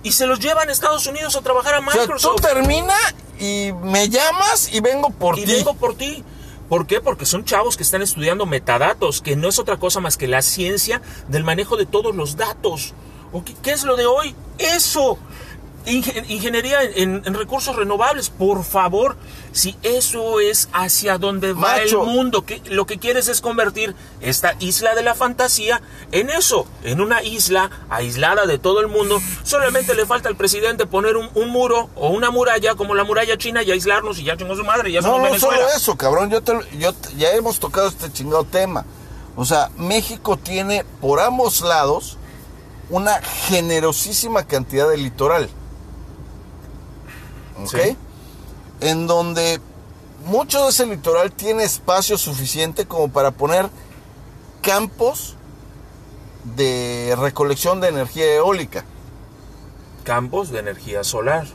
y 0.02 0.12
se 0.12 0.26
los 0.26 0.40
llevan 0.40 0.68
a 0.68 0.72
Estados 0.72 1.06
Unidos 1.06 1.36
a 1.36 1.42
trabajar 1.42 1.74
a 1.74 1.78
o 1.80 1.82
sea, 1.82 1.92
tú 1.92 1.98
Microsoft. 2.00 2.40
termina 2.40 2.94
y 3.38 3.72
me 3.82 4.08
llamas 4.08 4.70
y 4.72 4.80
vengo 4.80 5.10
por 5.10 5.38
y 5.38 5.44
ti. 5.44 5.52
vengo 5.52 5.74
por 5.74 5.94
ti. 5.96 6.24
¿Por 6.68 6.86
qué? 6.86 7.01
Porque 7.01 7.26
son 7.26 7.44
chavos 7.44 7.76
que 7.76 7.82
están 7.82 8.02
estudiando 8.02 8.47
metadatos, 8.47 9.22
que 9.22 9.36
no 9.36 9.48
es 9.48 9.59
otra 9.59 9.76
cosa 9.76 10.01
más 10.01 10.16
que 10.16 10.26
la 10.26 10.43
ciencia 10.43 11.01
del 11.28 11.44
manejo 11.44 11.76
de 11.76 11.86
todos 11.86 12.14
los 12.14 12.36
datos. 12.36 12.94
¿O 13.32 13.44
qué, 13.44 13.55
qué 13.62 13.72
es 13.72 13.84
lo 13.84 13.97
de 13.97 14.06
hoy? 14.06 14.34
Eso. 14.59 15.18
Inge- 15.86 16.24
ingeniería 16.28 16.82
en, 16.82 17.22
en 17.24 17.34
recursos 17.34 17.76
renovables, 17.76 18.28
por 18.30 18.64
favor. 18.64 19.16
Si 19.52 19.76
eso 19.82 20.40
es 20.40 20.68
hacia 20.72 21.16
donde 21.18 21.52
va 21.52 21.76
Macho. 21.78 22.02
el 22.02 22.08
mundo, 22.08 22.44
que 22.44 22.60
lo 22.66 22.86
que 22.86 22.98
quieres 22.98 23.28
es 23.28 23.40
convertir 23.40 23.94
esta 24.20 24.54
isla 24.58 24.94
de 24.94 25.02
la 25.02 25.14
fantasía 25.14 25.80
en 26.12 26.28
eso, 26.30 26.66
en 26.82 27.00
una 27.00 27.22
isla 27.22 27.70
aislada 27.88 28.46
de 28.46 28.58
todo 28.58 28.80
el 28.80 28.88
mundo. 28.88 29.20
Solamente 29.44 29.94
le 29.94 30.06
falta 30.06 30.28
al 30.28 30.36
presidente 30.36 30.86
poner 30.86 31.16
un, 31.16 31.30
un 31.34 31.48
muro 31.50 31.88
o 31.94 32.08
una 32.10 32.30
muralla 32.30 32.74
como 32.74 32.94
la 32.94 33.04
muralla 33.04 33.38
china 33.38 33.62
y 33.62 33.70
aislarnos 33.70 34.18
y 34.18 34.24
ya 34.24 34.36
chingó 34.36 34.56
su 34.56 34.64
madre, 34.64 34.90
ya 34.90 35.00
No, 35.00 35.18
no 35.18 35.22
Venezuela. 35.24 35.56
solo 35.56 35.68
eso, 35.76 35.96
cabrón. 35.96 36.30
Yo 36.30 36.42
te, 36.42 36.52
yo 36.78 36.92
ya 37.16 37.30
hemos 37.32 37.60
tocado 37.60 37.88
este 37.88 38.12
chingado 38.12 38.44
tema. 38.44 38.84
O 39.36 39.44
sea, 39.44 39.70
México 39.76 40.36
tiene 40.36 40.84
por 41.00 41.20
ambos 41.20 41.60
lados 41.60 42.16
una 42.90 43.20
generosísima 43.22 44.44
cantidad 44.46 44.88
de 44.88 44.96
litoral. 44.96 45.48
¿Ok? 47.62 47.68
Sí. 47.70 47.96
En 48.80 49.06
donde 49.06 49.60
mucho 50.26 50.64
de 50.64 50.70
ese 50.70 50.86
litoral 50.86 51.32
tiene 51.32 51.64
espacio 51.64 52.18
suficiente 52.18 52.86
como 52.86 53.08
para 53.08 53.30
poner 53.30 53.70
campos 54.60 55.36
de 56.56 57.14
recolección 57.18 57.80
de 57.80 57.88
energía 57.88 58.34
eólica. 58.34 58.84
Campos 60.04 60.50
de 60.50 60.60
energía 60.60 61.04
solar. 61.04 61.46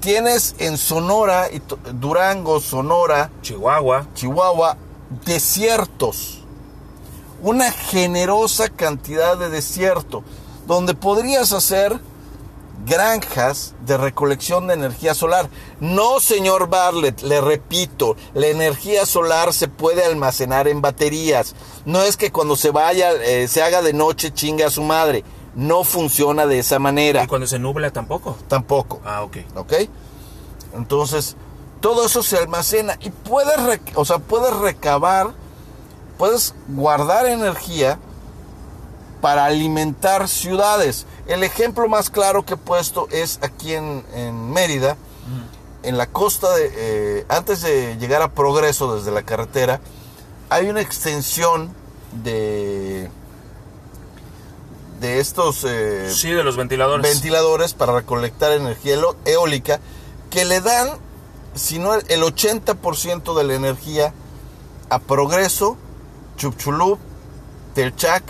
Tienes 0.00 0.54
en 0.58 0.76
Sonora, 0.76 1.48
Durango, 1.94 2.60
Sonora, 2.60 3.30
Chihuahua. 3.42 4.06
Chihuahua, 4.14 4.76
desiertos. 5.24 6.42
Una 7.42 7.70
generosa 7.70 8.68
cantidad 8.68 9.36
de 9.36 9.48
desierto, 9.50 10.22
donde 10.66 10.94
podrías 10.94 11.52
hacer 11.52 11.98
granjas 12.84 13.74
de 13.84 13.96
recolección 13.96 14.66
de 14.66 14.74
energía 14.74 15.14
solar. 15.14 15.48
No, 15.80 16.20
señor 16.20 16.68
Bartlett, 16.68 17.22
le 17.22 17.40
repito, 17.40 18.16
la 18.34 18.48
energía 18.48 19.06
solar 19.06 19.52
se 19.52 19.68
puede 19.68 20.04
almacenar 20.04 20.68
en 20.68 20.80
baterías. 20.80 21.54
No 21.84 22.02
es 22.02 22.16
que 22.16 22.30
cuando 22.30 22.56
se 22.56 22.70
vaya, 22.70 23.12
eh, 23.12 23.48
se 23.48 23.62
haga 23.62 23.82
de 23.82 23.92
noche, 23.92 24.32
chingue 24.32 24.64
a 24.64 24.70
su 24.70 24.82
madre. 24.82 25.24
No 25.54 25.84
funciona 25.84 26.46
de 26.46 26.58
esa 26.58 26.78
manera. 26.78 27.24
Y 27.24 27.26
cuando 27.26 27.46
se 27.46 27.58
nubla 27.58 27.90
tampoco. 27.90 28.36
Tampoco. 28.48 29.00
Ah, 29.04 29.22
ok. 29.22 29.36
¿Ok? 29.54 29.72
Entonces, 30.74 31.36
todo 31.80 32.04
eso 32.06 32.22
se 32.22 32.36
almacena 32.36 32.98
y 33.00 33.10
puedes, 33.10 33.56
o 33.94 34.04
sea, 34.04 34.18
puedes 34.18 34.52
recabar, 34.56 35.32
puedes 36.18 36.54
guardar 36.68 37.26
energía 37.26 37.98
para 39.24 39.46
alimentar 39.46 40.28
ciudades. 40.28 41.06
El 41.26 41.44
ejemplo 41.44 41.88
más 41.88 42.10
claro 42.10 42.44
que 42.44 42.54
he 42.54 42.56
puesto 42.58 43.08
es 43.10 43.38
aquí 43.40 43.72
en, 43.72 44.04
en 44.12 44.50
Mérida, 44.50 44.98
en 45.82 45.96
la 45.96 46.06
costa 46.08 46.54
de, 46.54 46.70
eh, 46.76 47.26
antes 47.30 47.62
de 47.62 47.96
llegar 47.96 48.20
a 48.20 48.28
Progreso 48.32 48.94
desde 48.94 49.10
la 49.12 49.22
carretera, 49.22 49.80
hay 50.50 50.68
una 50.68 50.82
extensión 50.82 51.74
de, 52.22 53.08
de 55.00 55.20
estos 55.20 55.64
eh, 55.66 56.12
Sí, 56.14 56.30
de 56.30 56.44
los 56.44 56.58
ventiladores. 56.58 57.10
ventiladores 57.10 57.72
para 57.72 57.94
recolectar 57.94 58.52
energía 58.52 58.98
eólica 59.24 59.80
que 60.28 60.44
le 60.44 60.60
dan, 60.60 60.90
si 61.54 61.78
no 61.78 61.94
el 61.94 62.04
el 62.10 62.20
80% 62.24 63.34
de 63.34 63.44
la 63.44 63.54
energía 63.54 64.12
a 64.90 64.98
Progreso, 64.98 65.78
Chupchulup, 66.36 66.98
Telchac 67.74 68.22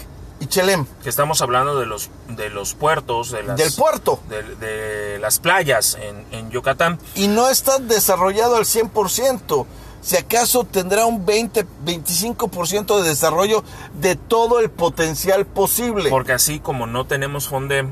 y 0.44 0.46
Chelem, 0.46 0.86
que 1.02 1.08
estamos 1.08 1.40
hablando 1.40 1.80
de 1.80 1.86
los, 1.86 2.10
de 2.28 2.50
los 2.50 2.74
puertos, 2.74 3.30
de 3.30 3.42
las, 3.42 3.56
del 3.56 3.72
puerto. 3.72 4.20
de, 4.28 4.42
de 4.56 5.18
las 5.18 5.38
playas 5.38 5.96
en, 6.00 6.26
en 6.32 6.50
Yucatán. 6.50 6.98
Y 7.14 7.28
no 7.28 7.48
está 7.48 7.78
desarrollado 7.78 8.56
al 8.56 8.64
100%. 8.64 9.66
Si 10.02 10.18
acaso 10.18 10.64
tendrá 10.64 11.06
un 11.06 11.24
20, 11.24 11.66
25% 11.86 13.00
de 13.02 13.08
desarrollo 13.08 13.64
de 13.94 14.16
todo 14.16 14.60
el 14.60 14.70
potencial 14.70 15.46
posible. 15.46 16.10
Porque 16.10 16.32
así 16.32 16.60
como 16.60 16.86
no 16.86 17.06
tenemos 17.06 17.48
fonde, 17.48 17.88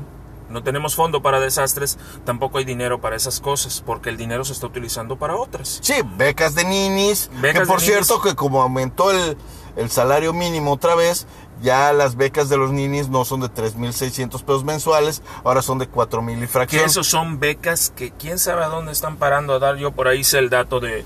no 0.49 0.61
tenemos 0.61 0.93
fondo 0.93 1.23
para 1.23 1.39
desastres, 1.39 1.97
tampoco 2.23 2.59
hay 2.59 2.65
dinero 2.65 3.01
para 3.01 3.15
esas 3.15 3.39
cosas, 3.39 3.81
porque 3.83 4.11
el 4.11 4.17
dinero 4.17 4.45
se 4.45 4.53
está 4.53 4.67
utilizando 4.67 5.17
para 5.17 5.35
otras. 5.35 5.79
Sí, 5.81 5.95
becas 6.15 6.53
de 6.53 6.65
ninis. 6.65 7.31
Becas 7.41 7.61
que 7.61 7.67
por 7.67 7.79
de 7.79 7.85
cierto, 7.87 8.21
que 8.21 8.35
como 8.35 8.61
aumentó 8.61 9.09
el, 9.09 9.35
el 9.75 9.89
salario 9.89 10.33
mínimo 10.33 10.73
otra 10.73 10.93
vez, 10.93 11.25
ya 11.63 11.91
las 11.93 12.15
becas 12.15 12.49
de 12.49 12.57
los 12.57 12.71
ninis 12.71 13.09
no 13.09 13.25
son 13.25 13.39
de 13.39 13.47
3.600 13.47 14.29
pesos 14.43 14.63
mensuales, 14.63 15.23
ahora 15.43 15.61
son 15.63 15.79
de 15.79 15.89
4.000 15.89 16.37
y 16.37 16.41
Que 16.41 16.47
fracción. 16.47 16.85
esos 16.85 17.07
son 17.07 17.39
becas 17.39 17.91
que 17.95 18.11
quién 18.11 18.37
sabe 18.37 18.63
a 18.63 18.67
dónde 18.67 18.91
están 18.91 19.15
parando 19.17 19.53
a 19.53 19.59
dar. 19.59 19.77
Yo 19.77 19.91
por 19.91 20.07
ahí 20.07 20.23
sé 20.23 20.39
el 20.39 20.49
dato 20.49 20.79
de, 20.79 21.03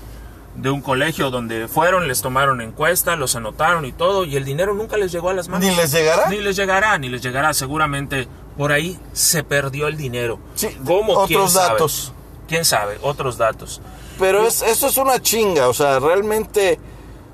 de 0.56 0.70
un 0.70 0.82
colegio 0.82 1.30
donde 1.30 1.68
fueron, 1.68 2.08
les 2.08 2.20
tomaron 2.20 2.60
encuesta, 2.60 3.14
los 3.16 3.36
anotaron 3.36 3.84
y 3.84 3.92
todo, 3.92 4.24
y 4.24 4.36
el 4.36 4.44
dinero 4.44 4.74
nunca 4.74 4.96
les 4.96 5.12
llegó 5.12 5.30
a 5.30 5.34
las 5.34 5.48
manos. 5.48 5.66
¿Ni 5.66 5.74
les 5.74 5.92
llegará? 5.92 6.28
Ni 6.28 6.38
les 6.38 6.56
llegará, 6.56 6.98
ni 6.98 7.08
les 7.08 7.22
llegará. 7.22 7.54
Seguramente 7.54 8.26
por 8.56 8.72
ahí 8.72 8.98
se 9.12 9.44
perdió 9.44 9.86
el 9.86 9.96
dinero. 9.96 10.40
Sí, 10.56 10.76
¿Cómo? 10.84 11.24
¿Quién 11.26 11.38
otros 11.40 11.52
sabe? 11.52 11.68
datos. 11.70 12.12
¿Quién 12.48 12.64
sabe? 12.64 12.98
Otros 13.02 13.38
datos. 13.38 13.80
Pero 14.18 14.44
es, 14.46 14.62
eso 14.62 14.88
es 14.88 14.96
una 14.96 15.22
chinga, 15.22 15.68
o 15.68 15.72
sea, 15.74 16.00
realmente 16.00 16.80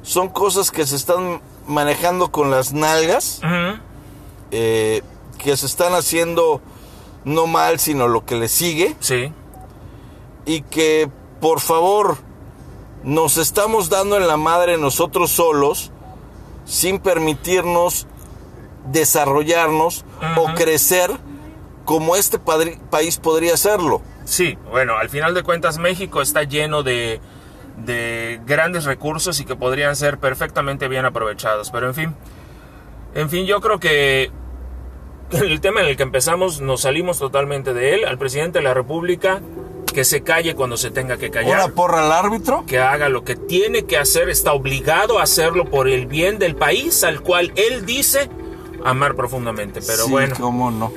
son 0.03 0.29
cosas 0.29 0.71
que 0.71 0.85
se 0.87 0.97
están 0.97 1.41
manejando 1.67 2.31
con 2.31 2.51
las 2.51 2.73
nalgas, 2.73 3.41
eh, 4.51 5.03
que 5.39 5.57
se 5.57 5.67
están 5.67 5.95
haciendo 5.95 6.61
no 7.25 7.47
mal, 7.47 7.79
sino 7.79 8.09
lo 8.09 8.25
que 8.25 8.37
le 8.37 8.49
sigue. 8.49 8.97
Sí. 9.01 9.33
y 10.47 10.61
que 10.63 11.09
por 11.41 11.61
favor 11.61 12.19
nos 13.03 13.39
estamos 13.39 13.89
dando 13.89 14.17
en 14.17 14.27
la 14.27 14.37
madre 14.37 14.79
nosotros 14.79 15.31
solos 15.31 15.91
sin 16.65 16.99
permitirnos 16.99 18.07
desarrollarnos 18.91 20.05
o 20.37 20.55
crecer 20.55 21.11
como 21.85 22.17
este 22.17 22.39
país 22.39 23.19
podría 23.19 23.55
hacerlo. 23.55 24.01
Sí, 24.25 24.57
bueno, 24.71 24.97
al 24.97 25.11
final 25.11 25.35
de 25.35 25.43
cuentas 25.43 25.79
México 25.79 26.23
está 26.23 26.45
lleno 26.45 26.83
de, 26.83 27.21
de 27.79 28.41
grandes 28.47 28.85
recursos 28.85 29.41
y 29.41 29.45
que 29.45 29.57
podrían 29.57 29.97
ser 29.97 30.19
perfectamente 30.19 30.89
bien 30.89 31.05
aprovechados. 31.05 31.71
Pero 31.71 31.87
en 31.89 31.95
fin, 31.95 32.15
en 33.15 33.31
fin, 33.31 33.47
yo 33.47 33.61
creo 33.61 33.79
que 33.81 34.31
el 35.33 35.61
tema 35.61 35.81
en 35.81 35.87
el 35.87 35.97
que 35.97 36.03
empezamos 36.05 36.61
nos 36.61 36.83
salimos 36.83 37.19
totalmente 37.19 37.75
de 37.75 37.95
él. 37.95 38.05
Al 38.05 38.19
presidente 38.19 38.59
de 38.59 38.65
la 38.65 38.75
República 38.75 39.41
que 39.93 40.05
se 40.05 40.23
calle 40.23 40.55
cuando 40.57 40.77
se 40.77 40.91
tenga 40.91 41.17
que 41.19 41.31
callar. 41.31 41.57
Una 41.67 41.75
porra 41.75 42.05
al 42.05 42.11
árbitro. 42.13 42.65
que 42.67 42.81
haga 42.81 43.09
lo 43.09 43.23
que 43.23 43.37
tiene 43.37 43.85
que 43.85 43.97
hacer, 43.97 44.29
está 44.29 44.53
obligado 44.53 45.21
a 45.21 45.23
hacerlo 45.23 45.67
por 45.71 45.89
el 45.89 46.07
bien 46.07 46.39
del 46.41 46.57
país 46.57 47.05
al 47.05 47.21
cual 47.21 47.53
él 47.55 47.87
dice 47.87 48.29
amar 48.85 49.15
profundamente. 49.15 49.81
Pero 49.87 50.07
Sí, 50.07 50.11
bueno, 50.11 50.35
cómo 50.41 50.73
no. 50.73 50.93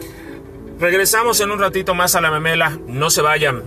regresamos 0.80 1.40
en 1.42 1.52
un 1.52 1.60
ratito 1.60 1.94
más 1.94 2.16
a 2.16 2.22
la 2.22 2.32
memela, 2.32 2.78
no 2.88 3.10
se 3.12 3.22
vayan. 3.22 3.62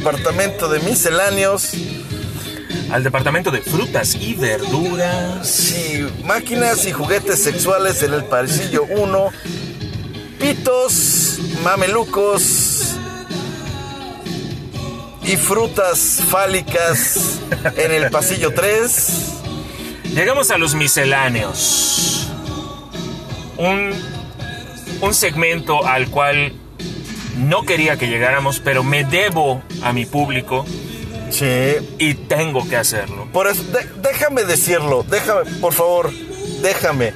Departamento 0.00 0.70
de 0.70 0.80
misceláneos. 0.80 1.72
Al 2.90 3.04
departamento 3.04 3.50
de 3.50 3.60
frutas 3.60 4.14
y 4.14 4.32
verduras. 4.32 5.46
Sí, 5.46 6.06
máquinas 6.24 6.86
y 6.86 6.92
juguetes 6.92 7.42
sexuales 7.42 8.02
en 8.02 8.14
el 8.14 8.24
pasillo 8.24 8.84
1. 8.84 9.28
Pitos, 10.38 11.38
mamelucos 11.62 12.96
y 15.22 15.36
frutas 15.36 16.22
fálicas 16.30 17.38
en 17.76 17.92
el 17.92 18.10
pasillo 18.10 18.54
3. 18.54 19.34
Llegamos 20.14 20.50
a 20.50 20.56
los 20.56 20.74
misceláneos. 20.74 22.26
Un, 23.58 23.92
un 25.02 25.14
segmento 25.14 25.86
al 25.86 26.08
cual 26.08 26.54
no 27.36 27.64
quería 27.64 27.98
que 27.98 28.08
llegáramos, 28.08 28.60
pero 28.60 28.82
me 28.82 29.04
debo 29.04 29.62
a 29.82 29.92
mi 29.92 30.06
público 30.06 30.64
Sí. 31.30 31.46
y 31.98 32.14
tengo 32.14 32.68
que 32.68 32.76
hacerlo. 32.76 33.28
Por 33.32 33.46
eso, 33.46 33.62
de- 33.64 33.88
déjame 34.08 34.44
decirlo, 34.44 35.04
déjame, 35.08 35.42
por 35.60 35.72
favor, 35.72 36.10
déjame. 36.60 37.14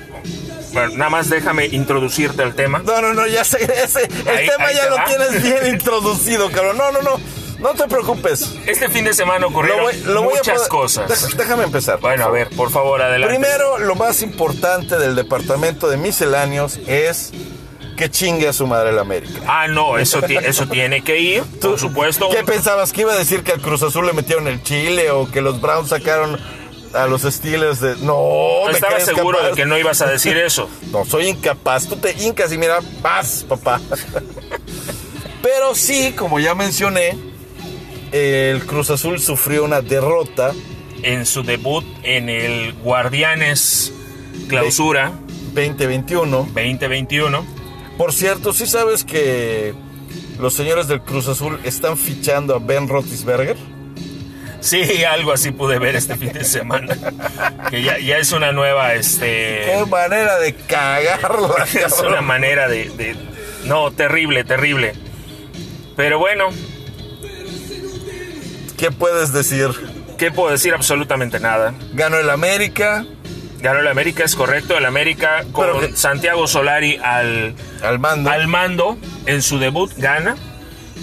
Bueno, 0.72 0.96
nada 0.96 1.10
más 1.10 1.30
déjame 1.30 1.66
introducirte 1.66 2.42
al 2.42 2.54
tema. 2.54 2.80
No, 2.84 3.00
no, 3.00 3.14
no, 3.14 3.26
ya 3.26 3.44
sé, 3.44 3.58
ese, 3.84 4.04
el 4.04 4.28
Ahí- 4.28 4.48
tema 4.48 4.66
ahí 4.66 4.76
ya 4.76 4.84
te 4.84 4.90
lo 4.90 4.96
va. 4.96 5.04
tienes 5.04 5.42
bien 5.42 5.66
introducido, 5.74 6.50
cabrón. 6.50 6.76
No, 6.76 6.90
no, 6.92 7.00
no, 7.02 7.20
no 7.60 7.74
te 7.74 7.86
preocupes. 7.88 8.54
Este 8.66 8.88
fin 8.88 9.04
de 9.04 9.14
semana 9.14 9.46
ocurrieron 9.46 9.86
lo 10.06 10.22
voy 10.22 10.34
muchas 10.36 10.56
poder- 10.58 10.68
cosas. 10.68 11.08
Deja- 11.08 11.36
déjame 11.36 11.64
empezar. 11.64 11.98
Bueno, 12.00 12.24
a 12.24 12.30
ver, 12.30 12.48
por 12.50 12.70
favor, 12.70 13.02
adelante. 13.02 13.36
Primero, 13.36 13.78
lo 13.78 13.94
más 13.94 14.22
importante 14.22 14.96
del 14.98 15.14
departamento 15.16 15.88
de 15.88 15.96
misceláneos 15.96 16.78
es 16.86 17.30
que 17.94 18.10
chingue 18.10 18.48
a 18.48 18.52
su 18.52 18.66
madre 18.66 18.92
la 18.92 19.02
América. 19.02 19.40
Ah, 19.46 19.66
no, 19.68 19.98
eso, 19.98 20.24
eso 20.24 20.66
tiene 20.66 21.02
que 21.02 21.18
ir, 21.18 21.42
por 21.60 21.78
supuesto. 21.78 22.28
¿Qué 22.30 22.44
pensabas? 22.44 22.92
¿Que 22.92 23.02
iba 23.02 23.12
a 23.12 23.16
decir 23.18 23.42
que 23.42 23.52
al 23.52 23.60
Cruz 23.60 23.82
Azul 23.82 24.06
le 24.06 24.12
metieron 24.12 24.48
el 24.48 24.62
Chile 24.62 25.10
o 25.10 25.30
que 25.30 25.40
los 25.40 25.60
Browns 25.60 25.90
sacaron 25.90 26.38
a 26.94 27.06
los 27.06 27.22
Steelers 27.22 27.80
de... 27.80 27.96
No, 27.96 28.66
me 28.66 28.72
Estaba 28.72 29.00
seguro 29.00 29.38
capaz? 29.38 29.50
de 29.50 29.54
que 29.56 29.66
no 29.66 29.76
ibas 29.78 30.00
a 30.00 30.06
decir 30.06 30.36
eso. 30.36 30.68
No, 30.92 31.04
soy 31.04 31.26
incapaz. 31.26 31.88
Tú 31.88 31.96
te 31.96 32.12
hincas 32.12 32.52
y 32.52 32.58
mira, 32.58 32.78
paz, 33.02 33.44
papá. 33.48 33.80
Pero 35.42 35.74
sí, 35.74 36.14
como 36.16 36.38
ya 36.38 36.54
mencioné, 36.54 37.18
el 38.12 38.64
Cruz 38.64 38.90
Azul 38.90 39.18
sufrió 39.20 39.64
una 39.64 39.80
derrota 39.80 40.52
En 41.02 41.26
su 41.26 41.42
debut 41.42 41.84
en 42.04 42.28
el 42.28 42.72
Guardianes 42.74 43.92
Clausura 44.48 45.12
2021 45.52 46.48
2021. 46.54 47.53
Por 47.98 48.12
cierto, 48.12 48.52
¿sí 48.52 48.66
sabes 48.66 49.04
que 49.04 49.74
los 50.38 50.54
señores 50.54 50.88
del 50.88 51.00
Cruz 51.00 51.28
Azul 51.28 51.60
están 51.64 51.96
fichando 51.96 52.54
a 52.54 52.58
Ben 52.58 52.88
Roethlisberger? 52.88 53.56
Sí, 54.60 55.04
algo 55.04 55.32
así 55.32 55.50
pude 55.50 55.78
ver 55.78 55.94
este 55.94 56.16
fin 56.16 56.32
de 56.32 56.42
semana. 56.44 56.96
Que 57.70 57.82
ya, 57.82 57.98
ya 57.98 58.16
es 58.18 58.32
una 58.32 58.50
nueva, 58.50 58.94
este... 58.94 59.62
¡Qué 59.66 59.84
manera 59.90 60.38
de 60.38 60.54
cagarla! 60.54 61.66
Es 61.74 62.00
una 62.00 62.22
manera 62.22 62.66
de, 62.68 62.88
de- 62.90 63.14
No, 63.66 63.90
terrible, 63.90 64.42
terrible. 64.44 64.94
Pero 65.96 66.18
bueno, 66.18 66.48
¿Qué 68.76 68.90
puedes 68.90 69.32
decir? 69.32 69.68
¿qué 70.18 70.30
puedo 70.30 70.50
decir? 70.50 70.72
Absolutamente 70.74 71.40
nada. 71.40 71.74
Ganó 71.92 72.16
el 72.18 72.30
América 72.30 73.04
Ganó 73.64 73.80
el 73.80 73.88
América, 73.88 74.24
es 74.24 74.36
correcto. 74.36 74.76
El 74.76 74.84
América 74.84 75.42
con 75.52 75.64
Pero 75.80 75.96
Santiago 75.96 76.46
Solari 76.46 76.98
al, 77.02 77.54
al 77.82 77.98
mando. 77.98 78.30
al 78.30 78.46
mando 78.46 78.98
en 79.24 79.40
su 79.40 79.58
debut 79.58 79.90
gana. 79.96 80.36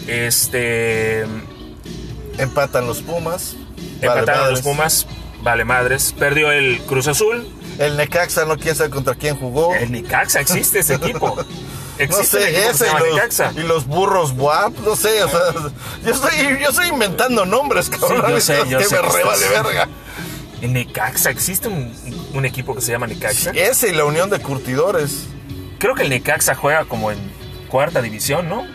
Este... 0.06 1.26
Empatan 2.38 2.86
los 2.86 3.02
Pumas. 3.02 3.56
Vale 3.56 3.96
empataron 4.02 4.42
madres. 4.42 4.52
los 4.52 4.62
Pumas. 4.62 5.08
Vale 5.42 5.66
madres. 5.66 6.14
Perdió 6.20 6.52
el 6.52 6.80
Cruz 6.82 7.08
Azul. 7.08 7.48
El 7.80 7.98
Necaxa 7.98 8.46
no 8.46 8.58
quién 8.58 8.76
sabe 8.76 8.92
contra 8.92 9.16
quién 9.16 9.38
jugó. 9.38 9.74
El 9.74 9.92
Nicaxa, 9.92 10.40
existe 10.40 10.82
ese 10.82 10.94
equipo. 11.02 11.36
No 11.36 11.46
Existe 11.98 12.38
un 12.38 12.44
sé, 12.44 12.70
ese 12.70 12.86
y 12.88 12.92
los, 12.92 13.16
Necaxa. 13.16 13.54
y 13.56 13.64
los 13.64 13.88
burros 13.88 14.34
WAP, 14.38 14.78
no 14.86 14.96
sé, 14.96 15.24
o 15.24 15.30
sea, 15.30 15.40
yo 16.06 16.12
estoy, 16.12 16.60
yo 16.62 16.70
estoy 16.70 16.88
inventando 16.88 17.46
nombres, 17.46 17.90
cabrón. 17.90 18.32
yo 18.32 18.40
sé, 18.40 18.58
yo 18.68 18.78
que 18.78 18.86
sé 18.86 18.96
me 18.96 19.02
revale 19.02 19.50
verga. 19.50 19.88
El 20.62 20.74
Necaxa, 20.74 21.32
existe 21.32 21.68
un, 21.68 21.92
un 22.34 22.46
equipo 22.46 22.76
que 22.76 22.82
se 22.82 22.92
llama 22.92 23.08
Necaxa. 23.08 23.52
Ese 23.52 23.90
y 23.90 23.94
la 23.94 24.06
Unión 24.06 24.30
de 24.30 24.40
Curtidores. 24.40 25.28
Creo 25.80 25.96
que 25.96 26.04
el 26.04 26.10
Necaxa 26.10 26.56
juega 26.56 26.86
como 26.86 27.12
en 27.12 27.18
cuarta 27.70 28.02
división, 28.02 28.48
¿no? 28.50 28.66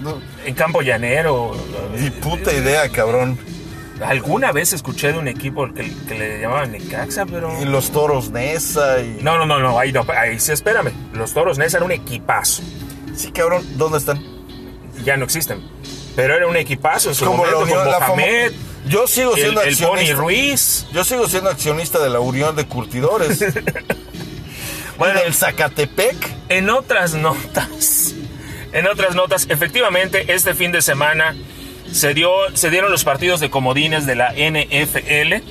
No, 0.00 0.20
En 0.44 0.54
campo 0.54 0.82
llanero. 0.82 1.56
ni 1.98 2.10
puta 2.10 2.52
idea, 2.52 2.88
cabrón. 2.90 3.38
Alguna 4.04 4.52
vez 4.52 4.74
escuché 4.74 5.12
de 5.12 5.18
un 5.18 5.26
equipo 5.26 5.72
que, 5.72 5.90
que 6.06 6.18
le 6.18 6.40
llamaban 6.40 6.72
Necaxa, 6.72 7.24
pero. 7.24 7.50
Y 7.62 7.64
los 7.64 7.90
toros 7.90 8.30
Nesa 8.30 9.00
y. 9.00 9.20
No, 9.22 9.38
no, 9.38 9.46
no, 9.46 9.58
no, 9.58 9.78
ahí 9.78 9.90
no, 9.92 10.04
ahí 10.14 10.38
sí, 10.38 10.52
espérame. 10.52 10.92
Los 11.14 11.32
toros 11.32 11.56
Nesa 11.56 11.78
era 11.78 11.86
un 11.86 11.92
equipazo. 11.92 12.62
Sí, 13.14 13.30
cabrón, 13.32 13.64
¿dónde 13.78 13.96
están? 13.98 14.22
Ya 15.02 15.16
no 15.16 15.24
existen. 15.24 15.62
Pero 16.14 16.34
era 16.34 16.46
un 16.46 16.56
equipazo 16.56 17.08
en 17.10 17.14
su 17.14 17.24
Como 17.24 17.44
la 17.46 17.52
momento 17.52 17.64
Unión, 17.74 17.90
con 17.90 18.00
la 18.00 18.06
Yo 18.88 19.06
sigo 19.06 19.34
el, 19.34 19.42
siendo 19.42 19.62
el 19.62 19.76
Pony 19.76 19.88
accionista. 19.88 20.14
Ruiz. 20.16 20.86
Yo 20.92 21.04
sigo 21.04 21.28
siendo 21.28 21.50
accionista 21.50 21.98
de 21.98 22.10
la 22.10 22.20
Unión 22.20 22.56
de 22.56 22.66
Curtidores. 22.66 23.44
Bueno, 24.98 25.20
y 25.20 25.24
del 25.24 25.34
Zacatepec. 25.34 26.16
En 26.48 26.70
otras 26.70 27.14
notas, 27.14 28.14
en 28.72 28.86
otras 28.86 29.14
notas, 29.14 29.46
efectivamente, 29.50 30.32
este 30.32 30.54
fin 30.54 30.72
de 30.72 30.80
semana 30.80 31.36
se, 31.92 32.14
dio, 32.14 32.30
se 32.54 32.70
dieron 32.70 32.90
los 32.90 33.04
partidos 33.04 33.40
de 33.40 33.50
comodines 33.50 34.06
de 34.06 34.14
la 34.14 34.32
NFL. 34.32 35.44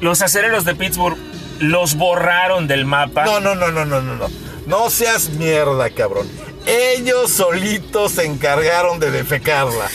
Los 0.00 0.22
acereros 0.22 0.64
de 0.64 0.74
Pittsburgh 0.74 1.18
los 1.58 1.96
borraron 1.96 2.68
del 2.68 2.84
mapa. 2.84 3.24
No, 3.24 3.40
no, 3.40 3.54
no, 3.54 3.70
no, 3.70 3.84
no, 3.84 4.00
no, 4.00 4.14
no. 4.16 4.28
No 4.66 4.90
seas 4.90 5.30
mierda, 5.30 5.90
cabrón. 5.90 6.28
Ellos 6.66 7.32
solitos 7.32 8.12
se 8.12 8.24
encargaron 8.26 9.00
de 9.00 9.10
defecarla. 9.10 9.90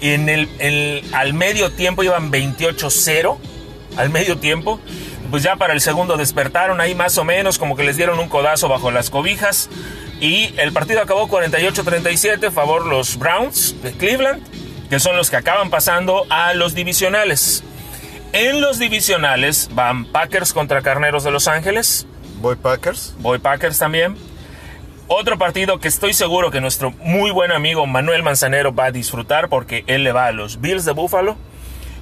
En 0.00 0.28
el, 0.28 0.48
el- 0.58 1.02
al 1.12 1.34
medio 1.34 1.70
tiempo 1.72 2.02
iban 2.02 2.30
28-0. 2.30 3.36
Al 3.96 4.10
medio 4.10 4.38
tiempo. 4.38 4.80
Pues 5.30 5.42
ya 5.42 5.56
para 5.56 5.72
el 5.72 5.80
segundo 5.80 6.16
despertaron 6.16 6.80
ahí 6.80 6.94
más 6.94 7.18
o 7.18 7.24
menos, 7.24 7.58
como 7.58 7.74
que 7.76 7.82
les 7.82 7.96
dieron 7.96 8.18
un 8.20 8.28
codazo 8.28 8.68
bajo 8.68 8.90
las 8.90 9.10
cobijas. 9.10 9.68
Y 10.20 10.54
el 10.58 10.72
partido 10.72 11.00
acabó 11.02 11.28
48-37, 11.28 12.50
favor 12.52 12.86
los 12.86 13.18
Browns 13.18 13.74
de 13.82 13.92
Cleveland, 13.92 14.42
que 14.88 15.00
son 15.00 15.16
los 15.16 15.28
que 15.30 15.36
acaban 15.36 15.68
pasando 15.70 16.26
a 16.30 16.54
los 16.54 16.74
divisionales. 16.74 17.64
En 18.32 18.60
los 18.60 18.78
divisionales 18.78 19.68
van 19.72 20.04
Packers 20.04 20.52
contra 20.52 20.82
Carneros 20.82 21.24
de 21.24 21.30
Los 21.32 21.48
Ángeles. 21.48 22.06
Boy 22.40 22.56
Packers. 22.56 23.14
Voy 23.18 23.38
Packers 23.38 23.78
también. 23.78 24.16
Otro 25.08 25.38
partido 25.38 25.78
que 25.78 25.88
estoy 25.88 26.14
seguro 26.14 26.50
que 26.50 26.60
nuestro 26.60 26.90
muy 27.00 27.30
buen 27.30 27.52
amigo 27.52 27.86
Manuel 27.86 28.22
Manzanero 28.24 28.74
va 28.74 28.86
a 28.86 28.90
disfrutar 28.90 29.48
porque 29.48 29.84
él 29.86 30.02
le 30.02 30.12
va 30.12 30.26
a 30.26 30.32
los 30.32 30.60
Bills 30.60 30.84
de 30.84 30.92
Buffalo 30.92 31.36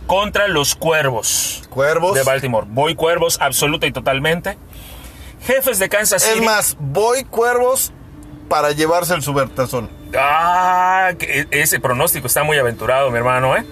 contra 0.06 0.48
los 0.48 0.74
Cuervos 0.74 1.64
Cuervos. 1.68 2.14
de 2.14 2.22
Baltimore. 2.22 2.66
Voy 2.70 2.94
Cuervos 2.94 3.38
absoluta 3.40 3.86
y 3.86 3.92
totalmente. 3.92 4.56
Jefes 5.46 5.78
de 5.78 5.90
Kansas 5.90 6.22
City. 6.22 6.38
Es 6.38 6.44
más, 6.44 6.76
voy 6.80 7.24
Cuervos 7.24 7.92
para 8.48 8.72
llevarse 8.72 9.14
el 9.14 9.22
supertazón. 9.22 9.90
Ah, 10.16 11.12
ese 11.50 11.80
pronóstico 11.80 12.26
está 12.26 12.42
muy 12.42 12.56
aventurado, 12.56 13.10
mi 13.10 13.18
hermano, 13.18 13.56
¿eh? 13.56 13.64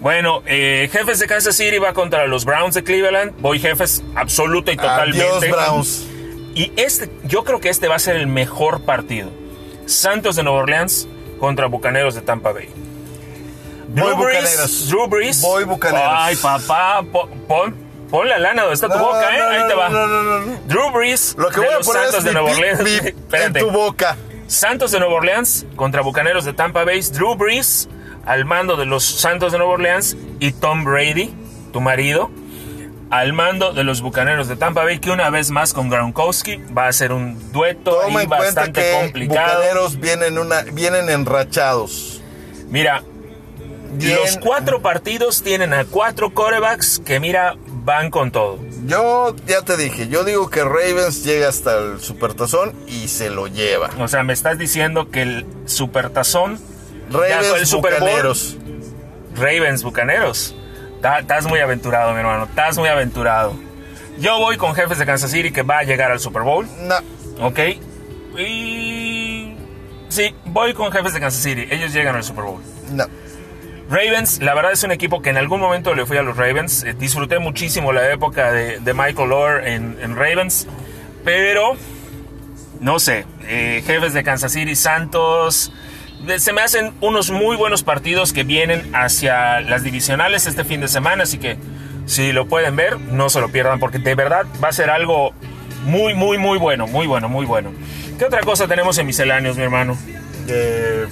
Bueno, 0.00 0.42
eh, 0.46 0.88
Jefes 0.92 1.20
de 1.20 1.26
Kansas 1.26 1.56
City 1.56 1.78
va 1.78 1.92
contra 1.92 2.26
los 2.26 2.44
Browns 2.44 2.74
de 2.74 2.82
Cleveland. 2.82 3.34
Voy 3.38 3.60
Jefes 3.60 4.02
absoluta 4.14 4.72
y 4.72 4.76
totalmente. 4.76 5.22
Adiós, 5.22 5.48
Browns. 5.48 6.15
Y 6.56 6.72
este, 6.76 7.08
yo 7.24 7.44
creo 7.44 7.60
que 7.60 7.68
este 7.68 7.86
va 7.86 7.94
a 7.94 7.98
ser 8.00 8.16
el 8.16 8.26
mejor 8.26 8.80
partido. 8.80 9.30
Santos 9.86 10.34
de 10.36 10.42
Nueva 10.42 10.60
Orleans 10.60 11.06
contra 11.38 11.66
Bucaneros 11.66 12.14
de 12.16 12.22
Tampa 12.22 12.50
Bay. 12.52 12.68
Voy 13.88 13.94
Drew 13.94 14.16
Brees, 14.16 14.42
Bucaneros. 14.42 14.88
Drew 14.88 15.06
Brees. 15.06 15.42
Voy 15.42 15.64
Bucaneros. 15.64 16.08
Ay, 16.12 16.36
papá, 16.36 17.02
po- 17.12 17.28
pon, 17.46 17.74
pon 18.10 18.28
la 18.28 18.38
lana 18.38 18.62
donde 18.62 18.74
está 18.74 18.88
tu 18.88 18.98
No, 18.98 19.04
boca, 19.04 19.36
¿eh? 19.36 19.38
no, 19.38 19.48
Ahí 19.48 19.68
te 19.68 19.74
va. 19.74 19.88
no, 19.90 20.06
no, 20.08 20.22
no, 20.22 20.38
no. 20.40 20.58
Drew 20.66 20.90
Brees 20.90 21.34
Lo 21.38 21.50
que 21.50 21.60
de 21.60 21.66
voy 21.66 21.74
a 21.76 21.80
poner 21.80 22.02
Santos 22.02 22.18
es 22.18 22.24
de 22.24 22.30
mi 22.30 22.34
Nueva 22.34 22.50
Orleans. 22.50 22.80
pip 23.14 23.34
en 23.34 23.52
tu 23.52 23.70
boca. 23.70 24.16
Santos 24.48 24.92
de 24.92 24.98
Nueva 25.00 25.14
Orleans 25.14 25.66
contra 25.76 26.02
Bucaneros 26.02 26.44
de 26.44 26.52
Tampa 26.52 26.84
Bay. 26.84 27.00
Drew 27.12 27.34
Brees 27.36 27.88
al 28.24 28.44
mando 28.44 28.76
de 28.76 28.86
los 28.86 29.04
Santos 29.04 29.52
de 29.52 29.58
Nueva 29.58 29.74
Orleans 29.74 30.16
y 30.40 30.52
Tom 30.52 30.84
Brady, 30.84 31.32
tu 31.72 31.80
marido, 31.80 32.30
al 33.10 33.32
mando 33.32 33.72
de 33.72 33.84
los 33.84 34.00
Bucaneros 34.00 34.48
de 34.48 34.56
Tampa 34.56 34.84
Bay, 34.84 34.98
que 34.98 35.10
una 35.10 35.30
vez 35.30 35.50
más 35.50 35.72
con 35.72 35.88
Gronkowski 35.88 36.56
va 36.76 36.88
a 36.88 36.92
ser 36.92 37.12
un 37.12 37.52
dueto 37.52 37.92
Toma 38.02 38.20
ahí 38.20 38.26
bastante 38.26 38.82
que 38.82 38.92
complicado. 38.92 39.58
Bucaneros 39.60 40.00
vienen, 40.00 40.38
una, 40.38 40.62
vienen 40.62 41.08
enrachados. 41.08 42.20
Mira, 42.68 43.02
Bien. 43.92 44.16
los 44.16 44.36
cuatro 44.38 44.82
partidos 44.82 45.42
tienen 45.42 45.72
a 45.72 45.84
cuatro 45.84 46.34
corebacks 46.34 47.00
que, 47.04 47.20
mira, 47.20 47.54
van 47.84 48.10
con 48.10 48.32
todo. 48.32 48.58
Yo 48.86 49.34
ya 49.46 49.62
te 49.62 49.76
dije, 49.76 50.08
yo 50.08 50.24
digo 50.24 50.50
que 50.50 50.64
Ravens 50.64 51.24
llega 51.24 51.48
hasta 51.48 51.78
el 51.78 52.00
supertazón 52.00 52.74
y 52.88 53.08
se 53.08 53.30
lo 53.30 53.46
lleva. 53.46 53.90
O 54.00 54.08
sea, 54.08 54.24
me 54.24 54.32
estás 54.32 54.58
diciendo 54.58 55.10
que 55.10 55.22
el 55.22 55.46
supertazón 55.66 56.58
ya 57.10 57.18
fue 57.18 57.28
el 57.28 57.44
Ravens 57.44 57.68
Super 57.68 57.92
Bowl. 57.92 58.00
Bucaneros. 58.00 58.56
Ravens 59.36 59.82
Bucaneros. 59.84 60.56
Estás 61.20 61.46
muy 61.46 61.60
aventurado, 61.60 62.12
mi 62.12 62.20
hermano. 62.20 62.44
Estás 62.44 62.76
muy 62.78 62.88
aventurado. 62.88 63.54
Yo 64.18 64.38
voy 64.38 64.56
con 64.56 64.74
jefes 64.74 64.98
de 64.98 65.06
Kansas 65.06 65.30
City 65.30 65.50
que 65.52 65.62
va 65.62 65.78
a 65.78 65.82
llegar 65.82 66.10
al 66.10 66.20
Super 66.20 66.42
Bowl. 66.42 66.66
No, 66.80 66.96
¿Ok? 67.46 67.58
Y. 68.38 69.54
Sí, 70.08 70.34
voy 70.46 70.72
con 70.74 70.90
jefes 70.92 71.12
de 71.14 71.20
Kansas 71.20 71.42
City. 71.42 71.66
Ellos 71.70 71.92
llegan 71.92 72.16
al 72.16 72.24
Super 72.24 72.44
Bowl. 72.44 72.60
no. 72.90 73.04
Ravens, 73.88 74.42
la 74.42 74.52
verdad 74.54 74.72
es 74.72 74.82
un 74.82 74.90
equipo 74.90 75.22
que 75.22 75.30
en 75.30 75.36
algún 75.36 75.60
momento 75.60 75.94
le 75.94 76.04
fui 76.06 76.16
a 76.16 76.22
los 76.22 76.36
Ravens. 76.36 76.82
Eh, 76.82 76.94
disfruté 76.98 77.38
muchísimo 77.38 77.92
la 77.92 78.10
época 78.10 78.50
de, 78.50 78.80
de 78.80 78.94
Michael 78.94 79.30
Orr 79.30 79.64
en, 79.64 79.96
en 80.02 80.16
Ravens. 80.16 80.66
Pero, 81.24 81.76
no 82.80 82.98
sé, 82.98 83.26
eh, 83.46 83.84
jefes 83.86 84.12
de 84.12 84.24
Kansas 84.24 84.50
City, 84.52 84.74
Santos. 84.74 85.70
Se 86.38 86.52
me 86.52 86.60
hacen 86.60 86.92
unos 87.00 87.30
muy 87.30 87.56
buenos 87.56 87.82
partidos 87.82 88.32
que 88.32 88.42
vienen 88.42 88.94
hacia 88.94 89.60
las 89.60 89.82
divisionales 89.82 90.46
este 90.46 90.64
fin 90.64 90.80
de 90.80 90.88
semana. 90.88 91.22
Así 91.22 91.38
que, 91.38 91.56
si 92.06 92.32
lo 92.32 92.46
pueden 92.46 92.76
ver, 92.76 92.98
no 92.98 93.30
se 93.30 93.40
lo 93.40 93.50
pierdan 93.50 93.78
porque 93.78 93.98
de 93.98 94.14
verdad 94.14 94.44
va 94.62 94.68
a 94.68 94.72
ser 94.72 94.90
algo 94.90 95.32
muy, 95.84 96.14
muy, 96.14 96.36
muy 96.36 96.58
bueno. 96.58 96.86
Muy 96.86 97.06
bueno, 97.06 97.28
muy 97.28 97.46
bueno. 97.46 97.72
¿Qué 98.18 98.24
otra 98.24 98.40
cosa 98.40 98.66
tenemos 98.66 98.98
en 98.98 99.06
misceláneos, 99.06 99.56
mi 99.56 99.62
hermano? 99.62 99.96
Eh, 100.48 101.06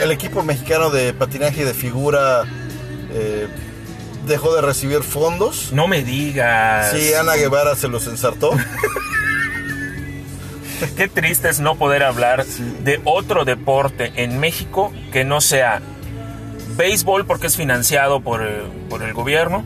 el 0.00 0.10
equipo 0.12 0.42
mexicano 0.42 0.90
de 0.90 1.12
patinaje 1.12 1.64
de 1.64 1.74
figura 1.74 2.44
eh, 3.12 3.48
dejó 4.26 4.54
de 4.54 4.62
recibir 4.62 5.02
fondos. 5.02 5.72
No 5.72 5.88
me 5.88 6.02
digas. 6.02 6.90
Sí, 6.92 7.12
Ana 7.14 7.34
Guevara 7.34 7.76
se 7.76 7.88
los 7.88 8.06
ensartó. 8.06 8.52
Qué 10.96 11.08
triste 11.08 11.48
es 11.48 11.60
no 11.60 11.76
poder 11.76 12.02
hablar 12.02 12.44
de 12.46 13.00
otro 13.04 13.44
deporte 13.44 14.12
en 14.16 14.38
México 14.40 14.92
que 15.12 15.24
no 15.24 15.40
sea 15.40 15.80
béisbol 16.76 17.26
porque 17.26 17.46
es 17.48 17.56
financiado 17.56 18.20
por, 18.20 18.42
eh, 18.42 18.62
por 18.88 19.02
el 19.02 19.12
gobierno. 19.12 19.64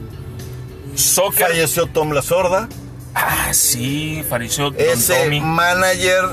Soccer. 0.94 1.48
Falleció 1.48 1.86
Tom 1.86 2.12
La 2.12 2.22
Sorda, 2.22 2.68
Ah, 3.16 3.52
sí, 3.52 4.24
falleció 4.28 4.72
ese 4.76 5.14
Tommy. 5.24 5.40
manager 5.40 6.24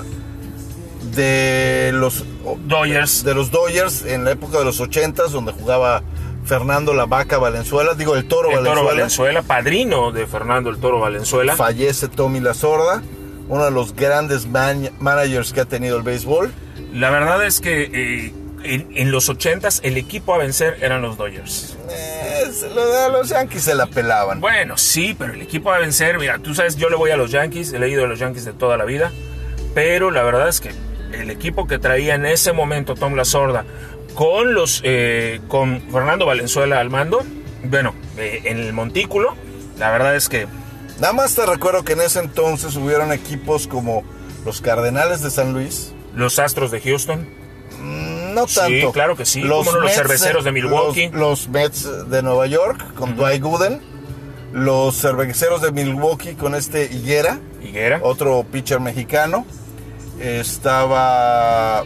de 1.16 1.92
los 1.94 2.24
Dodgers. 2.66 3.24
de 3.24 3.34
los 3.36 3.52
Dodgers 3.52 4.04
en 4.06 4.24
la 4.24 4.32
época 4.32 4.60
de 4.60 4.66
los 4.66 4.80
80 4.80 5.24
donde 5.28 5.52
jugaba 5.52 6.02
Fernando 6.46 6.94
La 6.94 7.06
Vaca 7.06 7.38
Valenzuela, 7.38 7.94
digo 7.94 8.16
el 8.16 8.26
Toro 8.28 8.50
el 8.50 8.56
Toro 8.58 8.84
Valenzuela. 8.84 8.92
Valenzuela, 8.94 9.42
padrino 9.44 10.12
de 10.12 10.26
Fernando 10.26 10.70
el 10.70 10.78
Toro 10.78 11.00
Valenzuela. 11.00 11.56
Fallece 11.56 12.08
Tommy 12.08 12.40
La 12.40 12.54
Sorda, 12.56 13.04
uno 13.52 13.66
de 13.66 13.72
los 13.72 13.94
grandes 13.96 14.48
man- 14.48 14.90
managers 15.00 15.54
que 15.54 15.62
ha 15.62 15.66
tenido 15.66 15.98
el 15.98 16.04
béisbol. 16.04 16.52
La 16.94 17.10
verdad 17.10 17.46
es 17.46 17.60
que 17.60 17.84
eh, 17.84 18.34
en, 18.64 18.88
en 18.96 19.12
los 19.12 19.30
80s 19.30 19.82
el 19.84 19.98
equipo 19.98 20.34
a 20.34 20.38
vencer 20.38 20.78
eran 20.82 21.02
los 21.02 21.18
Dodgers. 21.18 21.78
Eh, 21.90 22.44
los 23.12 23.30
Yankees 23.30 23.64
se 23.64 23.76
la 23.76 23.86
pelaban. 23.88 24.40
Bueno, 24.42 24.78
sí, 24.78 25.16
pero 25.18 25.34
el 25.34 25.42
equipo 25.42 25.72
a 25.72 25.80
vencer, 25.80 26.18
mira, 26.18 26.40
tú 26.40 26.56
sabes, 26.56 26.78
yo 26.78 26.90
le 26.90 26.96
voy 26.96 27.12
a 27.12 27.18
los 27.18 27.30
Yankees, 27.32 27.74
he 27.74 27.80
leído 27.80 28.06
a 28.06 28.08
los 28.08 28.20
Yankees 28.20 28.46
de 28.46 28.54
toda 28.54 28.78
la 28.78 28.86
vida, 28.86 29.12
pero 29.76 30.12
la 30.12 30.24
verdad 30.24 30.48
es 30.50 30.60
que 30.62 30.72
el 31.14 31.30
equipo 31.30 31.68
que 31.68 31.78
traía 31.78 32.16
en 32.16 32.26
ese 32.26 32.54
momento 32.54 32.96
Tom 32.96 33.16
La 33.16 33.26
Sorda 33.26 33.66
con 34.16 34.54
los 34.54 34.82
eh, 34.86 35.42
con 35.50 35.82
Fernando 35.92 36.26
Valenzuela 36.26 36.80
al 36.80 36.90
mando, 36.90 37.24
bueno, 37.66 37.94
en 38.18 38.58
el 38.60 38.72
montículo, 38.74 39.36
la 39.78 39.92
verdad 39.92 40.16
es 40.16 40.30
que 40.30 40.48
Nada 41.02 41.12
más 41.14 41.36
te 41.36 41.46
recuerdo 41.46 41.84
que 41.84 41.94
en 41.94 42.02
ese 42.02 42.20
entonces 42.20 42.76
hubieron 42.78 43.12
equipos 43.12 43.68
como 43.68 44.04
los 44.46 44.62
Cardenales 44.62 45.22
de 45.22 45.30
San 45.32 45.52
Luis. 45.54 45.94
los 46.16 46.40
Astros 46.40 46.72
de 46.72 46.80
Houston, 46.82 47.28
Mm, 47.80 48.34
No 48.36 48.48
Sí, 48.48 48.56
tanto. 48.60 48.92
claro 48.94 49.18
que 49.18 49.26
sí, 49.26 49.42
no, 49.42 49.64
los 49.64 49.92
cerveceros 49.94 50.44
de 50.46 50.52
Milwaukee. 50.54 51.10
Los, 51.10 51.20
los 51.20 51.50
Mets 51.50 52.10
de 52.10 52.22
Nueva 52.22 52.46
York 52.48 52.94
con 52.96 53.16
Dwight 53.18 53.42
Gooden. 53.42 53.82
Los 54.54 54.96
cerveceros 55.02 55.62
de 55.62 55.72
Milwaukee 55.72 56.36
con 56.36 56.54
este 56.56 56.86
Higuera, 56.86 57.40
Higuera, 57.64 58.00
otro 58.04 58.44
pitcher 58.50 58.80
mexicano. 58.82 59.46
Estaba 60.20 61.84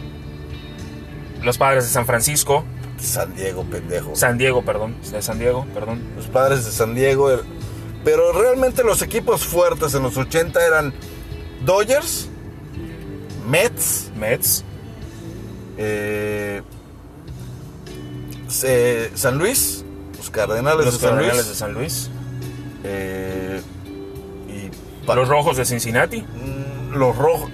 los 1.42 1.56
Padres 1.58 1.84
de 1.84 1.90
San 1.90 2.04
Francisco, 2.06 2.64
San 3.00 3.34
Diego, 3.34 3.64
pendejo. 3.64 4.14
San 4.16 4.36
Diego, 4.38 4.64
perdón, 4.64 4.96
de 5.10 5.22
San 5.22 5.38
Diego, 5.38 5.64
perdón. 5.72 6.02
Los 6.16 6.26
padres 6.26 6.64
de 6.64 6.72
San 6.72 6.94
Diego. 6.94 7.30
el- 7.30 7.40
Pero 8.06 8.32
realmente 8.32 8.84
los 8.84 9.02
equipos 9.02 9.44
fuertes 9.44 9.92
en 9.94 10.04
los 10.04 10.16
80 10.16 10.64
eran 10.64 10.94
Dodgers, 11.64 12.28
Mets, 13.48 14.12
Mets, 14.16 14.62
eh, 15.76 16.62
se- 18.46 19.10
San 19.16 19.38
Luis, 19.38 19.84
los 20.18 20.30
Cardenales 20.30 20.84
los 20.84 20.94
de 20.94 21.00
San 21.00 21.08
Cardenales 21.16 21.36
Luis. 21.38 21.48
de 21.48 21.54
San 21.56 21.72
Luis, 21.74 22.10
eh, 22.84 23.60
y 24.48 24.70
los 25.12 25.28
Rojos 25.28 25.56
de 25.56 25.64
Cincinnati. 25.64 26.22
Mm, 26.22 26.94
los 26.96 27.16
rojos. 27.16 27.50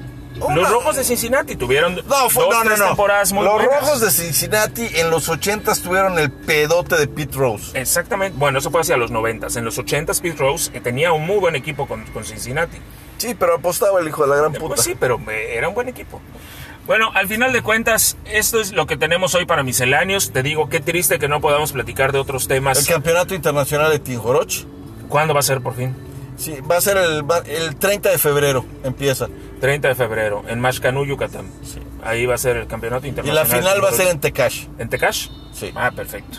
Los 0.54 0.70
Rojos 0.70 0.96
de 0.96 1.04
Cincinnati 1.04 1.56
tuvieron 1.56 1.94
No, 2.06 2.28
fue, 2.30 2.44
dos, 2.44 2.52
no, 2.54 2.58
no, 2.60 2.66
tres 2.66 2.78
no. 2.78 2.86
temporadas 2.88 3.32
muy 3.32 3.44
los 3.44 3.54
buenas. 3.54 3.80
rojos 3.80 4.00
de 4.00 4.10
Cincinnati 4.10 4.86
en 4.94 5.10
los 5.10 5.28
80 5.28 5.74
tuvieron 5.76 6.18
el 6.18 6.30
pedote 6.30 6.96
de 6.96 7.06
Pete 7.08 7.36
Rose. 7.36 7.78
Exactamente. 7.78 8.36
Bueno, 8.38 8.58
eso 8.58 8.70
fue 8.70 8.80
hacia 8.80 8.96
los 8.96 9.10
90. 9.10 9.48
En 9.56 9.64
los 9.64 9.78
80 9.78 10.12
Pete 10.22 10.36
Rose 10.38 10.70
eh, 10.74 10.80
tenía 10.80 11.12
un 11.12 11.26
muy 11.26 11.38
buen 11.38 11.54
equipo 11.56 11.86
con, 11.86 12.04
con 12.06 12.24
Cincinnati. 12.24 12.78
Sí, 13.18 13.34
pero 13.38 13.54
apostaba 13.56 14.00
el 14.00 14.08
hijo 14.08 14.22
de 14.24 14.30
la 14.30 14.36
gran 14.36 14.52
puta. 14.52 14.74
Pues 14.74 14.82
sí, 14.82 14.96
pero 14.98 15.20
eh, 15.30 15.54
era 15.56 15.68
un 15.68 15.74
buen 15.74 15.88
equipo. 15.88 16.20
Bueno, 16.86 17.12
al 17.14 17.28
final 17.28 17.52
de 17.52 17.62
cuentas, 17.62 18.16
esto 18.24 18.60
es 18.60 18.72
lo 18.72 18.86
que 18.88 18.96
tenemos 18.96 19.36
hoy 19.36 19.46
para 19.46 19.62
misceláneos. 19.62 20.32
Te 20.32 20.42
digo, 20.42 20.68
qué 20.68 20.80
triste 20.80 21.20
que 21.20 21.28
no 21.28 21.40
podamos 21.40 21.70
platicar 21.72 22.10
de 22.10 22.18
otros 22.18 22.42
El 22.44 22.48
temas. 22.48 22.84
campeonato 22.86 23.34
internacional 23.36 23.92
de 23.92 24.00
Tinjoroch. 24.00 24.64
¿Cuándo 25.08 25.32
va 25.34 25.40
a 25.40 25.44
ser 25.44 25.60
por 25.60 25.74
fin? 25.76 25.94
Sí, 26.36 26.56
va 26.68 26.78
a 26.78 26.80
ser 26.80 26.96
el, 26.96 27.22
el 27.46 27.76
30 27.76 28.08
de 28.10 28.18
febrero, 28.18 28.64
empieza. 28.82 29.28
30 29.62 29.88
de 29.88 29.94
febrero, 29.94 30.42
en 30.48 30.58
Mashcanú, 30.58 31.06
Yucatán. 31.06 31.46
Ahí 32.02 32.26
va 32.26 32.34
a 32.34 32.38
ser 32.38 32.56
el 32.56 32.66
campeonato 32.66 33.06
Y 33.06 33.10
internacional. 33.10 33.48
la 33.48 33.56
final 33.62 33.84
va 33.84 33.90
a 33.90 33.92
ser 33.92 34.08
en 34.08 34.18
Tecash. 34.20 34.66
¿En 34.76 34.88
Tecash? 34.88 35.28
Sí. 35.54 35.70
Ah, 35.76 35.92
perfecto. 35.94 36.38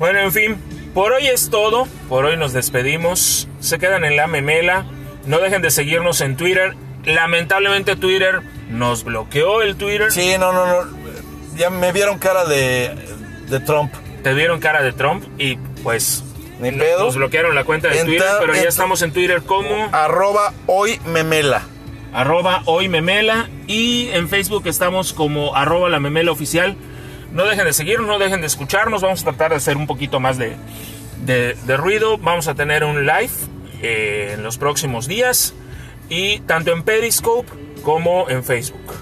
Bueno, 0.00 0.18
en 0.18 0.32
fin, 0.32 0.56
por 0.92 1.12
hoy 1.12 1.28
es 1.28 1.50
todo. 1.50 1.86
Por 2.08 2.24
hoy 2.24 2.36
nos 2.36 2.52
despedimos. 2.52 3.46
Se 3.60 3.78
quedan 3.78 4.04
en 4.04 4.16
la 4.16 4.26
memela. 4.26 4.86
No 5.24 5.38
dejen 5.38 5.62
de 5.62 5.70
seguirnos 5.70 6.20
en 6.20 6.36
Twitter. 6.36 6.74
Lamentablemente 7.04 7.94
Twitter 7.94 8.40
nos 8.70 9.04
bloqueó 9.04 9.62
el 9.62 9.76
Twitter. 9.76 10.10
Sí, 10.10 10.34
no, 10.36 10.52
no, 10.52 10.66
no. 10.66 10.90
Ya 11.56 11.70
me 11.70 11.92
vieron 11.92 12.18
cara 12.18 12.44
de, 12.44 12.90
de 13.48 13.60
Trump. 13.60 13.92
Te 14.24 14.34
dieron 14.34 14.58
cara 14.58 14.82
de 14.82 14.92
Trump 14.92 15.22
y 15.38 15.58
pues 15.84 16.24
Ni 16.58 16.72
pedo. 16.72 17.04
nos 17.04 17.14
bloquearon 17.14 17.54
la 17.54 17.62
cuenta 17.62 17.86
de 17.88 18.00
Entra- 18.00 18.04
Twitter, 18.06 18.28
pero 18.40 18.54
ya 18.54 18.68
estamos 18.68 19.00
en 19.02 19.12
Twitter 19.12 19.42
como 19.42 19.88
Arroba 19.92 20.52
hoy 20.66 20.98
memela. 21.06 21.62
Arroba 22.12 22.62
hoy 22.66 22.88
memela 22.88 23.48
y 23.66 24.08
en 24.12 24.28
Facebook 24.28 24.66
estamos 24.66 25.12
como 25.12 25.54
arroba 25.56 25.88
la 25.88 26.00
memela 26.00 26.32
oficial. 26.32 26.76
No 27.32 27.44
dejen 27.44 27.64
de 27.64 27.72
seguirnos, 27.72 28.08
no 28.08 28.18
dejen 28.18 28.40
de 28.40 28.46
escucharnos. 28.48 29.02
Vamos 29.02 29.20
a 29.22 29.24
tratar 29.24 29.50
de 29.50 29.56
hacer 29.56 29.76
un 29.76 29.86
poquito 29.86 30.18
más 30.20 30.36
de, 30.38 30.56
de- 31.24 31.54
de 31.54 31.76
ruido. 31.76 32.18
Vamos 32.18 32.48
a 32.48 32.54
tener 32.54 32.82
un 32.84 33.06
live 33.06 33.30
eh, 33.82 34.32
en 34.34 34.42
los 34.42 34.58
próximos 34.58 35.06
días 35.06 35.54
y 36.08 36.40
tanto 36.40 36.72
en 36.72 36.82
Periscope 36.82 37.48
como 37.82 38.28
en 38.28 38.42
Facebook. 38.42 38.94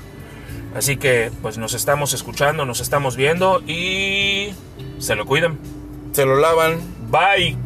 Así 0.76 0.98
que 0.98 1.30
pues 1.40 1.56
nos 1.56 1.72
estamos 1.72 2.12
escuchando, 2.12 2.66
nos 2.66 2.80
estamos 2.80 3.16
viendo 3.16 3.62
y 3.66 4.50
se 4.98 5.14
lo 5.14 5.24
cuidan. 5.24 5.58
Se 6.12 6.26
lo 6.26 6.36
lavan. 6.36 6.78
Bye. 7.10 7.56